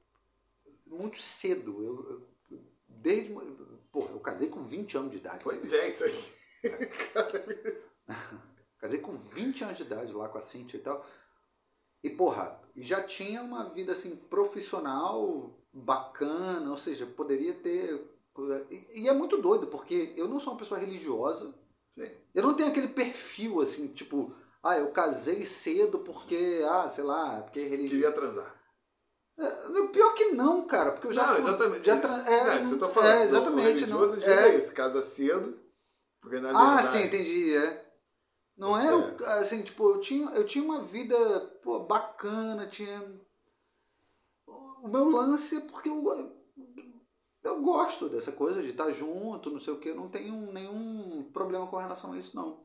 muito 0.87 1.19
cedo. 1.19 1.83
Eu, 1.83 2.29
eu, 2.51 2.63
desde... 2.87 3.35
Porra, 3.91 4.13
eu 4.13 4.21
casei 4.21 4.49
com 4.49 4.65
20 4.65 4.97
anos 4.97 5.11
de 5.11 5.17
idade. 5.17 5.43
Pois 5.43 5.73
é, 5.73 5.89
isso 5.89 6.05
aí. 6.05 6.40
Casei 8.79 8.99
com 8.99 9.17
20 9.17 9.65
anos 9.65 9.77
de 9.77 9.83
idade 9.83 10.13
lá 10.13 10.29
com 10.29 10.39
a 10.39 10.43
Cintia 10.43 10.79
e 10.79 10.83
tal. 10.83 11.05
E, 12.03 12.11
porra, 12.11 12.61
já 12.77 13.03
tinha 13.03 13.43
uma 13.43 13.69
vida 13.69 13.93
assim 13.93 14.17
profissional 14.17 15.55
bacana, 15.73 16.71
ou 16.71 16.79
seja, 16.79 17.07
poderia 17.07 17.55
ter. 17.55 18.03
E, 18.71 19.03
e 19.03 19.09
é 19.09 19.13
muito 19.13 19.37
doido, 19.37 19.67
porque 19.67 20.15
eu 20.17 20.29
não 20.29 20.41
sou 20.41 20.55
uma 20.55 20.59
pessoa 20.59 20.81
religiosa. 20.81 21.55
Sim. 21.91 22.11
Eu 22.35 22.43
não 22.43 22.55
tenho 22.55 22.71
aquele 22.71 22.89
perfil 22.89 23.61
assim, 23.61 23.89
tipo, 23.89 24.35
ah, 24.63 24.79
eu 24.79 24.91
casei 24.93 25.45
cedo 25.45 25.99
porque, 25.99 26.65
ah, 26.69 26.89
sei 26.89 27.05
lá, 27.05 27.43
porque 27.43 27.61
é 27.61 27.65
religioso. 27.65 27.95
Queria 27.95 28.13
transar. 28.13 28.61
É, 29.39 29.87
pior 29.89 30.15
que 30.15 30.33
não, 30.33 30.67
cara, 30.67 30.93
porque 30.93 31.09
eu 31.09 31.13
já. 31.13 31.27
não, 31.27 31.39
exatamente. 31.39 31.85
Já 31.85 31.99
tra... 31.99 32.31
é, 32.31 32.45
não, 32.45 32.59
isso 32.59 32.69
que 32.69 32.75
eu 32.75 32.79
tô 32.79 32.89
falando. 32.91 33.11
É, 33.11 33.25
exatamente. 33.25 33.69
Religioso 33.69 34.21
não, 34.21 34.29
é, 34.29 34.49
é 34.49 34.59
isso, 34.59 34.73
casa 34.73 35.03
cedo, 35.03 35.59
porque 36.21 36.41
na 36.41 36.51
Ah, 36.53 36.77
verdade... 36.77 36.89
sim, 36.93 37.03
entendi, 37.05 37.57
é. 37.57 37.91
Não 38.57 38.79
era, 38.79 38.97
o- 38.97 39.25
assim, 39.41 39.63
tipo, 39.63 39.91
eu 39.91 40.01
tinha, 40.01 40.31
eu 40.33 40.47
tinha 40.47 40.65
uma 40.65 40.83
vida 40.83 41.17
pô, 41.63 41.81
bacana, 41.81 42.67
tinha... 42.67 43.01
O 44.83 44.89
meu 44.89 45.09
lance 45.09 45.57
é 45.57 45.61
porque 45.61 45.89
eu, 45.89 46.05
eu 47.43 47.63
gosto 47.63 48.09
dessa 48.09 48.33
coisa 48.33 48.63
de 48.63 48.71
estar 48.71 48.91
junto, 48.93 49.51
não 49.51 49.61
sei 49.61 49.73
o 49.75 49.79
que, 49.79 49.89
eu 49.89 49.95
não 49.95 50.09
tenho 50.09 50.53
nenhum 50.53 51.25
problema 51.33 51.67
com 51.67 51.77
relação 51.77 52.13
a 52.13 52.19
isso, 52.19 52.37
não. 52.37 52.65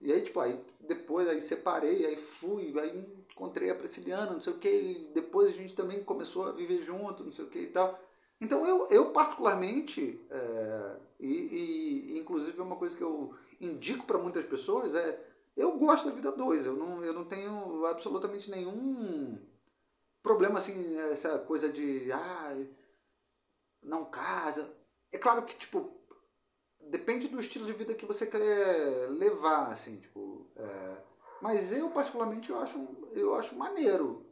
E 0.00 0.12
aí, 0.12 0.22
tipo, 0.22 0.40
aí 0.40 0.64
depois 0.82 1.28
aí 1.28 1.40
separei, 1.40 2.06
aí 2.06 2.16
fui, 2.16 2.78
aí 2.80 2.98
encontrei 3.32 3.70
a 3.70 3.74
Prisciliana, 3.76 4.32
não 4.32 4.42
sei 4.42 4.52
o 4.54 4.58
que, 4.58 5.10
depois 5.14 5.50
a 5.50 5.54
gente 5.54 5.74
também 5.74 6.04
começou 6.04 6.48
a 6.48 6.52
viver 6.52 6.80
junto, 6.80 7.24
não 7.24 7.32
sei 7.32 7.44
o 7.46 7.50
que 7.50 7.60
e 7.60 7.68
tal. 7.72 7.98
Então 8.40 8.66
eu, 8.66 8.88
eu 8.88 9.12
particularmente, 9.12 10.20
é, 10.30 11.00
e, 11.20 12.12
e 12.14 12.18
inclusive 12.18 12.58
é 12.58 12.62
uma 12.62 12.76
coisa 12.76 12.96
que 12.96 13.02
eu 13.02 13.34
indico 13.60 14.06
para 14.06 14.18
muitas 14.18 14.44
pessoas, 14.44 14.94
é 14.94 15.34
eu 15.56 15.78
gosto 15.78 16.08
da 16.08 16.14
vida 16.14 16.32
dois, 16.32 16.66
eu 16.66 16.74
não, 16.74 17.04
eu 17.04 17.12
não 17.12 17.24
tenho 17.24 17.86
absolutamente 17.86 18.50
nenhum 18.50 19.38
problema 20.22 20.58
assim, 20.58 20.96
essa 21.12 21.38
coisa 21.38 21.68
de 21.68 22.10
ah, 22.10 22.56
não 23.82 24.04
casa. 24.06 24.74
É 25.12 25.18
claro 25.18 25.44
que, 25.44 25.56
tipo, 25.56 25.92
depende 26.80 27.28
do 27.28 27.38
estilo 27.38 27.66
de 27.66 27.72
vida 27.72 27.94
que 27.94 28.06
você 28.06 28.26
quer 28.26 29.08
levar, 29.10 29.70
assim, 29.70 29.98
tipo. 30.00 30.50
É, 30.56 30.96
mas 31.40 31.72
eu, 31.72 31.90
particularmente, 31.90 32.50
eu 32.50 32.58
acho, 32.58 32.88
eu 33.12 33.34
acho 33.34 33.56
maneiro 33.56 34.26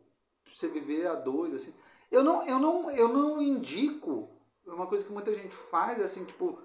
você 0.46 0.66
viver 0.68 1.06
a 1.06 1.14
dois, 1.14 1.54
assim. 1.54 1.74
Eu 2.12 2.22
não, 2.22 2.46
eu 2.46 2.58
não, 2.58 2.90
eu 2.90 3.08
não 3.08 3.40
indico, 3.40 4.28
uma 4.66 4.86
coisa 4.86 5.02
que 5.02 5.10
muita 5.10 5.34
gente 5.34 5.54
faz, 5.54 5.98
assim, 5.98 6.26
tipo, 6.26 6.58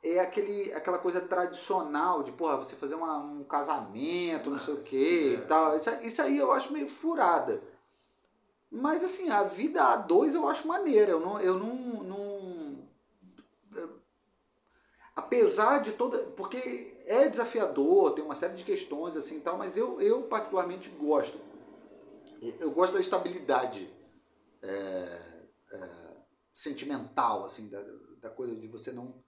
é 0.00 0.20
aquele, 0.20 0.72
aquela 0.72 0.98
coisa 0.98 1.20
tradicional 1.20 2.22
de, 2.22 2.30
porra, 2.30 2.58
você 2.58 2.76
fazer 2.76 2.94
uma, 2.94 3.18
um 3.18 3.42
casamento, 3.42 4.50
não 4.50 4.60
sei 4.60 4.74
o 4.74 4.82
quê 4.82 5.34
e 5.34 5.46
tal. 5.48 5.76
Isso, 5.76 5.90
isso 6.02 6.22
aí 6.22 6.38
eu 6.38 6.52
acho 6.52 6.72
meio 6.72 6.88
furada. 6.88 7.60
Mas, 8.70 9.02
assim, 9.02 9.30
a 9.30 9.42
vida 9.42 9.82
a 9.82 9.96
dois 9.96 10.36
eu 10.36 10.48
acho 10.48 10.68
maneira. 10.68 11.10
Eu 11.10 11.20
não, 11.20 11.40
eu 11.40 11.58
não, 11.58 11.74
não 12.04 12.88
apesar 15.16 15.80
de 15.80 15.92
toda. 15.92 16.18
Porque 16.36 17.02
é 17.06 17.28
desafiador, 17.28 18.12
tem 18.12 18.24
uma 18.24 18.34
série 18.36 18.54
de 18.54 18.64
questões 18.64 19.16
assim 19.16 19.40
tal, 19.40 19.58
mas 19.58 19.76
eu, 19.76 20.00
eu 20.00 20.22
particularmente 20.22 20.88
gosto. 20.90 21.38
Eu 22.60 22.70
gosto 22.70 22.94
da 22.94 23.00
estabilidade 23.00 23.92
é, 24.64 25.46
é, 25.72 26.16
sentimental, 26.52 27.44
assim, 27.44 27.68
da, 27.68 27.82
da 28.20 28.30
coisa 28.30 28.54
de 28.56 28.66
você 28.66 28.92
não. 28.92 29.22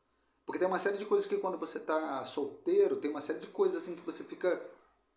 Porque 0.45 0.59
tem 0.59 0.69
uma 0.69 0.79
série 0.79 0.99
de 0.99 1.07
coisas 1.07 1.27
que 1.27 1.39
quando 1.39 1.59
você 1.59 1.79
está 1.79 2.25
solteiro, 2.25 2.97
tem 2.97 3.11
uma 3.11 3.21
série 3.21 3.41
de 3.41 3.49
coisas 3.49 3.83
assim 3.83 3.97
que 3.97 4.07
você 4.07 4.23
fica 4.23 4.65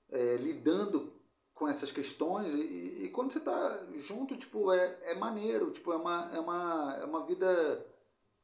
é, 0.10 0.38
lidando 0.38 1.14
com 1.54 1.68
essas 1.68 1.92
questões 1.92 2.54
e, 2.54 3.04
e 3.04 3.10
quando 3.10 3.32
você 3.32 3.40
está 3.40 3.86
junto, 3.98 4.38
tipo, 4.38 4.72
é, 4.72 5.00
é 5.04 5.16
maneiro, 5.16 5.72
tipo, 5.72 5.92
é 5.92 5.98
uma, 5.98 6.30
é, 6.34 6.40
uma, 6.40 6.98
é 7.02 7.06
uma 7.06 7.26
vida, 7.26 7.86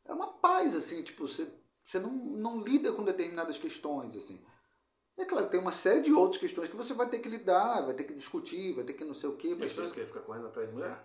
é 0.03 0.13
uma 0.13 0.27
paz, 0.27 0.75
assim, 0.75 1.01
tipo, 1.01 1.27
você 1.27 1.47
você 1.85 1.99
não, 1.99 2.11
não 2.11 2.59
lida 2.59 2.91
com 2.91 3.03
determinadas 3.03 3.59
questões, 3.59 4.17
assim. 4.17 4.43
É 5.15 5.23
claro, 5.23 5.47
tem 5.47 5.59
uma 5.59 5.71
série 5.71 6.01
de 6.01 6.11
outras 6.11 6.41
questões 6.41 6.67
que 6.67 6.75
você 6.75 6.93
vai 6.93 7.07
ter 7.07 7.19
que 7.19 7.29
lidar, 7.29 7.81
vai 7.85 7.93
ter 7.93 8.03
que 8.05 8.13
discutir, 8.13 8.73
vai 8.73 8.83
ter 8.83 8.93
que 8.93 9.05
não 9.05 9.13
sei 9.13 9.29
o 9.29 9.37
quê. 9.37 9.55
Questões 9.55 9.91
que 9.91 10.03
ficar 10.03 10.21
correndo 10.21 10.47
atrás 10.47 10.67
de 10.67 10.73
mulher? 10.73 10.99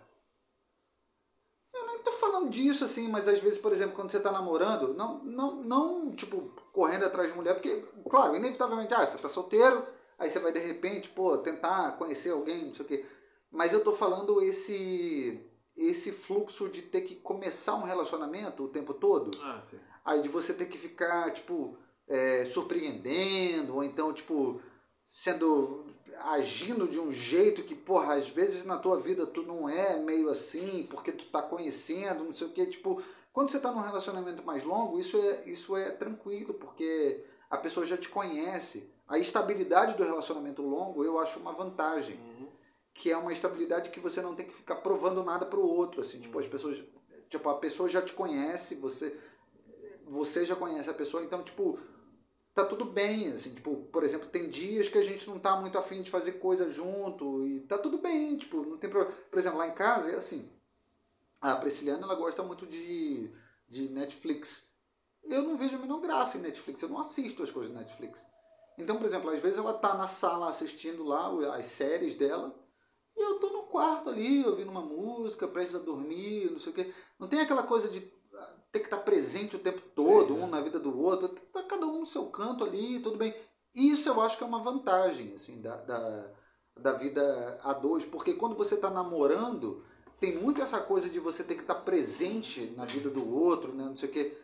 Eu 2.00 2.02
nem 2.02 2.02
tô 2.02 2.12
falando 2.12 2.48
disso, 2.48 2.84
assim, 2.84 3.08
mas 3.08 3.28
às 3.28 3.40
vezes, 3.40 3.58
por 3.58 3.72
exemplo, 3.72 3.94
quando 3.94 4.10
você 4.10 4.20
tá 4.20 4.32
namorando, 4.32 4.94
não, 4.94 5.22
não, 5.22 5.62
não 5.62 6.14
tipo, 6.14 6.50
correndo 6.72 7.04
atrás 7.04 7.28
de 7.28 7.36
mulher, 7.36 7.54
porque, 7.54 7.84
claro, 8.08 8.34
inevitavelmente, 8.34 8.94
ah, 8.94 9.06
você 9.06 9.18
tá 9.18 9.28
solteiro, 9.28 9.84
aí 10.18 10.30
você 10.30 10.38
vai 10.38 10.50
de 10.52 10.60
repente, 10.60 11.10
pô, 11.10 11.36
tentar 11.38 11.92
conhecer 11.98 12.30
alguém, 12.30 12.68
não 12.68 12.74
sei 12.74 12.84
o 12.84 12.88
quê. 12.88 13.06
Mas 13.50 13.72
eu 13.72 13.84
tô 13.84 13.92
falando 13.92 14.40
esse 14.42 15.46
esse 15.76 16.12
fluxo 16.12 16.68
de 16.68 16.82
ter 16.82 17.02
que 17.02 17.14
começar 17.16 17.74
um 17.74 17.84
relacionamento 17.84 18.64
o 18.64 18.68
tempo 18.68 18.92
todo. 18.92 19.30
Ah, 19.42 19.62
sim. 19.62 19.78
Aí 20.04 20.20
de 20.20 20.28
você 20.28 20.52
ter 20.52 20.66
que 20.66 20.76
ficar, 20.76 21.30
tipo, 21.32 21.76
é, 22.08 22.44
surpreendendo, 22.44 23.76
ou 23.76 23.84
então, 23.84 24.12
tipo, 24.12 24.60
sendo. 25.06 25.86
Agindo 26.20 26.88
de 26.88 26.98
um 26.98 27.12
jeito 27.12 27.62
que, 27.62 27.74
porra, 27.74 28.14
às 28.14 28.28
vezes 28.28 28.64
na 28.64 28.78
tua 28.78 29.00
vida 29.00 29.26
tu 29.26 29.42
não 29.42 29.68
é 29.68 29.96
meio 29.96 30.28
assim, 30.28 30.86
porque 30.90 31.12
tu 31.12 31.26
tá 31.26 31.42
conhecendo, 31.42 32.24
não 32.24 32.34
sei 32.34 32.46
o 32.46 32.50
quê. 32.50 32.66
Tipo, 32.66 33.02
quando 33.32 33.50
você 33.50 33.60
tá 33.60 33.72
num 33.72 33.80
relacionamento 33.80 34.44
mais 34.44 34.64
longo, 34.64 34.98
isso 34.98 35.16
é, 35.16 35.42
isso 35.46 35.76
é 35.76 35.90
tranquilo, 35.90 36.54
porque 36.54 37.24
a 37.48 37.56
pessoa 37.56 37.86
já 37.86 37.96
te 37.96 38.08
conhece. 38.08 38.90
A 39.08 39.18
estabilidade 39.18 39.96
do 39.96 40.04
relacionamento 40.04 40.62
longo 40.62 41.04
eu 41.04 41.18
acho 41.18 41.38
uma 41.40 41.52
vantagem. 41.52 42.16
Uhum. 42.16 42.48
Que 42.92 43.10
é 43.10 43.16
uma 43.16 43.32
estabilidade 43.32 43.90
que 43.90 44.00
você 44.00 44.20
não 44.20 44.34
tem 44.34 44.46
que 44.46 44.54
ficar 44.54 44.76
provando 44.76 45.24
nada 45.24 45.46
pro 45.46 45.64
outro. 45.64 46.00
Assim, 46.00 46.16
uhum. 46.18 46.22
tipo, 46.22 46.38
as 46.38 46.46
pessoas. 46.46 46.82
Tipo, 47.28 47.48
a 47.48 47.54
pessoa 47.54 47.88
já 47.88 48.02
te 48.02 48.12
conhece, 48.12 48.74
você 48.74 49.16
você 50.10 50.44
já 50.44 50.56
conhece 50.56 50.90
a 50.90 50.94
pessoa, 50.94 51.22
então, 51.22 51.42
tipo, 51.42 51.78
tá 52.62 52.68
tudo 52.68 52.84
bem, 52.84 53.32
assim, 53.32 53.54
tipo, 53.54 53.76
por 53.92 54.04
exemplo, 54.04 54.28
tem 54.28 54.48
dias 54.48 54.88
que 54.88 54.98
a 54.98 55.02
gente 55.02 55.28
não 55.28 55.38
tá 55.38 55.56
muito 55.56 55.78
afim 55.78 56.02
de 56.02 56.10
fazer 56.10 56.32
coisa 56.32 56.70
junto 56.70 57.46
e 57.46 57.60
tá 57.60 57.78
tudo 57.78 57.98
bem, 57.98 58.36
tipo, 58.36 58.62
não 58.62 58.76
tem 58.76 58.90
problema. 58.90 59.16
Por 59.30 59.38
exemplo, 59.38 59.58
lá 59.58 59.66
em 59.66 59.74
casa 59.74 60.10
é 60.10 60.16
assim, 60.16 60.50
a 61.40 61.56
Prisciliana, 61.56 62.02
ela 62.02 62.14
gosta 62.14 62.42
muito 62.42 62.66
de, 62.66 63.30
de 63.68 63.88
Netflix. 63.88 64.70
Eu 65.24 65.42
não 65.42 65.56
vejo 65.56 65.76
a 65.76 65.78
menor 65.78 66.00
graça 66.00 66.38
em 66.38 66.42
Netflix, 66.42 66.82
eu 66.82 66.88
não 66.88 66.98
assisto 66.98 67.42
as 67.42 67.50
coisas 67.50 67.72
do 67.72 67.78
Netflix. 67.78 68.26
Então, 68.78 68.96
por 68.96 69.06
exemplo, 69.06 69.30
às 69.30 69.40
vezes 69.40 69.58
ela 69.58 69.74
tá 69.74 69.94
na 69.94 70.06
sala 70.06 70.48
assistindo 70.48 71.04
lá 71.04 71.28
as 71.54 71.66
séries 71.66 72.14
dela, 72.14 72.54
e 73.16 73.20
eu 73.20 73.38
tô 73.38 73.50
no 73.50 73.64
quarto 73.64 74.08
ali, 74.08 74.44
ouvindo 74.44 74.70
uma 74.70 74.80
música, 74.80 75.48
prestes 75.48 75.76
a 75.76 75.78
dormir, 75.78 76.50
não 76.50 76.60
sei 76.60 76.72
o 76.72 76.74
quê. 76.74 76.94
Não 77.18 77.28
tem 77.28 77.40
aquela 77.40 77.62
coisa 77.62 77.88
de 77.88 78.00
ter 78.72 78.80
que 78.80 78.86
estar 78.86 78.98
presente 78.98 79.56
o 79.56 79.60
tempo 79.60 79.80
todo, 79.94 80.34
Sim, 80.34 80.40
um 80.40 80.44
é. 80.44 80.50
na 80.50 80.60
vida 80.60 80.78
do 80.78 80.96
outro, 81.00 81.28
tá 81.28 81.62
cada 81.64 81.86
um 81.86 82.00
no 82.00 82.06
seu 82.06 82.26
canto 82.26 82.64
ali, 82.64 83.00
tudo 83.00 83.16
bem. 83.16 83.34
Isso 83.74 84.08
eu 84.08 84.20
acho 84.20 84.36
que 84.38 84.44
é 84.44 84.46
uma 84.46 84.62
vantagem, 84.62 85.34
assim, 85.34 85.60
da, 85.60 85.76
da, 85.76 86.30
da 86.76 86.92
vida 86.92 87.58
a 87.62 87.72
dois, 87.72 88.04
porque 88.04 88.34
quando 88.34 88.56
você 88.56 88.74
está 88.74 88.90
namorando, 88.90 89.84
tem 90.18 90.36
muito 90.36 90.62
essa 90.62 90.80
coisa 90.80 91.08
de 91.08 91.18
você 91.18 91.42
ter 91.42 91.54
que 91.54 91.62
estar 91.62 91.76
presente 91.76 92.72
na 92.76 92.84
vida 92.84 93.10
do 93.10 93.34
outro, 93.34 93.72
né, 93.72 93.84
não 93.84 93.96
sei 93.96 94.08
o 94.08 94.12
quê. 94.12 94.36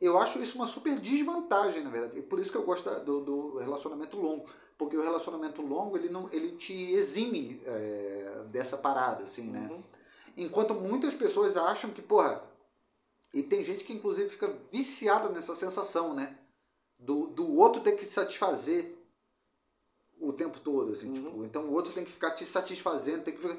Eu 0.00 0.18
acho 0.18 0.40
isso 0.40 0.58
uma 0.58 0.66
super 0.66 0.98
desvantagem, 0.98 1.82
na 1.82 1.90
verdade. 1.90 2.18
E 2.18 2.22
por 2.22 2.38
isso 2.38 2.50
que 2.50 2.58
eu 2.58 2.64
gosto 2.64 2.88
do, 3.00 3.20
do 3.20 3.58
relacionamento 3.58 4.16
longo. 4.16 4.46
Porque 4.76 4.96
o 4.96 5.02
relacionamento 5.02 5.62
longo, 5.62 5.96
ele, 5.96 6.08
não, 6.08 6.28
ele 6.32 6.56
te 6.56 6.92
exime 6.92 7.62
é, 7.64 8.44
dessa 8.50 8.76
parada, 8.76 9.22
assim, 9.22 9.50
né? 9.50 9.68
Uhum. 9.70 9.82
Enquanto 10.36 10.74
muitas 10.74 11.14
pessoas 11.14 11.56
acham 11.56 11.90
que, 11.90 12.02
porra, 12.02 12.42
e 13.34 13.42
tem 13.42 13.64
gente 13.64 13.84
que 13.84 13.92
inclusive 13.92 14.30
fica 14.30 14.56
viciada 14.70 15.28
nessa 15.28 15.56
sensação, 15.56 16.14
né? 16.14 16.38
Do, 16.96 17.26
do 17.26 17.52
outro 17.56 17.82
ter 17.82 17.92
que 17.92 18.04
satisfazer 18.04 18.96
o 20.20 20.32
tempo 20.32 20.60
todo, 20.60 20.92
assim, 20.92 21.08
uhum. 21.08 21.14
tipo, 21.14 21.44
então 21.44 21.62
o 21.64 21.72
outro 21.72 21.92
tem 21.92 22.04
que 22.04 22.12
ficar 22.12 22.30
te 22.30 22.46
satisfazendo, 22.46 23.24
tem 23.24 23.34
que 23.34 23.42
ficar... 23.42 23.56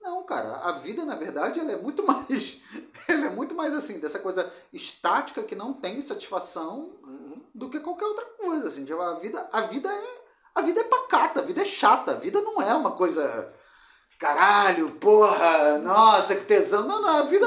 Não, 0.00 0.24
cara, 0.24 0.56
a 0.56 0.72
vida, 0.72 1.04
na 1.04 1.14
verdade, 1.14 1.60
ela 1.60 1.72
é 1.72 1.76
muito 1.76 2.02
mais. 2.06 2.60
ela 3.06 3.26
é 3.26 3.30
muito 3.30 3.54
mais 3.54 3.74
assim, 3.74 3.98
dessa 3.98 4.18
coisa 4.18 4.50
estática 4.72 5.42
que 5.42 5.54
não 5.54 5.74
tem 5.74 6.00
satisfação 6.00 6.98
uhum. 7.02 7.42
do 7.54 7.68
que 7.68 7.80
qualquer 7.80 8.06
outra 8.06 8.24
coisa. 8.24 8.68
Assim, 8.68 8.86
tipo, 8.86 9.00
a 9.00 9.18
vida, 9.18 9.48
a 9.52 9.60
vida 9.62 9.92
é. 9.92 10.18
A 10.54 10.62
vida 10.62 10.80
é 10.80 10.84
pacata, 10.84 11.38
a 11.38 11.44
vida 11.44 11.62
é 11.62 11.64
chata, 11.64 12.12
a 12.12 12.16
vida 12.16 12.40
não 12.40 12.60
é 12.60 12.74
uma 12.74 12.90
coisa. 12.90 13.54
Caralho, 14.18 14.90
porra, 14.92 15.78
nossa, 15.78 16.34
que 16.34 16.44
tesão. 16.46 16.84
Não, 16.84 17.00
não, 17.00 17.18
a 17.18 17.22
vida 17.22 17.46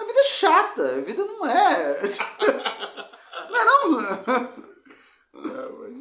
a 0.00 0.04
vida 0.04 0.18
é 0.18 0.24
chata, 0.24 0.82
a 0.82 1.00
vida 1.02 1.24
não 1.24 1.46
é. 1.46 2.00
não 3.50 3.56
é 3.56 3.64
não? 3.64 4.00
É, 5.44 5.68
mas... 5.78 6.00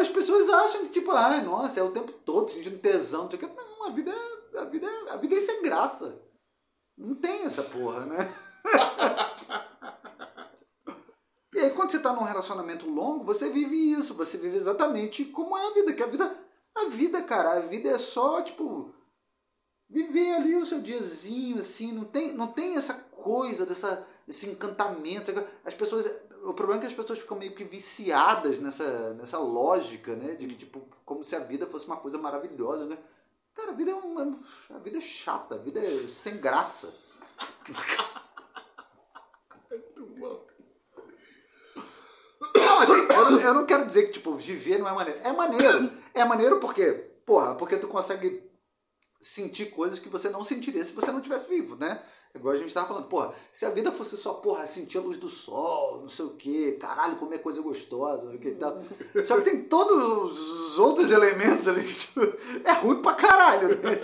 As 0.00 0.08
pessoas 0.08 0.48
acham 0.48 0.82
que, 0.82 0.90
tipo, 0.90 1.10
ai, 1.10 1.42
nossa, 1.42 1.80
é 1.80 1.82
o 1.82 1.90
tempo 1.90 2.12
todo 2.12 2.50
sentindo 2.50 2.78
tesão. 2.78 3.28
Não, 3.56 3.86
a 3.86 3.90
vida, 3.90 4.12
é, 4.12 4.58
a 4.58 4.64
vida, 4.64 4.86
é, 4.86 5.10
a 5.10 5.16
vida 5.16 5.34
é 5.34 5.40
sem 5.40 5.62
graça. 5.62 6.20
Não 6.96 7.14
tem 7.14 7.44
essa 7.44 7.62
porra, 7.62 8.04
né? 8.04 8.32
e 11.54 11.60
aí, 11.60 11.70
quando 11.70 11.90
você 11.90 11.98
tá 11.98 12.12
num 12.12 12.24
relacionamento 12.24 12.88
longo, 12.88 13.24
você 13.24 13.48
vive 13.48 13.92
isso. 13.92 14.14
Você 14.14 14.36
vive 14.36 14.58
exatamente 14.58 15.24
como 15.24 15.56
é 15.56 15.66
a 15.66 15.74
vida. 15.74 15.94
Que 15.94 16.02
a 16.02 16.06
vida, 16.06 16.38
a 16.76 16.84
vida, 16.84 17.22
cara, 17.22 17.52
a 17.52 17.60
vida 17.60 17.88
é 17.88 17.98
só, 17.98 18.42
tipo, 18.42 18.94
viver 19.90 20.34
ali 20.36 20.54
o 20.54 20.64
seu 20.64 20.80
diazinho, 20.80 21.58
assim, 21.58 21.92
não 21.92 22.04
tem, 22.04 22.32
não 22.32 22.46
tem 22.46 22.76
essa 22.76 22.94
coisa 22.94 23.66
dessa, 23.66 24.06
desse 24.26 24.48
encantamento. 24.48 25.32
As 25.64 25.74
pessoas. 25.74 26.06
O 26.44 26.54
problema 26.54 26.80
é 26.80 26.80
que 26.80 26.86
as 26.86 26.94
pessoas 26.94 27.18
ficam 27.18 27.36
meio 27.36 27.54
que 27.54 27.64
viciadas 27.64 28.60
nessa, 28.60 29.12
nessa 29.12 29.38
lógica, 29.38 30.16
né? 30.16 30.36
De 30.36 30.46
que, 30.46 30.54
tipo, 30.54 30.88
como 31.04 31.22
se 31.22 31.36
a 31.36 31.40
vida 31.40 31.66
fosse 31.66 31.86
uma 31.86 31.98
coisa 31.98 32.16
maravilhosa, 32.16 32.86
né? 32.86 32.96
Cara, 33.54 33.72
a 33.72 33.74
vida 33.74 33.90
é 33.90 33.94
uma. 33.94 34.40
A 34.70 34.78
vida 34.78 34.96
é 34.96 35.02
chata, 35.02 35.56
a 35.56 35.58
vida 35.58 35.80
é 35.80 36.06
sem 36.06 36.38
graça. 36.38 36.94
Muito 39.70 40.06
bom. 40.18 40.46
Não, 42.56 42.80
assim, 42.80 42.92
eu, 42.92 43.30
não, 43.30 43.40
eu 43.40 43.54
não 43.54 43.66
quero 43.66 43.84
dizer 43.84 44.04
que, 44.04 44.12
tipo, 44.12 44.34
viver 44.34 44.78
não 44.78 44.88
é 44.88 44.92
maneiro. 44.92 45.20
É 45.22 45.32
maneiro. 45.32 45.92
É 46.14 46.24
maneiro 46.24 46.58
porque, 46.58 46.90
porra, 47.26 47.54
porque 47.54 47.76
tu 47.76 47.86
consegue 47.86 48.49
sentir 49.20 49.66
coisas 49.66 49.98
que 49.98 50.08
você 50.08 50.30
não 50.30 50.42
sentiria 50.42 50.84
se 50.84 50.92
você 50.92 51.12
não 51.12 51.20
tivesse 51.20 51.48
vivo, 51.48 51.76
né? 51.76 52.00
Igual 52.34 52.54
a 52.54 52.58
gente 52.58 52.72
tava 52.72 52.86
falando, 52.86 53.08
porra, 53.08 53.34
se 53.52 53.66
a 53.66 53.70
vida 53.70 53.90
fosse 53.90 54.16
só, 54.16 54.34
porra, 54.34 54.66
sentir 54.66 54.98
a 54.98 55.00
luz 55.00 55.16
do 55.16 55.28
sol, 55.28 56.00
não 56.00 56.08
sei 56.08 56.24
o 56.24 56.36
quê, 56.36 56.78
caralho, 56.80 57.16
comer 57.16 57.38
coisa 57.38 57.60
gostosa, 57.60 58.36
que 58.38 58.52
tal. 58.52 58.80
Só 59.26 59.36
que 59.36 59.50
tem 59.50 59.64
todos 59.64 60.38
os 60.38 60.78
outros 60.78 61.10
elementos 61.10 61.66
ali 61.66 61.82
que 61.82 61.92
tipo, 61.92 62.20
é 62.64 62.72
ruim 62.72 63.02
pra 63.02 63.14
caralho, 63.14 63.68
né? 63.68 64.00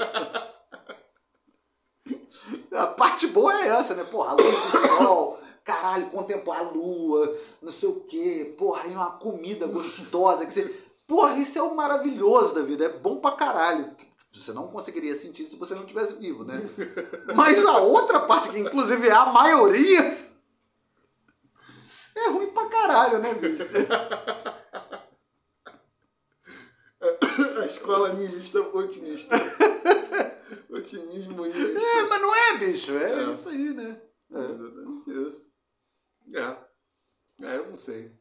A 2.72 2.86
parte 2.88 3.28
boa 3.28 3.64
é 3.64 3.68
essa, 3.68 3.94
né? 3.94 4.04
Porra, 4.04 4.32
a 4.32 4.34
luz 4.34 4.54
do 4.54 4.88
sol, 4.98 5.38
caralho, 5.64 6.10
contemplar 6.10 6.58
a 6.58 6.70
lua, 6.70 7.32
não 7.62 7.72
sei 7.72 7.88
o 7.88 8.00
quê, 8.00 8.54
porra, 8.58 8.88
e 8.88 8.92
uma 8.92 9.12
comida 9.12 9.66
gostosa 9.68 10.44
que 10.44 10.52
você. 10.52 10.64
Porra, 11.06 11.38
isso 11.38 11.56
é 11.58 11.62
o 11.62 11.76
maravilhoso 11.76 12.54
da 12.54 12.62
vida, 12.62 12.86
é 12.86 12.88
bom 12.88 13.20
pra 13.20 13.32
caralho. 13.32 13.94
Você 14.40 14.52
não 14.52 14.68
conseguiria 14.68 15.16
sentir 15.16 15.46
se 15.46 15.56
você 15.56 15.74
não 15.74 15.86
tivesse 15.86 16.14
vivo, 16.14 16.44
né? 16.44 16.54
Mas 17.34 17.64
a 17.64 17.78
outra 17.78 18.20
parte, 18.20 18.50
que 18.50 18.58
inclusive 18.58 19.08
é 19.08 19.12
a 19.12 19.26
maioria, 19.26 20.26
é 22.14 22.28
ruim 22.28 22.50
pra 22.52 22.68
caralho, 22.68 23.18
né, 23.18 23.34
bicho? 23.34 23.64
A 27.60 27.66
escola 27.66 28.12
niilista 28.12 28.60
otimista. 28.60 29.36
Otimismo 30.70 31.44
niilista. 31.44 31.88
É, 31.88 32.02
mas 32.02 32.22
não 32.22 32.34
é, 32.34 32.58
bicho. 32.58 32.92
É, 32.96 33.24
é. 33.24 33.32
isso 33.32 33.48
aí, 33.48 33.74
né? 33.74 34.00
É 34.32 34.38
exatamente 34.38 35.10
isso. 35.10 35.52
É. 36.34 37.46
É, 37.46 37.56
eu 37.58 37.68
não 37.68 37.76
sei. 37.76 38.12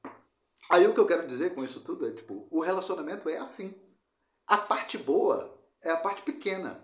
Aí 0.69 0.87
o 0.87 0.93
que 0.93 0.99
eu 0.99 1.07
quero 1.07 1.27
dizer 1.27 1.53
com 1.53 1.63
isso 1.63 1.81
tudo 1.81 2.07
é, 2.07 2.11
tipo, 2.11 2.47
o 2.51 2.61
relacionamento 2.61 3.29
é 3.29 3.37
assim. 3.37 3.73
A 4.47 4.57
parte 4.57 4.97
boa 4.97 5.54
é 5.85 5.91
a 5.91 5.97
parte 5.97 6.23
pequena. 6.23 6.83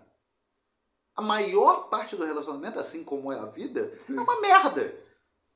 A 1.14 1.20
maior 1.20 1.90
parte 1.90 2.16
do 2.16 2.24
relacionamento, 2.24 2.78
assim 2.78 3.04
como 3.04 3.30
é 3.30 3.38
a 3.38 3.46
vida, 3.46 3.94
Sim. 3.98 4.16
é 4.16 4.20
uma 4.20 4.40
merda. 4.40 4.98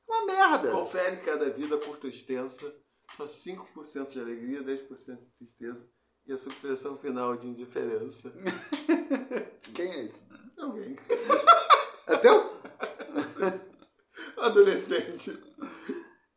Uma 0.07 0.25
merda. 0.25 0.71
Confere 0.71 1.17
cada 1.17 1.49
vida 1.49 1.77
curta 1.77 2.07
extensa. 2.07 2.71
Só 3.15 3.23
5% 3.23 4.11
de 4.11 4.19
alegria, 4.19 4.61
10% 4.61 5.17
de 5.17 5.29
tristeza. 5.31 5.89
E 6.25 6.33
a 6.33 6.37
subtração 6.37 6.97
final 6.97 7.37
de 7.37 7.47
indiferença. 7.47 8.33
Quem 9.73 9.91
é 9.91 10.03
esse? 10.03 10.27
Alguém. 10.57 10.97
É 12.05 12.17
teu? 12.17 12.51
Adolescente. 14.43 15.39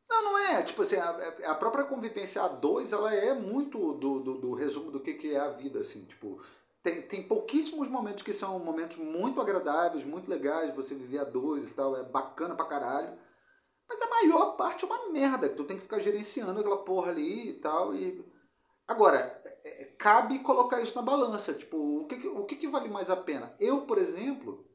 Não, 0.08 0.22
não 0.22 0.38
é. 0.38 0.62
Tipo 0.62 0.82
assim, 0.82 0.96
a, 0.96 1.10
a 1.50 1.54
própria 1.56 1.84
convivência 1.84 2.40
a 2.40 2.48
dois, 2.48 2.92
ela 2.92 3.12
é 3.12 3.34
muito 3.34 3.94
do, 3.94 4.20
do, 4.20 4.40
do 4.40 4.54
resumo 4.54 4.92
do 4.92 5.00
que, 5.00 5.14
que 5.14 5.34
é 5.34 5.40
a 5.40 5.50
vida, 5.50 5.80
assim. 5.80 6.04
Tipo, 6.04 6.40
tem, 6.82 7.02
tem 7.02 7.28
pouquíssimos 7.28 7.88
momentos 7.88 8.22
que 8.22 8.32
são 8.32 8.58
momentos 8.58 8.96
muito 8.96 9.40
agradáveis, 9.40 10.04
muito 10.04 10.30
legais, 10.30 10.74
você 10.74 10.94
viver 10.94 11.18
a 11.18 11.24
dois 11.24 11.68
e 11.68 11.70
tal, 11.72 11.96
é 11.96 12.02
bacana 12.02 12.54
pra 12.54 12.64
caralho. 12.64 13.18
Mas 13.88 14.00
a 14.00 14.08
maior 14.08 14.56
parte 14.56 14.84
é 14.84 14.86
uma 14.86 15.10
merda, 15.10 15.48
que 15.48 15.56
tu 15.56 15.64
tem 15.64 15.76
que 15.76 15.82
ficar 15.82 15.98
gerenciando 15.98 16.58
aquela 16.58 16.82
porra 16.84 17.10
ali 17.10 17.50
e 17.50 17.54
tal. 17.54 17.94
E... 17.94 18.24
Agora, 18.86 19.18
é, 19.18 19.82
é 19.82 19.84
cabe 19.96 20.38
colocar 20.38 20.80
isso 20.80 20.94
na 20.94 21.02
balança. 21.02 21.52
Tipo, 21.52 21.76
o 21.76 22.06
que, 22.06 22.28
o 22.28 22.44
que, 22.46 22.56
que 22.56 22.68
vale 22.68 22.88
mais 22.88 23.10
a 23.10 23.16
pena? 23.16 23.54
Eu, 23.60 23.82
por 23.82 23.98
exemplo, 23.98 24.66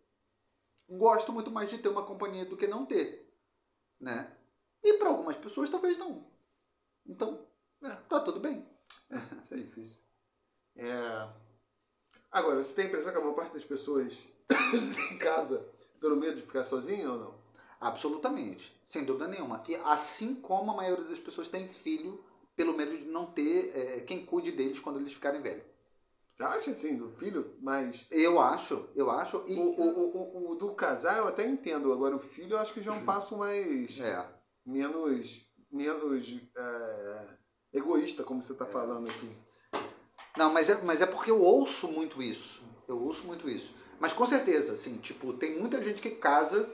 gosto 0.87 1.33
muito 1.33 1.49
mais 1.49 1.69
de 1.69 1.79
ter 1.79 1.89
uma 1.89 2.05
companhia 2.05 2.45
do 2.45 2.57
que 2.57 2.67
não 2.67 2.85
ter. 2.85 3.33
Né? 3.99 4.31
E 4.83 4.93
para 4.97 5.09
algumas 5.09 5.37
pessoas 5.37 5.69
talvez 5.69 5.97
não. 5.97 6.29
Então, 7.07 7.47
é. 7.81 7.95
tá 8.09 8.19
tudo 8.19 8.39
bem. 8.39 8.69
É, 9.09 9.41
isso 9.41 9.53
é 9.53 9.57
difícil. 9.57 10.03
É 10.75 11.44
Agora, 12.31 12.61
você 12.61 12.73
tem 12.73 12.85
a 12.85 12.87
impressão 12.87 13.11
que 13.11 13.17
a 13.17 13.21
maior 13.21 13.33
parte 13.33 13.53
das 13.53 13.63
pessoas 13.63 14.29
se 14.73 15.15
casa 15.17 15.65
pelo 15.99 16.15
medo 16.15 16.35
de 16.35 16.41
ficar 16.41 16.63
sozinha 16.63 17.09
ou 17.11 17.17
não? 17.17 17.35
Absolutamente, 17.79 18.75
sem 18.87 19.03
dúvida 19.05 19.27
nenhuma. 19.27 19.63
E 19.67 19.75
assim 19.75 20.35
como 20.35 20.71
a 20.71 20.75
maioria 20.75 21.05
das 21.05 21.19
pessoas 21.19 21.47
tem 21.47 21.67
filho 21.67 22.23
pelo 22.55 22.75
medo 22.75 22.97
de 22.97 23.05
não 23.05 23.25
ter 23.25 23.71
é, 23.75 23.99
quem 24.01 24.25
cuide 24.25 24.51
deles 24.51 24.79
quando 24.79 24.99
eles 24.99 25.13
ficarem 25.13 25.41
velhos. 25.41 25.63
Acha 26.39 26.71
assim, 26.71 26.97
do 26.97 27.09
filho, 27.11 27.55
mas. 27.61 28.07
Eu 28.11 28.41
acho, 28.41 28.89
eu 28.93 29.09
acho. 29.09 29.45
E... 29.47 29.57
O, 29.57 29.63
o, 29.63 30.17
o, 30.17 30.51
o, 30.51 30.55
do 30.55 30.73
casar 30.73 31.17
eu 31.17 31.27
até 31.29 31.47
entendo. 31.47 31.93
Agora 31.93 32.15
o 32.15 32.19
filho 32.19 32.55
eu 32.55 32.59
acho 32.59 32.73
que 32.73 32.81
já 32.81 32.93
é 32.93 32.97
um 32.97 33.05
passo 33.05 33.37
mais. 33.37 33.99
É. 34.01 34.27
Menos. 34.65 35.45
Menos. 35.71 36.37
É, 36.57 37.27
egoísta, 37.73 38.23
como 38.23 38.41
você 38.41 38.51
está 38.51 38.65
é. 38.65 38.69
falando 38.69 39.09
assim. 39.09 39.33
Não, 40.37 40.51
mas 40.51 40.69
é, 40.69 40.81
mas 40.83 41.01
é 41.01 41.05
porque 41.05 41.31
eu 41.31 41.41
ouço 41.41 41.87
muito 41.87 42.21
isso. 42.21 42.61
Eu 42.87 43.01
ouço 43.01 43.25
muito 43.25 43.49
isso. 43.49 43.73
Mas 43.99 44.13
com 44.13 44.25
certeza, 44.25 44.73
assim, 44.73 44.97
tipo, 44.97 45.33
tem 45.33 45.57
muita 45.57 45.81
gente 45.81 46.01
que 46.01 46.11
casa 46.11 46.69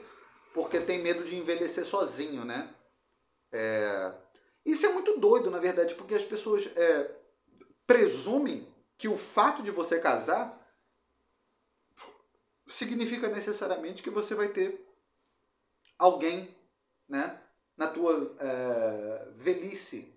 porque 0.52 0.80
tem 0.80 1.02
medo 1.02 1.24
de 1.24 1.36
envelhecer 1.36 1.84
sozinho, 1.84 2.44
né? 2.44 2.74
É... 3.50 4.12
Isso 4.64 4.86
é 4.86 4.92
muito 4.92 5.18
doido, 5.18 5.50
na 5.50 5.58
verdade, 5.58 5.94
porque 5.94 6.14
as 6.14 6.24
pessoas 6.24 6.66
é, 6.76 7.10
presumem 7.86 8.68
que 8.96 9.08
o 9.08 9.16
fato 9.16 9.62
de 9.62 9.70
você 9.70 9.98
casar 9.98 10.58
significa 12.66 13.28
necessariamente 13.28 14.02
que 14.02 14.10
você 14.10 14.34
vai 14.34 14.48
ter 14.48 14.86
alguém, 15.98 16.56
né? 17.08 17.40
Na 17.76 17.88
tua 17.88 18.36
é, 18.38 19.32
velhice, 19.34 20.11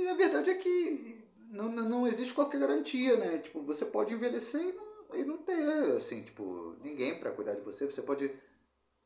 e 0.00 0.08
a 0.08 0.14
verdade 0.14 0.50
é 0.50 0.54
que 0.54 1.24
não, 1.50 1.68
não 1.68 2.06
existe 2.06 2.32
qualquer 2.32 2.60
garantia, 2.60 3.16
né? 3.16 3.38
Tipo, 3.38 3.60
você 3.60 3.84
pode 3.84 4.14
envelhecer 4.14 4.60
e 4.60 4.72
não, 4.72 5.16
e 5.16 5.24
não 5.24 5.38
ter, 5.38 5.96
assim, 5.96 6.22
tipo, 6.22 6.76
ninguém 6.82 7.18
para 7.18 7.32
cuidar 7.32 7.54
de 7.54 7.60
você. 7.62 7.86
Você 7.86 8.02
pode. 8.02 8.30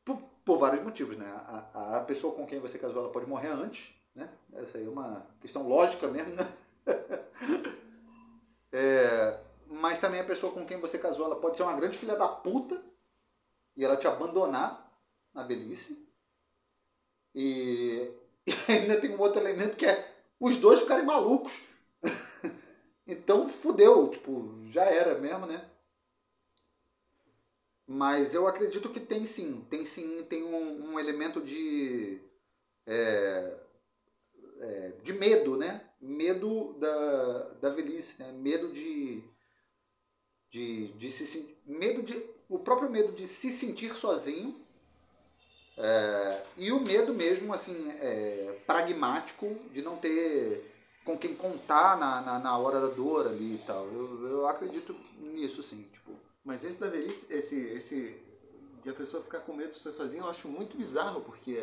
Por, 0.03 0.21
por 0.45 0.59
vários 0.59 0.83
motivos, 0.83 1.17
né? 1.17 1.25
A, 1.27 1.97
a 1.97 2.03
pessoa 2.03 2.35
com 2.35 2.45
quem 2.45 2.59
você 2.59 2.77
casou 2.77 3.01
ela 3.03 3.11
pode 3.11 3.27
morrer 3.27 3.49
antes, 3.49 3.95
né? 4.13 4.29
Essa 4.53 4.77
aí 4.77 4.85
é 4.85 4.89
uma 4.89 5.25
questão 5.41 5.67
lógica 5.67 6.07
mesmo, 6.07 6.35
né? 6.35 6.53
é, 8.71 9.39
mas 9.67 9.99
também 9.99 10.19
a 10.19 10.25
pessoa 10.25 10.53
com 10.53 10.65
quem 10.65 10.79
você 10.79 10.99
casou 10.99 11.25
ela 11.25 11.37
pode 11.37 11.57
ser 11.57 11.63
uma 11.63 11.75
grande 11.75 11.97
filha 11.97 12.15
da 12.15 12.27
puta 12.27 12.79
e 13.75 13.83
ela 13.83 13.97
te 13.97 14.07
abandonar 14.07 14.91
na 15.33 15.41
velhice. 15.41 16.07
E, 17.33 18.13
e 18.45 18.71
ainda 18.71 19.01
tem 19.01 19.09
um 19.09 19.19
outro 19.19 19.41
elemento 19.41 19.75
que 19.75 19.87
é 19.87 20.14
os 20.39 20.57
dois 20.57 20.81
ficarem 20.81 21.05
malucos. 21.05 21.63
então 23.07 23.49
fudeu, 23.49 24.09
tipo, 24.09 24.63
já 24.69 24.83
era 24.85 25.17
mesmo, 25.19 25.45
né? 25.45 25.69
Mas 27.87 28.33
eu 28.33 28.47
acredito 28.47 28.89
que 28.89 28.99
tem 28.99 29.25
sim, 29.25 29.65
tem 29.69 29.85
sim, 29.85 30.23
tem 30.23 30.43
um, 30.43 30.91
um 30.91 30.99
elemento 30.99 31.39
de. 31.39 32.19
É, 32.87 33.59
é, 34.59 34.91
de 35.03 35.13
medo, 35.13 35.55
né? 35.55 35.87
Medo 36.01 36.73
da, 36.73 37.43
da 37.61 37.69
velhice, 37.69 38.21
né? 38.21 38.31
Medo 38.31 38.73
de. 38.73 39.23
de, 40.49 40.87
de 40.93 41.11
se 41.11 41.55
medo 41.65 42.01
de 42.01 42.35
o 42.47 42.59
próprio 42.59 42.89
medo 42.89 43.11
de 43.11 43.27
se 43.27 43.49
sentir 43.49 43.95
sozinho 43.95 44.64
é, 45.77 46.43
e 46.57 46.71
o 46.71 46.79
medo 46.79 47.13
mesmo, 47.13 47.53
assim, 47.53 47.91
é, 47.99 48.61
pragmático 48.65 49.47
de 49.71 49.81
não 49.81 49.97
ter 49.97 50.71
com 51.03 51.17
quem 51.17 51.35
contar 51.35 51.97
na, 51.97 52.21
na, 52.21 52.39
na, 52.39 52.57
hora 52.57 52.81
da 52.81 52.87
dor 52.87 53.27
ali 53.27 53.55
e 53.55 53.63
tal. 53.65 53.85
Eu, 53.87 54.27
eu 54.27 54.47
acredito 54.47 54.95
nisso, 55.19 55.61
sim. 55.61 55.83
Tipo. 55.93 56.13
Mas 56.43 56.63
esse 56.63 56.79
da 56.79 56.89
velhice, 56.89 57.31
esse, 57.31 57.55
esse 57.73 58.23
de 58.81 58.89
a 58.89 58.93
pessoa 58.93 59.23
ficar 59.23 59.41
com 59.41 59.53
medo 59.53 59.71
de 59.71 59.79
ser 59.79 59.91
sozinha, 59.91 60.23
eu 60.23 60.29
acho 60.29 60.47
muito 60.47 60.77
bizarro, 60.77 61.21
porque 61.21 61.59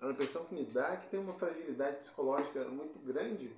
a 0.00 0.08
impressão 0.08 0.44
que 0.46 0.54
me 0.54 0.64
dá 0.64 0.92
é 0.92 0.96
que 0.96 1.08
tem 1.08 1.20
uma 1.20 1.34
fragilidade 1.34 1.98
psicológica 1.98 2.64
muito 2.68 2.98
grande. 3.00 3.54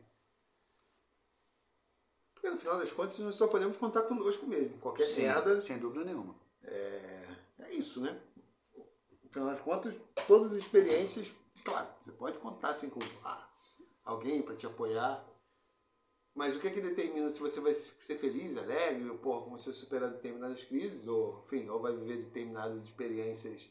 Porque 2.34 2.50
no 2.50 2.56
final 2.56 2.78
das 2.78 2.92
contas 2.92 3.18
nós 3.18 3.34
só 3.34 3.46
podemos 3.48 3.76
contar 3.76 4.02
conosco 4.02 4.46
mesmo. 4.46 4.78
Qualquer 4.78 5.06
sim, 5.06 5.22
merda. 5.22 5.60
Sem 5.62 5.78
dúvida 5.78 6.04
nenhuma. 6.04 6.34
É, 6.62 7.36
é 7.60 7.74
isso, 7.74 8.00
né? 8.00 8.18
Afinal 9.30 9.48
das 9.48 9.60
contas, 9.60 9.94
todas 10.26 10.52
as 10.52 10.58
experiências, 10.58 11.32
claro, 11.64 11.88
você 12.00 12.12
pode 12.12 12.38
contar 12.38 12.70
assim 12.70 12.88
com 12.88 13.00
ah, 13.24 13.48
alguém 14.04 14.42
para 14.42 14.56
te 14.56 14.66
apoiar, 14.66 15.24
mas 16.34 16.54
o 16.54 16.60
que 16.60 16.68
é 16.68 16.70
que 16.70 16.80
determina 16.80 17.28
se 17.28 17.40
você 17.40 17.60
vai 17.60 17.74
ser 17.74 18.16
feliz, 18.16 18.56
alegre, 18.56 19.10
ou 19.10 19.18
porra, 19.18 19.42
como 19.42 19.58
você 19.58 19.72
superar 19.72 20.08
determinadas 20.08 20.62
crises, 20.64 21.06
ou 21.06 21.42
enfim, 21.44 21.68
ou 21.68 21.80
vai 21.80 21.92
viver 21.94 22.18
determinadas 22.18 22.82
experiências 22.84 23.68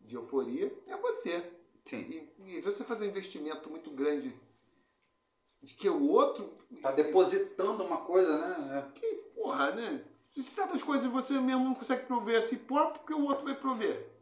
de 0.00 0.16
euforia, 0.16 0.76
é 0.88 0.96
você. 0.96 1.40
Sim. 1.84 2.30
E, 2.44 2.56
e 2.56 2.60
você 2.60 2.82
fazer 2.82 3.06
um 3.06 3.10
investimento 3.10 3.70
muito 3.70 3.90
grande 3.92 4.34
de 5.62 5.74
que 5.74 5.88
o 5.88 6.08
outro. 6.08 6.56
Tá 6.82 6.92
depositando 6.92 7.82
uma 7.84 7.98
coisa, 7.98 8.36
né? 8.36 8.92
Que 8.94 9.06
porra, 9.34 9.70
né? 9.70 10.04
Se 10.28 10.42
certas 10.42 10.82
coisas 10.82 11.10
você 11.10 11.34
mesmo 11.40 11.64
não 11.64 11.74
consegue 11.74 12.04
prover 12.04 12.38
a 12.38 12.42
si 12.42 12.58
próprio, 12.58 13.00
porque 13.00 13.14
o 13.14 13.24
outro 13.24 13.44
vai 13.44 13.54
prover. 13.54 14.17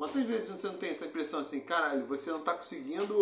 Quantas 0.00 0.24
vezes 0.24 0.48
você 0.48 0.66
não 0.66 0.78
tem 0.78 0.88
essa 0.92 1.04
impressão 1.04 1.40
assim, 1.40 1.60
caralho, 1.60 2.06
você 2.06 2.30
não 2.30 2.40
tá 2.40 2.54
conseguindo 2.54 3.14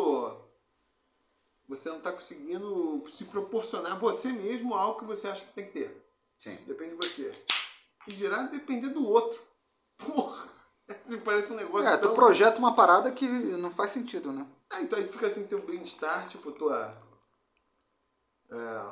você 1.66 1.88
não 1.88 1.98
está 1.98 2.12
conseguindo 2.12 3.04
se 3.10 3.24
proporcionar 3.24 3.98
você 3.98 4.32
mesmo 4.32 4.76
algo 4.76 5.00
que 5.00 5.04
você 5.04 5.26
acha 5.26 5.44
que 5.44 5.52
tem 5.52 5.66
que 5.66 5.72
ter. 5.72 6.08
Sim. 6.38 6.54
Depende 6.68 6.92
de 6.92 7.04
você. 7.04 7.32
E 8.06 8.12
dirá 8.12 8.44
depender 8.44 8.90
do 8.90 9.04
outro. 9.04 9.42
Porra! 9.96 10.46
Assim, 10.88 11.18
parece 11.18 11.52
um 11.52 11.56
negócio. 11.56 11.88
É, 11.88 11.96
tão... 11.96 12.10
tu 12.10 12.14
projeta 12.14 12.60
uma 12.60 12.72
parada 12.76 13.10
que 13.10 13.26
não 13.26 13.72
faz 13.72 13.90
sentido, 13.90 14.32
né? 14.32 14.46
Ah, 14.70 14.80
então 14.80 14.96
aí 14.96 15.08
fica 15.08 15.26
assim 15.26 15.48
teu 15.48 15.60
bem-estar, 15.60 16.28
tipo, 16.28 16.52
tua. 16.52 16.96
É, 18.52 18.86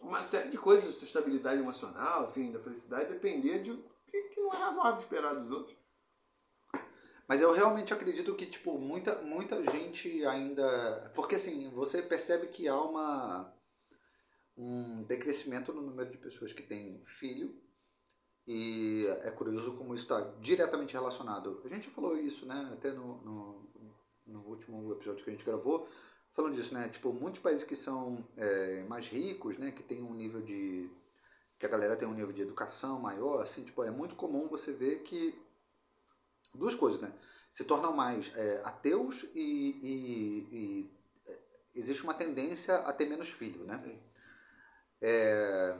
uma 0.00 0.22
série 0.22 0.48
de 0.48 0.56
coisas, 0.56 0.96
tua 0.96 1.04
estabilidade 1.04 1.60
emocional, 1.60 2.30
enfim, 2.30 2.50
da 2.50 2.60
felicidade, 2.60 3.12
depender 3.12 3.62
de 3.62 3.76
que, 4.06 4.22
que 4.30 4.40
não 4.40 4.54
é 4.54 4.56
razoável 4.56 5.00
esperar 5.00 5.34
dos 5.34 5.50
outros. 5.50 5.79
Mas 7.30 7.40
eu 7.40 7.52
realmente 7.52 7.94
acredito 7.94 8.34
que, 8.34 8.44
tipo, 8.44 8.76
muita, 8.76 9.22
muita 9.22 9.62
gente 9.70 10.26
ainda. 10.26 11.12
Porque 11.14 11.36
assim, 11.36 11.70
você 11.70 12.02
percebe 12.02 12.48
que 12.48 12.66
há 12.66 12.76
uma 12.82 13.54
um 14.56 15.04
decrescimento 15.04 15.72
no 15.72 15.80
número 15.80 16.10
de 16.10 16.18
pessoas 16.18 16.52
que 16.52 16.60
têm 16.60 17.00
filho. 17.04 17.54
E 18.48 19.06
é 19.22 19.30
curioso 19.30 19.76
como 19.76 19.94
isso 19.94 20.12
está 20.12 20.20
diretamente 20.40 20.94
relacionado. 20.94 21.62
A 21.64 21.68
gente 21.68 21.88
falou 21.88 22.18
isso, 22.18 22.46
né? 22.46 22.68
Até 22.72 22.90
no, 22.90 23.22
no, 23.22 23.70
no 24.26 24.40
último 24.40 24.92
episódio 24.92 25.22
que 25.22 25.30
a 25.30 25.32
gente 25.32 25.44
gravou, 25.44 25.86
falando 26.32 26.56
disso, 26.56 26.74
né? 26.74 26.88
Tipo, 26.88 27.12
muitos 27.12 27.40
países 27.40 27.62
que 27.62 27.76
são 27.76 28.26
é, 28.36 28.82
mais 28.88 29.06
ricos, 29.06 29.56
né? 29.56 29.70
Que 29.70 29.84
tem 29.84 30.02
um 30.02 30.14
nível 30.14 30.42
de. 30.42 30.90
que 31.60 31.64
a 31.64 31.68
galera 31.68 31.96
tem 31.96 32.08
um 32.08 32.14
nível 32.14 32.32
de 32.32 32.42
educação 32.42 32.98
maior, 32.98 33.40
assim, 33.40 33.62
tipo, 33.62 33.84
é 33.84 33.90
muito 33.92 34.16
comum 34.16 34.48
você 34.48 34.72
ver 34.72 35.04
que. 35.04 35.32
Duas 36.54 36.74
coisas, 36.74 37.00
né? 37.00 37.12
Se 37.50 37.64
tornam 37.64 37.92
mais 37.92 38.32
é, 38.36 38.62
ateus 38.64 39.24
e, 39.34 39.40
e, 39.82 40.48
e, 40.52 40.90
é, 41.26 41.38
existe 41.74 42.02
uma 42.02 42.14
tendência 42.14 42.74
a 42.76 42.92
ter 42.92 43.06
menos 43.06 43.30
filho, 43.30 43.64
né? 43.64 44.00
É, 45.00 45.76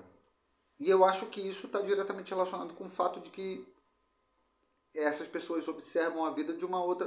e 0.78 0.88
eu 0.88 1.04
acho 1.04 1.26
que 1.26 1.40
isso 1.40 1.66
está 1.66 1.80
diretamente 1.80 2.32
relacionado 2.32 2.74
com 2.74 2.86
o 2.86 2.90
fato 2.90 3.20
de 3.20 3.30
que 3.30 3.66
essas 4.94 5.28
pessoas 5.28 5.68
observam 5.68 6.24
a 6.24 6.30
vida 6.30 6.52
de 6.52 6.64
uma 6.64 6.82
outra 6.82 7.06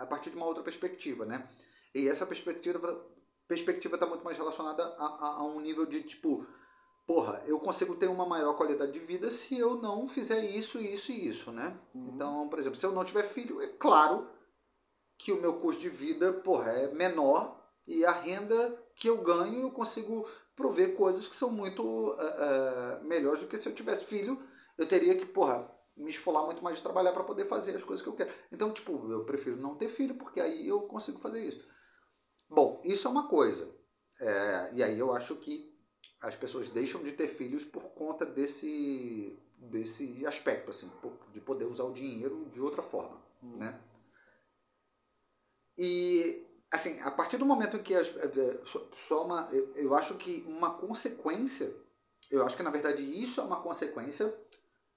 a 0.00 0.06
partir 0.06 0.30
de 0.30 0.36
uma 0.36 0.46
outra 0.46 0.62
perspectiva, 0.62 1.26
né? 1.26 1.46
E 1.94 2.08
essa 2.08 2.24
perspectiva 2.24 3.04
perspectiva 3.48 3.96
está 3.96 4.06
muito 4.06 4.22
mais 4.22 4.36
relacionada 4.36 4.84
a, 4.84 5.06
a, 5.06 5.28
a, 5.38 5.44
um 5.44 5.58
nível 5.58 5.86
de 5.86 6.02
tipo, 6.02 6.46
porra, 7.08 7.42
eu 7.46 7.58
consigo 7.58 7.96
ter 7.96 8.06
uma 8.06 8.26
maior 8.26 8.54
qualidade 8.54 8.92
de 8.92 8.98
vida 8.98 9.30
se 9.30 9.58
eu 9.58 9.76
não 9.76 10.06
fizer 10.06 10.44
isso, 10.44 10.78
isso 10.78 11.10
e 11.10 11.26
isso, 11.26 11.50
né? 11.50 11.74
Uhum. 11.94 12.10
Então, 12.14 12.48
por 12.50 12.58
exemplo, 12.58 12.78
se 12.78 12.84
eu 12.84 12.92
não 12.92 13.02
tiver 13.02 13.22
filho, 13.22 13.62
é 13.62 13.66
claro 13.66 14.28
que 15.16 15.32
o 15.32 15.40
meu 15.40 15.54
custo 15.54 15.80
de 15.80 15.88
vida, 15.88 16.34
porra, 16.34 16.70
é 16.70 16.94
menor 16.94 17.66
e 17.86 18.04
a 18.04 18.12
renda 18.12 18.78
que 18.94 19.08
eu 19.08 19.22
ganho 19.22 19.62
eu 19.62 19.70
consigo 19.70 20.28
prover 20.54 20.96
coisas 20.96 21.26
que 21.26 21.34
são 21.34 21.50
muito 21.50 21.82
uh, 21.82 22.12
uh, 22.12 23.04
melhores 23.04 23.40
do 23.40 23.46
que 23.46 23.56
se 23.56 23.66
eu 23.66 23.74
tivesse 23.74 24.04
filho, 24.04 24.38
eu 24.76 24.86
teria 24.86 25.16
que, 25.16 25.24
porra, 25.24 25.66
me 25.96 26.10
esfolar 26.10 26.44
muito 26.44 26.62
mais 26.62 26.76
de 26.76 26.82
trabalhar 26.82 27.12
para 27.12 27.24
poder 27.24 27.46
fazer 27.46 27.74
as 27.74 27.82
coisas 27.82 28.02
que 28.02 28.08
eu 28.10 28.16
quero. 28.16 28.30
Então, 28.52 28.70
tipo, 28.70 29.10
eu 29.10 29.24
prefiro 29.24 29.56
não 29.56 29.76
ter 29.76 29.88
filho 29.88 30.16
porque 30.16 30.40
aí 30.40 30.68
eu 30.68 30.82
consigo 30.82 31.18
fazer 31.18 31.42
isso. 31.42 31.66
Bom, 32.50 32.82
isso 32.84 33.08
é 33.08 33.10
uma 33.10 33.28
coisa. 33.28 33.74
É, 34.20 34.74
e 34.74 34.82
aí 34.82 34.98
eu 34.98 35.14
acho 35.14 35.36
que 35.36 35.77
as 36.20 36.34
pessoas 36.34 36.68
deixam 36.68 37.02
de 37.02 37.12
ter 37.12 37.28
filhos 37.28 37.64
por 37.64 37.90
conta 37.90 38.26
desse, 38.26 39.38
desse 39.56 40.26
aspecto, 40.26 40.70
assim, 40.70 40.90
de 41.32 41.40
poder 41.40 41.64
usar 41.64 41.84
o 41.84 41.92
dinheiro 41.92 42.48
de 42.50 42.60
outra 42.60 42.82
forma, 42.82 43.22
hum. 43.42 43.56
né? 43.56 43.80
E, 45.76 46.44
assim, 46.72 47.00
a 47.02 47.10
partir 47.10 47.36
do 47.36 47.46
momento 47.46 47.76
em 47.76 47.82
que 47.82 47.94
as, 47.94 48.08
é, 48.16 48.24
é, 48.24 48.60
só 49.06 49.24
uma, 49.24 49.48
eu, 49.52 49.72
eu 49.74 49.94
acho 49.94 50.16
que 50.16 50.44
uma 50.48 50.74
consequência, 50.74 51.72
eu 52.30 52.44
acho 52.44 52.56
que 52.56 52.64
na 52.64 52.70
verdade 52.70 53.00
isso 53.02 53.40
é 53.40 53.44
uma 53.44 53.62
consequência 53.62 54.34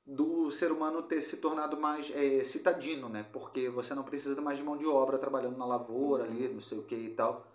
do 0.03 0.51
ser 0.51 0.71
humano 0.71 1.03
ter 1.03 1.21
se 1.21 1.37
tornado 1.37 1.77
mais 1.79 2.11
é, 2.15 2.43
citadino, 2.43 3.07
né? 3.07 3.23
Porque 3.31 3.69
você 3.69 3.93
não 3.93 4.03
precisa 4.03 4.41
mais 4.41 4.57
de 4.57 4.63
mão 4.63 4.75
de 4.75 4.87
obra 4.87 5.19
trabalhando 5.19 5.57
na 5.57 5.65
lavoura 5.65 6.23
ali, 6.23 6.47
não 6.49 6.61
sei 6.61 6.79
o 6.79 6.83
que 6.83 6.95
e 6.95 7.13
tal. 7.13 7.47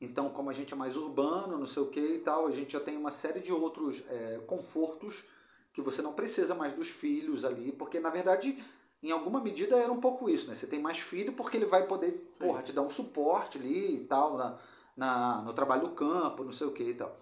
Então, 0.00 0.28
como 0.28 0.50
a 0.50 0.52
gente 0.52 0.74
é 0.74 0.76
mais 0.76 0.96
urbano, 0.96 1.58
não 1.58 1.66
sei 1.66 1.82
o 1.82 1.88
que 1.88 2.00
e 2.00 2.18
tal, 2.18 2.46
a 2.46 2.50
gente 2.50 2.72
já 2.72 2.80
tem 2.80 2.96
uma 2.96 3.10
série 3.10 3.40
de 3.40 3.52
outros 3.52 4.04
é, 4.08 4.38
confortos 4.46 5.24
que 5.72 5.80
você 5.80 6.02
não 6.02 6.12
precisa 6.12 6.54
mais 6.54 6.72
dos 6.74 6.88
filhos 6.88 7.44
ali, 7.44 7.72
porque 7.72 8.00
na 8.00 8.10
verdade, 8.10 8.62
em 9.02 9.10
alguma 9.10 9.40
medida 9.40 9.76
era 9.76 9.92
um 9.92 10.00
pouco 10.00 10.28
isso, 10.28 10.48
né? 10.48 10.54
Você 10.54 10.66
tem 10.66 10.80
mais 10.80 10.98
filho 10.98 11.32
porque 11.32 11.56
ele 11.56 11.66
vai 11.66 11.86
poder, 11.86 12.12
porra, 12.38 12.62
te 12.62 12.72
dar 12.72 12.82
um 12.82 12.90
suporte 12.90 13.58
ali 13.58 13.96
e 13.96 14.06
tal, 14.06 14.36
na, 14.36 14.58
na, 14.96 15.42
no 15.42 15.52
trabalho 15.52 15.88
do 15.88 15.94
campo, 15.94 16.44
não 16.44 16.52
sei 16.52 16.66
o 16.66 16.72
que 16.72 16.82
e 16.82 16.94
tal. 16.94 17.16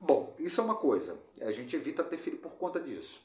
Bom, 0.00 0.34
isso 0.38 0.60
é 0.60 0.64
uma 0.64 0.76
coisa. 0.76 1.18
A 1.40 1.50
gente 1.50 1.74
evita 1.76 2.04
ter 2.04 2.18
filho 2.18 2.38
por 2.38 2.56
conta 2.56 2.80
disso. 2.80 3.22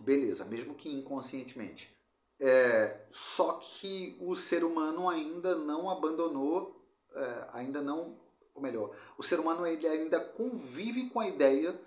Beleza, 0.00 0.44
mesmo 0.44 0.74
que 0.74 0.92
inconscientemente. 0.92 1.94
É, 2.40 3.06
só 3.10 3.54
que 3.54 4.16
o 4.20 4.34
ser 4.34 4.64
humano 4.64 5.08
ainda 5.08 5.54
não 5.54 5.88
abandonou, 5.88 6.83
é, 7.14 7.48
ainda 7.52 7.80
não, 7.80 8.16
ou 8.54 8.62
melhor, 8.62 8.94
o 9.18 9.22
ser 9.22 9.40
humano 9.40 9.66
ele 9.66 9.86
ainda 9.86 10.20
convive 10.20 11.08
com 11.10 11.20
a 11.20 11.28
ideia 11.28 11.78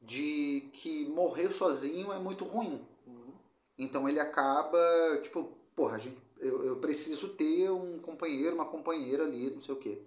de 0.00 0.68
que 0.72 1.06
morrer 1.06 1.50
sozinho 1.50 2.12
é 2.12 2.18
muito 2.18 2.44
ruim. 2.44 2.86
Uhum. 3.06 3.32
Então 3.78 4.08
ele 4.08 4.20
acaba, 4.20 4.78
tipo, 5.22 5.56
porra, 5.74 5.96
a 5.96 5.98
gente, 5.98 6.20
eu, 6.38 6.64
eu 6.64 6.76
preciso 6.76 7.30
ter 7.30 7.70
um 7.70 7.98
companheiro, 7.98 8.54
uma 8.54 8.66
companheira 8.66 9.24
ali, 9.24 9.50
não 9.50 9.62
sei 9.62 9.74
o 9.74 9.78
quê. 9.78 10.02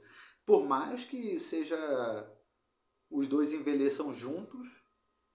Por 0.46 0.66
mais 0.66 1.04
que 1.04 1.40
seja 1.40 1.78
os 3.10 3.28
dois 3.28 3.54
envelheçam 3.54 4.14
juntos 4.14 4.84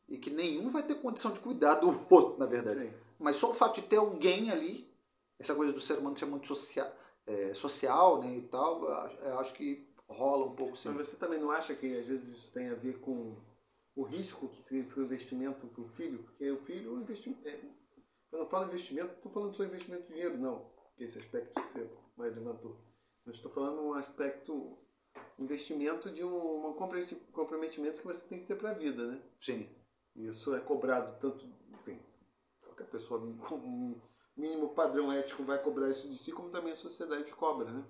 e 0.09 0.18
que 0.18 0.30
nenhum 0.30 0.70
vai 0.70 0.82
ter 0.82 0.94
condição 0.96 1.32
de 1.32 1.40
cuidar 1.40 1.76
do 1.76 1.88
outro, 2.14 2.38
na 2.38 2.46
verdade. 2.46 2.80
Sim. 2.80 2.92
Mas 3.18 3.36
só 3.36 3.50
o 3.50 3.54
fato 3.54 3.80
de 3.80 3.86
ter 3.86 3.96
alguém 3.96 4.50
ali, 4.50 4.90
essa 5.38 5.54
coisa 5.54 5.72
do 5.72 5.80
ser 5.80 5.98
humano 5.98 6.18
ser 6.18 6.26
muito 6.26 6.46
social, 6.46 6.90
é, 7.27 7.55
social 7.55 8.20
né, 8.20 8.36
e 8.36 8.43
tal, 8.43 8.85
eu 8.85 9.39
acho 9.39 9.55
que 9.55 9.89
rola 10.09 10.47
um 10.47 10.55
pouco 10.55 10.77
sim. 10.77 10.90
Mas 10.90 11.09
você 11.09 11.16
também 11.16 11.40
não 11.40 11.51
acha 11.51 11.74
que 11.74 11.86
às 11.99 12.07
vezes 12.07 12.28
isso 12.28 12.55
tem 12.55 12.69
a 12.69 12.74
ver 12.74 13.01
com 13.01 13.36
o 13.94 14.03
risco 14.03 14.49
que 14.49 14.62
significa 14.62 15.01
o 15.01 15.05
investimento 15.05 15.66
para 15.66 15.82
o 15.82 15.86
filho? 15.86 16.23
Porque 16.23 16.51
o 16.51 16.62
filho, 16.62 16.94
o 16.94 17.01
investimento. 17.01 17.47
É, 17.47 17.61
quando 18.31 18.43
eu 18.43 18.49
falo 18.49 18.66
investimento, 18.66 19.15
estou 19.15 19.32
falando 19.32 19.55
só 19.55 19.65
investimento 19.65 20.05
de 20.05 20.15
dinheiro, 20.15 20.39
não. 20.39 20.70
Que 20.97 21.05
esse 21.05 21.19
aspecto 21.19 21.61
que 21.61 21.69
você 21.69 21.90
mais 22.16 22.35
levantou. 22.35 22.78
Mas 23.24 23.36
estou 23.36 23.51
falando 23.51 23.82
um 23.82 23.94
aspecto 23.94 24.78
investimento 25.39 26.11
de 26.11 26.24
um, 26.24 26.69
um 26.69 26.74
comprometimento 26.74 27.99
que 27.99 28.05
você 28.05 28.28
tem 28.28 28.40
que 28.40 28.47
ter 28.47 28.57
para 28.57 28.70
a 28.70 28.74
vida, 28.74 29.07
né? 29.07 29.23
Sim. 29.39 29.69
Isso 30.15 30.55
é 30.55 30.61
cobrado 30.61 31.19
tanto, 31.20 31.47
enfim, 31.70 31.99
qualquer 32.62 32.86
pessoa 32.89 33.23
um 33.23 34.01
mínimo 34.36 34.74
padrão 34.74 35.12
ético 35.12 35.44
vai 35.44 35.62
cobrar 35.62 35.90
isso 35.90 36.09
de 36.09 36.16
si, 36.16 36.32
como 36.32 36.50
também 36.50 36.72
a 36.72 36.76
sociedade 36.76 37.32
cobra, 37.32 37.70
né? 37.70 37.84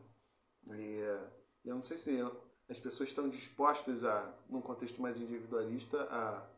E 0.74 1.69
eu 1.69 1.74
não 1.77 1.82
sei 1.82 1.97
se 1.97 2.20
as 2.69 2.81
pessoas 2.81 3.09
estão 3.09 3.28
dispostas 3.28 4.05
a, 4.05 4.35
num 4.48 4.60
contexto 4.60 5.01
mais 5.01 5.19
individualista, 5.19 6.02
a, 6.10 6.48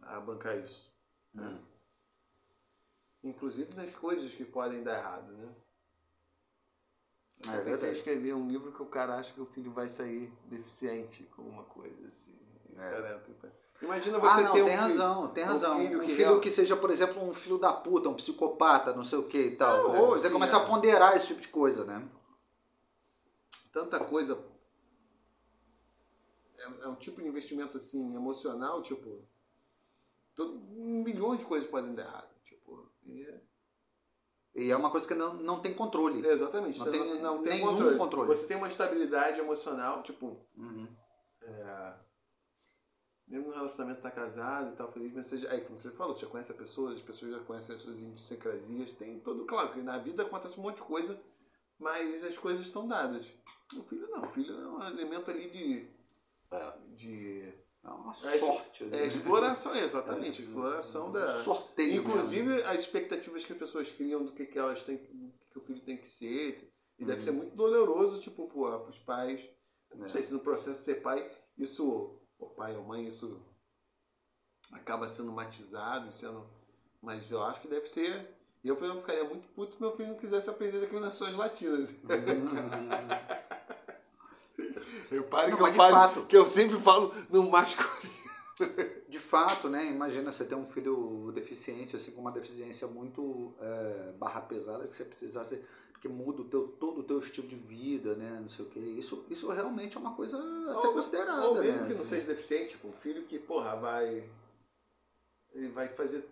a 0.00 0.20
bancar 0.20 0.58
isso. 0.58 0.94
Né? 1.32 1.46
Hum. 1.46 1.64
Inclusive 3.24 3.74
nas 3.74 3.94
coisas 3.94 4.34
que 4.34 4.44
podem 4.44 4.82
dar 4.82 4.98
errado, 4.98 5.32
né? 5.32 5.54
É, 7.46 7.64
você 7.64 7.90
escrever 7.90 8.34
um 8.34 8.48
livro 8.48 8.72
que 8.72 8.82
o 8.82 8.86
cara 8.86 9.16
acha 9.16 9.32
que 9.34 9.40
o 9.40 9.46
filho 9.46 9.72
vai 9.72 9.88
sair 9.88 10.32
deficiente 10.46 11.24
com 11.24 11.42
uma 11.42 11.64
coisa 11.64 12.06
assim. 12.06 12.38
É. 12.76 13.63
Imagina 13.84 14.18
você 14.18 14.40
ah, 14.40 14.42
não, 14.42 14.52
ter 14.52 14.62
um 14.62 14.64
tem 14.66 14.76
filho, 14.76 14.88
razão, 14.88 15.28
tem 15.28 15.44
razão. 15.44 15.76
Um 15.76 15.80
filho, 15.82 15.98
um 15.98 16.00
que, 16.06 16.14
filho 16.14 16.40
que 16.40 16.50
seja, 16.50 16.76
por 16.76 16.90
exemplo, 16.90 17.22
um 17.22 17.34
filho 17.34 17.58
da 17.58 17.72
puta, 17.72 18.08
um 18.08 18.14
psicopata, 18.14 18.94
não 18.94 19.04
sei 19.04 19.18
o 19.18 19.24
que 19.24 19.38
e 19.38 19.56
tal. 19.56 19.88
Não, 19.88 19.94
É, 19.96 20.00
ou 20.00 20.08
você 20.10 20.30
começa 20.30 20.56
é. 20.56 20.60
a 20.60 20.64
ponderar 20.64 21.16
esse 21.16 21.26
tipo 21.28 21.40
de 21.40 21.48
coisa, 21.48 21.84
né? 21.84 22.06
tanta 23.72 23.98
coisa. 24.04 24.38
É, 26.58 26.84
é 26.84 26.88
um 26.88 26.94
tipo 26.94 27.20
de 27.20 27.28
investimento 27.28 27.76
assim, 27.76 28.14
emocional, 28.14 28.82
tipo. 28.82 29.22
Todo, 30.34 30.58
milhões 30.58 31.40
de 31.40 31.46
coisas 31.46 31.68
podem 31.68 31.94
dar 31.94 32.02
errado. 32.04 32.28
Tipo, 32.44 32.88
e 33.04 33.22
é- 33.22 33.40
E 34.54 34.70
é 34.70 34.76
uma 34.76 34.90
coisa 34.90 35.06
que 35.08 35.14
não, 35.14 35.34
não 35.34 35.60
tem 35.60 35.74
controle. 35.74 36.24
Exatamente. 36.26 36.78
Não 36.78 36.84
você 36.86 36.90
tem 36.92 37.14
não, 37.20 37.36
não 37.36 37.42
tem 37.42 37.54
nenhum 37.54 37.70
controle. 37.72 37.98
controle. 37.98 38.28
Você 38.28 38.46
tem 38.46 38.56
uma 38.56 38.68
estabilidade 38.68 39.40
emocional, 39.40 40.02
tipo, 40.04 40.40
Uhum. 40.56 40.88
é, 41.42 41.94
mesmo 43.34 43.48
no 43.48 43.54
relacionamento 43.54 44.00
tá 44.00 44.10
casado 44.10 44.72
e 44.72 44.76
tal, 44.76 44.92
feliz, 44.92 45.12
mas 45.12 45.26
você 45.26 45.38
já, 45.38 45.50
aí, 45.50 45.60
como 45.62 45.78
você 45.78 45.90
falou, 45.90 46.14
você 46.14 46.24
já 46.24 46.30
conhece 46.30 46.52
a 46.52 46.54
pessoa, 46.54 46.94
as 46.94 47.02
pessoas 47.02 47.32
já 47.32 47.40
conhecem 47.40 47.74
as 47.74 47.82
suas 47.82 47.98
idiosincrasias, 47.98 48.92
tem 48.92 49.18
todo, 49.18 49.44
claro, 49.44 49.72
que 49.72 49.80
na 49.80 49.98
vida 49.98 50.22
acontece 50.22 50.58
um 50.58 50.62
monte 50.62 50.76
de 50.76 50.82
coisa, 50.82 51.20
mas 51.78 52.22
as 52.22 52.38
coisas 52.38 52.64
estão 52.64 52.86
dadas. 52.86 53.32
O 53.76 53.82
filho 53.82 54.08
não, 54.08 54.24
o 54.24 54.28
filho 54.28 54.54
é 54.54 54.68
um 54.68 54.82
elemento 54.86 55.30
ali 55.30 55.50
de. 55.50 55.88
de 56.94 57.52
É 57.82 57.88
uma 57.88 58.12
é, 58.12 58.38
sorte. 58.38 58.84
né? 58.84 59.02
É 59.02 59.06
exploração, 59.06 59.74
exatamente, 59.74 60.42
exploração 60.42 61.10
da. 61.10 61.42
Sorteio. 61.42 62.02
Inclusive 62.02 62.62
as 62.64 62.80
expectativas 62.80 63.44
que 63.44 63.52
as 63.52 63.58
pessoas 63.58 63.90
criam 63.90 64.24
do 64.24 64.32
que, 64.32 64.46
que 64.46 64.58
elas 64.58 64.84
têm, 64.84 64.98
que 65.50 65.58
o 65.58 65.62
filho 65.62 65.80
tem 65.80 65.96
que 65.96 66.06
ser. 66.06 66.72
E 66.96 67.04
deve 67.04 67.20
ser 67.20 67.32
muito 67.32 67.56
doloroso, 67.56 68.20
tipo, 68.20 68.46
para 68.46 68.88
os 68.88 69.00
pais. 69.00 69.48
Não 69.96 70.08
sei 70.08 70.22
se 70.22 70.32
no 70.32 70.40
processo 70.40 70.78
de 70.78 70.84
ser 70.84 71.02
pai, 71.02 71.28
isso, 71.58 72.20
o 72.38 72.46
pai 72.46 72.76
ou 72.76 72.84
mãe, 72.84 73.06
isso 73.08 73.40
acaba 74.72 75.08
sendo 75.08 75.32
matizado, 75.32 76.12
sendo. 76.12 76.46
Mas 77.00 77.30
eu 77.30 77.42
acho 77.42 77.60
que 77.60 77.68
deve 77.68 77.86
ser. 77.86 78.34
Eu, 78.64 78.76
por 78.76 78.84
exemplo, 78.84 79.02
ficaria 79.02 79.24
muito 79.24 79.46
puto 79.48 79.74
se 79.74 79.80
meu 79.80 79.94
filho 79.94 80.08
não 80.08 80.16
quisesse 80.16 80.48
aprender 80.48 80.80
declinações 80.80 81.34
latinas. 81.36 81.92
eu 85.10 85.24
paro 85.24 85.50
Não, 85.50 85.56
que 85.58 85.62
eu 85.62 85.72
falo, 85.74 86.26
que 86.26 86.36
eu 86.36 86.46
sempre 86.46 86.80
falo 86.80 87.14
no 87.28 87.50
masculino. 87.50 88.14
Fato, 89.34 89.68
né? 89.68 89.86
Imagina 89.86 90.32
você 90.32 90.44
ter 90.44 90.54
um 90.54 90.66
filho 90.66 91.30
deficiente, 91.34 91.96
assim, 91.96 92.12
com 92.12 92.20
uma 92.20 92.32
deficiência 92.32 92.86
muito 92.86 93.54
é, 93.60 94.12
barra 94.12 94.40
pesada, 94.40 94.86
que 94.86 94.96
você 94.96 95.04
precisasse. 95.04 95.62
Porque 95.92 96.08
muda 96.08 96.42
o 96.42 96.48
teu, 96.48 96.68
todo 96.68 97.00
o 97.00 97.04
teu 97.04 97.18
estilo 97.18 97.48
de 97.48 97.56
vida, 97.56 98.14
né? 98.14 98.38
Não 98.40 98.50
sei 98.50 98.64
o 98.64 98.68
quê. 98.68 98.78
Isso, 98.78 99.24
isso 99.30 99.48
realmente 99.50 99.96
é 99.96 100.00
uma 100.00 100.14
coisa 100.14 100.36
a 100.68 100.74
ser 100.74 100.88
considerada. 100.88 101.46
Ou 101.46 101.54
mesmo 101.54 101.80
né? 101.80 101.86
que 101.88 101.94
não 101.94 102.00
assim. 102.02 102.04
seja 102.10 102.26
deficiente, 102.28 102.72
tipo, 102.72 102.88
um 102.88 102.92
filho 102.92 103.24
que, 103.24 103.38
porra, 103.38 103.74
vai. 103.76 104.28
Ele 105.52 105.68
vai 105.68 105.88
fazer. 105.94 106.22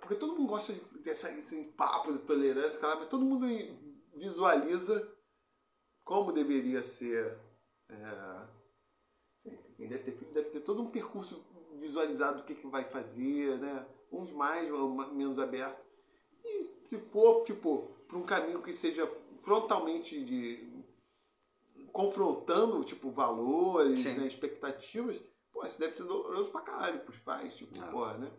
Porque 0.00 0.14
todo 0.14 0.36
mundo 0.36 0.48
gosta 0.48 0.72
de 0.72 0.80
ter 1.02 1.10
essa- 1.10 1.30
esse 1.32 1.64
papo 1.76 2.12
de 2.12 2.20
tolerância, 2.20 2.80
cara, 2.80 2.96
mas 2.96 3.08
todo 3.08 3.24
mundo 3.24 3.46
visualiza 4.14 5.06
como 6.04 6.32
deveria 6.32 6.82
ser. 6.82 7.38
é, 7.90 8.48
Quem 9.76 9.88
deve 9.88 10.04
ter 10.04 10.12
filho 10.12 10.32
deve 10.32 10.50
ter 10.50 10.60
todo 10.60 10.82
um 10.82 10.90
percurso 10.90 11.42
visualizado 11.80 12.38
do 12.38 12.44
que, 12.44 12.54
que 12.54 12.66
vai 12.66 12.84
fazer, 12.84 13.58
né? 13.58 13.86
Uns 14.12 14.32
mais 14.32 14.68
menos 15.12 15.38
abertos. 15.38 15.84
E 16.44 16.88
se 16.88 16.98
for, 16.98 17.42
tipo, 17.44 17.88
para 18.06 18.18
um 18.18 18.22
caminho 18.24 18.62
que 18.62 18.72
seja 18.72 19.06
frontalmente 19.40 20.22
de. 20.24 20.68
confrontando, 21.92 22.84
tipo, 22.84 23.10
valores, 23.10 24.04
né, 24.16 24.24
expectativas, 24.26 25.20
pô, 25.52 25.66
isso 25.66 25.80
deve 25.80 25.92
ser 25.92 26.04
doloroso 26.04 26.50
pra 26.52 26.60
caralho 26.60 27.00
pros 27.00 27.18
pais, 27.18 27.56
tipo, 27.56 27.80
Ah. 27.80 27.90
porra, 27.90 28.18
né? 28.18 28.30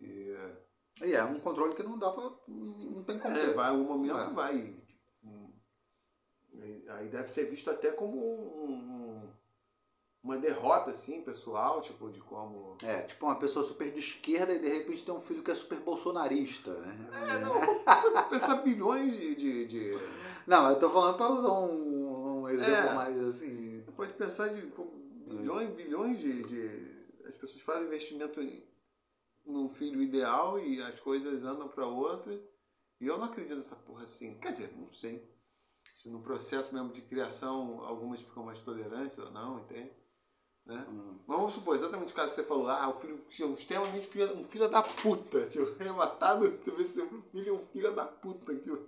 E, 0.00 0.34
E 1.02 1.12
é 1.14 1.22
um 1.22 1.38
controle 1.38 1.74
que 1.74 1.82
não 1.82 1.98
dá 1.98 2.10
pra. 2.10 2.24
Não 2.48 3.04
tem 3.04 3.18
como 3.18 3.36
é, 3.36 3.52
vai, 3.52 3.70
o 3.76 3.84
momento 3.84 4.16
É. 4.18 4.30
vai. 4.32 4.58
tipo, 4.88 5.52
aí- 6.60 6.88
Aí 6.88 7.08
deve 7.08 7.28
ser 7.28 7.44
visto 7.50 7.68
até 7.70 7.92
como 7.92 8.16
um- 8.18 8.70
um- 8.72 9.32
uma 10.26 10.38
derrota, 10.38 10.90
assim, 10.90 11.22
pessoal, 11.22 11.80
tipo, 11.80 12.10
de 12.10 12.20
como. 12.20 12.76
É, 12.82 13.02
tipo 13.02 13.24
uma 13.26 13.36
pessoa 13.36 13.64
super 13.64 13.90
de 13.92 13.98
esquerda 14.00 14.52
e 14.52 14.58
de 14.58 14.68
repente 14.68 15.04
tem 15.04 15.14
um 15.14 15.20
filho 15.20 15.42
que 15.42 15.50
é 15.50 15.54
super 15.54 15.78
bolsonarista, 15.80 16.72
né? 16.72 17.08
É, 17.30 17.38
não, 17.40 18.28
pensar 18.28 18.56
bilhões 18.62 19.12
de, 19.18 19.34
de, 19.36 19.66
de- 19.66 19.98
Não, 20.46 20.68
eu 20.68 20.78
tô 20.78 20.90
falando 20.90 21.16
pra 21.16 21.28
usar 21.30 21.52
um, 21.52 22.40
um 22.42 22.48
exemplo 22.48 22.72
É. 22.90 22.94
mais 22.94 23.22
assim. 23.24 23.84
Pode 23.96 24.12
pensar 24.14 24.48
de 24.48 24.60
bilhões, 25.28 25.70
bilhões 25.74 26.18
de, 26.18 26.42
de. 26.42 26.96
As 27.24 27.34
pessoas 27.34 27.62
fazem 27.62 27.84
investimento 27.86 28.40
em, 28.40 28.62
num 29.44 29.68
filho 29.68 30.02
ideal 30.02 30.58
e 30.58 30.82
as 30.82 30.98
coisas 31.00 31.44
andam 31.44 31.68
para 31.68 31.86
outra. 31.86 32.32
E 33.00 33.06
eu 33.06 33.16
não 33.18 33.24
acredito 33.26 33.56
nessa 33.56 33.76
porra 33.76 34.04
assim. 34.04 34.34
Quer 34.38 34.52
dizer, 34.52 34.72
não 34.76 34.90
sei. 34.90 35.24
Se 35.94 36.10
no 36.10 36.20
processo 36.20 36.74
mesmo 36.74 36.90
de 36.90 37.00
criação 37.02 37.80
algumas 37.84 38.20
ficam 38.20 38.42
mais 38.44 38.58
tolerantes 38.58 39.18
ou 39.18 39.30
não, 39.30 39.60
entende? 39.60 39.90
Né? 40.66 40.84
Hum. 40.88 41.18
Mas 41.26 41.36
vamos 41.38 41.52
supor, 41.54 41.76
exatamente 41.76 42.12
o 42.12 42.16
caso 42.16 42.30
que 42.34 42.40
você 42.40 42.42
falou, 42.46 42.68
ah, 42.68 42.88
o 42.88 42.98
filho 42.98 43.18
tinha 43.28 43.46
um 43.46 43.54
extremamente 43.54 44.06
filho, 44.06 44.36
um 44.36 44.44
filho 44.44 44.68
da 44.68 44.82
puta, 44.82 45.46
tipo, 45.46 45.64
rematado, 45.78 46.50
você 46.60 46.70
vê 46.72 46.84
seu 46.84 47.08
filho 47.30 47.48
é 47.48 47.52
um 47.52 47.66
filho 47.66 47.92
da 47.94 48.04
puta, 48.04 48.54
tipo. 48.56 48.78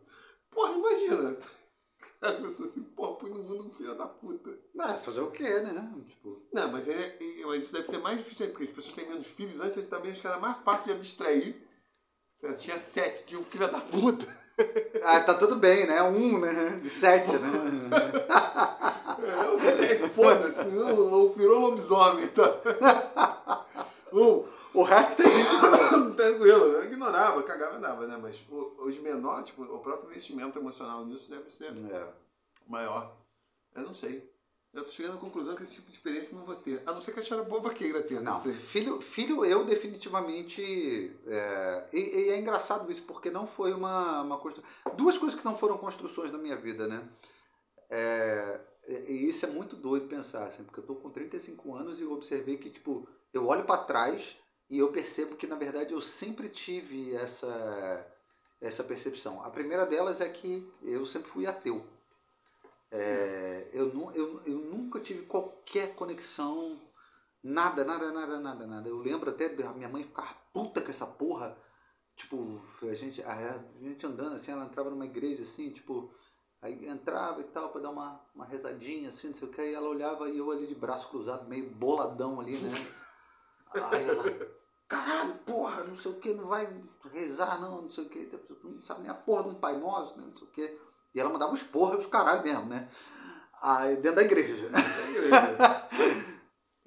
Porra, 0.51 0.73
imagina! 0.73 1.39
Cara, 2.21 2.41
pensa 2.41 2.65
assim, 2.65 2.83
porra, 2.83 3.17
põe 3.17 3.31
no 3.31 3.43
mundo 3.43 3.67
um 3.67 3.75
filho 3.75 3.95
da 3.97 4.07
puta. 4.07 4.51
É, 4.81 4.95
fazer 4.95 5.21
o 5.21 5.31
quê, 5.31 5.61
né? 5.61 5.95
Tipo. 6.09 6.43
Não, 6.53 6.71
mas, 6.71 6.89
é, 6.89 6.95
é- 6.95 7.47
mas 7.47 7.65
isso 7.65 7.73
deve 7.73 7.87
ser 7.89 7.99
mais 7.99 8.19
difícil 8.19 8.49
porque 8.51 8.65
as 8.65 8.71
pessoas 8.71 8.95
têm 8.95 9.09
menos 9.09 9.27
filhos. 9.27 9.61
Antes 9.61 9.85
também 9.87 10.13
acho 10.13 10.21
que 10.21 10.27
era 10.27 10.39
mais 10.39 10.59
fácil 10.59 10.87
de 10.87 10.93
abstrair. 10.93 11.61
Você 12.41 12.63
tinha 12.63 12.79
sete, 12.79 13.25
tinha 13.27 13.41
um 13.41 13.45
filho 13.45 13.71
da 13.71 13.81
puta. 13.81 14.27
Ah, 15.03 15.21
tá 15.21 15.35
tudo 15.35 15.57
bem, 15.57 15.87
né? 15.87 16.01
Um, 16.03 16.39
né? 16.39 16.79
De 16.81 16.89
sete, 16.89 17.33
né? 17.33 17.49
O 20.59 20.65
sete, 20.65 20.71
foda-se, 20.75 21.11
não, 21.11 21.33
virou 21.33 21.59
lobisomem. 21.61 22.29
Tá? 22.29 23.65
Um, 24.11 24.43
O 24.73 24.83
resto 24.83 25.21
é 25.23 25.27
isso. 25.27 26.15
tranquilo, 26.15 26.65
eu 26.65 26.85
ignorava, 26.85 27.43
cagava 27.43 27.77
e 27.77 27.81
dava, 27.81 28.07
né? 28.07 28.19
Mas 28.21 28.39
o- 28.51 28.75
os 28.87 28.99
menores, 29.01 29.45
tipo, 29.47 29.63
o 29.65 29.79
próprio 29.81 30.11
investimento 30.11 30.59
emocional 30.59 31.05
nisso 31.05 31.31
deve 31.31 31.51
ser 31.51 31.73
É. 31.91 32.07
maior. 32.67 33.15
Eu 33.75 33.83
não 33.83 33.93
sei. 33.93 34.27
Eu 34.73 34.85
tô 34.85 34.91
chegando 34.91 35.17
à 35.17 35.21
conclusão 35.21 35.55
que 35.57 35.63
esse 35.63 35.75
tipo 35.75 35.91
de 35.91 35.97
experiência 35.97 36.37
não 36.37 36.45
vou 36.45 36.55
ter. 36.55 36.83
A 36.87 36.93
não 36.93 37.03
ser 37.03 37.13
que 37.13 37.21
a 37.21 37.23
Xara 37.23 37.43
boba 37.43 37.69
queira 37.71 38.03
ter, 38.03 38.21
não, 38.23 38.39
filho, 38.55 39.01
filho 39.03 39.45
eu 39.45 39.65
definitivamente. 39.65 41.15
É, 41.27 41.87
e, 41.93 41.99
e 41.99 42.31
é 42.31 42.39
engraçado 42.39 42.91
isso, 42.91 43.03
porque 43.03 43.31
não 43.31 43.47
foi 43.47 43.73
uma, 43.75 44.23
uma 44.23 44.39
construção. 44.39 44.71
Duas 44.95 45.19
coisas 45.19 45.39
que 45.39 45.45
não 45.45 45.57
foram 45.57 45.77
construções 45.79 46.31
na 46.33 46.39
minha 46.39 46.57
vida, 46.57 46.87
né? 46.87 47.03
É, 47.91 48.61
e 48.89 49.13
e 49.13 49.29
isso 49.29 49.47
é 49.47 49.51
muito 49.51 49.77
doido 49.77 50.09
pensar, 50.09 50.47
assim, 50.47 50.65
porque 50.65 50.81
eu 50.81 50.87
tô 50.87 50.95
com 50.97 51.11
35 51.11 51.75
anos 51.75 52.01
e 52.01 52.05
eu 52.05 52.13
observei 52.13 52.57
que, 52.57 52.71
tipo, 52.71 53.09
eu 53.33 53.47
olho 53.47 53.65
para 53.65 53.85
trás 53.85 54.37
e 54.71 54.79
eu 54.79 54.91
percebo 54.91 55.37
que, 55.37 55.47
na 55.47 55.57
verdade, 55.57 55.93
eu 55.93 56.01
sempre 56.01 56.49
tive 56.49 57.15
essa, 57.15 58.07
essa 58.61 58.83
percepção. 58.85 59.45
A 59.45 59.51
primeira 59.51 59.87
delas 59.87 60.21
é 60.21 60.29
que 60.29 60.69
eu 60.83 61.05
sempre 61.07 61.31
fui 61.31 61.47
ateu. 61.47 61.85
É, 62.91 63.69
eu, 63.73 63.93
nu, 63.93 64.11
eu, 64.13 64.41
eu 64.47 64.59
nunca 64.59 64.99
tive 65.01 65.27
qualquer 65.27 65.95
conexão 65.95 66.81
Nada, 67.43 67.85
nada, 67.85 68.11
nada, 68.11 68.41
nada, 68.41 68.67
nada. 68.67 68.89
Eu 68.89 68.99
lembro 68.99 69.31
até 69.31 69.49
da 69.49 69.73
minha 69.73 69.89
mãe 69.89 70.03
ficar 70.03 70.49
puta 70.53 70.81
com 70.81 70.91
essa 70.91 71.07
porra. 71.07 71.57
Tipo, 72.17 72.61
a 72.83 72.95
gente, 72.95 73.23
a, 73.23 73.33
a 73.33 73.83
gente 73.83 74.05
andando 74.05 74.35
assim, 74.35 74.51
ela 74.51 74.65
entrava 74.65 74.91
numa 74.91 75.07
igreja 75.07 75.43
assim, 75.43 75.71
tipo, 75.71 76.13
aí 76.61 76.89
entrava 76.89 77.41
e 77.41 77.45
tal, 77.45 77.71
pra 77.71 77.81
dar 77.81 77.91
uma, 77.91 78.21
uma 78.35 78.45
rezadinha 78.45 79.09
assim, 79.09 79.29
não 79.29 79.35
sei 79.35 79.49
o 79.49 79.51
que, 79.51 79.61
aí 79.61 79.75
ela 79.75 79.89
olhava 79.89 80.29
e 80.29 80.39
eu 80.39 80.51
ali 80.51 80.67
de 80.67 80.75
braço 80.75 81.09
cruzado, 81.09 81.49
meio 81.49 81.71
boladão 81.71 82.41
ali, 82.41 82.57
né? 82.59 82.71
Aí 83.71 84.09
ela, 84.09 84.25
caralho, 84.89 85.35
porra, 85.45 85.85
não 85.85 85.95
sei 85.95 86.11
o 86.11 86.15
que, 86.15 86.33
não 86.33 86.47
vai 86.47 86.67
rezar 87.13 87.61
não, 87.61 87.83
não 87.83 87.91
sei 87.91 88.05
o 88.05 88.09
que, 88.09 88.33
não 88.65 88.83
sabe 88.83 89.03
nem 89.03 89.11
a 89.11 89.15
porra 89.15 89.43
de 89.43 89.51
um 89.51 89.55
pai 89.57 89.77
nosso, 89.77 90.17
né, 90.17 90.25
não 90.27 90.35
sei 90.35 90.49
o 90.49 90.51
que. 90.51 90.79
E 91.15 91.21
ela 91.21 91.29
mandava 91.29 91.53
os 91.53 91.63
porra 91.63 91.95
e 91.95 91.99
os 91.99 92.07
caralho 92.07 92.43
mesmo, 92.43 92.65
né? 92.65 92.89
Aí, 93.61 93.97
dentro 93.97 94.17
da 94.17 94.23
igreja. 94.23 94.69
E 94.69 95.78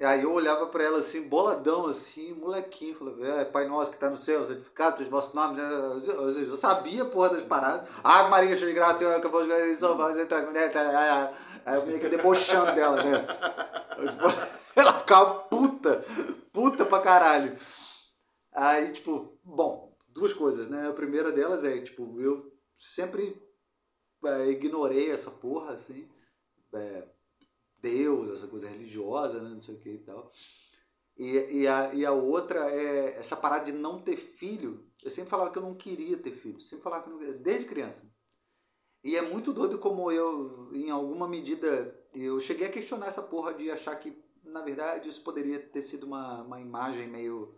aí 0.05 0.23
eu 0.23 0.33
olhava 0.33 0.67
pra 0.67 0.83
ela 0.83 0.99
assim, 0.99 1.27
boladão, 1.27 1.87
assim, 1.87 2.33
molequinho, 2.33 2.95
falava, 2.95 3.27
é, 3.27 3.45
Pai 3.45 3.67
Nosso 3.67 3.91
que 3.91 3.97
tá 3.97 4.09
no 4.09 4.17
céu, 4.17 4.43
santificado 4.43 4.97
seja 4.97 5.09
vosso 5.09 5.35
nome. 5.35 5.59
Ou 5.61 6.31
seja, 6.31 6.47
eu 6.47 6.55
sabia 6.55 7.05
porra 7.05 7.29
das 7.29 7.43
paradas. 7.43 7.87
Ah, 8.03 8.23
Maria, 8.29 8.55
cheia 8.55 8.69
de 8.69 8.73
graça, 8.73 8.99
Senhor, 8.99 9.19
que 9.19 9.27
eu 9.27 9.31
vou 9.31 9.43
jogar 9.43 9.67
em 9.67 9.73
São 9.73 9.97
Paulo, 9.97 10.13
você 10.13 10.21
entra 10.21 10.41
com 10.41 10.51
Aí 11.63 11.75
eu 11.75 11.85
meio 11.85 11.99
que 11.99 12.09
debochando 12.09 12.73
dela, 12.73 13.03
né? 13.03 13.19
Tipo, 13.19 14.61
Ela 14.75 14.93
ficava 14.93 15.35
puta, 15.43 16.03
puta 16.51 16.85
pra 16.85 17.01
caralho. 17.01 17.55
Aí, 18.53 18.91
tipo, 18.91 19.37
bom, 19.43 19.95
duas 20.09 20.33
coisas, 20.33 20.69
né? 20.69 20.89
A 20.89 20.93
primeira 20.93 21.31
delas 21.31 21.63
é, 21.63 21.79
tipo, 21.79 22.19
eu 22.21 22.51
sempre 22.77 23.41
é, 24.25 24.49
ignorei 24.49 25.11
essa 25.11 25.31
porra, 25.31 25.73
assim. 25.73 26.09
É, 26.73 27.03
Deus, 27.81 28.29
essa 28.29 28.47
coisa 28.47 28.69
religiosa, 28.69 29.41
né? 29.41 29.49
não 29.49 29.61
sei 29.61 29.75
o 29.75 29.79
que 29.79 29.89
e 29.89 29.99
tal. 29.99 30.29
E, 31.17 31.61
e, 31.61 31.67
a, 31.67 31.93
e 31.93 32.05
a 32.05 32.11
outra 32.11 32.71
é 32.71 33.17
essa 33.17 33.35
parada 33.35 33.65
de 33.65 33.71
não 33.71 34.01
ter 34.01 34.15
filho. 34.15 34.87
Eu 35.03 35.09
sempre 35.09 35.29
falava 35.29 35.51
que 35.51 35.57
eu 35.57 35.63
não 35.63 35.75
queria 35.75 36.17
ter 36.17 36.31
filho, 36.31 36.61
sempre 36.61 36.83
falava 36.83 37.03
que 37.03 37.09
eu 37.09 37.13
não 37.13 37.19
queria, 37.19 37.37
desde 37.37 37.67
criança. 37.67 38.11
E 39.03 39.15
é 39.15 39.21
muito 39.21 39.51
doido 39.51 39.79
como 39.79 40.11
eu, 40.11 40.69
em 40.73 40.91
alguma 40.91 41.27
medida, 41.27 41.99
eu 42.13 42.39
cheguei 42.39 42.67
a 42.67 42.71
questionar 42.71 43.07
essa 43.07 43.23
porra 43.23 43.53
de 43.53 43.71
achar 43.71 43.95
que, 43.95 44.15
na 44.43 44.61
verdade, 44.61 45.09
isso 45.09 45.23
poderia 45.23 45.59
ter 45.59 45.81
sido 45.81 46.05
uma, 46.05 46.43
uma 46.43 46.61
imagem 46.61 47.07
meio 47.07 47.55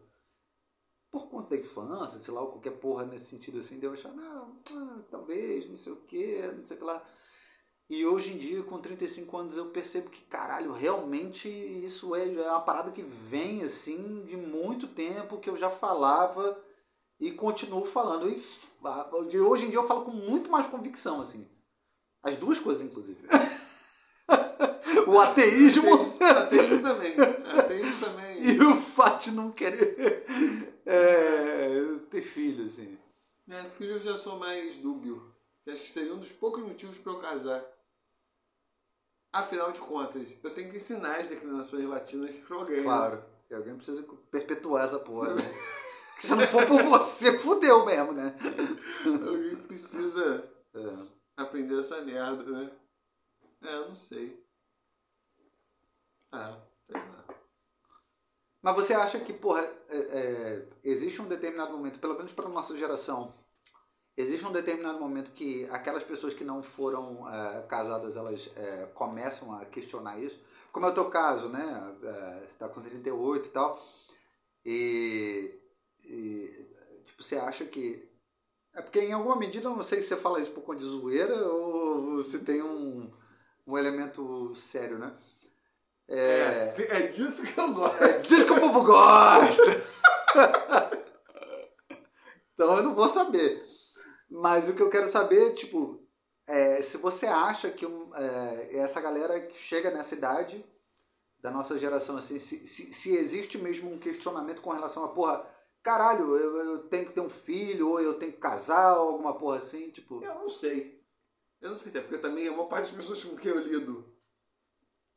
por 1.11 1.27
conta 1.27 1.49
da 1.49 1.57
infância, 1.57 2.17
sei 2.19 2.33
lá, 2.33 2.41
qualquer 2.41 2.79
porra 2.79 3.05
nesse 3.05 3.25
sentido 3.25 3.59
assim, 3.59 3.77
de 3.77 3.85
eu 3.85 3.93
achar, 3.93 4.11
não, 4.13 4.57
ah, 4.71 5.03
talvez, 5.11 5.69
não 5.69 5.77
sei 5.77 5.93
o 5.93 5.97
que, 5.97 6.41
não 6.53 6.65
sei 6.65 6.75
o 6.75 6.79
que 6.79 6.85
lá. 6.85 7.05
E 7.93 8.07
hoje 8.07 8.33
em 8.33 8.39
dia, 8.39 8.63
com 8.63 8.79
35 8.79 9.37
anos, 9.37 9.55
eu 9.55 9.67
percebo 9.67 10.09
que, 10.09 10.21
caralho, 10.21 10.71
realmente 10.71 11.47
isso 11.47 12.15
é, 12.15 12.23
é 12.27 12.49
uma 12.49 12.61
parada 12.61 12.91
que 12.91 13.03
vem, 13.03 13.61
assim, 13.61 14.23
de 14.25 14.35
muito 14.35 14.87
tempo, 14.87 15.37
que 15.37 15.47
eu 15.47 15.55
já 15.55 15.69
falava 15.69 16.59
e 17.19 17.31
continuo 17.31 17.85
falando. 17.85 18.27
E 18.27 19.39
hoje 19.39 19.67
em 19.67 19.69
dia 19.69 19.77
eu 19.77 19.85
falo 19.85 20.05
com 20.05 20.11
muito 20.11 20.49
mais 20.49 20.67
convicção, 20.67 21.21
assim. 21.21 21.47
As 22.23 22.35
duas 22.35 22.57
coisas, 22.57 22.83
inclusive. 22.83 23.27
o 25.05 25.19
ateísmo 25.19 25.87
Ateísmo 26.19 26.81
também. 26.81 27.13
Ateísmo 27.59 28.07
também. 28.07 28.41
e 28.49 28.59
o 28.59 28.75
fato 28.75 29.25
de 29.25 29.35
não 29.35 29.51
querer 29.51 30.25
é, 30.83 31.99
ter 32.09 32.21
filho, 32.21 32.65
assim. 32.65 32.97
Minha 33.45 33.65
filha 33.65 33.91
eu 33.91 33.99
já 33.99 34.17
sou 34.17 34.39
mais 34.39 34.77
dúbio. 34.77 35.31
Acho 35.67 35.83
que 35.83 35.89
seria 35.89 36.15
um 36.15 36.19
dos 36.19 36.31
poucos 36.31 36.63
motivos 36.63 36.97
pra 36.97 37.13
eu 37.13 37.19
casar. 37.19 37.63
Afinal 39.33 39.71
de 39.71 39.81
contas, 39.81 40.37
eu 40.43 40.51
tenho 40.51 40.69
que 40.69 40.77
ensinar 40.77 41.15
as 41.15 41.25
declinações 41.25 41.85
latinas 41.85 42.35
para 42.35 42.55
alguém. 42.55 42.83
Claro. 42.83 43.25
E 43.49 43.55
alguém 43.55 43.75
precisa 43.75 44.05
perpetuar 44.29 44.85
essa 44.85 44.99
porra, 44.99 45.33
né? 45.33 45.41
Se 46.19 46.35
não 46.35 46.45
for 46.45 46.65
por 46.67 46.81
você, 46.83 47.37
fudeu 47.39 47.83
mesmo, 47.83 48.13
né? 48.13 48.35
alguém 49.05 49.55
precisa 49.55 50.47
é. 50.75 51.07
aprender 51.35 51.79
essa 51.79 52.01
merda, 52.01 52.43
né? 52.43 52.71
É, 53.63 53.73
eu 53.73 53.89
não 53.89 53.95
sei. 53.95 54.39
Ah, 56.31 56.59
sei 56.85 56.95
lá. 56.95 57.25
Mas 58.61 58.75
você 58.75 58.93
acha 58.93 59.19
que, 59.19 59.33
porra, 59.33 59.67
é, 59.89 59.97
é, 59.97 60.67
existe 60.83 61.21
um 61.21 61.27
determinado 61.27 61.75
momento, 61.75 61.99
pelo 61.99 62.15
menos 62.15 62.31
para 62.31 62.47
nossa 62.47 62.77
geração, 62.77 63.33
existe 64.15 64.45
um 64.45 64.51
determinado 64.51 64.99
momento 64.99 65.31
que 65.31 65.67
aquelas 65.71 66.03
pessoas 66.03 66.33
que 66.33 66.43
não 66.43 66.61
foram 66.61 67.27
é, 67.29 67.61
casadas, 67.67 68.15
elas 68.15 68.49
é, 68.55 68.85
começam 68.93 69.53
a 69.57 69.65
questionar 69.65 70.19
isso? 70.19 70.39
Como 70.71 70.85
é 70.85 70.89
o 70.89 70.93
teu 70.93 71.05
caso, 71.05 71.49
né? 71.49 71.95
É, 72.03 72.39
você 72.39 72.51
está 72.51 72.67
com 72.67 72.81
38 72.81 73.47
e 73.47 73.51
tal. 73.51 73.79
E, 74.65 75.59
e, 76.03 76.67
tipo, 77.05 77.23
você 77.23 77.35
acha 77.35 77.65
que... 77.65 78.09
É 78.73 78.81
porque 78.81 79.01
em 79.01 79.13
alguma 79.13 79.35
medida, 79.35 79.67
eu 79.67 79.75
não 79.75 79.83
sei 79.83 80.01
se 80.01 80.07
você 80.07 80.17
fala 80.17 80.39
isso 80.39 80.49
por 80.51 80.63
conta 80.63 80.79
de 80.79 80.85
zoeira 80.85 81.35
ou 81.47 82.23
se 82.23 82.39
tem 82.39 82.63
um, 82.63 83.11
um 83.67 83.77
elemento 83.77 84.51
sério, 84.55 84.97
né? 84.97 85.13
É, 86.07 86.17
é, 86.17 87.03
é 87.03 87.07
disso 87.07 87.43
que 87.43 87.59
eu 87.59 87.71
gosto. 87.71 88.03
É 88.03 88.17
disso 88.17 88.45
que 88.47 88.51
o 88.51 88.59
povo 88.59 88.83
gosta. 88.83 89.83
então 92.53 92.77
eu 92.77 92.83
não 92.83 92.95
vou 92.95 93.07
saber. 93.07 93.63
Mas 94.33 94.67
o 94.67 94.73
que 94.73 94.81
eu 94.81 94.89
quero 94.89 95.07
saber, 95.07 95.53
tipo, 95.53 96.03
é, 96.47 96.81
se 96.81 96.97
você 96.97 97.27
acha 97.27 97.69
que 97.69 97.85
um, 97.85 98.15
é, 98.15 98.77
essa 98.77 98.99
galera 98.99 99.39
que 99.39 99.55
chega 99.55 99.91
nessa 99.91 100.15
idade 100.15 100.65
da 101.39 101.51
nossa 101.51 101.77
geração, 101.77 102.17
assim, 102.17 102.39
se, 102.39 102.65
se, 102.65 102.91
se, 102.95 103.15
existe 103.15 103.59
mesmo 103.59 103.93
um 103.93 103.99
questionamento 103.99 104.59
com 104.59 104.71
relação 104.71 105.03
a, 105.03 105.09
porra, 105.09 105.47
caralho, 105.83 106.35
eu, 106.35 106.57
eu, 106.65 106.79
tenho 106.87 107.05
que 107.05 107.13
ter 107.13 107.21
um 107.21 107.29
filho, 107.29 107.89
ou 107.89 108.01
eu 108.01 108.15
tenho 108.15 108.33
que 108.33 108.39
casar, 108.39 108.97
ou 108.97 109.09
alguma 109.09 109.37
porra 109.37 109.57
assim, 109.57 109.91
tipo. 109.91 110.23
Eu 110.23 110.33
não 110.33 110.49
sei. 110.49 110.99
Eu 111.61 111.69
não 111.69 111.77
sei 111.77 111.91
se 111.91 111.99
é 111.99 112.01
porque 112.01 112.17
também 112.17 112.49
uma 112.49 112.67
parte 112.67 112.87
das 112.87 112.95
pessoas 112.95 113.23
com 113.23 113.35
quem 113.35 113.51
eu 113.51 113.59
lido 113.59 114.17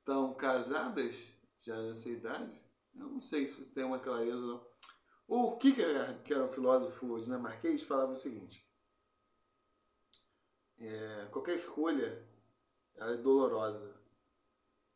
estão 0.01 0.35
casadas 0.35 1.33
já 1.63 1.81
nessa 1.81 2.11
idade, 2.11 2.63
eu 2.95 3.09
não 3.09 3.21
sei 3.23 3.47
se 3.47 3.65
tem 3.71 3.83
uma 3.83 3.99
clareza 3.99 4.37
não. 4.37 4.63
O 5.27 5.57
Kierkegaard, 5.57 6.23
que 6.23 6.35
era 6.35 6.45
um 6.45 6.53
filósofo 6.53 7.19
dinamarquês, 7.19 7.83
falava 7.83 8.13
o 8.13 8.15
seguinte: 8.15 8.66
é, 10.79 11.29
qualquer 11.31 11.57
escolha 11.57 12.23
ela 12.97 13.13
é 13.13 13.17
dolorosa, 13.17 13.95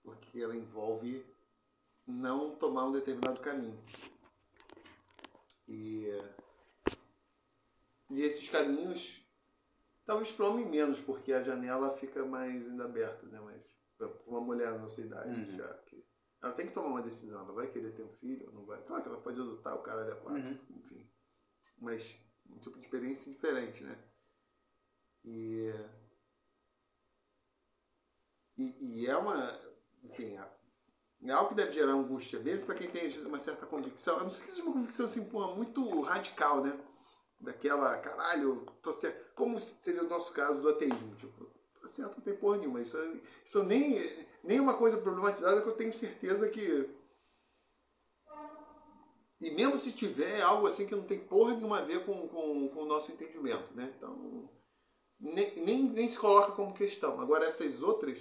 porque 0.02 0.40
ela 0.40 0.57
envolve 0.57 1.24
não 2.07 2.57
tomar 2.57 2.86
um 2.86 2.93
determinado 2.93 3.40
caminho. 3.40 3.82
E, 5.69 6.09
e 8.11 8.23
esses 8.23 8.48
caminhos 8.48 9.24
talvez 10.05 10.32
promem 10.32 10.69
menos, 10.69 11.01
porque 11.01 11.32
a 11.32 11.43
janela 11.43 11.97
fica 11.97 12.24
mais 12.24 12.66
ainda 12.66 12.85
aberta, 12.85 13.27
né? 13.27 13.40
Mas 13.40 14.11
uma 14.27 14.40
mulher 14.40 14.73
na 14.73 14.78
nossa 14.78 15.01
idade 15.01 15.40
uhum. 15.40 15.57
já. 15.57 15.74
Que 15.85 16.05
ela 16.43 16.52
tem 16.52 16.66
que 16.66 16.73
tomar 16.73 16.89
uma 16.89 17.02
decisão. 17.02 17.43
Ela 17.43 17.52
vai 17.52 17.69
querer 17.69 17.93
ter 17.94 18.02
um 18.02 18.12
filho 18.12 18.47
ou 18.48 18.52
não 18.52 18.65
vai? 18.65 18.82
Claro 18.82 19.02
que 19.02 19.09
ela 19.09 19.20
pode 19.20 19.40
adotar 19.40 19.77
o 19.77 19.82
cara 19.82 20.02
ali 20.02 20.12
a 20.12 20.16
quatro, 20.16 20.43
uhum. 20.43 20.59
enfim. 20.81 21.09
Mas 21.78 22.16
um 22.48 22.59
tipo 22.59 22.78
de 22.78 22.85
experiência 22.85 23.31
diferente, 23.31 23.85
né? 23.85 23.97
E, 25.25 25.73
e, 28.57 29.03
e 29.03 29.07
é 29.07 29.17
uma. 29.17 29.59
Enfim, 30.03 30.39
é 31.23 31.33
algo 31.33 31.51
que 31.51 31.55
deve 31.55 31.73
gerar 31.73 31.93
angústia, 31.93 32.41
mesmo 32.41 32.65
para 32.65 32.75
quem 32.75 32.89
tem 32.91 33.09
uma 33.27 33.39
certa 33.39 33.67
convicção. 33.67 34.19
A 34.19 34.23
não 34.23 34.31
ser 34.31 34.43
que 34.43 34.51
seja 34.51 34.63
uma 34.63 34.73
convicção 34.73 35.07
assim, 35.07 35.25
porra, 35.25 35.55
muito 35.55 36.01
radical, 36.01 36.63
né? 36.63 36.79
Daquela, 37.39 37.97
caralho, 37.99 38.67
tô 38.83 38.93
certo. 38.93 39.35
Como 39.35 39.59
seria 39.59 40.03
o 40.03 40.09
nosso 40.09 40.33
caso 40.33 40.63
do 40.63 40.69
ateísmo? 40.71 41.15
Tipo, 41.17 41.45
tá 41.81 41.87
certo, 41.87 42.17
não 42.17 42.25
tem 42.25 42.37
porra 42.37 42.59
nenhuma. 42.59 42.81
Isso, 42.81 42.97
é, 42.97 43.21
isso 43.45 43.63
nem, 43.65 43.99
nem 44.43 44.61
uma 44.61 44.77
coisa 44.77 44.97
problematizada 44.99 45.61
que 45.61 45.69
eu 45.69 45.77
tenho 45.77 45.93
certeza 45.93 46.49
que. 46.49 46.89
E 49.41 49.51
mesmo 49.53 49.79
se 49.79 49.93
tiver 49.93 50.43
algo 50.43 50.67
assim 50.67 50.87
que 50.87 50.95
não 50.95 51.05
tem 51.05 51.19
porra 51.19 51.55
nenhuma 51.55 51.79
a 51.79 51.83
ver 51.83 52.05
com, 52.05 52.29
com, 52.29 52.69
com 52.69 52.83
o 52.83 52.87
nosso 52.87 53.11
entendimento, 53.13 53.75
né? 53.75 53.93
Então, 53.97 54.51
nem, 55.21 55.85
nem, 55.91 56.09
se 56.09 56.19
coloca 56.19 56.53
como 56.53 56.75
questão. 56.75 57.21
Agora, 57.21 57.45
essas 57.45 57.83
outras, 57.83 58.19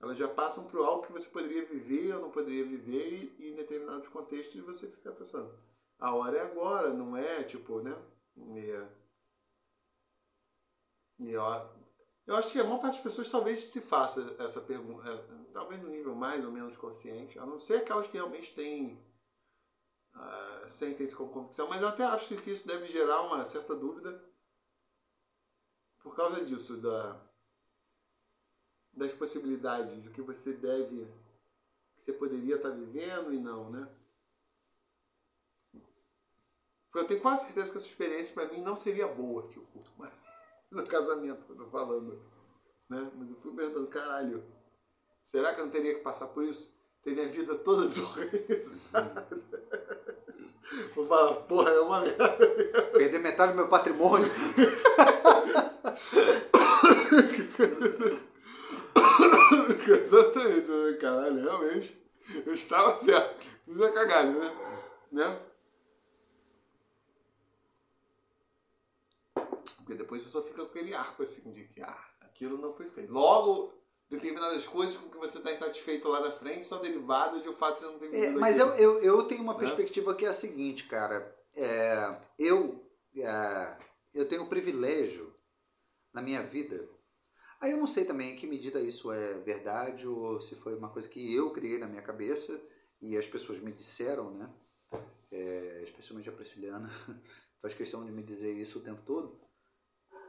elas 0.00 0.16
já 0.16 0.28
passam 0.28 0.64
para 0.64 0.80
algo 0.80 1.04
que 1.04 1.12
você 1.12 1.28
poderia 1.28 1.64
viver 1.64 2.14
ou 2.14 2.22
não 2.22 2.30
poderia 2.30 2.64
viver 2.64 3.12
e, 3.12 3.36
e 3.38 3.50
em 3.50 3.56
determinados 3.56 4.08
contextos 4.08 4.60
você 4.60 4.86
fica 4.88 5.10
pensando, 5.10 5.52
a 5.98 6.14
hora 6.14 6.38
é 6.38 6.42
agora, 6.42 6.94
não 6.94 7.16
é? 7.16 7.42
Tipo, 7.42 7.80
né? 7.80 7.96
E, 8.36 8.88
e 11.18 11.36
ó, 11.36 11.68
eu 12.24 12.36
acho 12.36 12.52
que 12.52 12.60
a 12.60 12.64
maior 12.64 12.80
parte 12.80 12.94
das 12.94 13.02
pessoas 13.02 13.30
talvez 13.30 13.58
se 13.58 13.80
faça 13.80 14.36
essa 14.38 14.60
pergunta, 14.60 15.08
é, 15.08 15.52
talvez 15.52 15.82
no 15.82 15.88
nível 15.88 16.14
mais 16.14 16.44
ou 16.44 16.52
menos 16.52 16.76
consciente, 16.76 17.38
a 17.38 17.44
não 17.44 17.58
ser 17.58 17.78
aquelas 17.78 18.06
que 18.06 18.16
realmente 18.16 18.54
têm, 18.54 19.02
uh, 20.14 20.68
sentem 20.68 21.04
isso 21.04 21.16
como 21.16 21.32
convicção, 21.32 21.68
mas 21.68 21.82
eu 21.82 21.88
até 21.88 22.04
acho 22.04 22.36
que 22.36 22.50
isso 22.50 22.68
deve 22.68 22.86
gerar 22.86 23.22
uma 23.22 23.44
certa 23.44 23.74
dúvida 23.74 24.27
por 26.08 26.16
causa 26.16 26.42
disso, 26.42 26.78
da, 26.78 27.20
das 28.94 29.12
possibilidades, 29.12 30.02
do 30.02 30.10
que 30.10 30.22
você 30.22 30.54
deve, 30.54 31.06
que 31.94 32.02
você 32.02 32.14
poderia 32.14 32.56
estar 32.56 32.70
vivendo 32.70 33.32
e 33.32 33.38
não, 33.38 33.70
né? 33.70 33.86
Eu 36.94 37.06
tenho 37.06 37.20
quase 37.20 37.44
certeza 37.44 37.70
que 37.70 37.78
essa 37.78 37.86
experiência 37.86 38.34
para 38.34 38.52
mim 38.52 38.62
não 38.62 38.74
seria 38.74 39.06
boa, 39.06 39.46
tipo, 39.48 39.84
no 40.70 40.86
casamento 40.86 41.44
que 41.44 41.52
eu 41.52 41.56
tô 41.56 41.66
falando. 41.66 42.20
Né? 42.88 43.12
Mas 43.14 43.30
eu 43.30 43.36
fui 43.36 43.54
perguntando, 43.54 43.86
caralho, 43.88 44.42
será 45.22 45.54
que 45.54 45.60
eu 45.60 45.66
não 45.66 45.72
teria 45.72 45.94
que 45.94 46.00
passar 46.00 46.28
por 46.28 46.42
isso? 46.42 46.80
Ter 47.02 47.12
minha 47.12 47.28
vida 47.28 47.56
toda 47.58 47.82
desorganizada. 47.86 49.28
Vou 50.94 51.06
falar, 51.06 51.34
porra, 51.42 51.70
é 51.70 51.80
uma 51.80 52.00
merda. 52.00 52.28
Perder 52.92 53.18
metade 53.20 53.52
do 53.52 53.56
meu 53.56 53.68
patrimônio. 53.68 54.28
Exatamente, 59.88 60.70
né? 60.70 60.92
caralho, 61.00 61.42
realmente. 61.42 62.06
Eu 62.44 62.52
estava 62.52 62.94
certo. 62.96 63.46
Fiz 63.64 63.80
a 63.80 63.92
cagada, 63.92 64.30
né? 64.32 64.56
né? 65.12 65.40
Porque 69.78 69.94
depois 69.94 70.22
você 70.22 70.28
só 70.28 70.42
fica 70.42 70.62
com 70.62 70.68
aquele 70.68 70.94
arco 70.94 71.22
assim 71.22 71.50
de 71.52 71.64
que 71.64 71.80
ah, 71.80 72.08
aquilo 72.20 72.58
não 72.58 72.74
foi 72.74 72.86
feito. 72.86 73.10
Logo, 73.10 73.72
determinadas 74.10 74.66
coisas 74.66 74.96
com 74.96 75.10
que 75.10 75.18
você 75.18 75.38
está 75.38 75.52
insatisfeito 75.52 76.08
lá 76.08 76.20
na 76.20 76.30
frente 76.30 76.64
são 76.64 76.80
derivadas 76.80 77.42
de 77.42 77.48
o 77.48 77.54
fato 77.54 77.74
de 77.74 77.80
você 77.80 77.86
não 77.86 77.98
ter 77.98 78.08
vivido 78.08 78.38
é, 78.38 78.40
Mas 78.40 78.58
eu, 78.58 78.68
eu, 78.76 79.02
eu 79.02 79.22
tenho 79.24 79.42
uma 79.42 79.52
né? 79.52 79.60
perspectiva 79.60 80.14
que 80.14 80.24
é 80.24 80.28
a 80.28 80.32
seguinte, 80.32 80.86
cara. 80.86 81.36
É, 81.54 82.18
eu, 82.38 82.84
é, 83.16 83.78
eu 84.14 84.26
tenho 84.26 84.44
o 84.44 84.48
privilégio 84.48 85.34
na 86.12 86.22
minha 86.22 86.42
vida. 86.42 86.88
Aí 87.60 87.72
eu 87.72 87.76
não 87.76 87.86
sei 87.86 88.04
também 88.04 88.32
em 88.32 88.36
que 88.36 88.46
medida 88.46 88.80
isso 88.80 89.12
é 89.12 89.34
verdade 89.40 90.06
ou 90.06 90.40
se 90.40 90.54
foi 90.56 90.74
uma 90.74 90.88
coisa 90.88 91.08
que 91.08 91.34
eu 91.34 91.50
criei 91.50 91.78
na 91.78 91.86
minha 91.86 92.02
cabeça 92.02 92.58
e 93.00 93.16
as 93.16 93.26
pessoas 93.26 93.60
me 93.60 93.72
disseram, 93.72 94.30
né? 94.30 94.48
É, 95.30 95.82
especialmente 95.84 96.28
a 96.28 96.32
Prisciliana 96.32 96.90
faz 97.60 97.74
questão 97.74 98.04
de 98.04 98.10
me 98.10 98.22
dizer 98.22 98.52
isso 98.52 98.78
o 98.78 98.82
tempo 98.82 99.02
todo 99.04 99.47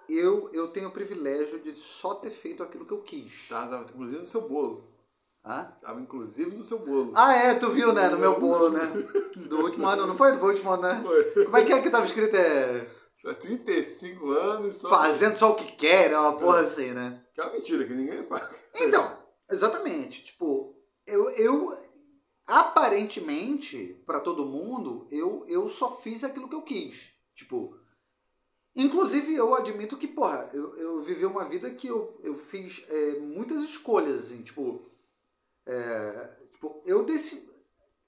eu, 0.10 0.50
eu 0.54 0.68
tenho 0.68 0.90
o 0.90 0.92
privilégio 0.92 1.60
de 1.60 1.72
só 1.72 2.16
ter 2.16 2.32
feito 2.32 2.64
aquilo 2.64 2.86
que 2.86 2.94
eu 2.94 3.02
quis. 3.02 3.48
Tá, 3.48 3.68
tava 3.68 3.84
inclusive 3.84 4.22
no 4.22 4.28
seu 4.28 4.48
bolo. 4.48 4.90
Hã? 5.46 5.72
Tava 5.82 6.02
inclusive 6.02 6.56
no 6.56 6.64
seu 6.64 6.80
bolo. 6.80 7.14
Ah, 7.16 7.34
é, 7.34 7.56
tu 7.56 7.70
viu, 7.70 7.94
né? 7.94 8.10
No 8.10 8.18
meu 8.18 8.40
bolo, 8.40 8.70
né? 8.70 8.82
Do 9.48 9.62
último 9.62 9.88
ano, 9.88 10.06
não 10.06 10.16
foi? 10.16 10.36
Do 10.36 10.46
último 10.46 10.72
ano, 10.72 10.84
né? 10.84 11.02
Foi. 11.02 11.46
Como 11.46 11.58
é 11.58 11.66
que 11.66 11.74
é 11.74 11.82
que 11.82 11.90
tava 11.90 12.06
escrito? 12.06 12.36
É. 12.36 12.90
Há 13.26 13.34
35 13.34 14.30
anos 14.30 14.76
só. 14.78 14.90
Fazendo 14.90 15.38
só 15.38 15.52
o 15.52 15.56
que 15.56 15.72
quer, 15.74 16.10
né? 16.10 16.18
Uma 16.18 16.38
porra 16.38 16.60
é. 16.60 16.64
assim, 16.64 16.92
né? 16.92 17.24
Que 17.34 17.42
é 17.42 17.44
uma 17.44 17.54
mentira, 17.54 17.86
que 17.86 17.94
ninguém 17.94 18.26
faz. 18.28 18.50
Então, 18.76 19.18
exatamente. 19.50 20.24
Tipo, 20.24 20.76
eu, 21.06 21.30
eu 21.32 21.78
aparentemente, 22.46 24.02
para 24.06 24.20
todo 24.20 24.46
mundo, 24.46 25.08
eu, 25.12 25.46
eu 25.48 25.68
só 25.70 25.98
fiz 25.98 26.24
aquilo 26.24 26.50
que 26.50 26.56
eu 26.56 26.62
quis. 26.62 27.12
Tipo, 27.36 27.76
Inclusive, 28.76 29.34
eu 29.34 29.54
admito 29.56 29.98
que, 29.98 30.08
porra, 30.08 30.50
eu, 30.54 30.76
eu 30.76 31.02
vivi 31.02 31.26
uma 31.26 31.46
vida 31.46 31.70
que 31.72 31.88
eu, 31.88 32.20
eu 32.24 32.36
fiz 32.36 32.86
é, 32.88 33.20
muitas 33.20 33.64
escolhas, 33.64 34.20
assim, 34.20 34.42
tipo, 34.44 34.86
é, 35.66 36.38
tipo, 36.52 36.82
eu 36.86 37.04
decidi, 37.04 37.50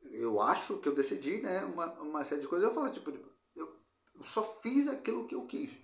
eu 0.04 0.42
acho 0.42 0.78
que 0.80 0.88
eu 0.88 0.96
decidi, 0.96 1.42
né, 1.42 1.64
uma, 1.66 1.92
uma 2.02 2.24
série 2.24 2.42
de 2.42 2.48
coisas, 2.48 2.68
eu 2.68 2.74
falo, 2.74 2.90
tipo, 2.90 3.12
tipo 3.12 3.28
eu, 3.56 3.68
eu 4.16 4.24
só 4.24 4.44
fiz 4.62 4.88
aquilo 4.88 5.28
que 5.28 5.36
eu 5.36 5.46
quis. 5.46 5.78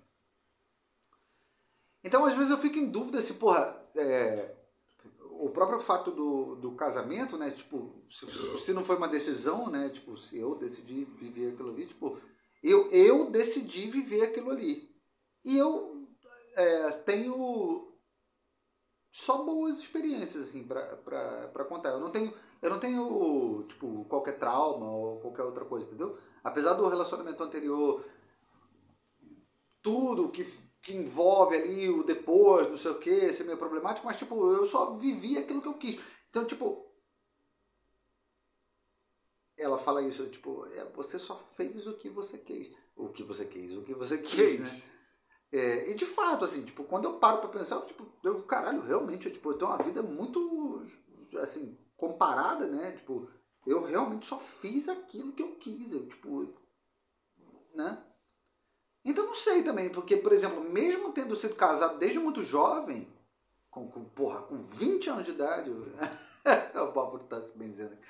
Então, 2.04 2.26
às 2.26 2.36
vezes 2.36 2.52
eu 2.52 2.58
fico 2.58 2.78
em 2.78 2.90
dúvida 2.90 3.22
se, 3.22 3.34
porra, 3.34 3.76
é, 3.96 4.56
o 5.40 5.50
próprio 5.50 5.80
fato 5.80 6.12
do, 6.12 6.56
do 6.56 6.72
casamento, 6.74 7.38
né? 7.38 7.52
Tipo, 7.52 7.94
se, 8.10 8.26
se 8.60 8.74
não 8.74 8.84
foi 8.84 8.96
uma 8.96 9.08
decisão, 9.08 9.70
né? 9.70 9.90
Tipo, 9.90 10.18
se 10.18 10.38
eu 10.38 10.56
decidi 10.56 11.06
viver 11.06 11.54
aquilo 11.54 11.70
ali, 11.70 11.86
tipo, 11.86 12.20
eu, 12.64 12.90
eu 12.92 13.30
decidi 13.30 13.90
viver 13.90 14.24
aquilo 14.24 14.52
ali. 14.52 14.90
E 15.44 15.58
eu 15.58 16.08
é, 16.56 16.92
tenho 17.06 17.88
só 19.12 19.44
boas 19.44 19.80
experiências, 19.80 20.50
assim, 20.50 20.64
pra 20.66 21.66
contar. 21.68 21.90
Eu 21.90 22.00
não 22.00 22.12
tenho, 22.12 22.34
eu 22.62 22.70
não 22.70 22.80
tenho, 22.80 23.66
tipo, 23.68 24.06
qualquer 24.06 24.38
trauma 24.38 24.92
ou 24.92 25.20
qualquer 25.20 25.44
outra 25.44 25.66
coisa, 25.66 25.88
entendeu? 25.88 26.18
Apesar 26.44 26.74
do 26.74 26.88
relacionamento 26.88 27.44
anterior, 27.44 28.06
tudo 29.82 30.32
que, 30.32 30.44
que 30.82 30.94
envolve 30.94 31.56
ali 31.56 31.90
o 31.90 32.04
depois, 32.04 32.70
não 32.70 32.78
sei 32.78 32.92
o 32.92 33.00
que, 33.00 33.34
ser 33.34 33.44
meio 33.46 33.58
problemático, 33.58 34.06
mas, 34.06 34.18
tipo, 34.18 34.36
eu 34.52 34.66
só 34.66 34.96
vivi 34.98 35.38
aquilo 35.38 35.62
que 35.62 35.68
eu 35.68 35.78
quis. 35.78 36.00
Então, 36.30 36.46
tipo, 36.46 36.87
ela 39.58 39.78
fala 39.78 40.02
isso, 40.02 40.28
tipo, 40.28 40.66
é, 40.68 40.86
você 40.96 41.18
só 41.18 41.36
fez 41.36 41.88
o 41.88 41.94
que 41.94 42.10
você 42.10 42.38
quis. 42.38 42.76
O 42.96 43.10
que 43.10 43.24
você 43.24 43.46
quis, 43.46 43.76
o 43.76 43.84
que 43.84 43.94
você 43.94 44.18
quis, 44.20 44.60
né? 44.60 44.98
É, 45.52 45.92
e 45.92 45.96
de 45.96 46.06
fato, 46.06 46.44
assim, 46.44 46.64
tipo, 46.64 46.84
quando 46.84 47.06
eu 47.06 47.20
paro 47.20 47.40
pra 47.40 47.50
pensar, 47.50 47.76
eu, 47.76 47.86
tipo, 47.86 48.06
eu, 48.24 48.44
caralho, 48.44 48.82
realmente, 48.82 49.28
eu, 49.28 49.34
tipo, 49.34 49.50
eu 49.50 49.58
tenho 49.58 49.72
uma 49.72 49.84
vida 49.84 50.02
muito, 50.02 50.84
assim, 51.42 51.78
comparada, 51.96 52.68
né? 52.68 52.92
Tipo, 52.92 53.30
eu 53.66 53.84
realmente 53.86 54.26
só 54.26 54.38
fiz 54.38 54.90
aquilo 54.90 55.32
que 55.32 55.42
eu 55.42 55.56
quis, 55.56 55.94
eu, 55.94 56.08
tipo, 56.08 56.54
né? 57.74 58.04
Então 59.06 59.26
não 59.26 59.36
sei 59.36 59.64
também, 59.64 59.90
porque, 59.90 60.18
por 60.18 60.34
exemplo, 60.34 60.62
mesmo 60.62 61.14
tendo 61.14 61.36
sido 61.36 61.56
casado 61.56 61.98
desde 61.98 62.20
muito 62.20 62.44
jovem, 62.44 63.08
com, 63.72 63.90
com 63.90 64.04
porra, 64.04 64.42
com 64.44 64.62
20 64.62 65.10
anos 65.10 65.26
de 65.26 65.32
idade, 65.32 65.70
o 65.72 66.92
Bárbaro 66.92 67.24
tá 67.24 67.42
se 67.42 67.58
benzendo 67.58 67.94
aqui, 67.94 68.04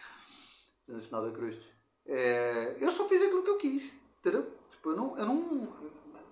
no 0.87 0.99
sinal 0.99 1.25
da 1.25 1.31
cruz, 1.31 1.57
é, 2.05 2.77
eu 2.79 2.89
só 2.91 3.07
fiz 3.07 3.21
aquilo 3.21 3.43
que 3.43 3.49
eu 3.49 3.57
quis, 3.57 3.91
entendeu? 4.19 4.49
Tipo, 4.69 4.91
eu 4.91 4.95
não, 4.95 5.17
eu 5.17 5.25
não 5.25 5.73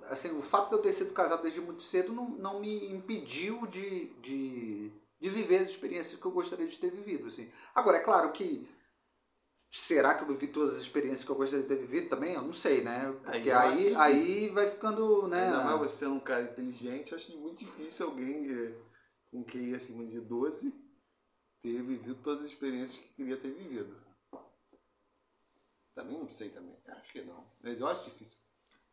assim, 0.10 0.38
o 0.38 0.42
fato 0.42 0.70
de 0.70 0.76
eu 0.76 0.82
ter 0.82 0.94
sido 0.94 1.14
casado 1.14 1.42
desde 1.42 1.62
muito 1.62 1.84
cedo 1.84 2.14
não, 2.14 2.30
não 2.30 2.60
me 2.60 2.92
impediu 2.92 3.66
de, 3.68 4.08
de, 4.22 4.92
de 5.20 5.30
viver 5.30 5.58
as 5.58 5.70
experiências 5.70 6.20
que 6.20 6.26
eu 6.26 6.32
gostaria 6.32 6.68
de 6.68 6.78
ter 6.78 6.92
vivido. 6.92 7.28
Assim. 7.28 7.50
Agora, 7.74 7.98
é 7.98 8.02
claro 8.02 8.32
que 8.32 8.68
será 9.70 10.14
que 10.14 10.24
eu 10.24 10.28
vivi 10.28 10.48
todas 10.48 10.76
as 10.76 10.82
experiências 10.82 11.24
que 11.24 11.32
eu 11.32 11.36
gostaria 11.36 11.64
de 11.64 11.68
ter 11.68 11.80
vivido 11.80 12.10
também? 12.10 12.34
Eu 12.34 12.42
não 12.42 12.54
sei, 12.54 12.82
né? 12.82 13.14
Porque 13.24 13.52
aí, 13.52 13.96
aí, 13.96 13.96
aí 13.96 14.50
vai 14.50 14.70
ficando, 14.70 15.28
né? 15.28 15.46
Ainda 15.46 15.64
mais 15.64 15.80
você 15.80 16.06
sendo 16.06 16.16
um 16.16 16.20
cara 16.20 16.44
inteligente, 16.44 17.16
acho 17.16 17.38
muito 17.38 17.60
difícil 17.60 18.06
alguém 18.06 18.50
é, 18.50 18.76
com 19.32 19.44
QI 19.44 19.76
acima 19.76 20.06
de 20.06 20.22
12 20.22 20.86
ter 21.62 21.82
vivido 21.82 22.16
todas 22.16 22.46
as 22.46 22.52
experiências 22.52 23.00
que 23.00 23.16
queria 23.16 23.38
ter 23.38 23.52
vivido. 23.52 24.05
Também 25.96 26.20
não 26.20 26.30
sei 26.30 26.50
também. 26.50 26.78
Acho 26.88 27.12
que 27.14 27.22
não. 27.24 27.50
Mas 27.64 27.80
eu 27.80 27.88
acho 27.88 28.04
difícil. 28.04 28.42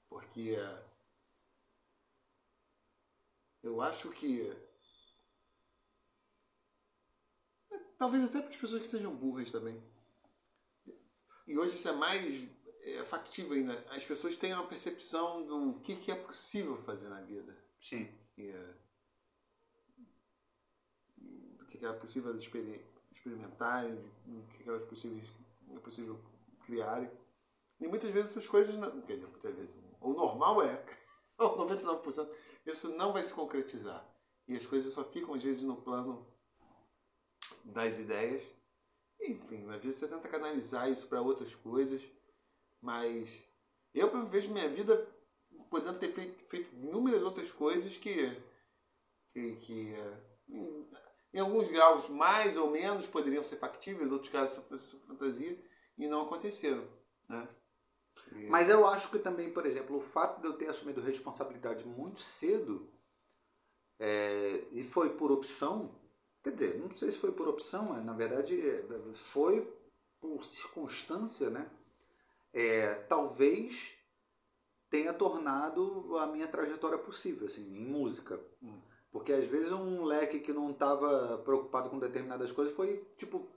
Porque 0.09 0.57
eu 3.63 3.81
acho 3.81 4.11
que. 4.11 4.51
Talvez 7.99 8.25
até 8.25 8.41
para 8.41 8.51
as 8.51 8.57
pessoas 8.57 8.83
que 8.83 8.87
sejam 8.87 9.15
burras 9.15 9.51
também. 9.51 9.83
E 11.47 11.59
hoje 11.59 11.77
isso 11.77 11.89
é 11.89 11.93
mais 11.93 12.49
é, 12.83 13.05
factível 13.05 13.53
ainda. 13.53 13.73
As 13.91 14.05
pessoas 14.05 14.37
têm 14.37 14.55
uma 14.55 14.67
percepção 14.67 15.45
do 15.45 15.81
que, 15.81 15.97
que 15.97 16.11
é 16.11 16.15
possível 16.15 16.77
fazer 16.83 17.09
na 17.09 17.21
vida. 17.21 17.57
Sim. 17.81 18.13
E, 18.37 18.49
é, 18.49 18.75
do 21.17 21.67
que, 21.67 21.79
que 21.79 21.87
é 21.87 21.93
possível 21.93 22.37
experimentarem, 22.37 23.95
do 24.25 24.43
que, 24.49 24.65
que 24.65 24.71
é 24.71 24.79
possível, 24.79 25.23
é 25.71 25.79
possível 25.79 26.32
criarem. 26.63 27.11
E 27.81 27.87
muitas 27.87 28.11
vezes 28.11 28.31
essas 28.31 28.47
coisas. 28.47 28.77
Não, 28.77 29.03
quer 29.03 29.17
dizer, 29.17 29.29
muitas 29.29 29.55
vezes. 29.55 29.79
O 30.01 30.13
normal 30.13 30.63
é. 30.63 30.85
ou 31.39 31.67
99% 31.67 32.29
isso 32.67 32.91
não 32.91 33.13
vai 33.13 33.23
se 33.23 33.35
concretizar. 33.35 34.07
E 34.47 34.57
as 34.57 34.67
coisas 34.67 34.93
só 34.93 35.05
ficam, 35.05 35.35
às 35.35 35.43
vezes, 35.43 35.63
no 35.63 35.77
plano 35.77 36.27
das 37.65 37.99
ideias. 37.99 38.51
Enfim, 39.21 39.69
às 39.71 39.83
vezes 39.83 40.01
você 40.01 40.09
tenta 40.09 40.29
canalizar 40.29 40.91
isso 40.91 41.07
para 41.09 41.21
outras 41.21 41.55
coisas, 41.55 42.03
mas 42.81 43.45
eu 43.95 44.27
vejo 44.27 44.53
minha 44.53 44.69
vida 44.69 44.97
podendo 45.71 45.99
ter 45.99 46.13
feito, 46.13 46.45
feito 46.47 46.75
inúmeras 46.75 47.23
outras 47.23 47.53
coisas 47.53 47.97
que, 47.97 48.13
que, 49.29 49.57
que 49.57 49.95
em, 50.49 50.91
em, 51.35 51.39
alguns 51.39 51.69
graus 51.69 52.09
mais 52.09 52.57
ou 52.57 52.71
menos 52.71 53.07
poderiam 53.07 53.45
ser 53.45 53.57
factíveis, 53.57 54.11
outros 54.11 54.33
casos 54.33 54.55
são 54.81 55.01
fantasia, 55.07 55.57
e 55.99 56.09
não 56.09 56.23
aconteceram. 56.23 56.87
Né? 57.29 57.49
Mas 58.49 58.69
eu 58.69 58.87
acho 58.87 59.11
que 59.11 59.19
também, 59.19 59.53
por 59.53 59.67
exemplo, 59.67 59.97
o 59.97 60.01
fato 60.01 60.41
de 60.41 60.47
eu 60.47 60.55
ter 60.55 60.69
assumido 60.69 61.01
responsabilidade 61.01 61.85
muito 61.87 62.21
cedo 62.21 62.89
é, 63.99 64.65
e 64.73 64.85
foi 64.85 65.11
por 65.11 65.31
opção, 65.31 65.95
quer 66.43 66.53
dizer, 66.53 66.79
não 66.79 66.95
sei 66.97 67.11
se 67.11 67.19
foi 67.19 67.33
por 67.33 67.49
opção, 67.49 67.85
mas 67.89 68.05
na 68.05 68.13
verdade 68.13 68.57
foi 69.15 69.71
por 70.21 70.45
circunstância, 70.45 71.51
né? 71.51 71.71
É, 72.53 72.95
talvez 72.95 73.97
tenha 74.89 75.13
tornado 75.13 76.19
a 76.19 76.27
minha 76.27 76.47
trajetória 76.47 76.99
possível, 76.99 77.49
assim, 77.49 77.63
em 77.63 77.91
música. 77.91 78.39
Hum. 78.63 78.81
Porque 79.11 79.33
às 79.33 79.45
vezes 79.47 79.73
um 79.73 79.99
moleque 79.99 80.41
que 80.41 80.53
não 80.53 80.71
estava 80.71 81.39
preocupado 81.39 81.91
com 81.91 81.99
determinadas 81.99 82.53
coisas 82.53 82.75
foi, 82.75 83.07
tipo, 83.17 83.49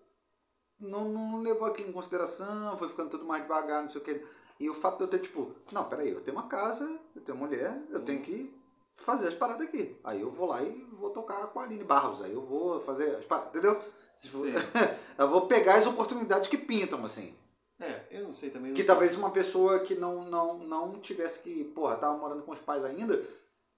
não, 0.85 1.09
não 1.09 1.41
levou 1.41 1.67
aquilo 1.67 1.89
em 1.89 1.93
consideração, 1.93 2.77
foi 2.77 2.89
ficando 2.89 3.09
tudo 3.09 3.25
mais 3.25 3.43
devagar, 3.43 3.83
não 3.83 3.89
sei 3.89 4.01
o 4.01 4.03
que. 4.03 4.25
E 4.59 4.69
o 4.69 4.73
fato 4.73 4.97
de 4.97 5.03
eu 5.03 5.07
ter, 5.07 5.19
tipo, 5.19 5.53
não, 5.71 5.83
peraí, 5.85 6.09
eu 6.09 6.21
tenho 6.21 6.37
uma 6.37 6.47
casa, 6.47 6.99
eu 7.15 7.21
tenho 7.21 7.37
mulher, 7.37 7.81
eu 7.89 8.03
tenho 8.03 8.21
que 8.21 8.53
fazer 8.95 9.27
as 9.27 9.33
paradas 9.33 9.67
aqui. 9.67 9.97
Aí 10.03 10.21
eu 10.21 10.31
vou 10.31 10.47
lá 10.47 10.61
e 10.61 10.87
vou 10.93 11.09
tocar 11.09 11.47
com 11.47 11.59
a 11.59 11.63
Aline 11.63 11.83
Barros, 11.83 12.21
aí 12.21 12.33
eu 12.33 12.41
vou 12.41 12.79
fazer 12.81 13.15
as 13.15 13.25
paradas, 13.25 13.49
entendeu? 13.49 13.79
Tipo, 14.17 14.43
eu 15.17 15.29
vou 15.29 15.47
pegar 15.47 15.75
as 15.75 15.87
oportunidades 15.87 16.47
que 16.47 16.57
pintam, 16.57 17.03
assim. 17.03 17.35
É, 17.79 18.03
eu 18.09 18.23
não 18.23 18.33
sei 18.33 18.49
também. 18.49 18.69
Não 18.69 18.75
que 18.75 18.81
sei. 18.81 18.87
talvez 18.87 19.17
uma 19.17 19.31
pessoa 19.31 19.79
que 19.79 19.95
não, 19.95 20.23
não, 20.23 20.59
não 20.59 20.99
tivesse 20.99 21.39
que, 21.39 21.65
porra, 21.65 21.97
tava 21.97 22.17
morando 22.17 22.43
com 22.43 22.51
os 22.51 22.59
pais 22.59 22.85
ainda, 22.85 23.21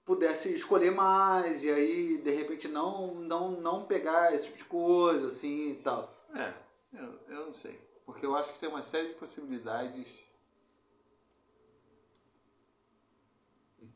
pudesse 0.04 0.54
escolher 0.54 0.92
mais 0.92 1.64
e 1.64 1.70
aí, 1.70 2.18
de 2.18 2.30
repente, 2.30 2.68
não, 2.68 3.14
não, 3.16 3.50
não 3.60 3.84
pegar 3.84 4.32
esse 4.32 4.44
tipo 4.44 4.58
de 4.58 4.64
coisa, 4.64 5.26
assim 5.26 5.72
e 5.72 5.74
tal. 5.76 6.08
É, 6.34 6.54
eu, 6.92 7.20
eu 7.28 7.46
não 7.46 7.54
sei. 7.54 7.76
Porque 8.04 8.24
eu 8.24 8.34
acho 8.34 8.52
que 8.52 8.60
tem 8.60 8.68
uma 8.68 8.82
série 8.82 9.08
de 9.08 9.14
possibilidades 9.14 10.28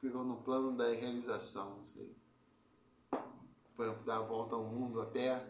ficam 0.03 0.25
no 0.25 0.43
plano 0.43 0.77
da 0.77 0.89
realização, 0.89 1.77
não 1.77 1.87
sei. 1.87 2.17
Por 3.77 3.87
exemplo, 3.87 4.05
dar 4.05 4.17
a 4.17 4.23
volta 4.23 4.57
ao 4.57 4.65
mundo 4.65 5.01
a 5.01 5.07
pé. 5.07 5.49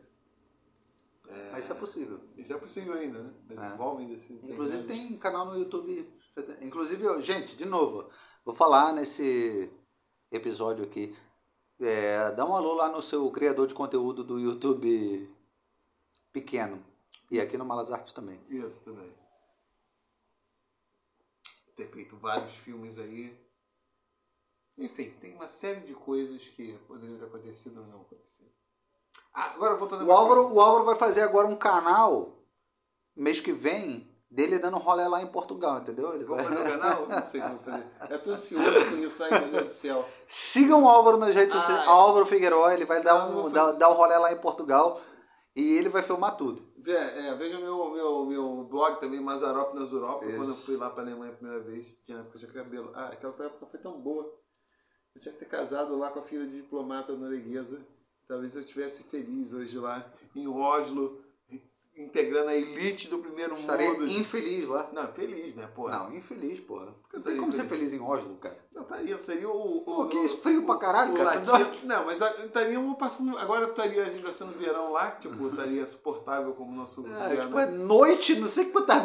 É, 1.27 1.51
Mas 1.53 1.65
isso 1.65 1.73
é 1.73 1.77
possível. 1.77 2.21
Isso 2.37 2.53
é 2.53 2.59
possível 2.59 2.93
ainda, 2.93 3.23
né? 3.23 3.35
Mas 3.49 3.59
é. 3.59 3.75
envolve 3.75 4.03
ainda 4.03 4.15
assim. 4.15 4.41
Inclusive 4.45 4.87
tem, 4.87 5.09
tem 5.09 5.19
canal 5.19 5.47
no 5.47 5.57
YouTube. 5.57 6.13
Inclusive, 6.61 7.23
gente, 7.23 7.57
de 7.57 7.65
novo, 7.65 8.11
vou 8.45 8.55
falar 8.55 8.93
nesse 8.93 9.73
episódio 10.31 10.85
aqui. 10.85 11.17
É, 11.81 12.31
dá 12.33 12.45
um 12.45 12.55
alô 12.55 12.75
lá 12.75 12.91
no 12.91 13.03
seu 13.03 13.29
criador 13.31 13.67
de 13.67 13.75
conteúdo 13.75 14.23
do 14.23 14.39
YouTube 14.39 15.35
pequeno. 16.31 16.85
E 17.33 17.41
aqui 17.41 17.57
no 17.57 17.65
Malas 17.65 17.91
Artes 17.91 18.13
também. 18.13 18.39
Isso, 18.51 18.83
também. 18.83 19.11
Ter 21.75 21.89
feito 21.89 22.15
vários 22.19 22.55
filmes 22.57 22.99
aí. 22.99 23.35
Enfim, 24.77 25.09
tem 25.19 25.35
uma 25.35 25.49
série 25.49 25.81
de 25.81 25.95
coisas 25.95 26.47
que 26.49 26.75
poderiam 26.87 27.19
ter 27.19 27.25
acontecido 27.25 27.81
ou 27.81 27.87
não 27.87 28.03
acontecido. 28.03 28.51
Ah, 29.33 29.47
agora 29.55 29.77
voltando 29.77 30.05
o 30.05 30.13
Álvaro, 30.13 30.53
o 30.53 30.61
Álvaro 30.61 30.85
vai 30.85 30.95
fazer 30.95 31.23
agora 31.23 31.49
um 31.49 31.57
canal 31.57 32.45
mês 33.17 33.41
que 33.41 33.51
vem 33.51 34.07
dele 34.31 34.59
dando 34.59 34.77
rolê 34.77 35.09
lá 35.09 35.23
em 35.23 35.27
Portugal, 35.27 35.79
entendeu? 35.79 36.15
Ele 36.15 36.27
vai 36.27 36.45
fazer 36.45 36.61
o 36.61 36.65
canal? 36.79 37.07
Não 37.09 37.23
sei 37.25 37.41
como 37.41 37.59
fazer. 37.59 37.87
Eu 38.11 38.23
tô 38.23 38.33
ansioso 38.33 38.91
com 38.91 38.97
isso 38.97 39.25
aí, 39.25 39.31
meu 39.31 39.49
Deus 39.53 39.65
do 39.69 39.73
céu. 39.73 40.07
Sigam 40.29 40.85
o 40.85 40.89
Álvaro 40.89 41.17
nas 41.17 41.35
redes 41.35 41.55
sociais. 41.55 41.89
Álvaro 41.89 42.27
Figueiredo, 42.27 42.71
ele 42.73 42.85
vai 42.85 43.03
dar, 43.03 43.27
um, 43.27 43.51
dar, 43.51 43.73
dar 43.73 43.89
um 43.89 43.95
rolê 43.95 44.19
lá 44.19 44.31
em 44.31 44.39
Portugal 44.39 45.01
e 45.57 45.77
ele 45.77 45.89
vai 45.89 46.03
filmar 46.03 46.37
tudo. 46.37 46.72
É, 46.87 47.29
é, 47.29 47.35
veja 47.37 47.59
meu, 47.61 47.91
meu, 47.91 48.27
meu 48.27 48.65
blog 48.65 48.99
também, 48.99 49.21
Mazarop 49.21 49.75
nas 49.75 49.93
Europa, 49.93 50.27
quando 50.27 50.49
eu 50.49 50.55
fui 50.55 50.77
lá 50.77 50.91
pra 50.91 51.03
Alemanha 51.03 51.33
a 51.33 51.37
primeira 51.37 51.63
vez, 51.63 52.01
tinha 52.03 52.19
época 52.19 52.39
de 52.39 52.47
cabelo. 52.49 52.91
Ah, 52.95 53.07
aquela 53.07 53.33
época 53.33 53.67
foi 53.67 53.79
tão 53.79 54.01
boa. 54.01 54.25
Eu 55.15 55.21
tinha 55.21 55.33
que 55.33 55.39
ter 55.39 55.49
casado 55.49 55.97
lá 55.97 56.11
com 56.11 56.19
a 56.19 56.23
filha 56.23 56.47
de 56.47 56.57
diplomata 56.63 57.15
norueguesa. 57.15 57.87
Talvez 58.27 58.55
eu 58.55 58.61
estivesse 58.61 59.05
feliz 59.05 59.53
hoje 59.53 59.79
lá 59.79 60.13
em 60.35 60.49
Oslo, 60.49 61.22
integrando 61.97 62.49
a 62.49 62.57
elite 62.57 63.09
do 63.09 63.19
primeiro 63.19 63.55
Estaria 63.57 63.91
mundo. 63.93 64.07
infeliz 64.09 64.67
lá. 64.67 64.89
Não, 64.93 65.07
feliz, 65.13 65.55
né, 65.55 65.67
pô? 65.75 65.89
Não, 65.91 66.13
infeliz, 66.15 66.59
porra. 66.61 66.87
Não 66.87 66.93
eu 66.93 66.99
tem 67.11 67.19
estaria 67.21 67.41
como 67.41 67.53
ser 67.53 67.65
feliz 67.67 67.93
em 67.93 68.01
Oslo, 68.01 68.37
cara. 68.37 68.59
Não, 68.73 68.83
estaria, 68.83 69.19
seria 69.21 69.49
o. 69.49 69.79
o 69.79 69.85
Pô, 69.85 70.07
que 70.07 70.17
o- 70.17 70.25
isso, 70.25 70.39
frio 70.39 70.65
pra 70.65 70.77
caralho, 70.79 71.13
o 71.13 71.17
cara. 71.17 71.39
Tá 71.41 71.53
latino- 71.59 71.85
Não, 71.89 72.05
mas 72.07 72.23
a- 72.23 72.45
estaríamos 72.47 72.97
passando. 72.97 73.37
Agora 73.39 73.67
estaria 73.69 74.03
ainda 74.05 74.31
sendo 74.31 74.53
verão 74.59 74.91
lá, 74.93 75.11
que 75.11 75.29
tipo, 75.29 75.49
estaria 75.49 75.85
suportável 75.85 76.55
como 76.55 76.73
o 76.73 76.75
nosso. 76.75 77.07
É, 77.07 77.29
verão. 77.29 77.45
tipo, 77.47 77.59
é 77.59 77.67
noite, 77.67 78.37
não 78.41 78.49
sei 78.49 78.71
quantas 78.71 79.03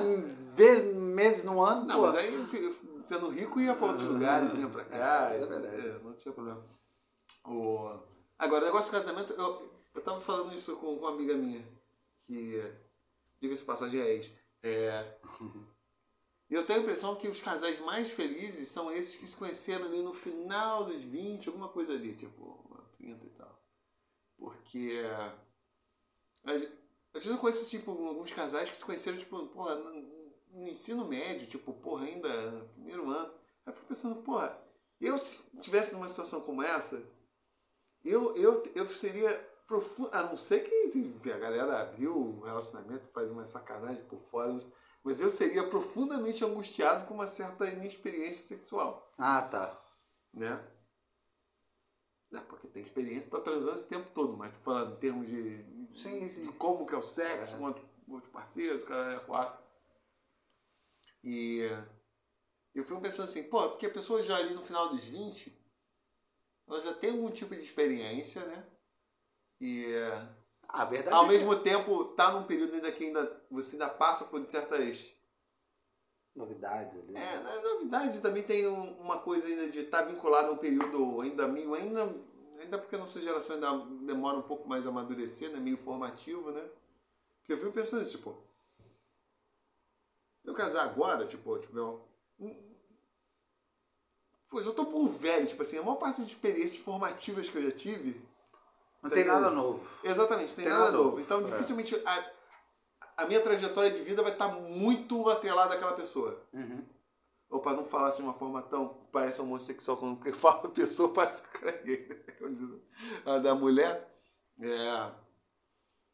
vezes, 0.55 0.95
meses 0.95 1.43
no 1.43 1.61
ano, 1.63 1.85
Não, 1.85 1.95
pô. 1.95 2.01
mas 2.03 2.15
aí 2.15 2.45
tipo, 2.45 2.73
sendo 3.05 3.27
rico 3.29 3.59
ia 3.59 3.75
pra 3.75 3.87
outros 3.87 4.05
lugares, 4.07 4.49
vinha 4.51 4.69
pra 4.69 4.85
cá. 4.85 5.31
É, 5.33 5.41
é 5.41 5.45
verdade. 5.45 5.75
é, 5.87 5.99
não 6.03 6.13
tinha 6.13 6.33
problema. 6.33 6.63
O... 7.45 7.99
Agora, 8.39 8.63
o 8.63 8.65
negócio 8.67 8.91
do 8.91 8.97
casamento, 8.97 9.33
eu, 9.33 9.71
eu 9.95 10.01
tava 10.01 10.21
falando 10.21 10.53
isso 10.53 10.75
com, 10.77 10.95
com 10.97 11.05
uma 11.05 11.11
amiga 11.11 11.33
minha, 11.35 11.65
que, 12.27 12.61
diga-se 13.39 13.63
passagem, 13.63 14.01
é 14.01 14.13
ex. 14.13 14.31
É... 14.61 15.17
E 16.49 16.53
eu 16.53 16.65
tenho 16.65 16.79
a 16.79 16.81
impressão 16.83 17.15
que 17.15 17.27
os 17.27 17.41
casais 17.41 17.79
mais 17.79 18.11
felizes 18.11 18.67
são 18.67 18.91
esses 18.91 19.15
que 19.15 19.27
se 19.27 19.37
conheceram 19.37 19.85
ali 19.85 20.01
no 20.01 20.13
final 20.13 20.83
dos 20.83 21.01
20, 21.01 21.47
alguma 21.47 21.69
coisa 21.69 21.93
ali, 21.93 22.13
tipo, 22.15 22.85
30 22.97 23.25
e 23.25 23.29
tal. 23.29 23.63
Porque. 24.37 24.91
A 26.43 26.57
gente, 26.57 26.71
a 27.13 27.19
gente 27.19 27.29
não 27.29 27.37
conhece, 27.37 27.69
tipo, 27.69 27.91
alguns 27.91 28.31
casais 28.31 28.69
que 28.69 28.77
se 28.77 28.85
conheceram, 28.85 29.17
tipo, 29.17 29.47
porra, 29.47 29.75
no, 29.75 30.01
no 30.51 30.67
ensino 30.67 31.05
médio, 31.07 31.47
tipo, 31.47 31.73
porra, 31.73 32.05
ainda 32.05 32.51
no 32.51 32.67
primeiro 32.69 33.09
ano. 33.09 33.33
Aí 33.65 33.71
eu 33.71 33.73
fico 33.73 33.87
pensando, 33.87 34.21
porra, 34.21 34.61
eu 34.99 35.17
se 35.17 35.39
tivesse 35.59 35.93
numa 35.93 36.07
situação 36.07 36.41
como 36.41 36.61
essa, 36.61 37.03
eu, 38.03 38.35
eu, 38.37 38.63
eu 38.75 38.87
seria 38.87 39.29
profundo. 39.67 40.09
A 40.13 40.23
não 40.23 40.37
ser 40.37 40.61
que 40.61 41.31
a 41.31 41.37
galera 41.37 41.81
abriu 41.81 42.15
o 42.17 42.41
relacionamento, 42.41 43.07
faz 43.11 43.29
uma 43.29 43.45
sacanagem 43.45 44.03
por 44.05 44.19
fora, 44.21 44.55
mas 45.03 45.21
eu 45.21 45.29
seria 45.29 45.67
profundamente 45.69 46.43
angustiado 46.43 47.05
com 47.05 47.13
uma 47.13 47.27
certa 47.27 47.67
inexperiência 47.69 48.43
sexual, 48.45 49.13
Ah, 49.17 49.41
tá. 49.41 49.79
né? 50.33 50.65
Não, 52.31 52.43
porque 52.45 52.67
tem 52.67 52.83
experiência, 52.83 53.29
tá 53.31 53.39
transando 53.39 53.75
esse 53.75 53.87
tempo 53.87 54.11
todo, 54.13 54.35
mas 54.35 54.51
tô 54.57 54.63
falando 54.63 54.95
em 54.95 54.99
termos 54.99 55.27
de, 55.27 55.59
Sim, 56.01 56.27
sim. 56.29 56.41
de 56.41 56.51
como 56.53 56.85
que 56.85 56.93
é 56.93 56.97
o 56.97 57.01
sexo, 57.01 57.57
com 57.57 57.63
outro- 57.63 57.87
outros 58.09 58.31
parceiros, 58.33 58.83
cara, 58.85 59.13
é 59.15 59.19
quatro. 59.21 59.65
E 61.23 61.61
eu 62.75 62.83
fico 62.83 62.99
pensando 63.01 63.29
assim, 63.29 63.43
pô, 63.43 63.69
porque 63.69 63.85
a 63.85 63.89
pessoa 63.91 64.21
já 64.21 64.35
ali 64.37 64.53
no 64.53 64.61
final 64.63 64.89
dos 64.89 65.05
20, 65.05 65.57
ela 66.67 66.81
já 66.81 66.93
tem 66.95 67.11
algum 67.11 67.31
tipo 67.31 67.55
de 67.55 67.61
experiência, 67.63 68.45
né? 68.45 68.65
E 69.59 69.85
a 70.67 70.85
verdade 70.85 71.15
ao 71.15 71.25
é 71.25 71.27
mesmo 71.29 71.55
tempo 71.59 72.05
tá 72.05 72.31
num 72.31 72.43
período 72.43 72.75
ainda 72.75 72.91
que 72.91 73.05
ainda 73.05 73.45
você 73.49 73.75
ainda 73.75 73.89
passa 73.89 74.25
por 74.25 74.43
certas 74.49 74.97
que... 74.97 75.17
Novidades 76.35 76.99
ali. 76.99 77.15
é, 77.15 77.39
na 77.39 77.61
novidade 77.61 78.21
também 78.21 78.43
tem 78.43 78.67
um- 78.67 78.99
uma 79.01 79.19
coisa 79.19 79.47
ainda 79.47 79.69
de 79.69 79.79
estar 79.79 80.03
vinculado 80.03 80.49
a 80.49 80.51
um 80.51 80.57
período 80.57 81.21
ainda 81.21 81.47
meio 81.47 81.73
ainda 81.73 82.03
ainda 82.59 82.77
porque 82.77 82.95
a 82.95 82.99
nossa 82.99 83.19
geração 83.21 83.55
ainda 83.55 83.73
demora 84.05 84.37
um 84.37 84.43
pouco 84.43 84.67
mais 84.67 84.85
a 84.85 84.89
amadurecer, 84.89 85.51
né, 85.51 85.59
meio 85.59 85.77
formativo, 85.77 86.51
né? 86.51 86.61
Porque 87.39 87.53
eu 87.53 87.57
fico 87.57 87.71
pensando 87.71 88.01
isso, 88.01 88.17
tipo, 88.17 88.35
eu 90.43 90.53
casar 90.53 90.83
agora, 90.83 91.25
tipo, 91.25 91.57
tipo, 91.59 91.77
eu, 91.77 92.07
Pô, 94.49 94.61
eu 94.61 94.73
tô 94.73 94.85
por 94.85 95.07
velho, 95.07 95.45
tipo 95.45 95.61
assim, 95.61 95.77
a 95.77 95.83
maior 95.83 95.97
parte 95.97 96.19
das 96.19 96.27
experiências 96.27 96.77
formativas 96.81 97.49
que 97.49 97.57
eu 97.57 97.63
já 97.63 97.71
tive 97.71 98.21
Não 99.07 99.15
tem 99.15 99.25
Tá 99.25 99.33
nada 99.33 99.49
novo. 99.49 99.87
Exatamente, 100.03 100.53
tem, 100.53 100.65
Tem 100.65 100.73
nada 100.73 100.85
nada 100.85 100.97
novo. 100.97 101.09
novo. 101.11 101.21
Então, 101.21 101.39
É. 101.41 101.43
dificilmente 101.43 101.95
a, 102.05 102.31
a 103.17 103.25
minha 103.25 103.41
trajetória 103.41 103.91
de 103.91 104.01
vida 104.01 104.21
vai 104.21 104.31
estar 104.33 104.47
muito 104.49 105.27
atrelada 105.29 105.73
àquela 105.75 105.93
pessoa. 105.93 106.41
Uhum. 106.53 106.83
Ou 107.49 107.61
para 107.61 107.77
não 107.77 107.85
falar 107.85 108.09
assim 108.09 108.23
de 108.23 108.27
uma 108.27 108.33
forma 108.33 108.61
tão. 108.61 109.07
parece 109.11 109.39
homossexual 109.41 109.97
quando 109.97 110.25
eu 110.27 110.33
falo 110.35 110.69
pessoa, 110.69 111.13
parece 111.13 111.43
que 111.43 111.65
é 111.65 111.83
né? 111.83 112.17
A 113.25 113.37
da 113.39 113.55
mulher. 113.55 114.13
É. 114.61 115.11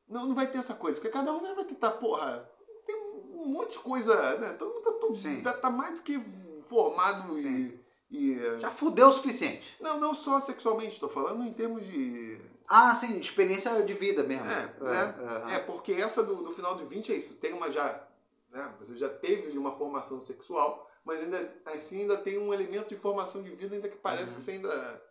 Não, 0.07 0.27
não 0.27 0.35
vai 0.35 0.47
ter 0.47 0.59
essa 0.59 0.75
coisa, 0.75 0.99
porque 0.99 1.11
cada 1.11 1.31
um 1.33 1.55
vai 1.55 1.65
tentar, 1.65 1.91
porra. 1.91 2.47
Tem 2.85 2.95
um 2.95 3.47
monte 3.47 3.71
de 3.73 3.79
coisa, 3.79 4.37
né? 4.37 4.53
Todo 4.53 4.73
mundo 4.75 4.83
tá, 4.83 4.91
todo, 4.99 5.41
tá, 5.43 5.53
tá 5.53 5.69
mais 5.69 5.95
do 5.95 6.01
que 6.03 6.19
formado 6.67 7.37
e. 7.39 7.79
e 8.11 8.35
Já 8.59 8.69
fudeu 8.69 9.07
o 9.07 9.11
suficiente. 9.13 9.75
não, 9.81 9.99
não 9.99 10.13
só 10.13 10.39
sexualmente, 10.39 10.93
estou 10.93 11.09
falando 11.09 11.43
em 11.43 11.53
termos 11.53 11.85
de. 11.85 12.39
Ah, 12.75 12.95
sim, 12.95 13.19
experiência 13.19 13.83
de 13.83 13.93
vida 13.93 14.23
mesmo. 14.23 14.51
É, 14.51 14.79
né? 14.79 15.55
É, 15.55 15.59
porque 15.59 15.91
essa 15.91 16.23
do, 16.23 16.41
do 16.41 16.51
final 16.51 16.75
do 16.75 16.87
20 16.87 17.13
é 17.13 17.15
isso. 17.15 17.35
Tem 17.35 17.53
uma 17.53 17.69
já. 17.69 18.07
Né? 18.49 18.75
Você 18.79 18.97
já 18.97 19.07
teve 19.07 19.55
uma 19.55 19.77
formação 19.77 20.19
sexual, 20.19 20.89
mas 21.05 21.21
ainda 21.21 21.61
assim 21.67 22.01
ainda 22.01 22.17
tem 22.17 22.39
um 22.39 22.51
elemento 22.51 22.89
de 22.89 22.97
formação 22.97 23.43
de 23.43 23.51
vida 23.51 23.75
ainda 23.75 23.87
que 23.87 23.97
parece 23.97 24.37
que 24.37 24.41
você 24.41 24.51
ainda 24.53 25.03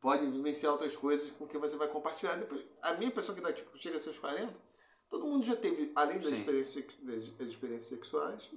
pode 0.00 0.24
vivenciar 0.30 0.70
outras 0.70 0.94
coisas 0.94 1.32
com 1.32 1.48
que 1.48 1.58
você 1.58 1.74
vai 1.74 1.88
compartilhar. 1.88 2.36
Depois, 2.36 2.62
a 2.80 2.92
minha 2.94 3.08
impressão 3.08 3.34
é 3.34 3.38
que 3.38 3.42
dá, 3.42 3.52
tipo, 3.52 3.76
chega 3.76 3.96
a 3.96 4.00
seus 4.00 4.20
40, 4.20 4.54
todo 5.10 5.26
mundo 5.26 5.44
já 5.44 5.56
teve, 5.56 5.90
além 5.96 6.20
das 6.20 6.30
experiências, 6.30 6.94
das, 7.02 7.22
experiências 7.40 7.88
sexuais, 7.88 8.52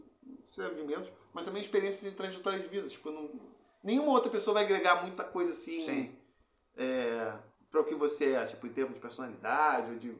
serve 0.45 0.75
de 0.75 0.83
menos, 0.83 1.11
mas 1.33 1.43
também 1.43 1.59
experiências 1.59 2.11
de 2.11 2.15
trajetória 2.15 2.59
de 2.59 2.67
vida. 2.67 2.87
Tipo, 2.87 3.09
não, 3.09 3.31
nenhuma 3.83 4.11
outra 4.11 4.31
pessoa 4.31 4.53
vai 4.53 4.63
agregar 4.63 5.01
muita 5.01 5.23
coisa 5.23 5.49
assim 5.49 5.83
Sim. 5.83 6.18
É, 6.79 7.39
para 7.69 7.81
o 7.81 7.85
que 7.85 7.93
você 7.93 8.33
é, 8.33 8.45
tipo, 8.45 8.65
em 8.65 8.73
termos 8.73 8.95
de 8.95 9.01
personalidade, 9.01 9.91
ou 9.91 9.99
de, 9.99 10.17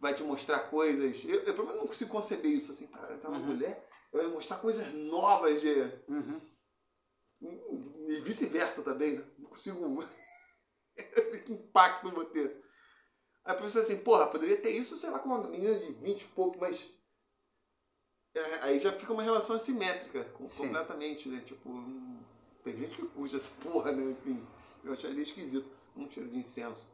vai 0.00 0.14
te 0.14 0.22
mostrar 0.24 0.58
coisas. 0.70 1.24
Eu, 1.24 1.40
eu 1.44 1.54
pelo 1.54 1.66
menos 1.66 1.80
não 1.80 1.86
consigo 1.86 2.10
conceber 2.10 2.50
isso 2.50 2.72
assim, 2.72 2.88
cara, 2.88 3.18
tá 3.18 3.28
uma 3.28 3.38
mulher, 3.38 3.88
vai 4.12 4.26
mostrar 4.28 4.56
coisas 4.56 4.92
novas 4.94 5.60
de. 5.60 5.72
Uhum. 6.08 6.40
E 8.08 8.20
vice-versa 8.22 8.82
também, 8.82 9.18
né? 9.18 9.24
Não 9.38 9.50
consigo. 9.50 10.02
que 11.44 11.52
impacto 11.52 12.10
vou 12.10 12.24
ter. 12.24 12.62
Aí 13.44 13.54
eu 13.54 13.58
pensei 13.58 13.80
assim, 13.80 13.98
porra, 13.98 14.28
poderia 14.28 14.60
ter 14.60 14.70
isso, 14.70 14.96
sei 14.96 15.10
lá, 15.10 15.18
com 15.18 15.28
uma 15.28 15.48
menina 15.48 15.78
de 15.78 15.92
20 15.94 16.22
e 16.22 16.28
pouco, 16.28 16.58
mas. 16.58 16.90
É, 18.34 18.54
aí 18.62 18.80
já 18.80 18.92
fica 18.92 19.12
uma 19.12 19.22
relação 19.22 19.56
assimétrica, 19.56 20.24
com- 20.30 20.48
Sim. 20.48 20.68
completamente, 20.68 21.28
né? 21.28 21.40
Tipo, 21.40 21.70
tem 22.62 22.78
gente 22.78 22.94
que 22.94 23.04
puxa 23.06 23.36
essa 23.36 23.50
porra, 23.60 23.92
né? 23.92 24.12
Enfim, 24.12 24.46
eu 24.84 24.92
acharia 24.92 25.22
esquisito. 25.22 25.81
Um 25.96 26.10
cheiro 26.10 26.30
de 26.30 26.38
incenso. 26.38 26.90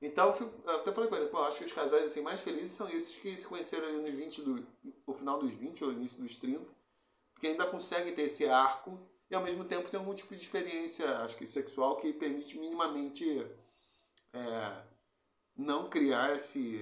Então, 0.00 0.26
eu, 0.28 0.32
fico, 0.34 0.52
eu 0.66 0.76
até 0.76 0.92
falei 0.92 1.08
com 1.08 1.16
ele, 1.16 1.28
pô, 1.28 1.38
acho 1.44 1.58
que 1.58 1.64
os 1.64 1.72
casais 1.72 2.04
assim, 2.04 2.20
mais 2.20 2.40
felizes 2.40 2.72
são 2.72 2.88
esses 2.88 3.16
que 3.16 3.36
se 3.36 3.46
conheceram 3.46 3.86
ali 3.88 3.96
nos 3.98 4.14
20 4.14 4.42
do. 4.42 4.66
no 5.06 5.14
final 5.14 5.38
dos 5.38 5.54
20 5.54 5.82
ou 5.84 5.92
início 5.92 6.22
dos 6.22 6.36
30, 6.36 6.62
porque 7.32 7.46
ainda 7.46 7.66
conseguem 7.66 8.14
ter 8.14 8.22
esse 8.22 8.46
arco 8.46 9.00
e 9.30 9.34
ao 9.34 9.42
mesmo 9.42 9.64
tempo 9.64 9.88
tem 9.88 9.98
algum 9.98 10.14
tipo 10.14 10.34
de 10.36 10.42
experiência, 10.42 11.18
acho 11.20 11.36
que 11.36 11.46
sexual, 11.46 11.96
que 11.96 12.12
permite 12.12 12.58
minimamente 12.58 13.46
é, 14.32 14.82
não 15.56 15.88
criar 15.88 16.34
esse. 16.34 16.80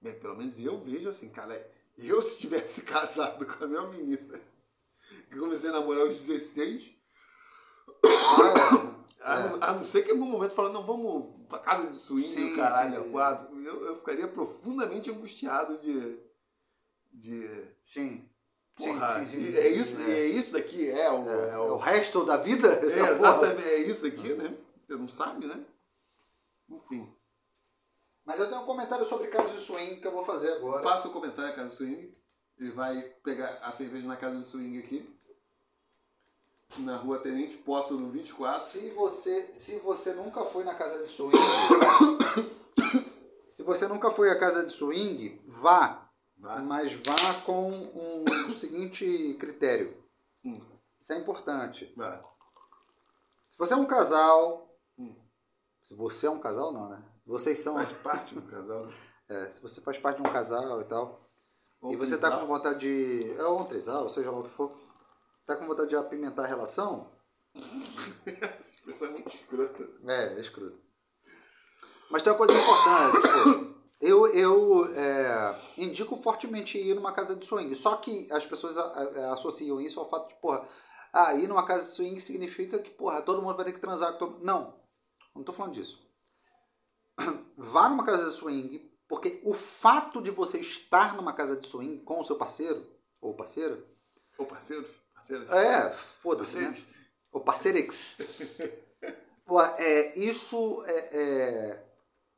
Bem, 0.00 0.18
pelo 0.18 0.36
menos 0.36 0.58
eu 0.58 0.80
vejo 0.82 1.08
assim, 1.08 1.30
cara, 1.30 1.54
eu 1.96 2.20
se 2.22 2.40
tivesse 2.40 2.82
casado 2.84 3.46
com 3.46 3.64
a 3.64 3.68
minha 3.68 3.82
menina, 3.82 4.40
que 5.30 5.38
comecei 5.38 5.70
a 5.70 5.74
namorar 5.74 6.02
aos 6.02 6.18
16, 6.18 6.94
a, 9.26 9.40
não, 9.40 9.62
a 9.62 9.72
não 9.72 9.84
ser 9.84 10.02
que 10.02 10.10
em 10.10 10.14
algum 10.14 10.26
momento 10.26 10.54
falando, 10.54 10.74
não, 10.74 10.86
vamos 10.86 11.26
pra 11.48 11.58
casa 11.58 11.88
de 11.88 11.96
swing, 11.98 12.28
Sim, 12.28 12.52
o 12.52 12.56
caralho, 12.56 12.94
sim. 12.94 13.08
é 13.08 13.10
quatro, 13.10 13.64
eu, 13.64 13.86
eu 13.86 13.98
ficaria 13.98 14.28
profundamente 14.28 15.10
angustiado 15.10 15.78
de. 15.78 16.18
de 17.12 17.64
Sim. 17.86 18.28
Porra, 18.76 19.20
sim, 19.20 19.28
sim, 19.28 19.48
sim, 19.48 19.56
é, 19.56 19.68
isso, 19.68 20.00
é. 20.00 20.10
é 20.10 20.26
isso 20.26 20.52
daqui, 20.52 20.90
é 20.90 21.10
o. 21.10 21.28
É, 21.28 21.50
É, 21.50 21.58
o 21.58 21.74
o, 21.74 21.78
resto 21.78 22.24
da 22.24 22.36
vida? 22.36 22.68
é, 22.68 22.84
exatamente, 22.84 23.62
é 23.64 23.78
isso 23.80 24.06
aqui, 24.06 24.34
né? 24.34 24.54
Você 24.86 24.96
não 24.96 25.08
sabe, 25.08 25.46
né? 25.46 25.64
Enfim. 26.68 27.10
Mas 28.24 28.38
eu 28.38 28.48
tenho 28.48 28.60
um 28.60 28.66
comentário 28.66 29.04
sobre 29.04 29.28
casos 29.28 29.52
de 29.52 29.60
swing 29.60 29.96
que 30.00 30.06
eu 30.06 30.12
vou 30.12 30.24
fazer 30.24 30.52
agora. 30.52 30.82
Faça 30.82 31.08
o 31.08 31.12
comentário 31.12 31.50
a 31.50 31.54
casa 31.54 31.68
do 31.68 31.74
swing. 31.74 32.12
Ele 32.58 32.70
vai 32.72 33.00
pegar 33.22 33.46
a 33.62 33.72
cerveja 33.72 34.06
na 34.08 34.16
casa 34.16 34.36
do 34.36 34.44
swing 34.44 34.78
aqui. 34.78 35.04
Na 36.78 36.96
rua 36.98 37.18
Tenente 37.20 37.56
Poço, 37.58 37.94
no 37.94 38.10
24. 38.10 38.60
Se 38.62 38.90
você, 38.90 39.54
se 39.54 39.78
você 39.78 40.12
nunca 40.14 40.44
foi 40.44 40.64
na 40.64 40.74
casa 40.74 41.02
de 41.02 41.08
swing, 41.08 41.36
se 43.48 43.62
você 43.62 43.86
nunca 43.88 44.10
foi 44.12 44.30
à 44.30 44.38
casa 44.38 44.64
de 44.64 44.72
swing, 44.72 45.40
vá. 45.46 46.08
Vá. 46.38 46.60
Mas 46.62 46.92
vá 46.92 47.34
com 47.44 47.70
um 47.70 48.24
seguinte 48.52 49.34
critério. 49.40 49.96
Hum. 50.44 50.60
Isso 51.00 51.12
é 51.12 51.18
importante. 51.18 51.92
Vai. 51.96 52.18
Se 53.50 53.58
você 53.58 53.74
é 53.74 53.76
um 53.76 53.86
casal, 53.86 54.64
Hum. 54.98 55.14
se 55.82 55.94
você 55.94 56.26
é 56.26 56.30
um 56.30 56.38
casal 56.38 56.72
não, 56.72 56.88
né? 56.88 57.02
Vocês 57.26 57.58
são, 57.58 57.74
Faz 57.74 57.92
parte 57.92 58.34
do 58.34 58.42
casal. 58.42 58.86
né? 58.86 58.92
é, 59.28 59.50
se 59.50 59.60
você 59.62 59.80
faz 59.80 59.98
parte 59.98 60.22
de 60.22 60.28
um 60.28 60.32
casal 60.32 60.80
e 60.82 60.84
tal, 60.84 61.20
Ou 61.80 61.92
e 61.92 61.96
você 61.96 62.16
tá 62.18 62.28
trisal. 62.28 62.46
com 62.46 62.52
vontade 62.54 62.80
de, 62.80 63.32
é 63.38 63.44
ou 63.44 63.60
um 63.60 63.64
trisal, 63.64 64.08
seja 64.08 64.30
lá 64.30 64.38
o 64.38 64.44
que 64.44 64.50
for, 64.50 64.72
tá 65.46 65.56
com 65.56 65.66
vontade 65.66 65.90
de 65.90 65.96
apimentar 65.96 66.44
a 66.44 66.48
relação, 66.48 67.16
Essa 68.26 68.74
expressão 68.74 69.08
é 69.08 69.10
muito 69.12 69.28
escrota. 69.28 69.88
É, 70.06 70.34
é 70.34 70.40
escroto. 70.40 70.78
Mas 72.10 72.22
tem 72.22 72.32
uma 72.32 72.38
coisa 72.38 72.52
importante, 72.52 73.22
tipo, 73.22 73.76
eu, 74.00 74.26
eu 74.28 74.94
é, 74.94 75.60
indico 75.76 76.16
fortemente 76.16 76.78
ir 76.78 76.94
numa 76.94 77.12
casa 77.12 77.34
de 77.34 77.44
swing. 77.44 77.74
Só 77.74 77.96
que 77.96 78.30
as 78.30 78.46
pessoas 78.46 78.76
associam 79.32 79.80
isso 79.80 79.98
ao 79.98 80.08
fato 80.08 80.28
de, 80.28 80.40
porra, 80.40 80.68
ah, 81.12 81.34
ir 81.34 81.48
numa 81.48 81.66
casa 81.66 81.82
de 81.82 81.88
swing 81.88 82.20
significa 82.20 82.78
que, 82.78 82.90
porra, 82.90 83.22
todo 83.22 83.42
mundo 83.42 83.56
vai 83.56 83.64
ter 83.64 83.72
que 83.72 83.80
transar 83.80 84.12
com 84.12 84.18
todo 84.18 84.44
Não, 84.44 84.78
não 85.34 85.42
tô 85.42 85.52
falando 85.52 85.74
disso. 85.74 86.00
Vá 87.56 87.88
numa 87.88 88.04
casa 88.04 88.26
de 88.26 88.36
swing, 88.36 88.88
porque 89.08 89.40
o 89.44 89.54
fato 89.54 90.22
de 90.22 90.30
você 90.30 90.58
estar 90.58 91.16
numa 91.16 91.32
casa 91.32 91.56
de 91.56 91.66
swing 91.66 91.98
com 92.04 92.20
o 92.20 92.24
seu 92.24 92.36
parceiro, 92.36 92.86
ou 93.20 93.34
parceira... 93.34 93.82
Ou 94.38 94.46
parceiro? 94.46 94.86
Parceiras? 95.16 95.50
É, 95.50 95.90
foda-se, 95.90 96.60
né? 96.60 96.74
Ou 97.32 97.40
parceirix. 97.40 98.18
Pô, 99.46 99.60
é, 99.60 100.18
isso 100.18 100.84
é, 100.86 101.18
é, 101.18 101.86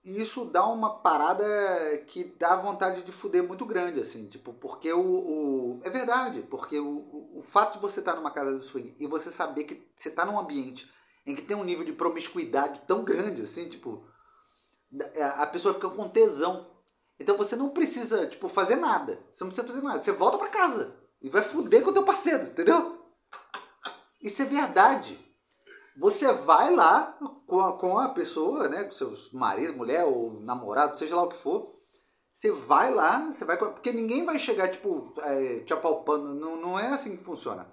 isso 0.04 0.44
dá 0.44 0.66
uma 0.66 1.00
parada 1.00 1.44
que 2.06 2.24
dá 2.38 2.54
vontade 2.56 3.02
de 3.02 3.10
fuder 3.10 3.42
muito 3.42 3.66
grande, 3.66 4.00
assim, 4.00 4.28
tipo, 4.28 4.52
porque 4.54 4.92
o. 4.92 5.00
o 5.00 5.80
é 5.82 5.90
verdade, 5.90 6.42
porque 6.42 6.78
o, 6.78 6.86
o, 6.86 7.38
o 7.38 7.42
fato 7.42 7.74
de 7.74 7.80
você 7.80 8.00
estar 8.00 8.14
numa 8.14 8.30
casa 8.30 8.56
do 8.56 8.62
swing 8.62 8.94
e 8.98 9.06
você 9.06 9.30
saber 9.30 9.64
que 9.64 9.90
você 9.96 10.08
está 10.08 10.24
num 10.24 10.38
ambiente 10.38 10.90
em 11.26 11.34
que 11.34 11.42
tem 11.42 11.56
um 11.56 11.64
nível 11.64 11.84
de 11.84 11.92
promiscuidade 11.92 12.82
tão 12.86 13.02
grande, 13.02 13.42
assim, 13.42 13.68
tipo, 13.68 14.04
é, 15.14 15.24
a 15.24 15.46
pessoa 15.46 15.74
fica 15.74 15.90
com 15.90 16.08
tesão. 16.08 16.70
Então 17.18 17.36
você 17.36 17.56
não 17.56 17.70
precisa, 17.70 18.26
tipo, 18.26 18.48
fazer 18.48 18.76
nada. 18.76 19.18
Você 19.34 19.42
não 19.42 19.50
precisa 19.50 19.66
fazer 19.66 19.84
nada. 19.84 20.02
Você 20.02 20.12
volta 20.12 20.38
para 20.38 20.48
casa 20.48 21.07
e 21.20 21.28
vai 21.28 21.42
fuder 21.42 21.82
com 21.82 21.90
o 21.90 21.94
teu 21.94 22.04
parceiro, 22.04 22.44
entendeu? 22.44 22.98
Isso 24.22 24.42
é 24.42 24.44
verdade. 24.44 25.18
Você 25.96 26.32
vai 26.32 26.74
lá 26.74 27.18
com 27.46 27.60
a, 27.60 27.76
com 27.76 27.98
a 27.98 28.08
pessoa, 28.10 28.68
né, 28.68 28.84
com 28.84 28.92
seus 28.92 29.32
marido, 29.32 29.76
mulher 29.76 30.04
ou 30.04 30.40
namorado, 30.40 30.96
seja 30.96 31.16
lá 31.16 31.22
o 31.24 31.28
que 31.28 31.36
for. 31.36 31.72
Você 32.32 32.52
vai 32.52 32.94
lá, 32.94 33.32
você 33.32 33.44
vai. 33.44 33.58
Porque 33.58 33.92
ninguém 33.92 34.24
vai 34.24 34.38
chegar, 34.38 34.70
tipo, 34.70 35.12
é, 35.22 35.58
te 35.60 35.72
apalpando. 35.72 36.34
Não, 36.34 36.54
não 36.54 36.78
é 36.78 36.86
assim 36.86 37.16
que 37.16 37.24
funciona. 37.24 37.68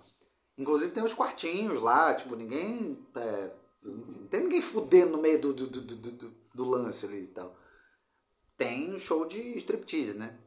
Inclusive 0.57 0.91
tem 0.91 1.03
os 1.03 1.13
quartinhos 1.13 1.79
lá, 1.83 2.15
tipo, 2.15 2.35
ninguém. 2.35 3.07
É, 3.15 3.51
não 3.83 4.27
tem 4.27 4.41
ninguém 4.41 4.63
fudendo 4.63 5.11
no 5.11 5.21
meio 5.21 5.39
do, 5.39 5.53
do, 5.53 5.67
do, 5.67 5.95
do, 5.95 6.35
do 6.55 6.65
lance 6.65 7.05
ali 7.05 7.25
e 7.25 7.27
tal. 7.27 7.55
Tem 8.57 8.97
show 8.97 9.27
de 9.27 9.55
striptease, 9.57 10.17
né? 10.17 10.39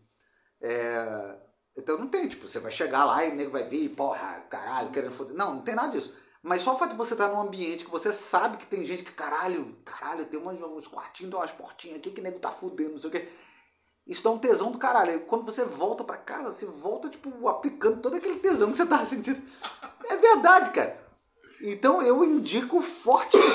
É, 0.60 1.38
então 1.78 1.96
não 1.96 2.08
tem, 2.08 2.26
tipo, 2.26 2.48
você 2.48 2.58
vai 2.58 2.72
chegar 2.72 3.04
lá 3.04 3.24
e 3.24 3.30
o 3.30 3.34
nego 3.36 3.52
vai 3.52 3.68
vir, 3.68 3.90
porra, 3.90 4.44
caralho, 4.50 4.90
querendo 4.90 5.12
foder. 5.12 5.36
Não, 5.36 5.54
não 5.54 5.62
tem 5.62 5.76
nada 5.76 5.92
disso. 5.92 6.12
Mas 6.42 6.62
só 6.62 6.74
o 6.74 6.78
fato 6.78 6.90
de 6.90 6.96
você 6.96 7.14
estar 7.14 7.28
num 7.28 7.40
ambiente 7.40 7.84
que 7.84 7.90
você 7.90 8.12
sabe 8.12 8.56
que 8.56 8.66
tem 8.66 8.84
gente 8.84 9.04
que, 9.04 9.12
caralho, 9.12 9.76
caralho, 9.84 10.26
tem 10.26 10.40
umas, 10.40 10.60
uns 10.60 10.88
quartinhos, 10.88 11.30
tem 11.30 11.40
umas 11.40 11.52
portinhas 11.52 11.98
aqui 11.98 12.10
que 12.10 12.20
o 12.20 12.24
nego 12.24 12.40
tá 12.40 12.50
fudendo, 12.50 12.92
não 12.92 12.98
sei 12.98 13.10
o 13.10 13.12
quê. 13.12 13.28
Isso 14.06 14.24
dá 14.24 14.30
um 14.30 14.38
tesão 14.38 14.72
do 14.72 14.78
caralho. 14.78 15.12
Aí, 15.12 15.18
quando 15.20 15.44
você 15.44 15.64
volta 15.64 16.02
para 16.02 16.16
casa, 16.16 16.50
você 16.50 16.66
volta, 16.66 17.08
tipo, 17.08 17.48
aplicando 17.48 18.00
todo 18.00 18.16
aquele 18.16 18.40
tesão 18.40 18.72
que 18.72 18.76
você 18.76 18.86
tá 18.86 19.04
sentindo. 19.04 19.40
É 20.04 20.16
verdade, 20.16 20.70
cara. 20.70 21.08
Então 21.60 22.02
eu 22.02 22.24
indico 22.24 22.80
fortemente 22.82 23.46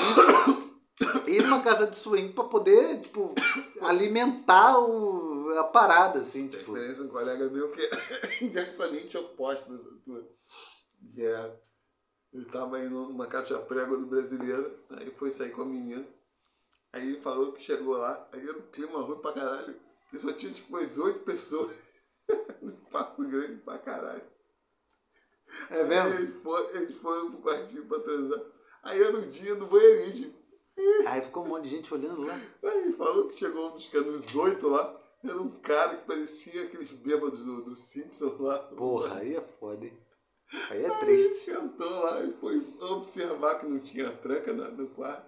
ir 1.26 1.42
numa 1.42 1.60
casa 1.60 1.86
de 1.86 1.96
swing 1.96 2.32
para 2.32 2.44
poder, 2.44 3.00
tipo, 3.00 3.34
alimentar 3.82 4.78
o, 4.78 5.33
a 5.50 5.64
parada, 5.64 6.20
assim. 6.20 6.48
Tem 6.48 6.60
tipo. 6.60 6.72
diferença 6.72 7.04
um 7.04 7.08
colega 7.08 7.48
meu 7.48 7.70
que 7.70 7.82
é 7.82 7.90
inversamente 8.44 9.16
oposto 9.16 9.72
dessa 9.72 9.94
tua. 10.04 10.28
Que 11.14 11.24
é, 11.24 11.60
ele 12.32 12.44
tava 12.46 12.80
indo 12.80 13.08
numa 13.08 13.26
caixa 13.26 13.58
prego 13.58 13.96
do 13.96 14.06
brasileiro, 14.06 14.78
aí 14.90 15.10
foi 15.12 15.30
sair 15.30 15.50
com 15.50 15.62
a 15.62 15.66
menina. 15.66 16.06
Aí 16.92 17.08
ele 17.08 17.20
falou 17.20 17.52
que 17.52 17.60
chegou 17.60 17.96
lá, 17.96 18.28
aí 18.32 18.48
era 18.48 18.58
um 18.58 18.70
clima 18.70 19.00
ruim 19.00 19.20
pra 19.20 19.32
caralho. 19.32 19.80
E 20.12 20.18
só 20.18 20.32
tinha 20.32 20.52
tipo 20.52 20.76
umas 20.76 20.96
oito 20.98 21.20
pessoas. 21.20 21.76
no 22.60 22.70
espaço 22.70 23.26
grande 23.28 23.60
pra 23.60 23.78
caralho. 23.78 24.22
É 25.70 25.84
mesmo? 25.84 26.10
Aí 26.10 26.16
eles 26.16 26.42
foram, 26.42 26.70
eles 26.76 26.96
foram 26.96 27.30
pro 27.30 27.42
quartinho 27.42 27.86
pra 27.86 28.00
transar. 28.00 28.40
Aí 28.82 29.02
era 29.02 29.16
o 29.16 29.26
dia 29.26 29.54
do 29.54 29.66
banheirismo. 29.66 30.34
Aí 31.06 31.20
ficou 31.22 31.44
um 31.44 31.48
monte 31.48 31.64
de 31.64 31.70
gente 31.70 31.94
olhando 31.94 32.22
lá. 32.22 32.40
Aí 32.62 32.92
falou 32.92 33.28
que 33.28 33.34
chegou 33.34 33.70
dos 33.70 33.88
canos 33.88 34.34
oito 34.34 34.68
lá. 34.68 35.00
Era 35.24 35.40
um 35.40 35.50
cara 35.60 35.96
que 35.96 36.06
parecia 36.06 36.64
aqueles 36.64 36.92
bêbados 36.92 37.40
do, 37.40 37.62
do 37.64 37.74
Simpson 37.74 38.36
lá. 38.40 38.58
Porra, 38.58 39.18
aí 39.20 39.34
é 39.34 39.40
foda, 39.40 39.84
hein? 39.84 39.98
Aí 40.70 40.84
é 40.84 40.90
Aí 40.90 41.00
triste. 41.00 41.50
ele 41.50 41.58
sentou 41.58 42.00
lá 42.02 42.20
e 42.20 42.32
foi 42.34 42.62
observar 42.90 43.58
que 43.58 43.66
não 43.66 43.78
tinha 43.80 44.10
tranca 44.12 44.52
no 44.52 44.88
quarto. 44.88 45.26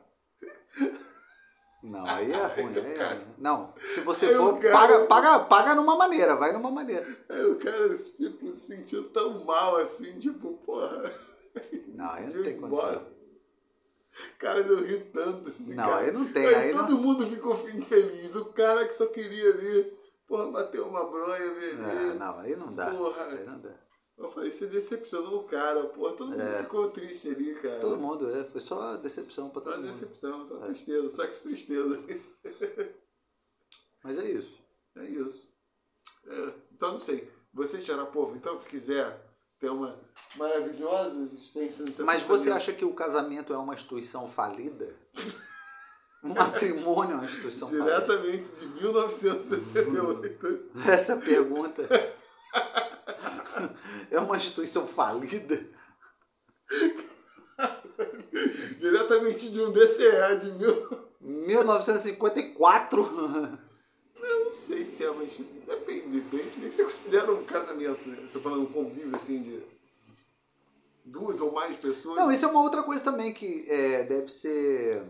Não, 1.82 2.04
aí 2.06 2.30
é 2.32 2.46
ruim. 2.46 2.78
Aí 2.78 2.94
é 2.94 3.04
ruim. 3.14 3.34
Não, 3.38 3.74
se 3.82 4.00
você 4.00 4.26
Aí 4.26 4.34
for, 4.34 4.58
cara- 4.58 4.72
paga, 4.74 5.06
paga, 5.06 5.40
paga 5.44 5.74
numa 5.74 5.96
maneira, 5.96 6.36
vai 6.36 6.52
numa 6.52 6.70
maneira. 6.70 7.06
Aí 7.28 7.44
o 7.46 7.56
cara, 7.58 7.96
tipo, 8.16 8.52
se 8.52 8.76
sentiu 8.76 9.08
tão 9.10 9.44
mal 9.44 9.76
assim, 9.76 10.18
tipo, 10.18 10.54
porra. 10.58 11.10
Não, 11.88 12.10
aí 12.10 12.34
não 12.34 12.42
tem 12.42 12.56
embora. 12.56 12.98
condição. 12.98 13.15
Cara, 14.38 14.60
eu 14.60 14.84
ri 14.84 14.98
tanto 15.12 15.48
esse 15.48 15.74
Não, 15.74 15.84
cara. 15.84 15.96
aí 15.98 16.10
não 16.12 16.30
tem, 16.32 16.46
aí 16.46 16.72
todo 16.72 16.90
não- 16.94 17.02
mundo 17.02 17.26
ficou 17.26 17.52
infeliz. 17.54 18.34
O 18.36 18.46
cara 18.46 18.86
que 18.86 18.94
só 18.94 19.06
queria 19.06 19.50
ali, 19.52 19.92
porra, 20.26 20.50
bater 20.50 20.80
uma 20.80 21.04
bronha, 21.04 21.54
ver 21.54 21.78
É, 21.80 21.84
ali. 21.84 22.18
não, 22.18 22.38
aí 22.38 22.56
não 22.56 22.74
dá. 22.74 22.90
Porra. 22.90 23.24
Aí 23.26 23.44
não 23.44 23.58
dá. 23.60 23.74
Eu 24.18 24.30
falei, 24.30 24.50
você 24.50 24.66
decepcionou 24.68 25.40
o 25.40 25.44
cara, 25.44 25.84
porra. 25.88 26.12
Todo 26.14 26.30
mundo 26.30 26.58
ficou 26.62 26.90
triste 26.90 27.28
ali, 27.28 27.54
cara. 27.56 27.74
É. 27.74 27.80
Todo 27.80 27.98
mundo, 27.98 28.30
é, 28.34 28.44
foi 28.44 28.62
só 28.62 28.96
decepção 28.96 29.50
pra 29.50 29.60
Só 29.62 29.70
todo 29.72 29.76
mundo. 29.82 29.86
decepção, 29.92 30.48
só 30.48 30.56
tristeza, 30.60 31.10
só 31.10 31.26
que 31.26 31.38
tristeza. 31.38 32.00
Mas 34.02 34.18
é 34.18 34.24
isso. 34.30 34.58
É 34.96 35.04
isso. 35.04 35.52
É, 36.26 36.52
então, 36.72 36.92
não 36.92 37.00
sei. 37.00 37.30
Você, 37.52 37.80
Xarapovo, 37.80 38.36
então, 38.36 38.58
se 38.58 38.68
quiser 38.68 39.20
ter 39.66 39.70
uma 39.70 39.98
maravilhosa 40.36 41.18
existência 41.20 41.84
nesse 41.84 42.00
Mas 42.02 42.22
você 42.22 42.52
acha 42.52 42.72
que 42.72 42.84
o 42.84 42.94
casamento 42.94 43.52
é 43.52 43.58
uma 43.58 43.74
instituição 43.74 44.28
falida? 44.28 44.94
O 46.22 46.28
matrimônio 46.28 47.14
é 47.14 47.16
uma 47.16 47.24
instituição 47.24 47.66
falida? 47.68 47.84
Diretamente 47.84 48.52
de 48.60 48.66
1968. 48.68 50.70
Essa 50.88 51.14
é 51.14 51.16
pergunta. 51.16 51.82
É 54.10 54.20
uma 54.20 54.36
instituição 54.36 54.86
falida? 54.86 55.58
Diretamente 58.78 59.50
de 59.50 59.60
um 59.60 59.72
DCE 59.72 60.36
de 60.42 60.52
mil. 60.52 61.06
1954? 61.20 63.58
Eu 64.18 64.44
não 64.46 64.52
sei 64.52 64.84
se 64.84 65.04
é 65.04 65.10
uma 65.10 65.24
instituição. 65.24 65.62
Depende, 65.66 66.20
depende. 66.20 66.48
O 66.48 66.60
que 66.60 66.70
você 66.72 66.84
considera 66.84 67.32
um 67.32 67.44
casamento? 67.44 68.08
Né? 68.08 68.26
Você 68.30 68.40
falando 68.40 68.62
um 68.62 68.72
convívio 68.72 69.14
assim 69.14 69.42
de 69.42 69.62
duas 71.04 71.40
ou 71.40 71.52
mais 71.52 71.76
pessoas? 71.76 72.16
Não, 72.16 72.30
isso 72.32 72.44
é 72.44 72.48
uma 72.48 72.62
outra 72.62 72.82
coisa 72.82 73.02
também 73.04 73.32
que 73.32 73.64
é, 73.68 74.04
deve 74.04 74.28
ser 74.28 75.04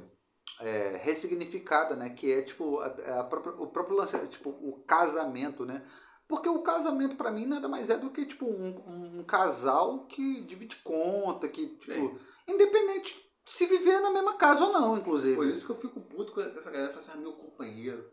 é, 0.60 1.00
ressignificada, 1.02 1.94
né? 1.96 2.10
Que 2.10 2.32
é 2.32 2.42
tipo 2.42 2.80
a, 2.80 2.86
a 3.20 3.24
própria- 3.24 3.54
o 3.56 3.66
próprio 3.68 3.96
lance, 3.96 4.16
tipo 4.28 4.50
o 4.50 4.82
casamento, 4.86 5.64
né? 5.64 5.82
Porque 6.28 6.48
o 6.48 6.60
casamento 6.62 7.14
pra 7.14 7.30
mim 7.30 7.46
nada 7.46 7.68
mais 7.68 7.88
é 7.88 7.96
do 7.96 8.10
que 8.10 8.26
tipo 8.26 8.46
um, 8.46 9.18
um 9.20 9.24
casal 9.24 10.06
que 10.06 10.40
divide 10.40 10.76
conta, 10.82 11.46
que 11.48 11.66
tipo 11.76 12.18
independente 12.48 13.24
se 13.44 13.64
viver 13.66 14.00
na 14.00 14.10
mesma 14.10 14.34
casa 14.34 14.64
ou 14.64 14.72
não, 14.72 14.96
inclusive. 14.98 15.36
Por 15.36 15.46
isso 15.46 15.64
que 15.64 15.70
eu 15.70 15.76
fico 15.76 16.00
puto 16.00 16.32
com 16.32 16.40
essa 16.40 16.68
galera 16.70 16.88
fala 16.92 17.00
assim, 17.00 17.12
ah, 17.14 17.18
meu 17.20 17.32
companheiro. 17.32 18.04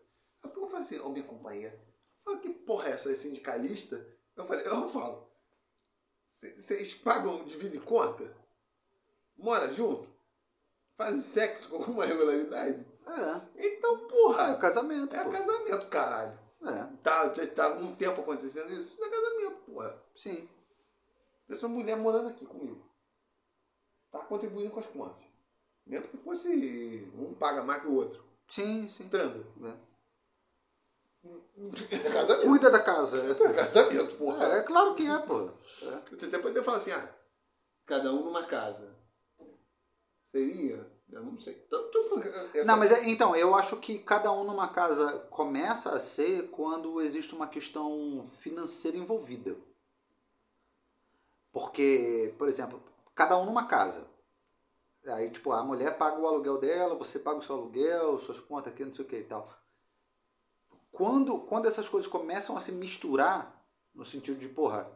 Eu 0.43 0.49
fico 0.49 0.67
falando 0.67 0.81
assim, 0.81 0.99
ó, 0.99 1.09
minha 1.09 1.25
companheira. 1.25 1.79
Falo, 2.23 2.39
que 2.39 2.49
porra 2.49 2.89
é 2.89 2.91
essa? 2.91 3.11
É 3.11 3.15
sindicalista? 3.15 4.05
Eu 4.35 4.45
falei, 4.45 4.65
eu 4.65 4.89
falo. 4.89 5.27
"Cê- 6.27 6.59
Vocês 6.59 6.93
pagam, 6.93 7.45
dividem 7.45 7.79
conta? 7.79 8.35
Mora 9.37 9.71
junto? 9.71 10.07
Fazem 10.95 11.21
sexo 11.23 11.69
com 11.69 11.77
alguma 11.77 12.05
regularidade? 12.05 12.85
É, 13.05 13.67
Então, 13.67 13.95
é 14.05 14.07
porra, 14.07 14.57
casamento. 14.57 15.15
é 15.15 15.23
pô. 15.23 15.31
casamento, 15.31 15.87
caralho. 15.89 16.39
É, 16.63 16.97
Tá, 17.03 17.33
já 17.33 17.45
tá 17.47 17.65
algum 17.65 17.93
tempo 17.95 18.21
acontecendo 18.21 18.71
isso? 18.71 18.93
Isso 18.95 19.03
é 19.03 19.09
casamento, 19.09 19.61
porra. 19.65 20.03
sim. 20.15 20.49
Essa 21.49 21.67
mulher 21.67 21.97
morando 21.97 22.29
aqui 22.29 22.45
comigo. 22.45 22.89
Tá 24.11 24.19
contribuindo 24.25 24.71
com 24.71 24.79
as 24.79 24.87
contas. 24.87 25.23
Mesmo 25.85 26.07
que 26.07 26.17
fosse 26.17 27.11
um 27.15 27.33
paga 27.35 27.61
mais 27.61 27.81
que 27.81 27.87
o 27.87 27.93
outro. 27.93 28.23
Sim, 28.47 28.87
sim. 28.87 29.07
Transa. 29.09 29.45
É. 29.61 29.92
É 31.91 32.09
casamento. 32.11 32.47
Cuida 32.47 32.69
da 32.71 32.79
casa. 32.81 33.17
É, 33.17 33.31
É 33.31 33.53
casamento, 33.53 34.15
porra. 34.17 34.45
é, 34.45 34.57
é 34.59 34.61
claro 34.63 34.95
que 34.95 35.07
é, 35.07 35.17
pô. 35.19 35.49
É. 35.81 36.15
Você 36.17 36.25
até 36.25 36.37
poderia 36.37 36.63
falar 36.63 36.77
assim, 36.77 36.91
ah, 36.91 37.09
cada 37.85 38.11
um 38.11 38.23
numa 38.25 38.43
casa. 38.43 38.93
Seria? 40.27 40.91
Eu 41.11 41.21
não 41.23 41.39
sei. 41.39 41.53
Tô 41.69 42.03
falando, 42.09 42.25
essa- 42.55 42.65
Não, 42.65 42.77
mas 42.77 42.91
é, 42.91 43.07
então, 43.09 43.35
eu 43.35 43.53
acho 43.55 43.79
que 43.79 43.99
cada 43.99 44.31
um 44.31 44.43
numa 44.43 44.67
casa 44.73 45.19
começa 45.29 45.95
a 45.95 45.99
ser 45.99 46.49
quando 46.49 46.99
existe 47.01 47.35
uma 47.35 47.47
questão 47.47 48.25
financeira 48.41 48.97
envolvida. 48.97 49.55
Porque, 51.51 52.33
por 52.37 52.47
exemplo, 52.47 52.81
cada 53.13 53.37
um 53.37 53.45
numa 53.45 53.67
casa. 53.67 54.07
Aí, 55.05 55.29
tipo, 55.29 55.51
a 55.51 55.63
mulher 55.63 55.97
paga 55.97 56.17
o 56.19 56.27
aluguel 56.27 56.57
dela, 56.57 56.95
você 56.95 57.19
paga 57.19 57.39
o 57.39 57.43
seu 57.43 57.55
aluguel, 57.55 58.19
suas 58.19 58.39
contas 58.39 58.73
aqui, 58.73 58.83
não 58.85 58.95
sei 58.95 59.05
o 59.05 59.07
que 59.07 59.17
e 59.17 59.23
tal. 59.23 59.47
Quando, 60.93 61.39
quando 61.39 61.67
essas 61.67 61.89
coisas 61.89 62.09
começam 62.09 62.55
a 62.55 62.59
se 62.59 62.71
misturar, 62.71 63.59
no 63.95 64.05
sentido 64.05 64.37
de, 64.37 64.47
porra, 64.47 64.89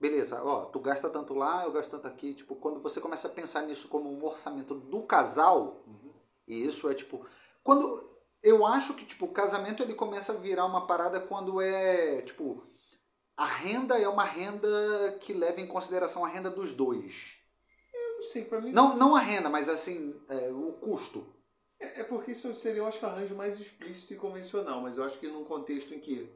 beleza, 0.00 0.40
ó, 0.42 0.66
tu 0.66 0.78
gasta 0.78 1.10
tanto 1.10 1.34
lá, 1.34 1.64
eu 1.64 1.72
gasto 1.72 1.90
tanto 1.90 2.06
aqui, 2.06 2.34
tipo, 2.34 2.54
quando 2.54 2.80
você 2.80 3.00
começa 3.00 3.26
a 3.26 3.32
pensar 3.32 3.62
nisso 3.62 3.88
como 3.88 4.08
um 4.08 4.24
orçamento 4.24 4.76
do 4.76 5.02
casal, 5.02 5.82
uhum. 5.88 6.12
e 6.46 6.64
isso 6.64 6.88
é 6.88 6.94
tipo, 6.94 7.26
quando 7.64 8.08
eu 8.44 8.64
acho 8.64 8.94
que 8.94 9.04
tipo, 9.04 9.26
o 9.26 9.32
casamento 9.32 9.82
ele 9.82 9.94
começa 9.94 10.32
a 10.32 10.36
virar 10.36 10.66
uma 10.66 10.86
parada 10.86 11.18
quando 11.18 11.60
é, 11.60 12.22
tipo, 12.22 12.64
a 13.36 13.44
renda 13.44 13.98
é 13.98 14.08
uma 14.08 14.24
renda 14.24 15.18
que 15.20 15.32
leva 15.32 15.60
em 15.60 15.66
consideração 15.66 16.24
a 16.24 16.28
renda 16.28 16.48
dos 16.48 16.72
dois. 16.72 17.40
Eu 17.92 18.14
não 18.16 18.22
sei, 18.22 18.44
pra 18.44 18.60
mim. 18.60 18.70
Não, 18.70 18.96
não 18.96 19.16
a 19.16 19.20
renda, 19.20 19.48
mas 19.48 19.68
assim, 19.68 20.14
é, 20.28 20.52
o 20.52 20.74
custo. 20.74 21.26
É, 21.80 22.00
é 22.00 22.04
porque 22.04 22.32
isso 22.32 22.52
seria, 22.54 22.80
eu 22.80 22.86
acho 22.86 22.98
que, 22.98 23.04
arranjo 23.04 23.34
mais 23.34 23.60
explícito 23.60 24.14
e 24.14 24.16
convencional, 24.16 24.80
mas 24.80 24.96
eu 24.96 25.04
acho 25.04 25.18
que 25.18 25.28
num 25.28 25.44
contexto 25.44 25.94
em 25.94 26.00
que, 26.00 26.30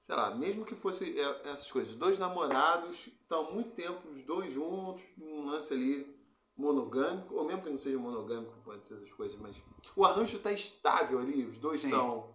sei 0.00 0.14
lá, 0.14 0.34
mesmo 0.34 0.64
que 0.64 0.74
fosse 0.74 1.18
é, 1.18 1.50
essas 1.50 1.70
coisas, 1.70 1.94
dois 1.94 2.18
namorados 2.18 3.06
estão 3.06 3.52
muito 3.52 3.70
tempo 3.70 4.08
os 4.08 4.22
dois 4.22 4.52
juntos, 4.52 5.04
num 5.16 5.46
lance 5.46 5.72
ali 5.72 6.16
monogâmico, 6.56 7.34
ou 7.34 7.44
mesmo 7.44 7.62
que 7.62 7.70
não 7.70 7.78
seja 7.78 7.98
monogâmico, 7.98 8.52
pode 8.64 8.86
ser 8.86 8.94
essas 8.94 9.12
coisas, 9.12 9.38
mas 9.38 9.56
o 9.94 10.04
arranjo 10.04 10.36
está 10.36 10.50
estável 10.50 11.18
ali, 11.18 11.44
os 11.44 11.58
dois 11.58 11.84
estão. 11.84 12.34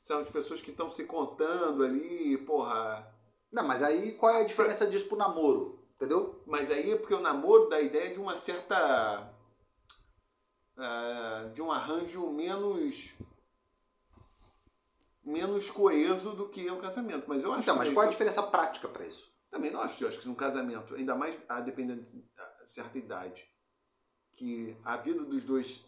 São 0.00 0.18
as 0.20 0.28
pessoas 0.28 0.60
que 0.60 0.70
estão 0.70 0.92
se 0.92 1.04
contando 1.04 1.82
ali, 1.82 2.36
porra. 2.38 3.10
Não, 3.50 3.66
mas 3.66 3.82
aí 3.82 4.12
qual 4.12 4.34
é 4.34 4.40
a 4.42 4.46
diferença 4.46 4.86
disso 4.86 5.08
pro 5.08 5.16
namoro? 5.16 5.78
Entendeu? 5.96 6.42
Mas 6.46 6.70
aí 6.70 6.90
é 6.90 6.96
porque 6.96 7.14
o 7.14 7.20
namoro 7.20 7.68
dá 7.68 7.76
a 7.76 7.80
ideia 7.80 8.12
de 8.12 8.20
uma 8.20 8.36
certa 8.36 9.33
uh, 10.76 11.50
de 11.52 11.62
um 11.62 11.70
arranjo 11.70 12.30
menos 12.30 13.14
menos 15.24 15.70
coeso 15.70 16.34
do 16.34 16.48
que 16.48 16.70
o 16.70 16.76
casamento. 16.76 17.24
Mas 17.26 17.42
eu 17.42 17.52
acho 17.52 17.62
então, 17.62 17.76
mas 17.76 17.92
qual 17.92 18.04
é 18.04 18.08
a 18.08 18.10
diferença 18.10 18.42
prática 18.42 18.88
para 18.88 19.06
isso? 19.06 19.32
Também 19.50 19.70
não 19.70 19.80
acho. 19.80 20.04
Eu 20.04 20.08
acho 20.08 20.18
que 20.18 20.28
um 20.28 20.34
casamento, 20.34 20.94
ainda 20.94 21.14
mais 21.14 21.38
a 21.48 21.60
dependendo 21.60 22.02
de 22.02 22.24
certa 22.66 22.98
idade, 22.98 23.48
que 24.34 24.76
a 24.84 24.96
vida 24.96 25.24
dos 25.24 25.44
dois 25.44 25.84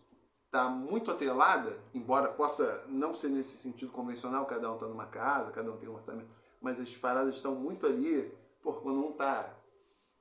está 0.46 0.68
muito 0.68 1.10
atrelada, 1.10 1.78
embora 1.92 2.32
possa 2.32 2.86
não 2.88 3.14
ser 3.14 3.28
nesse 3.28 3.58
sentido 3.58 3.92
convencional, 3.92 4.46
cada 4.46 4.70
um 4.70 4.76
está 4.76 4.86
numa 4.86 5.06
casa, 5.06 5.50
cada 5.50 5.70
um 5.70 5.76
tem 5.76 5.88
um 5.88 5.94
orçamento, 5.94 6.30
mas 6.60 6.80
as 6.80 6.96
paradas 6.96 7.36
estão 7.36 7.54
muito 7.54 7.84
ali, 7.86 8.32
por 8.62 8.82
quando 8.82 9.04
um 9.04 9.10
está. 9.10 9.54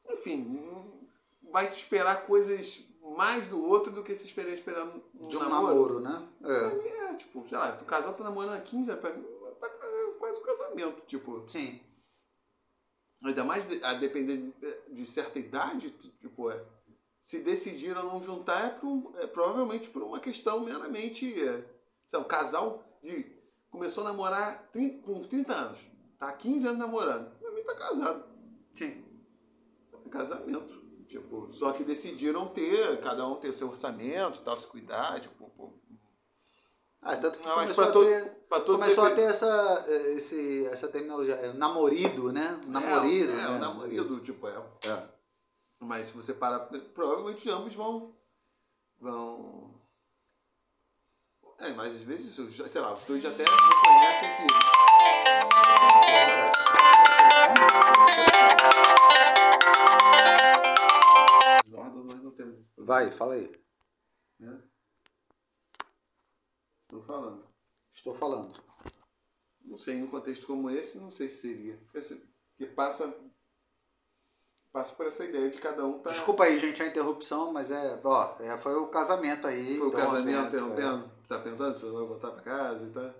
Enfim, 0.09 0.99
vai 1.51 1.65
se 1.67 1.77
esperar 1.77 2.25
coisas 2.25 2.84
mais 3.15 3.47
do 3.47 3.63
outro 3.63 3.91
do 3.91 4.03
que 4.03 4.15
se 4.15 4.25
esperar 4.25 4.53
esperar 4.53 4.85
um 4.85 5.27
de 5.27 5.37
um 5.37 5.39
namoro, 5.39 5.99
namoro 5.99 5.99
né? 5.99 6.27
É. 6.43 6.59
Pra 6.59 6.75
mim 6.75 6.87
é, 6.87 7.13
tipo, 7.15 7.47
sei 7.47 7.57
lá, 7.57 7.71
tu 7.71 7.85
casal 7.85 8.13
tá 8.13 8.23
namorando 8.23 8.55
há 8.55 8.61
15 8.61 8.89
anos, 8.91 9.01
pra 9.01 9.13
mim 9.13 9.23
tá 9.59 9.69
quase 10.19 10.39
um 10.39 10.43
casamento, 10.43 11.05
tipo. 11.05 11.49
Sim. 11.49 11.79
Ainda 13.23 13.43
mais 13.43 13.65
a 13.83 13.93
depender 13.93 14.53
de 14.91 15.05
certa 15.05 15.39
idade, 15.39 15.89
tipo, 15.89 16.51
é, 16.51 16.65
se 17.23 17.39
decidiram 17.39 18.03
não 18.03 18.21
juntar 18.21 18.65
é, 18.65 18.69
por, 18.69 19.13
é 19.15 19.27
provavelmente 19.27 19.89
por 19.89 20.03
uma 20.03 20.19
questão 20.19 20.63
meramente. 20.63 21.25
É, 21.41 21.63
sei 22.05 22.19
lá, 22.19 22.25
um 22.25 22.27
casal 22.27 22.83
de, 23.01 23.25
começou 23.71 24.05
a 24.05 24.09
namorar 24.09 24.69
30, 24.71 25.01
com 25.03 25.21
30 25.21 25.53
anos, 25.53 25.79
tá 26.19 26.31
15 26.31 26.67
anos 26.67 26.79
namorando. 26.79 27.31
Pra 27.39 27.51
mim 27.51 27.63
tá 27.63 27.75
casado. 27.75 28.25
Sim. 28.71 29.03
É 30.05 30.09
casamento. 30.09 30.84
Tipo, 31.07 31.51
só 31.51 31.71
que 31.71 31.83
decidiram 31.83 32.47
ter, 32.47 32.99
cada 33.01 33.27
um 33.27 33.35
ter 33.35 33.49
o 33.49 33.57
seu 33.57 33.69
orçamento, 33.69 34.41
tal, 34.41 34.57
se 34.57 34.65
cuidar, 34.67 35.19
tipo, 35.19 35.49
pô. 35.51 35.71
Ah, 37.01 37.15
tanto 37.15 37.37
que 37.37 37.47
ah, 37.47 37.53
começou, 37.53 37.83
a, 37.83 37.91
ter, 37.91 38.63
começou 38.65 39.05
a 39.05 39.11
ter 39.11 39.21
essa, 39.21 39.85
esse, 40.15 40.65
essa 40.65 40.87
terminologia, 40.87 41.35
é, 41.35 41.53
namorido, 41.53 42.33
né? 42.33 42.59
Namorido. 42.65 43.31
É, 43.31 43.35
é 43.35 43.47
né? 43.49 43.59
namorido, 43.59 44.19
tipo, 44.21 44.47
é. 44.47 44.57
é. 44.87 45.03
Mas 45.79 46.07
se 46.07 46.13
você 46.13 46.33
parar, 46.33 46.61
provavelmente 46.95 47.47
ambos 47.47 47.75
vão. 47.75 48.15
vão. 48.99 49.75
É, 51.59 51.69
mas 51.73 51.93
às 51.93 52.01
vezes, 52.01 52.33
sei 52.33 52.81
lá, 52.81 52.93
os 52.93 53.05
dois 53.05 53.23
até 53.23 53.43
reconhecem 53.43 54.29
que. 54.37 54.47
Vai, 62.85 63.09
fala 63.09 63.33
aí. 63.33 63.51
Né? 64.39 64.61
Estou 66.83 67.01
falando. 67.01 67.43
Estou 67.91 68.13
falando. 68.13 68.63
Não 69.63 69.75
sei, 69.75 69.95
num 69.95 70.07
contexto 70.07 70.45
como 70.45 70.69
esse, 70.69 70.99
não 70.99 71.09
sei 71.09 71.27
se 71.27 71.41
seria. 71.41 71.79
Porque 71.91 72.67
passa, 72.75 73.11
passa 74.71 74.93
por 74.93 75.07
essa 75.07 75.25
ideia 75.25 75.49
de 75.49 75.57
cada 75.57 75.83
um 75.83 75.97
tá... 75.97 76.11
Desculpa 76.11 76.43
aí, 76.43 76.59
gente, 76.59 76.83
a 76.83 76.85
interrupção, 76.85 77.51
mas 77.51 77.71
é, 77.71 77.99
ó, 78.03 78.35
é, 78.39 78.55
foi 78.59 78.75
o 78.75 78.87
casamento 78.87 79.47
aí. 79.47 79.79
Foi 79.79 79.87
o 79.87 79.91
casamento 79.91 80.47
interrompendo? 80.47 81.05
É. 81.05 81.27
Tá 81.27 81.39
perguntando 81.39 81.75
se 81.75 81.85
vai 81.85 82.05
voltar 82.05 82.31
para 82.33 82.43
casa 82.43 82.85
e 82.85 82.91
tal? 82.91 83.15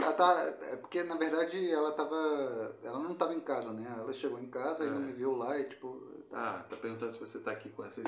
Ela 0.00 0.12
tá. 0.14 0.42
É 0.62 0.76
porque 0.76 1.02
na 1.02 1.16
verdade 1.16 1.70
ela 1.70 1.92
tava. 1.92 2.78
Ela 2.82 3.00
não 3.00 3.14
tava 3.14 3.34
em 3.34 3.40
casa, 3.40 3.72
né? 3.72 3.84
Ela 3.98 4.14
chegou 4.14 4.38
em 4.38 4.48
casa 4.48 4.84
é. 4.84 4.86
e 4.86 4.90
não 4.90 5.00
me 5.00 5.12
viu 5.12 5.36
lá 5.36 5.58
e 5.58 5.64
tipo. 5.68 6.00
Tá... 6.30 6.60
Ah, 6.60 6.62
tá 6.62 6.76
perguntando 6.76 7.12
se 7.12 7.18
você 7.18 7.40
tá 7.40 7.50
aqui 7.50 7.68
com 7.68 7.84
essas 7.84 8.06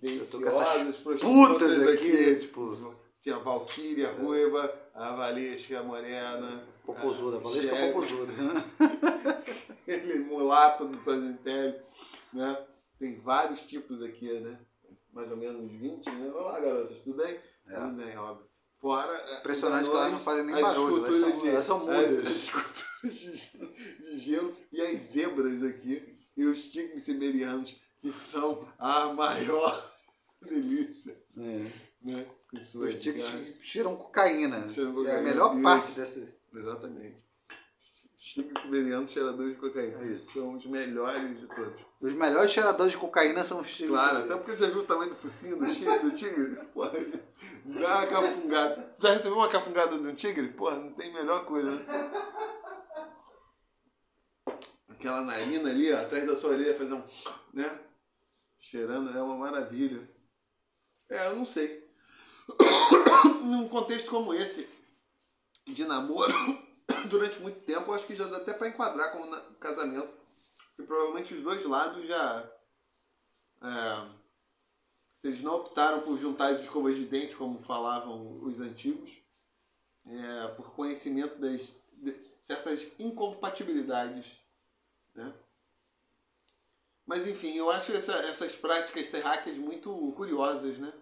deliciosas 0.00 0.96
putas 0.96 1.82
aqui, 1.82 1.92
aqui, 1.92 2.36
tipo. 2.36 2.94
Tinha 3.20 3.36
a 3.36 3.40
Valkyria, 3.40 4.12
Ruiva, 4.12 4.72
a 4.94 5.16
Valesca 5.16 5.82
Morena. 5.82 6.64
Popozuda, 6.84 7.38
Valesca 7.38 7.92
Popozuda. 7.92 8.32
Ele 9.86 10.20
mulata 10.20 10.84
do 10.84 11.00
Sagitário, 11.00 11.74
né? 12.32 12.66
Tem 12.98 13.18
vários 13.18 13.62
tipos 13.62 14.00
aqui, 14.02 14.32
né? 14.40 14.58
Mais 15.12 15.30
ou 15.30 15.36
menos 15.36 15.70
20, 15.72 16.08
né? 16.10 16.30
Olá, 16.30 16.60
garotas, 16.60 17.00
tudo 17.00 17.16
bem? 17.16 17.36
É. 17.66 17.74
Tudo 17.74 17.92
bem, 17.96 18.16
óbvio. 18.16 18.46
Fora. 18.78 19.38
Impressionante 19.40 19.88
que 19.88 19.96
elas 19.96 20.12
não 20.12 20.18
fazem 20.18 20.44
nem 20.44 20.62
barulho, 20.62 21.06
elas 21.06 21.18
são, 21.18 21.48
elas 21.48 21.64
são 21.64 21.78
mudas. 21.80 21.98
As, 21.98 22.54
as 23.04 23.22
esculturas 23.22 23.74
de, 23.74 24.00
de 24.02 24.18
gelo 24.18 24.56
e 24.72 24.80
as 24.80 25.00
zebras 25.00 25.62
aqui 25.62 26.16
e 26.36 26.44
os 26.44 26.70
tigres 26.70 27.02
siberianos 27.02 27.80
que 28.06 28.12
são 28.12 28.68
a 28.78 29.06
maior 29.12 29.92
delícia. 30.40 31.20
É. 31.36 31.70
Né? 32.02 32.26
Os 32.52 33.02
tigres 33.02 33.26
cheiram 33.60 33.96
cocaína. 33.96 34.68
Cheiram 34.68 34.92
cocaína. 34.94 35.16
É 35.16 35.20
a 35.20 35.22
melhor 35.22 35.60
parte 35.60 35.92
dessa. 35.98 36.28
Exatamente. 36.54 37.26
Tigres 38.16 38.62
siberianos 38.62 39.10
cheiradores 39.10 39.54
de 39.54 39.60
cocaína. 39.60 40.04
Isso. 40.04 40.32
São 40.34 40.56
os 40.56 40.66
melhores 40.66 41.40
de 41.40 41.46
todos. 41.48 41.80
Os 42.00 42.14
melhores 42.14 42.50
cheiradores 42.52 42.92
de 42.92 42.98
cocaína 42.98 43.42
são 43.42 43.60
os 43.60 43.74
tigres. 43.74 43.90
Claro, 43.90 44.18
até 44.18 44.36
porque 44.36 44.56
já 44.56 44.66
viu 44.68 44.82
o 44.82 44.84
tamanho 44.84 45.10
do 45.10 45.16
focinho 45.16 45.58
do 45.58 45.66
tigre? 45.66 45.98
Do 45.98 46.10
tigre? 46.12 46.56
Porra, 46.72 46.92
dá 47.64 47.96
uma 47.98 48.06
cafungada. 48.06 48.94
Já 48.98 49.10
recebeu 49.10 49.38
uma 49.38 49.48
cafungada 49.48 49.98
de 49.98 50.06
um 50.06 50.14
tigre? 50.14 50.48
Porra, 50.48 50.76
não 50.76 50.92
tem 50.92 51.12
melhor 51.12 51.44
coisa. 51.44 51.70
Né? 51.72 51.86
Aquela 54.90 55.22
narina 55.22 55.70
ali, 55.70 55.92
ó, 55.92 56.00
atrás 56.00 56.24
da 56.26 56.36
sua 56.36 56.50
orelha, 56.50 56.76
fazer 56.76 56.94
um. 56.94 57.02
né? 57.52 57.80
Cheirando, 58.66 59.16
é 59.16 59.22
uma 59.22 59.36
maravilha. 59.36 60.10
É, 61.08 61.28
eu 61.28 61.36
não 61.36 61.44
sei. 61.44 61.88
Num 63.44 63.68
contexto 63.68 64.10
como 64.10 64.34
esse, 64.34 64.68
de 65.68 65.84
namoro, 65.84 66.32
durante 67.08 67.38
muito 67.38 67.60
tempo, 67.60 67.88
eu 67.88 67.94
acho 67.94 68.08
que 68.08 68.16
já 68.16 68.26
dá 68.26 68.38
até 68.38 68.52
para 68.52 68.66
enquadrar 68.66 69.12
como 69.12 69.30
casamento. 69.60 70.12
E 70.80 70.82
provavelmente 70.82 71.32
os 71.32 71.44
dois 71.44 71.64
lados 71.64 72.08
já. 72.08 72.52
É, 73.62 74.16
se 75.14 75.28
eles 75.28 75.42
não 75.42 75.54
optaram 75.54 76.00
por 76.00 76.18
juntar 76.18 76.50
as 76.50 76.58
escovas 76.58 76.96
de 76.96 77.06
dente, 77.06 77.36
como 77.36 77.62
falavam 77.62 78.42
os 78.42 78.58
antigos, 78.58 79.16
é, 80.04 80.48
por 80.56 80.72
conhecimento 80.74 81.38
das 81.38 81.86
de 81.92 82.12
certas 82.42 82.90
incompatibilidades. 82.98 84.36
Né? 85.14 85.32
Mas 87.06 87.26
enfim, 87.26 87.56
eu 87.56 87.70
acho 87.70 87.92
essa, 87.92 88.12
essas 88.26 88.56
práticas 88.56 89.06
terráqueas 89.06 89.56
muito 89.56 90.12
curiosas, 90.16 90.78
né? 90.78 90.92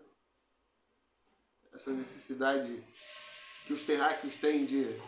Essa 1.72 1.92
necessidade 1.92 2.86
que 3.66 3.72
os 3.72 3.84
terráqueos 3.84 4.36
têm 4.36 4.66
de. 4.66 5.00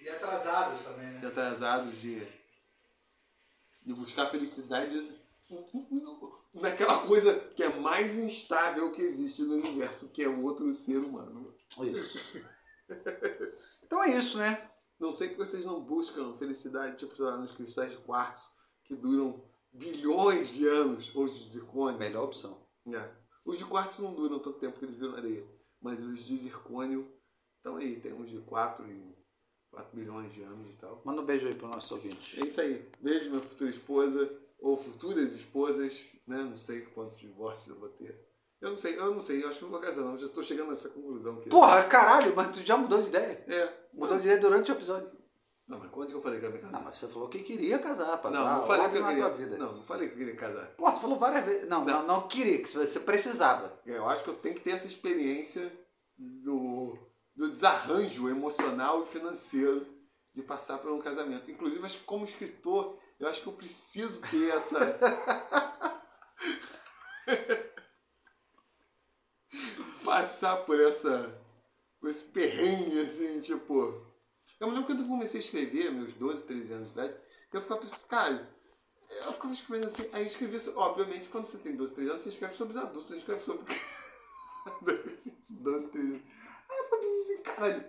E 0.00 0.08
atrasados 0.08 0.82
também, 0.82 1.06
né? 1.12 1.20
De 1.20 1.26
atrasados, 1.26 2.00
de, 2.00 2.26
de 3.86 3.94
buscar 3.94 4.26
felicidade 4.26 5.20
naquela 6.54 7.06
coisa 7.06 7.38
que 7.54 7.62
é 7.62 7.68
mais 7.68 8.18
instável 8.18 8.90
que 8.90 9.02
existe 9.02 9.42
no 9.42 9.54
universo, 9.54 10.08
que 10.08 10.22
é 10.22 10.28
o 10.28 10.42
outro 10.42 10.72
ser 10.72 10.98
humano. 10.98 11.54
Isso. 11.82 12.44
então 13.84 14.02
é 14.02 14.10
isso, 14.16 14.38
né? 14.38 14.70
Não 14.98 15.12
sei 15.12 15.28
que 15.28 15.36
vocês 15.36 15.64
não 15.64 15.80
buscam 15.80 16.36
felicidade, 16.36 16.98
tipo, 16.98 17.14
sei 17.14 17.24
lá, 17.24 17.36
nos 17.36 17.52
cristais 17.52 17.92
de 17.92 17.98
quartzo, 17.98 18.50
que 18.84 18.94
duram 18.94 19.49
bilhões 19.72 20.54
de 20.54 20.66
anos, 20.66 21.14
os 21.14 21.34
de 21.34 21.48
zircônio. 21.50 21.98
Melhor 21.98 22.24
opção. 22.24 22.66
É. 22.86 23.10
Os 23.44 23.58
de 23.58 23.64
quartzo 23.64 24.02
não 24.02 24.14
duram 24.14 24.38
tanto 24.38 24.58
tempo 24.58 24.78
que 24.78 24.84
eles 24.84 24.96
viram 24.96 25.16
areia, 25.16 25.46
mas 25.80 26.00
os 26.00 26.26
de 26.26 26.36
zircônio 26.36 27.10
Então 27.60 27.76
aí, 27.76 28.00
tem 28.00 28.12
uns 28.12 28.30
de 28.30 28.38
4 28.38 28.86
e 28.90 29.16
4 29.70 29.96
bilhões 29.96 30.34
de 30.34 30.42
anos 30.42 30.74
e 30.74 30.78
tal. 30.78 31.02
Manda 31.04 31.22
um 31.22 31.26
beijo 31.26 31.46
aí 31.46 31.54
para 31.54 31.66
os 31.66 31.74
nossos 31.74 31.90
ouvintes. 31.90 32.38
É 32.38 32.44
isso 32.44 32.60
aí. 32.60 32.90
Beijo, 33.00 33.30
minha 33.30 33.42
futura 33.42 33.70
esposa, 33.70 34.30
ou 34.58 34.76
futuras 34.76 35.32
esposas, 35.32 36.12
né? 36.26 36.42
Não 36.42 36.56
sei 36.56 36.82
quantos 36.82 37.18
divórcios 37.18 37.68
eu 37.68 37.80
vou 37.80 37.88
ter. 37.90 38.28
Eu 38.60 38.72
não 38.72 38.78
sei, 38.78 38.98
eu 38.98 39.14
não 39.14 39.22
sei, 39.22 39.42
eu 39.42 39.48
acho 39.48 39.58
que 39.58 39.64
não 39.64 39.70
vou 39.70 39.80
casar 39.80 40.04
não, 40.04 40.18
já 40.18 40.26
estou 40.26 40.42
chegando 40.42 40.68
nessa 40.68 40.90
conclusão. 40.90 41.40
Que... 41.40 41.48
Porra, 41.48 41.82
caralho, 41.84 42.36
mas 42.36 42.54
tu 42.54 42.62
já 42.62 42.76
mudou 42.76 43.00
de 43.00 43.08
ideia. 43.08 43.42
É. 43.48 43.86
Mudou 43.94 44.18
de 44.18 44.24
ideia 44.24 44.38
durante 44.38 44.70
o 44.70 44.74
episódio. 44.74 45.10
Não, 45.70 45.78
mas 45.78 45.88
quando 45.92 46.08
que 46.08 46.14
eu 46.16 46.20
falei 46.20 46.40
que 46.40 46.46
eu 46.46 46.50
ia 46.50 46.56
me 46.56 46.62
casar? 46.62 46.72
Não, 46.72 46.82
mas 46.82 46.98
você 46.98 47.06
falou 47.06 47.28
que 47.28 47.44
queria 47.44 47.78
casar, 47.78 48.18
pá. 48.18 48.28
Não, 48.28 48.44
não 48.44 48.66
falei 48.66 48.88
que 48.88 48.96
eu 48.96 49.06
queria. 49.06 49.28
vida. 49.28 49.56
Não, 49.56 49.72
não 49.74 49.84
falei 49.84 50.08
que 50.08 50.14
eu 50.14 50.18
queria 50.18 50.34
casar. 50.34 50.66
Pô, 50.76 50.90
você 50.90 51.00
falou 51.00 51.16
várias 51.16 51.44
vezes. 51.44 51.68
Não, 51.68 51.84
não, 51.84 52.00
Não. 52.00 52.06
não 52.08 52.26
queria, 52.26 52.60
que 52.60 52.68
você 52.68 52.98
precisava. 52.98 53.80
Eu 53.86 54.08
acho 54.08 54.24
que 54.24 54.30
eu 54.30 54.34
tenho 54.34 54.56
que 54.56 54.62
ter 54.62 54.72
essa 54.72 54.88
experiência 54.88 55.72
do, 56.18 56.98
do 57.36 57.52
desarranjo 57.52 58.28
emocional 58.28 59.04
e 59.04 59.06
financeiro 59.06 59.86
de 60.34 60.42
passar 60.42 60.78
por 60.78 60.90
um 60.90 61.00
casamento. 61.00 61.48
Inclusive, 61.48 61.86
acho 61.86 61.98
que 61.98 62.04
como 62.04 62.24
escritor, 62.24 62.98
eu 63.20 63.28
acho 63.28 63.40
que 63.40 63.46
eu 63.46 63.52
preciso 63.52 64.22
ter 64.22 64.48
essa. 64.50 64.80
passar 70.04 70.56
por 70.64 70.80
essa. 70.80 71.32
por 72.00 72.10
esse 72.10 72.24
perrengue, 72.24 73.00
assim, 73.00 73.38
tipo. 73.38 74.09
Eu 74.60 74.68
me 74.68 74.74
lembro 74.74 74.86
quando 74.88 75.00
eu 75.02 75.08
comecei 75.08 75.40
a 75.40 75.42
escrever, 75.42 75.90
meus 75.90 76.12
12, 76.14 76.44
13 76.46 76.72
anos 76.72 76.88
de 76.88 76.92
idade, 76.94 77.14
que 77.50 77.56
eu 77.56 77.62
ficava 77.62 77.80
pensando, 77.80 78.06
cara, 78.08 78.50
eu 79.26 79.32
ficava 79.32 79.52
escrevendo 79.54 79.86
assim, 79.86 80.08
aí 80.12 80.22
eu 80.22 80.26
escrevia, 80.26 80.60
so- 80.60 80.76
obviamente, 80.78 81.28
quando 81.28 81.46
você 81.46 81.58
tem 81.58 81.74
12, 81.74 81.94
13 81.94 82.10
anos, 82.10 82.22
você 82.22 82.28
escreve 82.28 82.54
sobre 82.56 82.76
os 82.76 82.82
adultos, 82.82 83.08
você 83.10 83.16
escreve 83.16 83.42
sobre 83.42 83.64
adolescentes, 84.66 85.52
12, 85.54 85.88
13 85.90 86.08
anos. 86.08 86.22
Aí 86.68 86.78
eu 86.78 86.84
ficava 86.84 87.02
pensando 87.02 87.22
assim, 87.22 87.42
caralho, 87.42 87.84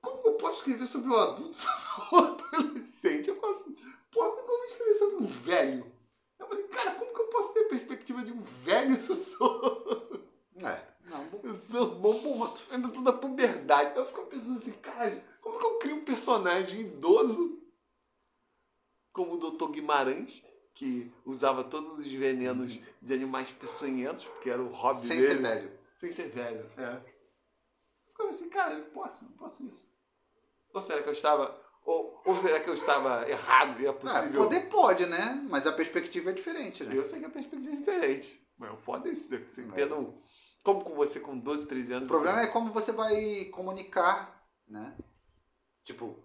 como 0.00 0.22
que 0.22 0.28
eu 0.28 0.34
posso 0.34 0.58
escrever 0.58 0.86
sobre 0.86 1.10
um 1.10 1.16
adulto 1.16 1.54
se 1.54 1.66
eu 1.66 1.72
sou 1.78 2.04
um 2.20 2.24
adolescente? 2.24 3.28
Eu 3.28 3.34
ficava 3.34 3.52
assim, 3.52 3.76
porra, 4.10 4.30
como 4.30 4.44
que 4.46 4.50
eu 4.52 4.56
vou 4.56 4.64
escrever 4.64 4.94
sobre 4.94 5.16
um 5.16 5.26
velho? 5.26 5.92
Eu 6.38 6.46
falei, 6.48 6.64
cara, 6.68 6.92
como 6.94 7.12
que 7.14 7.20
eu 7.20 7.26
posso 7.28 7.52
ter 7.54 7.66
a 7.66 7.68
perspectiva 7.68 8.22
de 8.24 8.32
um 8.32 8.40
velho 8.42 8.96
se 8.96 9.10
eu 9.10 9.16
sou... 9.16 10.22
É. 10.56 10.88
Não, 11.08 11.26
Eu 11.42 11.54
sou 11.54 11.94
bom. 11.96 12.54
Eu 12.68 12.74
ainda 12.74 12.88
tô 12.90 13.00
na 13.00 13.12
puberdade. 13.12 13.96
Eu 13.96 14.04
fico 14.06 14.26
pensando 14.26 14.58
assim, 14.58 14.72
caralho, 14.72 15.22
como 15.48 15.58
que 15.58 15.64
eu 15.66 15.78
crio 15.78 15.96
um 15.96 16.04
personagem 16.04 16.80
idoso 16.80 17.58
como 19.12 19.34
o 19.34 19.50
Dr. 19.50 19.70
Guimarães, 19.70 20.42
que 20.74 21.12
usava 21.26 21.64
todos 21.64 21.98
os 21.98 22.06
venenos 22.12 22.80
de 23.02 23.12
animais 23.14 23.50
peçonhentos, 23.50 24.26
porque 24.26 24.48
era 24.50 24.62
o 24.62 24.70
hobby 24.72 25.00
sem 25.06 25.16
dele. 25.18 25.26
ser 25.28 25.38
velho. 25.42 25.78
Sem 25.98 26.12
ser 26.12 26.28
velho, 26.30 26.70
é. 26.76 27.02
Ficava 28.10 28.30
assim, 28.30 28.48
cara, 28.48 28.74
eu 28.74 28.84
posso, 28.90 29.24
eu 29.24 29.30
posso 29.36 29.66
isso. 29.66 29.92
Ou 30.72 30.80
será 30.80 31.02
que 31.02 31.08
eu 31.08 31.12
estava. 31.12 31.66
Ou, 31.84 32.20
ou 32.26 32.36
será 32.36 32.60
que 32.60 32.68
eu 32.68 32.74
estava 32.74 33.28
errado 33.28 33.80
e 33.80 33.86
é 33.86 33.88
É, 33.88 33.92
possível? 33.92 34.42
poder 34.44 34.68
pode, 34.68 35.06
né? 35.06 35.44
Mas 35.48 35.66
a 35.66 35.72
perspectiva 35.72 36.30
é 36.30 36.34
diferente, 36.34 36.84
né? 36.84 36.94
Eu 36.96 37.02
sei 37.02 37.18
que 37.20 37.24
a 37.24 37.30
perspectiva 37.30 37.72
é 37.72 37.76
diferente. 37.76 38.46
Mas 38.58 38.72
o 38.72 38.76
foda 38.76 39.08
é 39.08 39.12
isso. 39.12 39.28
Você 39.48 39.62
entenda 39.62 39.96
um- 39.98 40.20
Como 40.62 40.84
com 40.84 40.94
você 40.94 41.18
com 41.20 41.38
12, 41.38 41.66
13 41.66 41.94
anos. 41.94 42.04
O 42.04 42.12
problema 42.12 42.42
é 42.42 42.46
como 42.48 42.72
você 42.72 42.92
vai 42.92 43.46
comunicar, 43.46 44.46
né? 44.68 44.96
Tipo, 45.88 46.22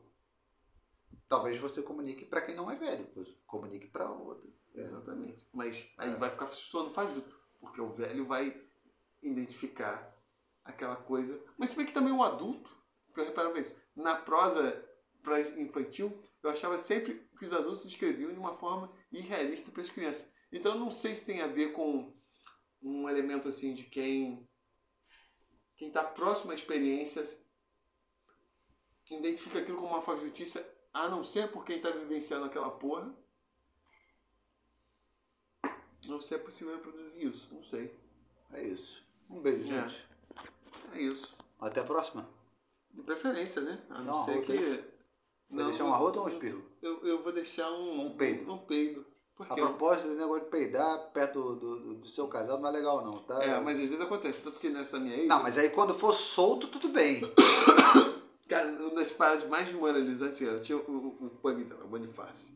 talvez 1.29 1.57
você 1.57 1.81
comunique 1.81 2.25
pra 2.25 2.41
quem 2.41 2.53
não 2.53 2.69
é 2.69 2.75
velho, 2.75 3.07
você 3.13 3.33
comunique 3.47 3.87
pra 3.87 4.11
outro. 4.11 4.53
Exatamente. 4.75 5.47
Mas 5.53 5.93
aí 5.97 6.11
É. 6.11 6.17
vai 6.17 6.29
ficar 6.29 6.47
soando 6.47 6.93
fajuto. 6.93 7.41
Porque 7.61 7.79
o 7.79 7.93
velho 7.93 8.25
vai 8.27 8.61
identificar 9.21 10.13
aquela 10.65 10.97
coisa. 10.97 11.41
Mas 11.57 11.69
se 11.69 11.77
bem 11.77 11.85
que 11.85 11.93
também 11.93 12.11
um 12.11 12.21
adulto, 12.21 12.69
porque 13.05 13.21
eu 13.21 13.25
reparava 13.25 13.57
isso, 13.57 13.81
na 13.95 14.17
prosa 14.17 14.85
pra 15.21 15.39
infantil, 15.39 16.21
eu 16.43 16.49
achava 16.49 16.77
sempre 16.77 17.25
que 17.39 17.45
os 17.45 17.53
adultos 17.53 17.85
escreviam 17.85 18.33
de 18.33 18.39
uma 18.39 18.53
forma 18.53 18.93
irrealista 19.13 19.71
para 19.71 19.81
as 19.81 19.89
crianças. 19.89 20.33
Então 20.51 20.73
eu 20.73 20.79
não 20.79 20.91
sei 20.91 21.15
se 21.15 21.25
tem 21.25 21.39
a 21.41 21.47
ver 21.47 21.71
com 21.71 22.13
um 22.81 23.07
elemento 23.07 23.47
assim 23.47 23.73
de 23.73 23.83
quem 23.83 24.45
quem 25.77 25.87
está 25.87 26.03
próximo 26.03 26.51
à 26.51 26.55
identifica 29.11 29.59
aquilo 29.59 29.77
como 29.77 29.89
uma 29.93 30.01
fajutice, 30.01 30.63
a 30.93 31.07
não 31.09 31.23
ser 31.23 31.49
por 31.51 31.63
quem 31.65 31.77
está 31.77 31.89
vivenciando 31.89 32.45
aquela 32.45 32.69
porra. 32.71 33.13
Não 36.07 36.19
sei 36.19 36.27
se 36.29 36.35
é 36.35 36.37
possível 36.37 36.75
reproduzir 36.75 37.27
isso, 37.27 37.53
não 37.53 37.63
sei. 37.63 37.97
É 38.51 38.61
isso. 38.63 39.01
Um 39.29 39.41
beijo, 39.41 39.73
É. 39.73 39.81
gente. 39.89 40.05
É 40.93 41.01
isso. 41.01 41.35
Até 41.59 41.79
a 41.79 41.85
próxima. 41.85 42.29
De 42.91 43.01
preferência, 43.01 43.61
né? 43.61 43.81
A 43.89 43.99
não 43.99 44.05
Não, 44.05 44.25
ser 44.25 44.31
arroto 44.33 44.45
que. 44.47 44.83
Vai 45.49 45.65
deixar 45.65 45.85
um 45.85 45.93
arroto 45.93 46.19
ou 46.19 46.25
um 46.25 46.29
espirro? 46.29 46.63
Eu, 46.81 47.05
eu 47.05 47.23
vou 47.23 47.31
deixar 47.31 47.71
um. 47.71 48.05
Um 48.07 48.17
peido. 48.17 48.51
Um 48.51 48.57
peido. 48.59 49.05
Por 49.35 49.47
A 49.51 49.55
quê? 49.55 49.61
propósito, 49.61 50.09
esse 50.09 50.17
negócio 50.17 50.43
de 50.43 50.49
peidar 50.51 51.11
perto 51.11 51.55
do, 51.55 51.79
do, 51.79 51.93
do 51.95 52.07
seu 52.07 52.27
casal 52.27 52.59
não 52.59 52.69
é 52.69 52.71
legal, 52.71 53.03
não, 53.03 53.23
tá? 53.23 53.41
É, 53.43 53.59
mas 53.59 53.79
às 53.79 53.85
vezes 53.85 54.01
acontece. 54.01 54.43
Tanto 54.43 54.59
que 54.59 54.69
nessa 54.69 54.99
minha 54.99 55.15
ex. 55.15 55.27
Não, 55.27 55.41
mas 55.41 55.57
aí 55.57 55.69
quando 55.71 55.93
for 55.93 56.13
solto, 56.13 56.67
tudo 56.67 56.89
bem. 56.89 57.21
Cara, 58.47 58.67
uma 58.69 58.95
das 58.95 59.11
paradas 59.11 59.47
mais 59.47 59.65
desmoralizantes 59.65 60.41
era 60.41 60.59
tinha 60.59 60.77
o, 60.77 60.81
o, 60.81 61.39
o 61.41 61.53
dela, 61.53 61.85
o 61.85 61.87
Bonifácio. 61.87 62.53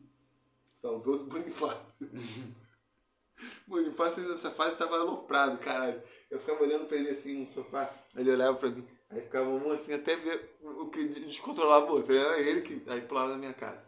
Bonifácio. 1.26 2.10
Bonifácio 3.66 4.28
nessa 4.28 4.50
fase 4.50 4.72
estava 4.72 4.98
aloprado, 4.98 5.58
caralho. 5.58 6.02
Eu 6.30 6.38
ficava 6.38 6.62
olhando 6.62 6.86
pra 6.86 6.96
ele 6.96 7.10
assim 7.10 7.44
no 7.44 7.52
sofá, 7.52 7.90
ele 8.14 8.30
olhava 8.30 8.56
pra 8.56 8.70
mim, 8.70 8.86
aí 9.10 9.22
ficava 9.22 9.48
um 9.48 9.70
assim 9.72 9.94
até 9.94 10.16
ver 10.16 10.58
o 10.62 10.88
que 10.90 11.04
descontrolava 11.04 11.86
o 11.86 11.96
outro. 11.96 12.14
Era 12.14 12.38
ele 12.38 12.60
que 12.60 12.82
aí 12.88 13.00
pulava 13.00 13.30
na 13.30 13.38
minha 13.38 13.54
cara. 13.54 13.86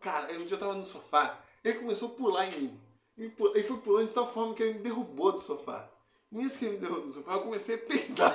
Cara, 0.00 0.26
aí 0.26 0.38
um 0.38 0.46
dia 0.46 0.56
eu 0.56 0.60
tava 0.60 0.74
no 0.74 0.84
sofá, 0.84 1.42
ele 1.62 1.78
começou 1.78 2.10
a 2.10 2.14
pular 2.14 2.46
em 2.46 2.60
mim. 2.60 2.80
Ele 3.16 3.62
foi 3.62 3.78
pulando 3.78 4.08
de 4.08 4.12
tal 4.12 4.30
forma 4.30 4.54
que 4.54 4.62
ele 4.62 4.74
me 4.74 4.80
derrubou 4.80 5.32
do 5.32 5.38
sofá. 5.38 5.90
Nisso 6.30 6.58
que 6.58 6.66
ele 6.66 6.74
me 6.74 6.80
derrubou 6.80 7.04
do 7.04 7.10
sofá, 7.10 7.32
eu 7.32 7.42
comecei 7.42 7.76
a 7.76 7.78
peidar. 7.86 8.34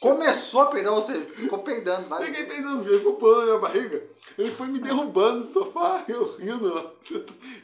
Começou 0.00 0.62
a 0.62 0.66
peidar, 0.66 0.92
ou 0.92 1.02
seja, 1.02 1.24
ficou 1.26 1.60
peidando. 1.60 2.08
Vai. 2.08 2.24
Peguei 2.24 2.46
peidando, 2.46 2.88
ele 2.88 2.98
ficou 2.98 3.14
pulando 3.14 3.38
na 3.38 3.44
minha 3.46 3.58
barriga. 3.58 4.10
Ele 4.36 4.50
foi 4.50 4.66
me 4.66 4.80
derrubando 4.80 5.38
do 5.38 5.46
sofá, 5.46 6.04
eu 6.08 6.36
rindo, 6.36 6.98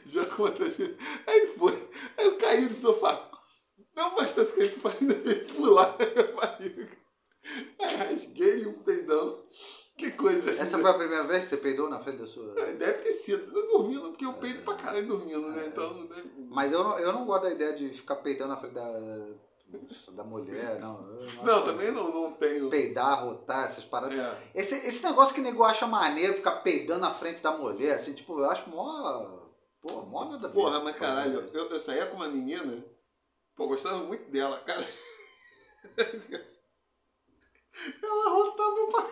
já 0.05 0.25
com 0.25 0.45
vezes. 0.45 0.95
Aí 1.27 1.47
foi, 1.57 1.89
aí 2.17 2.25
eu 2.25 2.37
caí 2.37 2.67
do 2.67 2.73
sofá. 2.73 3.29
Não 3.95 4.15
bastasse 4.15 4.53
que 4.53 4.61
ele 4.61 4.71
sofá, 4.71 4.93
ainda 4.99 5.13
veio 5.13 5.45
pular 5.47 5.95
na 5.99 6.05
minha 6.05 6.33
barriga. 6.33 6.97
Aí 7.79 7.95
rasguei-lhe 7.95 8.67
um 8.67 8.81
peidão. 8.81 9.43
Que 9.97 10.09
coisa 10.11 10.49
Essa 10.51 10.79
foi 10.79 10.89
a 10.89 10.95
primeira 10.95 11.23
vez 11.25 11.43
que 11.43 11.49
você 11.49 11.57
peidou 11.57 11.89
na 11.89 11.99
frente 11.99 12.17
da 12.17 12.25
sua. 12.25 12.55
Deve 12.55 12.93
ter 12.99 13.11
sido. 13.11 13.55
Eu 13.55 13.67
dormindo, 13.67 14.09
porque 14.09 14.25
eu 14.25 14.33
peido 14.33 14.63
pra 14.63 14.73
caralho 14.73 15.05
dormindo, 15.05 15.47
né? 15.49 15.65
Então, 15.67 16.05
né? 16.05 16.23
Mas 16.49 16.71
eu 16.71 16.83
não, 16.83 16.97
eu 16.97 17.13
não 17.13 17.25
gosto 17.25 17.43
da 17.43 17.51
ideia 17.51 17.73
de 17.73 17.89
ficar 17.89 18.15
peidando 18.15 18.49
na 18.49 18.57
frente 18.57 18.73
da, 18.73 18.89
da 20.13 20.23
mulher, 20.23 20.79
não. 20.79 21.01
Não, 21.43 21.55
acho- 21.55 21.65
também 21.65 21.91
não, 21.91 22.11
não 22.11 22.33
tenho. 22.33 22.69
Peidar, 22.69 23.25
rotar, 23.25 23.65
essas 23.65 23.83
paradas. 23.85 24.17
É. 24.17 24.51
Esse, 24.55 24.75
esse 24.87 25.03
negócio 25.03 25.33
que 25.33 25.41
o 25.41 25.43
nego 25.43 25.63
acha 25.63 25.87
maneiro, 25.87 26.33
ficar 26.35 26.57
peidando 26.57 27.01
na 27.01 27.11
frente 27.13 27.41
da 27.41 27.51
mulher, 27.57 27.95
assim, 27.95 28.13
tipo, 28.13 28.39
eu 28.39 28.49
acho 28.49 28.69
mó. 28.69 29.39
Pô, 29.81 30.03
mó 30.03 30.25
nada. 30.25 30.49
Porra, 30.49 30.79
mas 30.79 30.95
caralho, 30.95 31.49
eu, 31.53 31.69
eu 31.69 31.79
saía 31.79 32.05
com 32.05 32.17
uma 32.17 32.27
menina, 32.27 32.85
pô, 33.55 33.67
gostava 33.67 33.97
muito 33.99 34.29
dela, 34.29 34.57
cara. 34.59 34.85
Ela 38.03 38.29
rotava 38.29 38.87
pai. 38.91 39.11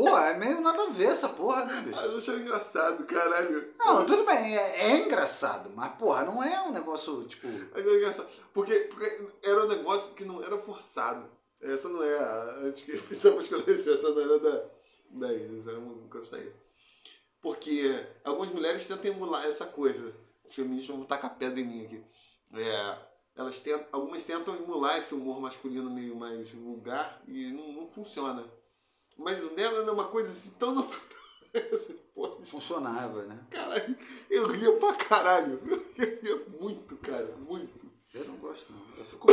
Pô, 0.00 0.18
é 0.18 0.38
meio 0.38 0.62
nada 0.62 0.84
a 0.84 0.90
ver 0.90 1.10
essa 1.10 1.28
porra, 1.28 1.66
né, 1.66 1.82
bicho? 1.82 2.00
Eu 2.00 2.16
achei 2.16 2.36
engraçado, 2.36 3.04
caralho. 3.04 3.74
Não, 3.78 4.06
tudo 4.06 4.24
bem, 4.24 4.56
é, 4.56 4.92
é 4.92 4.96
engraçado, 5.00 5.70
mas 5.74 5.92
porra, 5.96 6.24
não 6.24 6.42
é 6.42 6.62
um 6.62 6.72
negócio, 6.72 7.24
tipo. 7.24 7.46
É 7.46 7.80
engraçado. 7.80 8.28
Porque, 8.54 8.74
porque 8.74 9.26
era 9.44 9.66
um 9.66 9.68
negócio 9.68 10.14
que 10.14 10.24
não 10.24 10.42
era 10.42 10.56
forçado. 10.56 11.28
Essa 11.60 11.90
não 11.90 12.02
é 12.02 12.18
a. 12.18 12.44
Antes 12.62 12.82
que 12.82 12.96
precisamos 12.96 13.44
esclarecer, 13.44 13.92
essa 13.92 14.10
não 14.10 14.22
era 14.22 14.38
da. 14.38 14.64
Da 15.10 15.32
Isis, 15.34 15.66
era 15.66 15.78
que 15.78 16.16
eu 16.16 16.24
saí. 16.24 16.50
Porque 17.42 18.06
algumas 18.24 18.50
mulheres 18.50 18.86
tentam 18.86 19.10
emular 19.10 19.44
essa 19.44 19.66
coisa. 19.66 20.14
Os 20.44 20.54
feministas 20.54 20.96
vão 20.96 21.04
tacar 21.04 21.36
pedra 21.36 21.60
em 21.60 21.66
mim 21.66 21.84
aqui. 21.84 22.02
É, 22.54 22.98
elas 23.34 23.58
tentam, 23.60 23.86
algumas 23.92 24.22
tentam 24.24 24.54
emular 24.54 24.96
esse 24.96 25.14
humor 25.14 25.40
masculino 25.40 25.90
meio 25.90 26.14
mais 26.16 26.50
vulgar 26.52 27.22
e 27.26 27.50
não, 27.50 27.72
não 27.72 27.88
funciona. 27.88 28.46
Mas 29.20 29.44
o 29.44 29.50
dela 29.50 29.82
era 29.82 29.92
uma 29.92 30.08
coisa 30.08 30.30
assim 30.30 30.52
tão 30.58 30.74
natural. 30.74 31.10
Funcionava, 32.44 33.24
né? 33.26 33.46
caralho, 33.50 33.96
eu 34.30 34.46
ria 34.46 34.72
pra 34.78 34.94
caralho. 34.94 35.60
Eu 35.98 36.20
ria 36.22 36.46
muito, 36.58 36.96
cara, 36.96 37.26
muito. 37.36 37.90
Eu 38.14 38.24
não 38.24 38.36
gosto, 38.36 38.72
não. 38.72 38.80
Eu 38.96 39.04
fico 39.04 39.26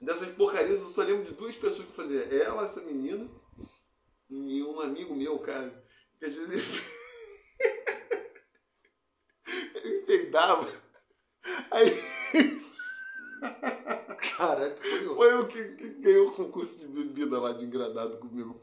Dessas 0.00 0.30
porcarias 0.30 0.80
eu 0.80 0.86
só 0.88 1.02
lembro 1.02 1.24
de 1.24 1.32
duas 1.32 1.56
pessoas 1.56 1.86
que 1.88 1.94
faziam. 1.94 2.22
Ela, 2.22 2.64
essa 2.64 2.82
menina, 2.82 3.28
e 4.28 4.62
um 4.62 4.80
amigo 4.80 5.14
meu, 5.14 5.38
cara, 5.38 5.84
que 6.18 6.26
às 6.26 6.34
vezes 6.34 6.50
ele, 7.60 7.70
ele 9.84 10.02
peidava. 10.02 10.70
Aí. 11.70 11.90
Curioso. 14.80 15.16
Foi 15.16 15.32
eu 15.32 15.46
que, 15.46 15.64
que 15.64 15.88
ganhou 16.00 16.28
o 16.28 16.32
concurso 16.32 16.78
de 16.78 16.86
bebida 16.86 17.40
lá 17.40 17.52
de 17.52 17.64
engradado 17.64 18.16
comigo. 18.18 18.60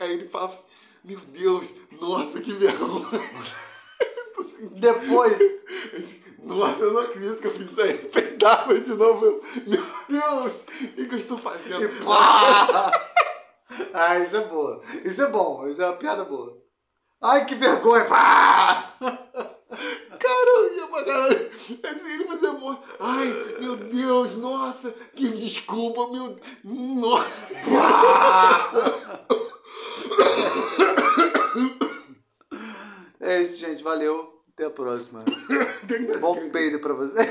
Aí 0.00 0.12
ele 0.12 0.28
falava 0.28 0.52
assim, 0.52 0.64
meu 1.04 1.18
Deus, 1.20 1.74
nossa, 2.00 2.40
que 2.40 2.52
vergonha. 2.52 3.06
Assim, 4.38 4.68
Depois. 4.68 5.32
assim, 5.94 6.22
nossa, 6.42 6.80
eu 6.82 6.92
não 6.92 7.00
acredito 7.00 7.40
que 7.40 7.46
eu 7.46 7.50
fiz 7.50 7.70
isso 7.70 7.80
aí. 7.82 7.96
Peidava 8.08 8.78
de 8.78 8.94
novo. 8.94 9.24
Eu, 9.26 9.42
meu 9.66 9.84
Deus, 10.08 10.62
o 10.62 10.66
que, 10.66 11.06
que 11.06 11.14
eu 11.14 11.18
estou 11.18 11.38
fazendo? 11.38 11.88
Ah, 13.92 14.18
isso 14.18 14.36
é 14.36 14.44
boa. 14.44 14.80
Isso 15.04 15.22
é 15.22 15.28
bom. 15.28 15.66
Isso 15.66 15.82
é 15.82 15.86
uma 15.86 15.96
piada 15.96 16.24
boa. 16.24 16.56
Ai, 17.20 17.44
que 17.44 17.54
vergonha. 17.54 18.04
Pá! 18.04 18.94
Cara, 18.98 20.50
eu 20.56 20.76
ia 20.76 20.86
pra 20.86 21.04
caralho. 21.04 21.50
Assim, 21.74 22.14
ele 22.14 22.24
fazia 22.24 22.50
amor. 22.50 22.78
Ai, 23.00 23.26
meu 23.60 23.76
Deus, 23.76 24.36
nossa, 24.36 24.94
que 25.14 25.28
desculpa, 25.30 26.08
meu. 26.12 26.38
Nossa. 26.64 27.26
É 33.20 33.42
isso, 33.42 33.58
gente. 33.58 33.82
Valeu. 33.82 34.40
Até 34.52 34.66
a 34.66 34.70
próxima. 34.70 35.24
Bom 36.20 36.48
peido 36.50 36.78
pra 36.78 36.94
você. 36.94 37.28